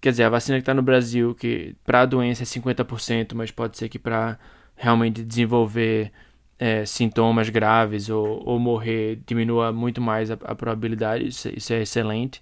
quer 0.01 0.11
dizer, 0.11 0.23
a 0.23 0.29
vacina 0.29 0.57
que 0.57 0.61
está 0.63 0.73
no 0.73 0.81
Brasil, 0.81 1.33
que 1.35 1.75
para 1.85 2.01
a 2.01 2.05
doença 2.05 2.43
é 2.43 2.45
50%, 2.45 3.33
mas 3.35 3.51
pode 3.51 3.77
ser 3.77 3.89
que 3.89 3.99
para 3.99 4.37
realmente 4.75 5.23
desenvolver 5.23 6.11
é, 6.59 6.85
sintomas 6.85 7.49
graves 7.49 8.09
ou, 8.09 8.41
ou 8.45 8.59
morrer 8.59 9.19
diminua 9.25 9.71
muito 9.71 10.01
mais 10.01 10.31
a, 10.31 10.37
a 10.43 10.55
probabilidade, 10.55 11.27
isso, 11.27 11.49
isso, 11.49 11.73
é 11.73 11.81
excelente. 11.81 12.41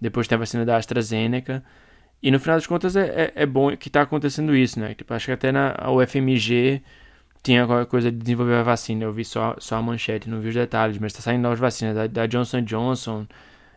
Depois 0.00 0.28
tem 0.28 0.36
a 0.36 0.38
vacina 0.38 0.64
da 0.64 0.76
AstraZeneca, 0.76 1.64
e 2.22 2.30
no 2.30 2.40
final 2.40 2.56
das 2.56 2.66
contas 2.66 2.96
é, 2.96 3.06
é, 3.06 3.32
é 3.42 3.46
bom 3.46 3.76
que 3.76 3.88
está 3.88 4.02
acontecendo 4.02 4.56
isso, 4.56 4.80
né? 4.80 4.94
Tipo, 4.94 5.14
acho 5.14 5.26
que 5.26 5.32
até 5.32 5.52
na 5.52 5.74
UFMG 5.90 6.82
tinha 7.42 7.66
qualquer 7.66 7.86
coisa 7.86 8.10
de 8.10 8.16
desenvolver 8.18 8.54
a 8.54 8.62
vacina. 8.62 9.04
Eu 9.04 9.12
vi 9.12 9.24
só, 9.24 9.56
só 9.58 9.76
a 9.76 9.82
manchete, 9.82 10.28
não 10.30 10.40
vi 10.40 10.48
os 10.48 10.54
detalhes, 10.54 10.98
mas 10.98 11.12
está 11.12 11.22
saindo 11.22 11.42
novas 11.42 11.58
vacinas 11.58 11.94
da, 11.94 12.06
da 12.06 12.26
Johnson 12.26 12.62
Johnson, 12.62 13.26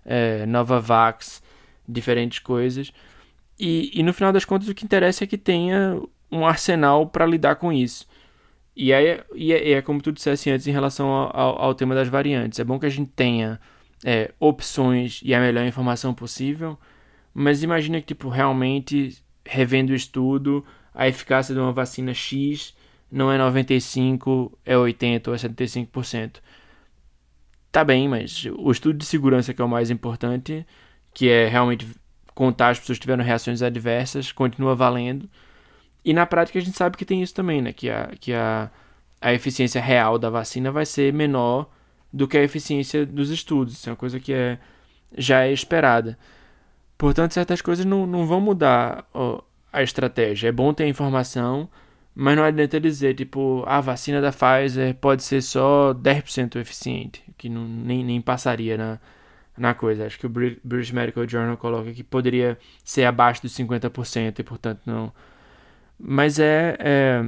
é, 0.05 0.45
Novavax, 0.45 1.43
diferentes 1.87 2.39
coisas. 2.39 2.93
E, 3.59 3.91
e 3.93 4.03
no 4.03 4.13
final 4.13 4.31
das 4.31 4.45
contas 4.45 4.69
o 4.69 4.73
que 4.73 4.85
interessa 4.85 5.25
é 5.25 5.27
que 5.27 5.37
tenha 5.37 6.01
um 6.31 6.45
arsenal 6.45 7.07
para 7.07 7.25
lidar 7.25 7.55
com 7.55 7.73
isso. 7.73 8.07
E 8.79 8.93
aí, 8.93 9.19
e 9.33 9.51
é, 9.51 9.71
é, 9.71 9.81
como 9.81 9.99
tu 9.99 10.11
dissesse 10.11 10.51
antes 10.51 10.67
em 10.67 10.71
relação 10.71 11.07
ao, 11.09 11.35
ao, 11.35 11.61
ao, 11.63 11.75
tema 11.75 11.95
das 11.95 12.07
variantes. 12.07 12.59
É 12.59 12.63
bom 12.63 12.77
que 12.77 12.85
a 12.85 12.89
gente 12.89 13.09
tenha 13.09 13.59
é, 14.05 14.31
opções 14.39 15.19
e 15.23 15.33
a 15.33 15.39
melhor 15.39 15.65
informação 15.65 16.13
possível, 16.13 16.77
mas 17.33 17.63
imagina 17.63 17.99
que, 17.99 18.05
tipo, 18.05 18.29
realmente, 18.29 19.17
revendo 19.43 19.93
o 19.93 19.95
estudo, 19.95 20.63
a 20.93 21.07
eficácia 21.07 21.55
de 21.55 21.59
uma 21.59 21.71
vacina 21.71 22.13
X 22.13 22.75
não 23.11 23.31
é 23.31 23.37
95, 23.39 24.55
é 24.63 24.77
80 24.77 25.31
ou 25.31 25.35
é 25.35 25.39
75%. 25.39 26.37
Tá 27.71 27.83
bem, 27.83 28.07
mas 28.07 28.45
o 28.59 28.71
estudo 28.71 28.99
de 28.99 29.05
segurança 29.05 29.55
que 29.55 29.61
é 29.61 29.65
o 29.65 29.69
mais 29.69 29.89
importante, 29.89 30.63
que 31.15 31.29
é 31.29 31.47
realmente 31.47 31.87
contar 32.35 32.69
as 32.69 32.79
pessoas 32.79 32.99
que 32.99 33.01
tiveram 33.01 33.23
reações 33.23 33.63
adversas, 33.63 34.31
continua 34.31 34.75
valendo. 34.75 35.27
E 36.07 36.13
na 36.13 36.25
prática 36.25 36.57
a 36.57 36.61
gente 36.61 36.77
sabe 36.77 36.95
que 36.95 37.03
tem 37.03 37.21
isso 37.21 37.33
também, 37.33 37.61
né? 37.61 37.73
Que 37.73 37.89
a, 37.89 38.09
que 38.17 38.31
a, 38.31 38.71
a 39.19 39.33
eficiência 39.33 39.81
real 39.81 40.17
da 40.17 40.29
vacina 40.29 40.71
vai 40.71 40.85
ser 40.85 41.11
menor 41.11 41.69
do 42.13 42.25
que 42.29 42.37
a 42.37 42.43
eficiência 42.43 43.05
dos 43.05 43.29
estudos. 43.29 43.73
Isso 43.73 43.89
é 43.89 43.91
uma 43.91 43.97
coisa 43.97 44.17
que 44.17 44.31
é, 44.31 44.57
já 45.17 45.43
é 45.43 45.51
esperada. 45.51 46.17
Portanto, 46.97 47.33
certas 47.33 47.61
coisas 47.61 47.85
não, 47.85 48.07
não 48.07 48.25
vão 48.25 48.39
mudar 48.39 49.05
ó, 49.13 49.41
a 49.71 49.83
estratégia. 49.83 50.47
É 50.47 50.51
bom 50.53 50.73
ter 50.73 50.87
informação, 50.87 51.69
mas 52.15 52.37
não 52.37 52.43
adianta 52.45 52.79
dizer, 52.79 53.13
tipo, 53.13 53.65
a 53.67 53.81
vacina 53.81 54.21
da 54.21 54.31
Pfizer 54.31 54.95
pode 54.95 55.23
ser 55.23 55.41
só 55.41 55.93
10% 55.93 56.55
eficiente, 56.55 57.21
que 57.37 57.49
não, 57.49 57.67
nem, 57.67 58.01
nem 58.01 58.21
passaria 58.21 58.77
na, 58.77 58.97
na 59.57 59.73
coisa. 59.73 60.05
Acho 60.05 60.17
que 60.17 60.25
o 60.25 60.29
British 60.29 60.91
Medical 60.91 61.27
Journal 61.27 61.57
coloca 61.57 61.91
que 61.91 62.01
poderia 62.01 62.57
ser 62.81 63.03
abaixo 63.03 63.41
dos 63.41 63.51
50% 63.57 64.39
e, 64.39 64.43
portanto, 64.43 64.83
não. 64.85 65.11
Mas 65.99 66.39
é, 66.39 66.77
é. 66.79 67.25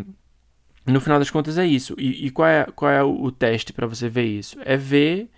no 0.86 1.02
final 1.02 1.20
das 1.20 1.30
contas, 1.30 1.58
é 1.58 1.66
isso. 1.66 1.96
E, 1.98 2.28
e 2.28 2.32
qual 2.32 2.48
é, 2.48 2.66
qual 2.76 2.92
é 2.92 3.04
o, 3.04 3.32
teste 3.32 3.74
para 3.74 3.88
você 3.88 4.08
ver 4.08 4.26
isso? 4.26 4.58
É 4.64 4.78
ver 4.78 5.30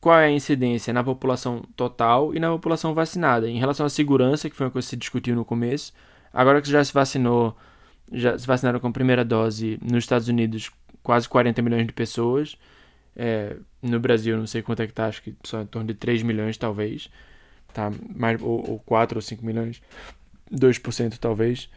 qual 0.00 0.18
é 0.18 0.26
a 0.26 0.30
incidência 0.30 0.92
na 0.92 1.04
população 1.04 1.62
total 1.76 2.34
e 2.34 2.40
na 2.40 2.50
população 2.50 2.94
vacinada. 2.94 3.48
Em 3.48 3.58
relação 3.58 3.86
à 3.86 3.88
segurança, 3.88 4.48
que 4.48 4.56
foi 4.56 4.66
uma 4.66 4.72
coisa 4.72 4.86
que 4.86 4.90
se 4.90 4.96
discutiu 4.96 5.34
no 5.34 5.44
começo, 5.44 5.92
agora 6.32 6.60
que 6.60 6.70
já 6.70 6.82
se 6.84 6.92
vacinou, 6.92 7.56
já 8.12 8.38
se 8.38 8.46
vacinaram 8.46 8.80
com 8.80 8.88
a 8.88 8.92
primeira 8.92 9.24
dose 9.24 9.78
nos 9.82 10.04
Estados 10.04 10.28
Unidos 10.28 10.70
quase 11.02 11.28
40 11.28 11.62
milhões 11.62 11.86
de 11.86 11.92
pessoas. 11.92 12.56
É, 13.16 13.56
no 13.80 14.00
Brasil, 14.00 14.36
não 14.36 14.46
sei 14.46 14.62
quanto 14.62 14.82
é 14.82 14.86
que 14.86 14.92
tá, 14.92 15.06
acho 15.06 15.22
que 15.22 15.34
só 15.44 15.60
em 15.62 15.66
torno 15.66 15.86
de 15.86 15.94
3 15.94 16.22
milhões, 16.22 16.56
talvez. 16.56 17.08
Tá, 17.72 17.90
mais, 18.14 18.40
ou, 18.42 18.70
ou 18.70 18.78
4 18.80 19.18
ou 19.18 19.22
5 19.22 19.44
milhões. 19.44 19.80
2% 20.52 21.18
talvez. 21.18 21.68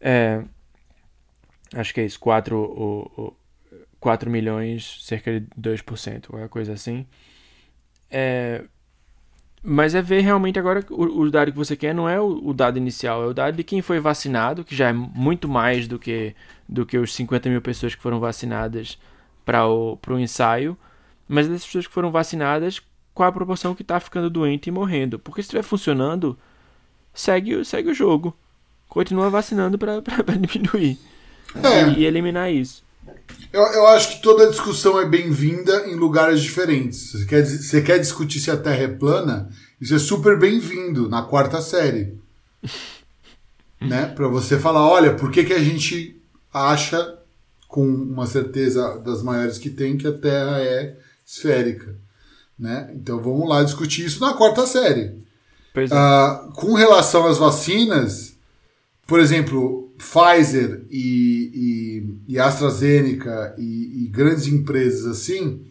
É, 0.00 0.42
acho 1.74 1.92
que 1.92 2.00
é 2.00 2.06
isso, 2.06 2.18
4, 2.18 2.56
o, 2.56 3.00
o, 3.20 3.36
4 4.00 4.30
milhões, 4.30 4.98
cerca 5.04 5.40
de 5.40 5.46
2%, 5.60 6.26
qualquer 6.28 6.48
coisa 6.48 6.72
assim. 6.72 7.06
É, 8.10 8.64
mas 9.62 9.94
é 9.94 10.00
ver 10.00 10.22
realmente 10.22 10.58
agora 10.58 10.84
o, 10.90 11.20
o, 11.20 11.30
dado 11.30 11.52
que 11.52 11.58
você 11.58 11.76
quer 11.76 11.94
não 11.94 12.08
é 12.08 12.18
o, 12.18 12.48
o, 12.48 12.54
dado 12.54 12.78
inicial, 12.78 13.22
é 13.22 13.26
o 13.26 13.34
dado 13.34 13.56
de 13.56 13.64
quem 13.64 13.82
foi 13.82 14.00
vacinado, 14.00 14.64
que 14.64 14.74
já 14.74 14.88
é 14.88 14.92
muito 14.92 15.46
mais 15.48 15.86
do 15.86 15.98
que, 15.98 16.34
do 16.68 16.86
que 16.86 16.96
os 16.96 17.14
50 17.14 17.50
mil 17.50 17.60
pessoas 17.60 17.94
que 17.94 18.02
foram 18.02 18.18
vacinadas 18.18 18.98
para 19.44 19.66
o, 19.68 19.98
o 20.08 20.18
ensaio, 20.18 20.76
mas 21.28 21.46
dessas 21.46 21.66
pessoas 21.66 21.86
que 21.86 21.92
foram 21.92 22.10
vacinadas, 22.10 22.80
qual 23.14 23.28
a 23.28 23.32
proporção 23.32 23.74
que 23.74 23.82
está 23.82 24.00
ficando 24.00 24.30
doente 24.30 24.68
e 24.68 24.72
morrendo. 24.72 25.18
Porque 25.18 25.42
se 25.42 25.46
estiver 25.48 25.62
funcionando, 25.62 26.38
segue, 27.12 27.62
segue 27.64 27.90
o 27.90 27.94
jogo. 27.94 28.34
Continua 28.90 29.30
vacinando 29.30 29.78
para 29.78 30.02
diminuir 30.36 30.98
é. 31.54 31.90
e, 31.90 32.00
e 32.00 32.04
eliminar 32.04 32.52
isso. 32.52 32.82
Eu, 33.52 33.62
eu 33.62 33.86
acho 33.86 34.16
que 34.16 34.22
toda 34.22 34.50
discussão 34.50 35.00
é 35.00 35.06
bem-vinda 35.06 35.88
em 35.88 35.94
lugares 35.94 36.40
diferentes. 36.40 37.12
Você 37.12 37.24
quer, 37.24 37.46
você 37.46 37.82
quer 37.82 37.98
discutir 37.98 38.40
se 38.40 38.50
a 38.50 38.56
Terra 38.56 38.82
é 38.82 38.88
plana? 38.88 39.48
Isso 39.80 39.94
é 39.94 39.98
super 39.98 40.38
bem-vindo 40.38 41.08
na 41.08 41.22
quarta 41.22 41.62
série. 41.62 42.18
né? 43.80 44.06
Para 44.06 44.26
você 44.26 44.58
falar, 44.58 44.86
olha, 44.86 45.14
por 45.14 45.30
que, 45.30 45.44
que 45.44 45.52
a 45.52 45.62
gente 45.62 46.20
acha 46.52 47.16
com 47.68 47.86
uma 47.86 48.26
certeza 48.26 48.98
das 48.98 49.22
maiores 49.22 49.56
que 49.56 49.70
tem 49.70 49.96
que 49.96 50.06
a 50.06 50.12
Terra 50.12 50.60
é 50.60 50.96
esférica? 51.24 51.94
Né? 52.58 52.90
Então 52.94 53.20
vamos 53.20 53.48
lá 53.48 53.62
discutir 53.62 54.04
isso 54.04 54.20
na 54.20 54.34
quarta 54.34 54.66
série. 54.66 55.24
É. 55.74 55.84
Uh, 55.84 56.52
com 56.52 56.74
relação 56.74 57.26
às 57.26 57.38
vacinas, 57.38 58.29
por 59.10 59.18
exemplo, 59.18 59.92
Pfizer 59.98 60.86
e, 60.88 62.14
e, 62.28 62.34
e 62.34 62.38
AstraZeneca 62.38 63.56
e, 63.58 64.04
e, 64.04 64.06
grandes 64.06 64.46
empresas 64.46 65.04
assim, 65.04 65.66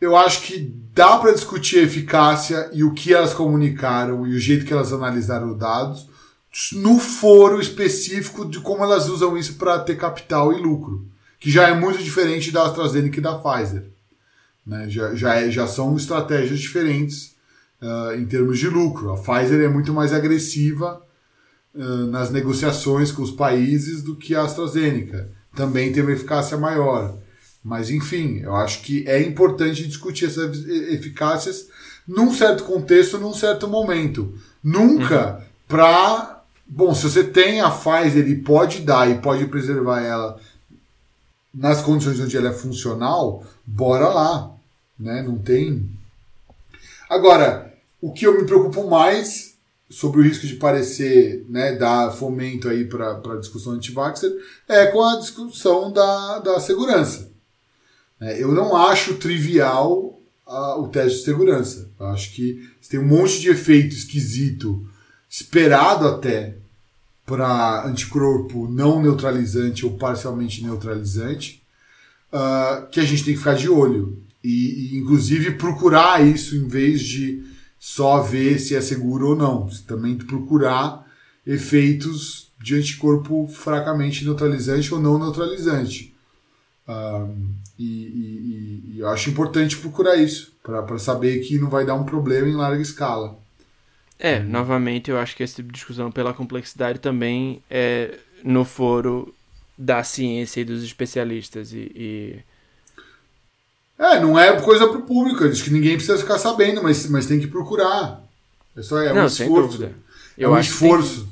eu 0.00 0.16
acho 0.16 0.42
que 0.42 0.72
dá 0.94 1.18
para 1.18 1.32
discutir 1.32 1.80
a 1.80 1.82
eficácia 1.82 2.70
e 2.72 2.84
o 2.84 2.94
que 2.94 3.12
elas 3.12 3.34
comunicaram 3.34 4.24
e 4.28 4.36
o 4.36 4.38
jeito 4.38 4.64
que 4.64 4.72
elas 4.72 4.92
analisaram 4.92 5.50
os 5.50 5.58
dados 5.58 6.08
no 6.74 7.00
foro 7.00 7.60
específico 7.60 8.48
de 8.48 8.60
como 8.60 8.84
elas 8.84 9.08
usam 9.08 9.36
isso 9.36 9.54
para 9.54 9.80
ter 9.80 9.96
capital 9.96 10.52
e 10.52 10.62
lucro, 10.62 11.04
que 11.40 11.50
já 11.50 11.66
é 11.66 11.74
muito 11.74 12.00
diferente 12.00 12.52
da 12.52 12.64
AstraZeneca 12.64 13.18
e 13.18 13.20
da 13.20 13.40
Pfizer. 13.40 13.90
Né? 14.64 14.88
Já, 14.88 15.16
já, 15.16 15.34
é, 15.34 15.50
já 15.50 15.66
são 15.66 15.96
estratégias 15.96 16.60
diferentes 16.60 17.34
uh, 17.82 18.14
em 18.14 18.24
termos 18.24 18.56
de 18.56 18.68
lucro. 18.68 19.10
A 19.10 19.16
Pfizer 19.16 19.60
é 19.62 19.68
muito 19.68 19.92
mais 19.92 20.12
agressiva 20.12 21.09
nas 21.74 22.30
negociações 22.30 23.12
com 23.12 23.22
os 23.22 23.30
países 23.30 24.02
do 24.02 24.16
que 24.16 24.34
a 24.34 24.42
AstraZeneca. 24.42 25.28
Também 25.54 25.92
tem 25.92 26.02
uma 26.02 26.12
eficácia 26.12 26.56
maior. 26.56 27.16
Mas, 27.62 27.90
enfim, 27.90 28.38
eu 28.38 28.56
acho 28.56 28.82
que 28.82 29.06
é 29.06 29.22
importante 29.22 29.86
discutir 29.86 30.26
essas 30.26 30.66
eficácias 30.66 31.68
num 32.06 32.32
certo 32.32 32.64
contexto, 32.64 33.18
num 33.18 33.34
certo 33.34 33.68
momento. 33.68 34.34
Nunca 34.62 35.36
uhum. 35.36 35.44
para. 35.68 36.42
Bom, 36.66 36.94
se 36.94 37.02
você 37.02 37.24
tem 37.24 37.60
a 37.60 37.70
Pfizer 37.70 38.28
e 38.28 38.36
pode 38.36 38.80
dar 38.80 39.10
e 39.10 39.18
pode 39.18 39.46
preservar 39.46 40.00
ela 40.00 40.40
nas 41.52 41.82
condições 41.82 42.20
onde 42.20 42.36
ela 42.36 42.50
é 42.50 42.52
funcional, 42.52 43.44
bora 43.66 44.08
lá. 44.08 44.52
Né? 44.98 45.22
Não 45.22 45.36
tem. 45.38 45.90
Agora, 47.08 47.74
o 48.00 48.12
que 48.12 48.26
eu 48.26 48.38
me 48.38 48.46
preocupo 48.46 48.88
mais 48.88 49.49
sobre 49.90 50.20
o 50.20 50.22
risco 50.22 50.46
de 50.46 50.54
parecer, 50.54 51.44
né, 51.48 51.74
dar 51.74 52.12
fomento 52.12 52.68
aí 52.68 52.84
para 52.84 53.10
a 53.12 53.36
discussão 53.36 53.72
anti-vaxxer, 53.72 54.32
é 54.68 54.86
com 54.86 55.02
a 55.02 55.18
discussão 55.18 55.92
da, 55.92 56.38
da 56.38 56.60
segurança. 56.60 57.30
É, 58.20 58.40
eu 58.40 58.52
não 58.52 58.76
acho 58.76 59.16
trivial 59.16 60.20
a, 60.46 60.78
o 60.78 60.88
teste 60.88 61.18
de 61.18 61.24
segurança. 61.24 61.90
Eu 61.98 62.06
acho 62.06 62.32
que 62.32 62.70
tem 62.88 63.00
um 63.00 63.06
monte 63.06 63.40
de 63.40 63.50
efeito 63.50 63.94
esquisito, 63.94 64.86
esperado 65.28 66.06
até, 66.06 66.56
para 67.24 67.86
anticorpo 67.86 68.68
não 68.68 69.00
neutralizante 69.00 69.86
ou 69.86 69.96
parcialmente 69.96 70.64
neutralizante, 70.64 71.62
uh, 72.32 72.86
que 72.90 72.98
a 72.98 73.04
gente 73.04 73.24
tem 73.24 73.34
que 73.34 73.38
ficar 73.38 73.54
de 73.54 73.68
olho. 73.68 74.20
E, 74.42 74.94
e, 74.94 74.98
inclusive, 74.98 75.52
procurar 75.52 76.26
isso 76.26 76.56
em 76.56 76.66
vez 76.66 77.00
de 77.00 77.44
só 77.80 78.20
ver 78.20 78.58
se 78.58 78.76
é 78.76 78.80
seguro 78.82 79.30
ou 79.30 79.36
não. 79.36 79.66
Você 79.66 79.82
também 79.82 80.18
procurar 80.18 81.06
efeitos 81.46 82.52
de 82.60 82.76
anticorpo 82.76 83.48
fracamente 83.48 84.22
neutralizante 84.22 84.92
ou 84.92 85.00
não 85.00 85.18
neutralizante. 85.18 86.14
Um, 86.86 87.54
e, 87.78 87.84
e, 87.84 88.82
e, 88.94 88.98
eu 89.00 89.08
acho 89.08 89.30
importante 89.30 89.78
procurar 89.78 90.16
isso, 90.16 90.52
para 90.62 90.98
saber 90.98 91.38
que 91.40 91.58
não 91.58 91.70
vai 91.70 91.86
dar 91.86 91.94
um 91.94 92.04
problema 92.04 92.46
em 92.46 92.54
larga 92.54 92.82
escala. 92.82 93.38
É, 94.18 94.40
hum. 94.40 94.44
novamente, 94.44 95.10
eu 95.10 95.18
acho 95.18 95.34
que 95.34 95.42
esse 95.42 95.56
tipo 95.56 95.68
de 95.68 95.78
discussão, 95.78 96.12
pela 96.12 96.34
complexidade, 96.34 96.98
também 96.98 97.62
é 97.70 98.18
no 98.44 98.66
foro 98.66 99.34
da 99.78 100.04
ciência 100.04 100.60
e 100.60 100.64
dos 100.64 100.82
especialistas. 100.82 101.72
E, 101.72 101.90
e 101.94 102.40
é, 104.00 104.18
não 104.18 104.38
é 104.38 104.58
coisa 104.62 104.88
pro 104.88 105.02
público, 105.02 105.46
diz 105.46 105.60
que 105.60 105.68
ninguém 105.68 105.92
precisa 105.92 106.16
ficar 106.16 106.38
sabendo, 106.38 106.82
mas, 106.82 107.06
mas 107.06 107.26
tem 107.26 107.38
que 107.38 107.46
procurar. 107.46 108.24
É 108.74 108.80
só 108.80 108.98
é 108.98 109.12
não, 109.12 109.24
um 109.24 109.26
esforço. 109.26 109.84
É 109.84 109.92
eu 110.38 110.54
é 110.54 110.56
um 110.56 110.58
esforço. 110.58 111.28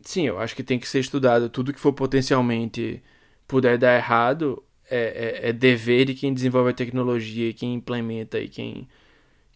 Que... 0.00 0.08
Sim, 0.08 0.26
eu 0.28 0.38
acho 0.38 0.56
que 0.56 0.62
tem 0.62 0.78
que 0.78 0.88
ser 0.88 1.00
estudado. 1.00 1.50
Tudo 1.50 1.74
que 1.74 1.80
for 1.80 1.92
potencialmente 1.92 3.02
puder 3.46 3.76
dar 3.76 3.94
errado 3.94 4.62
é, 4.88 5.42
é, 5.44 5.48
é 5.50 5.52
dever 5.52 6.06
de 6.06 6.14
quem 6.14 6.32
desenvolve 6.32 6.70
a 6.70 6.74
tecnologia, 6.74 7.52
quem 7.52 7.74
implementa 7.74 8.40
e 8.40 8.48
quem, 8.48 8.88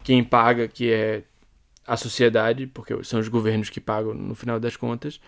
quem 0.04 0.22
paga, 0.22 0.68
que 0.68 0.92
é 0.92 1.22
a 1.86 1.96
sociedade, 1.96 2.66
porque 2.66 3.02
são 3.04 3.18
os 3.18 3.28
governos 3.28 3.70
que 3.70 3.80
pagam 3.80 4.12
no 4.12 4.34
final 4.34 4.60
das 4.60 4.76
contas, 4.76 5.18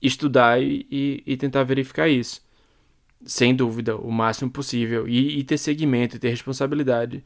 estudar 0.00 0.62
e, 0.62 0.86
e, 0.88 1.22
e 1.26 1.36
tentar 1.36 1.64
verificar 1.64 2.08
isso 2.08 2.48
sem 3.24 3.54
dúvida, 3.54 3.96
o 3.96 4.10
máximo 4.10 4.50
possível 4.50 5.06
e, 5.08 5.38
e 5.38 5.44
ter 5.44 5.58
segmento, 5.58 6.16
e 6.16 6.18
ter 6.18 6.30
responsabilidade 6.30 7.22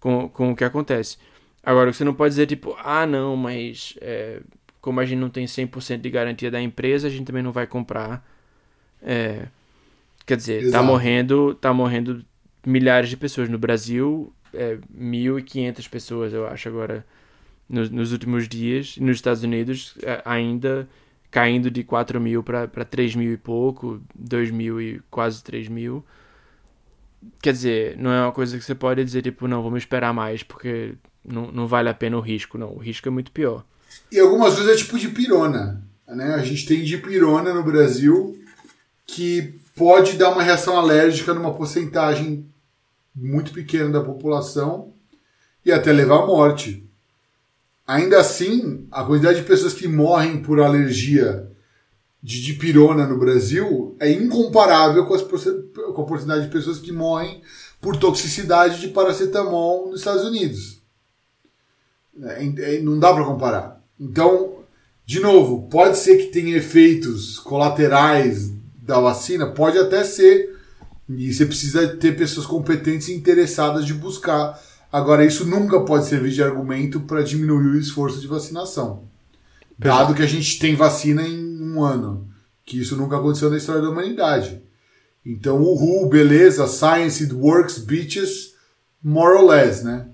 com, 0.00 0.28
com 0.28 0.52
o 0.52 0.56
que 0.56 0.64
acontece. 0.64 1.18
Agora, 1.62 1.92
você 1.92 2.04
não 2.04 2.14
pode 2.14 2.30
dizer 2.30 2.46
tipo, 2.46 2.76
ah, 2.78 3.06
não, 3.06 3.36
mas 3.36 3.94
é, 4.00 4.40
como 4.80 5.00
a 5.00 5.04
gente 5.04 5.18
não 5.18 5.28
tem 5.28 5.46
100% 5.46 6.00
de 6.00 6.10
garantia 6.10 6.50
da 6.50 6.60
empresa, 6.60 7.08
a 7.08 7.10
gente 7.10 7.24
também 7.24 7.42
não 7.42 7.52
vai 7.52 7.66
comprar. 7.66 8.24
É, 9.02 9.46
quer 10.24 10.36
dizer, 10.36 10.60
tá 10.60 10.66
Exato. 10.68 10.84
tá 10.84 10.90
morrendo, 10.90 11.54
tá 11.54 11.72
morrendo 11.72 12.24
milhares 12.64 13.10
de 13.10 13.16
pessoas 13.16 13.48
no 13.48 13.58
Brasil, 13.58 14.32
é, 14.54 14.78
1.500 14.96 15.88
pessoas, 15.88 16.32
eu 16.32 16.46
acho, 16.46 16.68
agora 16.68 17.04
nos, 17.68 17.90
nos 17.90 18.12
últimos 18.12 18.48
dias. 18.48 18.96
Nos 18.96 19.16
Estados 19.16 19.42
Unidos, 19.42 19.94
é, 20.02 20.22
ainda 20.24 20.88
caindo 21.30 21.70
de 21.70 21.82
4 21.82 22.20
mil 22.20 22.42
para 22.42 22.66
3 22.66 23.14
mil 23.14 23.32
e 23.32 23.36
pouco, 23.36 24.00
2 24.14 24.50
mil 24.50 24.80
e 24.80 25.00
quase 25.10 25.42
3 25.42 25.68
mil. 25.68 26.04
Quer 27.42 27.52
dizer, 27.52 27.96
não 27.96 28.10
é 28.10 28.22
uma 28.22 28.32
coisa 28.32 28.56
que 28.56 28.64
você 28.64 28.74
pode 28.74 29.04
dizer, 29.04 29.22
tipo, 29.22 29.48
não, 29.48 29.62
vamos 29.62 29.78
esperar 29.78 30.12
mais, 30.12 30.42
porque 30.42 30.94
não, 31.24 31.50
não 31.50 31.66
vale 31.66 31.88
a 31.88 31.94
pena 31.94 32.16
o 32.16 32.20
risco, 32.20 32.56
não. 32.56 32.72
O 32.74 32.78
risco 32.78 33.08
é 33.08 33.10
muito 33.10 33.32
pior. 33.32 33.64
E 34.10 34.18
algumas 34.18 34.54
vezes 34.54 34.70
é 34.70 34.76
tipo 34.76 34.98
de 34.98 35.08
pirona. 35.08 35.82
Né? 36.06 36.34
A 36.34 36.42
gente 36.42 36.66
tem 36.66 36.84
de 36.84 36.98
pirona 36.98 37.52
no 37.52 37.64
Brasil 37.64 38.40
que 39.06 39.54
pode 39.74 40.16
dar 40.16 40.30
uma 40.30 40.42
reação 40.42 40.78
alérgica 40.78 41.34
numa 41.34 41.54
porcentagem 41.54 42.46
muito 43.14 43.52
pequena 43.52 43.90
da 43.90 44.00
população 44.02 44.92
e 45.64 45.72
até 45.72 45.92
levar 45.92 46.22
à 46.22 46.26
morte. 46.26 46.85
Ainda 47.86 48.18
assim, 48.18 48.86
a 48.90 49.04
quantidade 49.04 49.40
de 49.40 49.46
pessoas 49.46 49.72
que 49.72 49.86
morrem 49.86 50.42
por 50.42 50.60
alergia 50.60 51.48
de 52.20 52.42
dipirona 52.42 53.06
no 53.06 53.18
Brasil 53.18 53.96
é 54.00 54.10
incomparável 54.10 55.06
com, 55.06 55.14
as, 55.14 55.22
com 55.22 56.02
a 56.02 56.06
quantidade 56.06 56.46
de 56.46 56.50
pessoas 56.50 56.78
que 56.78 56.90
morrem 56.90 57.40
por 57.80 57.96
toxicidade 57.96 58.80
de 58.80 58.88
paracetamol 58.88 59.88
nos 59.90 60.00
Estados 60.00 60.24
Unidos. 60.24 60.82
É, 62.20 62.74
é, 62.74 62.80
não 62.80 62.98
dá 62.98 63.12
para 63.12 63.24
comparar. 63.24 63.80
Então, 64.00 64.56
de 65.04 65.20
novo, 65.20 65.68
pode 65.68 65.98
ser 65.98 66.16
que 66.16 66.32
tenha 66.32 66.56
efeitos 66.56 67.38
colaterais 67.38 68.50
da 68.82 68.98
vacina, 68.98 69.46
pode 69.46 69.78
até 69.78 70.02
ser. 70.02 70.56
E 71.08 71.32
você 71.32 71.46
precisa 71.46 71.86
ter 71.86 72.16
pessoas 72.16 72.46
competentes 72.46 73.06
e 73.06 73.14
interessadas 73.14 73.86
de 73.86 73.94
buscar 73.94 74.60
Agora, 74.92 75.24
isso 75.24 75.44
nunca 75.44 75.80
pode 75.80 76.06
servir 76.06 76.30
de 76.30 76.42
argumento 76.42 77.00
para 77.00 77.22
diminuir 77.22 77.68
o 77.68 77.78
esforço 77.78 78.20
de 78.20 78.26
vacinação. 78.26 79.04
Dado 79.78 80.14
que 80.14 80.22
a 80.22 80.26
gente 80.26 80.58
tem 80.58 80.74
vacina 80.74 81.22
em 81.22 81.60
um 81.60 81.82
ano, 81.84 82.28
que 82.64 82.80
isso 82.80 82.96
nunca 82.96 83.16
aconteceu 83.16 83.50
na 83.50 83.58
história 83.58 83.82
da 83.82 83.90
humanidade. 83.90 84.62
Então, 85.24 85.60
uhul, 85.60 86.08
beleza, 86.08 86.66
science 86.66 87.22
it 87.22 87.34
works, 87.34 87.78
bitches, 87.78 88.54
more 89.02 89.34
or 89.34 89.44
less, 89.44 89.84
né? 89.84 90.08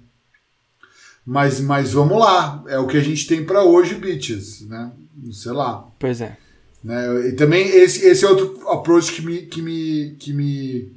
Mas, 1.24 1.60
mas 1.60 1.92
vamos 1.92 2.18
lá, 2.18 2.64
é 2.66 2.78
o 2.78 2.86
que 2.86 2.96
a 2.96 3.02
gente 3.02 3.26
tem 3.26 3.44
para 3.44 3.62
hoje, 3.62 3.94
bitches, 3.94 4.62
né? 4.62 4.90
Sei 5.30 5.52
lá. 5.52 5.86
Pois 5.98 6.20
é. 6.20 6.36
Né? 6.82 7.28
E 7.28 7.32
também 7.32 7.68
esse, 7.68 8.04
esse 8.04 8.24
é 8.24 8.28
outro 8.28 8.68
approach 8.68 9.12
que 9.12 9.22
me, 9.22 9.42
que 9.42 9.62
me, 9.62 10.16
que 10.18 10.32
me, 10.32 10.92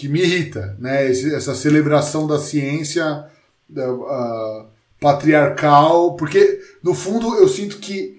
que 0.00 0.08
me 0.08 0.22
irrita, 0.22 0.74
né? 0.80 1.10
Esse, 1.10 1.34
essa 1.34 1.54
celebração 1.54 2.26
da 2.26 2.38
ciência 2.38 3.26
da, 3.68 3.92
uh, 3.92 4.66
patriarcal, 4.98 6.16
porque 6.16 6.58
no 6.82 6.94
fundo 6.94 7.34
eu 7.34 7.46
sinto 7.46 7.76
que 7.76 8.18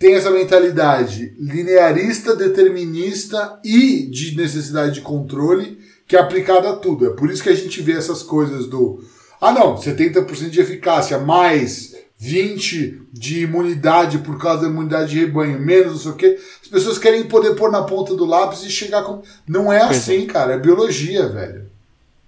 tem 0.00 0.16
essa 0.16 0.32
mentalidade 0.32 1.32
linearista, 1.38 2.34
determinista 2.34 3.60
e 3.64 4.02
de 4.10 4.36
necessidade 4.36 4.94
de 4.94 5.00
controle 5.02 5.78
que 6.08 6.16
é 6.16 6.18
aplicada 6.18 6.70
a 6.70 6.76
tudo. 6.76 7.06
É 7.06 7.10
por 7.10 7.30
isso 7.30 7.42
que 7.42 7.50
a 7.50 7.54
gente 7.54 7.80
vê 7.82 7.92
essas 7.92 8.24
coisas 8.24 8.66
do 8.66 9.00
ah, 9.40 9.52
não, 9.52 9.76
70% 9.76 10.50
de 10.50 10.60
eficácia, 10.60 11.18
mais 11.18 11.94
20% 12.20 13.00
de 13.12 13.42
imunidade 13.42 14.18
por 14.18 14.38
causa 14.38 14.62
da 14.62 14.68
imunidade 14.68 15.10
de 15.10 15.20
rebanho, 15.20 15.60
menos 15.60 15.92
não 15.92 15.98
sei 15.98 16.10
o 16.10 16.14
quê. 16.14 16.38
As 16.62 16.68
pessoas 16.68 16.98
querem 16.98 17.24
poder 17.24 17.54
pôr 17.54 17.70
na 17.70 17.82
ponta 17.82 18.14
do 18.14 18.24
lápis 18.24 18.62
e 18.62 18.70
chegar 18.70 19.02
com. 19.02 19.22
Não 19.46 19.72
é 19.72 19.82
assim, 19.82 20.24
é. 20.24 20.26
cara. 20.26 20.54
É 20.54 20.58
biologia, 20.58 21.28
velho. 21.28 21.66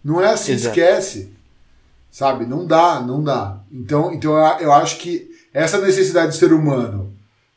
Não 0.04 0.20
é 0.20 0.30
assim, 0.32 0.52
Exato. 0.52 0.78
esquece. 0.78 1.32
Sabe? 2.10 2.46
Não 2.46 2.66
dá, 2.66 3.00
não 3.00 3.22
dá. 3.22 3.60
Então, 3.72 4.12
então 4.12 4.32
eu 4.60 4.72
acho 4.72 4.98
que 4.98 5.30
essa 5.52 5.78
necessidade 5.80 6.28
do 6.28 6.38
ser 6.38 6.52
humano 6.52 7.12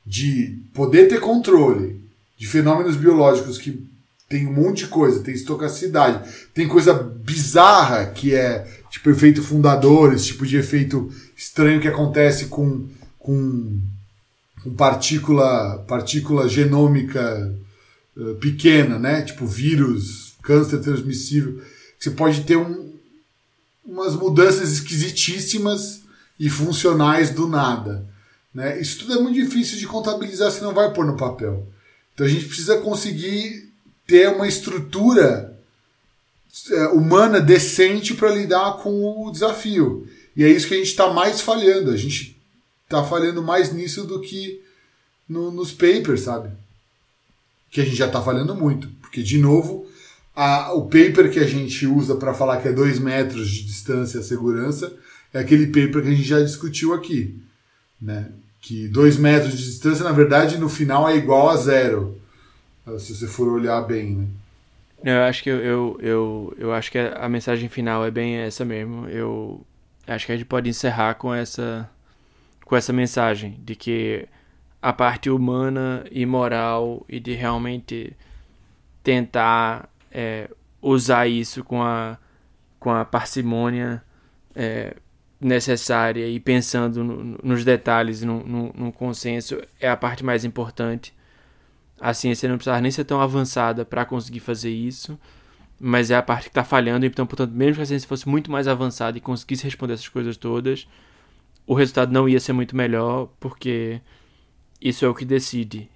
de 0.05 0.59
poder 0.73 1.07
ter 1.07 1.19
controle 1.19 2.01
de 2.37 2.47
fenômenos 2.47 2.95
biológicos 2.95 3.57
que 3.57 3.87
tem 4.27 4.47
um 4.47 4.53
monte 4.53 4.85
de 4.85 4.87
coisa, 4.87 5.21
tem 5.21 5.33
estocacidade, 5.33 6.27
tem 6.53 6.67
coisa 6.67 6.93
bizarra 6.93 8.05
que 8.05 8.33
é 8.33 8.65
tipo 8.89 9.09
efeito 9.09 9.43
fundadores, 9.43 10.25
tipo 10.25 10.45
de 10.45 10.57
efeito 10.57 11.11
estranho 11.41 11.81
que 11.81 11.87
acontece 11.87 12.45
com, 12.45 12.87
com, 13.17 13.81
com 14.63 14.75
partícula, 14.75 15.83
partícula 15.87 16.47
genômica 16.47 17.51
uh, 18.15 18.35
pequena, 18.35 18.99
né? 18.99 19.23
Tipo 19.23 19.47
vírus, 19.47 20.35
câncer 20.43 20.77
transmissível. 20.77 21.59
Você 21.99 22.11
pode 22.11 22.41
ter 22.41 22.57
um, 22.57 22.93
umas 23.83 24.15
mudanças 24.15 24.71
esquisitíssimas 24.71 26.01
e 26.39 26.47
funcionais 26.47 27.31
do 27.31 27.47
nada. 27.47 28.07
Né? 28.53 28.79
Isso 28.79 28.99
tudo 28.99 29.13
é 29.13 29.21
muito 29.21 29.35
difícil 29.35 29.79
de 29.79 29.87
contabilizar, 29.87 30.51
se 30.51 30.61
não 30.61 30.75
vai 30.75 30.93
pôr 30.93 31.05
no 31.05 31.17
papel. 31.17 31.67
Então 32.13 32.25
a 32.25 32.29
gente 32.29 32.45
precisa 32.45 32.77
conseguir 32.77 33.67
ter 34.05 34.29
uma 34.29 34.47
estrutura 34.47 35.57
é, 36.69 36.87
humana 36.89 37.39
decente 37.39 38.13
para 38.13 38.35
lidar 38.35 38.73
com 38.83 39.25
o 39.25 39.31
desafio. 39.31 40.07
E 40.35 40.43
é 40.43 40.49
isso 40.49 40.67
que 40.67 40.73
a 40.73 40.77
gente 40.77 40.87
está 40.87 41.11
mais 41.11 41.41
falhando. 41.41 41.91
A 41.91 41.97
gente 41.97 42.37
está 42.83 43.03
falhando 43.03 43.41
mais 43.41 43.73
nisso 43.73 44.05
do 44.05 44.19
que 44.19 44.61
no, 45.27 45.51
nos 45.51 45.71
papers, 45.71 46.21
sabe? 46.21 46.49
Que 47.69 47.81
a 47.81 47.85
gente 47.85 47.95
já 47.95 48.07
está 48.07 48.21
falhando 48.21 48.55
muito. 48.55 48.89
Porque, 49.01 49.23
de 49.23 49.37
novo, 49.37 49.87
a, 50.35 50.73
o 50.73 50.83
paper 50.83 51.31
que 51.31 51.39
a 51.39 51.47
gente 51.47 51.85
usa 51.85 52.15
para 52.15 52.33
falar 52.33 52.61
que 52.61 52.67
é 52.67 52.73
2 52.73 52.99
metros 52.99 53.49
de 53.49 53.65
distância 53.65 54.19
a 54.19 54.23
segurança 54.23 54.93
é 55.33 55.39
aquele 55.39 55.67
paper 55.67 56.01
que 56.01 56.09
a 56.09 56.15
gente 56.15 56.23
já 56.23 56.41
discutiu 56.41 56.93
aqui. 56.93 57.39
Né? 58.01 58.31
Que 58.61 58.87
2 58.87 59.17
metros 59.17 59.57
de 59.57 59.65
distância, 59.65 60.03
na 60.03 60.11
verdade, 60.11 60.57
no 60.57 60.69
final 60.69 61.07
é 61.09 61.15
igual 61.15 61.49
a 61.49 61.57
zero. 61.57 62.17
Se 62.99 63.15
você 63.15 63.27
for 63.27 63.47
olhar 63.47 63.81
bem, 63.81 64.15
né? 64.15 64.27
Eu 65.03 65.21
acho 65.23 65.41
que 65.41 65.49
eu, 65.49 65.57
eu, 65.57 65.99
eu, 65.99 66.53
eu, 66.59 66.73
acho 66.73 66.91
que 66.91 66.97
a 66.97 67.27
mensagem 67.27 67.67
final 67.67 68.05
é 68.05 68.11
bem 68.11 68.35
essa 68.35 68.63
mesmo. 68.63 69.07
Eu 69.07 69.65
acho 70.11 70.25
que 70.25 70.31
a 70.31 70.35
gente 70.35 70.45
pode 70.45 70.69
encerrar 70.69 71.15
com 71.15 71.33
essa 71.33 71.89
com 72.65 72.75
essa 72.75 72.93
mensagem 72.93 73.59
de 73.63 73.75
que 73.75 74.27
a 74.81 74.93
parte 74.93 75.29
humana 75.29 76.05
e 76.09 76.25
moral 76.25 77.05
e 77.09 77.19
de 77.19 77.33
realmente 77.33 78.15
tentar 79.03 79.89
é, 80.11 80.49
usar 80.81 81.27
isso 81.27 81.63
com 81.63 81.83
a 81.83 82.17
com 82.79 82.91
a 82.91 83.05
parcimônia 83.05 84.03
é, 84.55 84.95
necessária 85.39 86.27
e 86.27 86.39
pensando 86.39 87.03
no, 87.03 87.39
nos 87.43 87.65
detalhes, 87.65 88.21
no, 88.21 88.43
no, 88.43 88.73
no 88.73 88.91
consenso, 88.91 89.61
é 89.79 89.89
a 89.89 89.97
parte 89.97 90.23
mais 90.23 90.45
importante. 90.45 91.13
A 91.99 92.13
ciência 92.13 92.49
não 92.49 92.57
precisava 92.57 92.81
nem 92.81 92.91
ser 92.91 93.03
tão 93.05 93.21
avançada 93.21 93.83
para 93.85 94.05
conseguir 94.05 94.39
fazer 94.39 94.71
isso, 94.71 95.19
mas 95.83 96.11
é 96.11 96.15
a 96.15 96.21
parte 96.21 96.43
que 96.43 96.49
está 96.49 96.63
falhando, 96.63 97.07
então, 97.07 97.25
portanto, 97.25 97.51
mesmo 97.51 97.77
que 97.77 97.81
a 97.81 97.85
ciência 97.85 98.07
fosse 98.07 98.29
muito 98.29 98.51
mais 98.51 98.67
avançada 98.67 99.17
e 99.17 99.21
conseguisse 99.21 99.63
responder 99.63 99.93
essas 99.93 100.07
coisas 100.07 100.37
todas, 100.37 100.87
o 101.65 101.73
resultado 101.73 102.11
não 102.11 102.29
ia 102.29 102.39
ser 102.39 102.53
muito 102.53 102.75
melhor, 102.75 103.29
porque 103.39 103.99
isso 104.79 105.03
é 105.03 105.09
o 105.09 105.15
que 105.15 105.25
decide. 105.25 105.89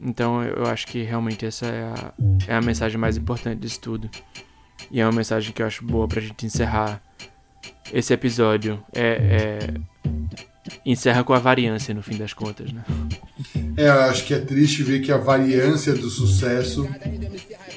Então, 0.00 0.42
eu 0.42 0.64
acho 0.66 0.86
que 0.86 1.02
realmente 1.02 1.44
essa 1.44 1.66
é 1.66 1.82
a, 1.82 2.14
é 2.48 2.54
a 2.54 2.62
mensagem 2.62 2.98
mais 2.98 3.18
importante 3.18 3.60
disso 3.60 3.78
tudo. 3.78 4.10
E 4.90 5.00
é 5.00 5.06
uma 5.06 5.12
mensagem 5.12 5.52
que 5.52 5.60
eu 5.60 5.66
acho 5.66 5.84
boa 5.84 6.08
para 6.08 6.20
a 6.20 6.22
gente 6.22 6.46
encerrar 6.46 7.02
esse 7.92 8.12
episódio. 8.12 8.82
É, 8.92 9.60
é, 10.02 10.10
encerra 10.84 11.22
com 11.24 11.32
a 11.32 11.38
variância 11.38 11.94
no 11.94 12.02
fim 12.02 12.16
das 12.16 12.32
contas, 12.32 12.72
né? 12.72 12.82
É, 13.76 13.88
eu 13.88 14.00
acho 14.02 14.24
que 14.24 14.34
é 14.34 14.38
triste 14.38 14.82
ver 14.82 15.00
que 15.00 15.10
a 15.10 15.18
variância 15.18 15.92
do 15.94 16.08
sucesso 16.08 16.88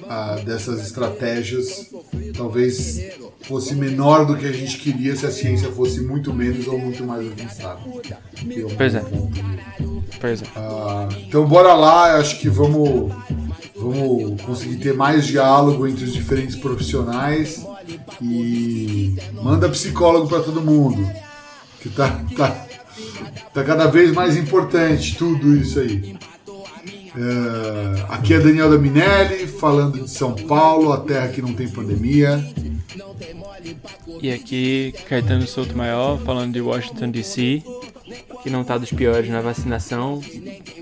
ah, 0.08 0.36
dessas 0.44 0.82
estratégias 0.82 1.90
talvez 2.36 3.02
fosse 3.42 3.74
menor 3.76 4.26
do 4.26 4.38
que 4.38 4.46
a 4.46 4.52
gente 4.52 4.78
queria 4.78 5.16
se 5.16 5.26
a 5.26 5.32
ciência 5.32 5.72
fosse 5.72 6.02
muito 6.02 6.34
menos 6.34 6.68
ou 6.68 6.78
muito 6.78 7.04
mais 7.04 7.26
avançada. 7.32 7.80
Pois 8.78 8.96
é. 8.96 9.04
Pois 10.20 10.42
é. 10.42 10.46
Ah, 10.56 11.10
então 11.28 11.46
bora 11.48 11.74
lá, 11.74 12.18
acho 12.18 12.40
que 12.40 12.50
vamos, 12.50 13.12
vamos 13.76 14.42
conseguir 14.42 14.78
ter 14.78 14.94
mais 14.94 15.26
diálogo 15.26 15.88
entre 15.88 16.06
os 16.06 16.14
diferentes 16.14 16.56
profissionais 16.56 17.66
e 18.22 19.16
manda 19.34 19.70
psicólogo 19.70 20.28
para 20.28 20.42
todo 20.42 20.62
mundo. 20.62 21.10
Que 21.82 21.90
tá, 21.90 22.24
tá, 22.36 22.67
Tá 23.54 23.64
cada 23.64 23.88
vez 23.88 24.12
mais 24.12 24.38
importante 24.38 25.16
tudo 25.18 25.56
isso 25.56 25.80
aí. 25.80 26.18
É, 27.18 28.06
aqui 28.10 28.36
é 28.36 28.40
Daniel 28.40 28.70
da 28.70 28.78
Minelli, 28.78 29.48
falando 29.48 30.04
de 30.04 30.10
São 30.10 30.36
Paulo, 30.36 30.94
a 30.94 31.00
terra 31.00 31.30
que 31.30 31.42
não 31.42 31.54
tem 31.54 31.68
pandemia. 31.68 32.44
E 34.22 34.32
aqui 34.32 34.94
Caetano 35.08 35.48
Souto 35.48 35.76
Maior, 35.76 36.20
falando 36.20 36.54
de 36.54 36.62
Washington 36.62 37.10
DC, 37.10 37.64
que 38.44 38.50
não 38.50 38.62
está 38.62 38.78
dos 38.78 38.92
piores 38.92 39.30
na 39.30 39.42
vacinação. 39.42 40.22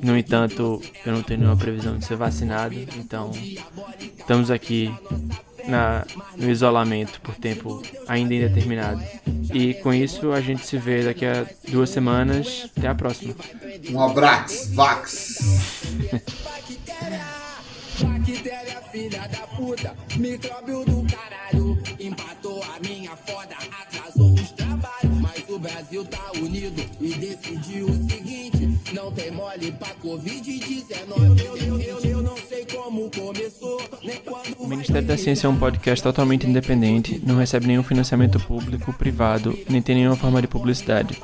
No 0.04 0.18
entanto, 0.18 0.82
eu 1.06 1.14
não 1.14 1.24
tenho 1.24 1.40
nenhuma 1.40 1.58
previsão 1.58 1.98
de 1.98 2.06
ser 2.06 2.18
vacinado, 2.18 2.76
então 2.98 3.32
estamos 4.18 4.52
aqui 4.52 4.94
na, 5.68 6.06
no 6.38 6.50
isolamento 6.50 7.20
por 7.22 7.36
tempo 7.36 7.82
ainda 8.08 8.34
indeterminado. 8.34 9.04
E 9.54 9.74
com 9.76 9.94
isso 9.94 10.32
a 10.32 10.42
gente 10.42 10.66
se 10.66 10.78
vê 10.78 11.04
daqui 11.04 11.26
a 11.26 11.46
duas 11.70 11.90
semanas. 11.90 12.70
Até 12.78 12.88
a 12.88 12.96
próxima. 12.96 13.36
Um 13.90 14.02
abraço, 14.02 14.74
Vax! 14.74 15.96
Bactéria, 18.02 18.82
filha 18.92 19.28
da 19.28 19.48
puta, 19.56 19.96
micróbio 20.18 20.84
do 20.86 21.06
caralho. 21.08 21.78
Empatou 22.00 22.64
a 22.64 22.80
minha 22.80 23.16
foda, 23.16 23.56
atrasou 23.82 24.34
os 24.34 24.52
trabalhos. 24.52 25.22
Mas 25.22 25.50
o 25.50 25.58
Brasil 25.60 26.06
tá 26.06 26.32
unido 26.36 26.84
e 27.00 27.14
decidiu 27.14 27.88
o 27.88 28.10
seguinte: 28.10 28.80
não 28.94 29.12
tem 29.12 29.32
mole 29.32 29.72
pra 29.74 29.90
Covid-19. 29.96 31.40
Eu, 31.40 31.58
eu, 31.58 31.80
eu, 31.80 32.00
eu 32.00 32.15
como 32.86 33.10
começou, 33.10 33.82
nem 34.04 34.18
quando. 34.18 34.54
O 34.60 34.68
Ministério 34.68 35.08
da 35.08 35.18
Ciência 35.18 35.48
é 35.48 35.50
um 35.50 35.58
podcast 35.58 36.04
totalmente 36.04 36.46
independente, 36.46 37.20
não 37.26 37.38
recebe 37.38 37.66
nenhum 37.66 37.82
financiamento 37.82 38.40
público, 38.40 38.94
privado, 38.94 39.58
nem 39.68 39.82
tem 39.82 39.96
nenhuma 39.96 40.16
forma 40.16 40.40
de 40.40 40.48
publicidade. 40.48 41.20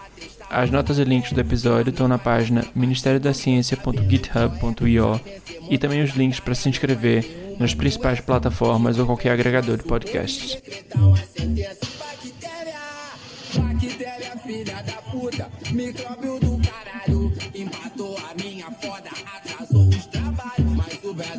As 0.49 0.71
notas 0.71 0.97
e 0.97 1.03
links 1.03 1.31
do 1.31 1.39
episódio 1.39 1.91
estão 1.91 2.07
na 2.07 2.17
página 2.17 2.65
ministeriodaciencia.github.io 2.73 5.21
e 5.69 5.77
também 5.77 6.01
os 6.01 6.15
links 6.15 6.39
para 6.39 6.55
se 6.55 6.67
inscrever 6.67 7.55
nas 7.59 7.75
principais 7.75 8.19
plataformas 8.19 8.97
ou 8.97 9.05
qualquer 9.05 9.31
agregador 9.31 9.77
de 9.77 9.83
podcasts. 9.83 10.57
Bactéria, 13.55 14.35
filha 14.37 14.81
da 14.81 14.93
puta, 15.11 15.47
micróbio 15.71 16.39
do 16.39 16.59
caralho, 16.67 17.31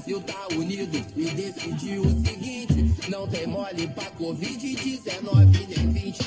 Brasil 0.03 0.21
tá 0.23 0.49
unido 0.57 0.99
e 1.17 1.31
decidiu 1.31 2.03
o 2.03 2.27
seguinte, 2.27 3.09
não 3.09 3.29
tem 3.29 3.47
mole 3.47 3.87
pra 3.89 4.11
Covid-19 4.13 5.69
nem 5.69 5.93
20 5.93 6.03
bactéria. 6.03 6.22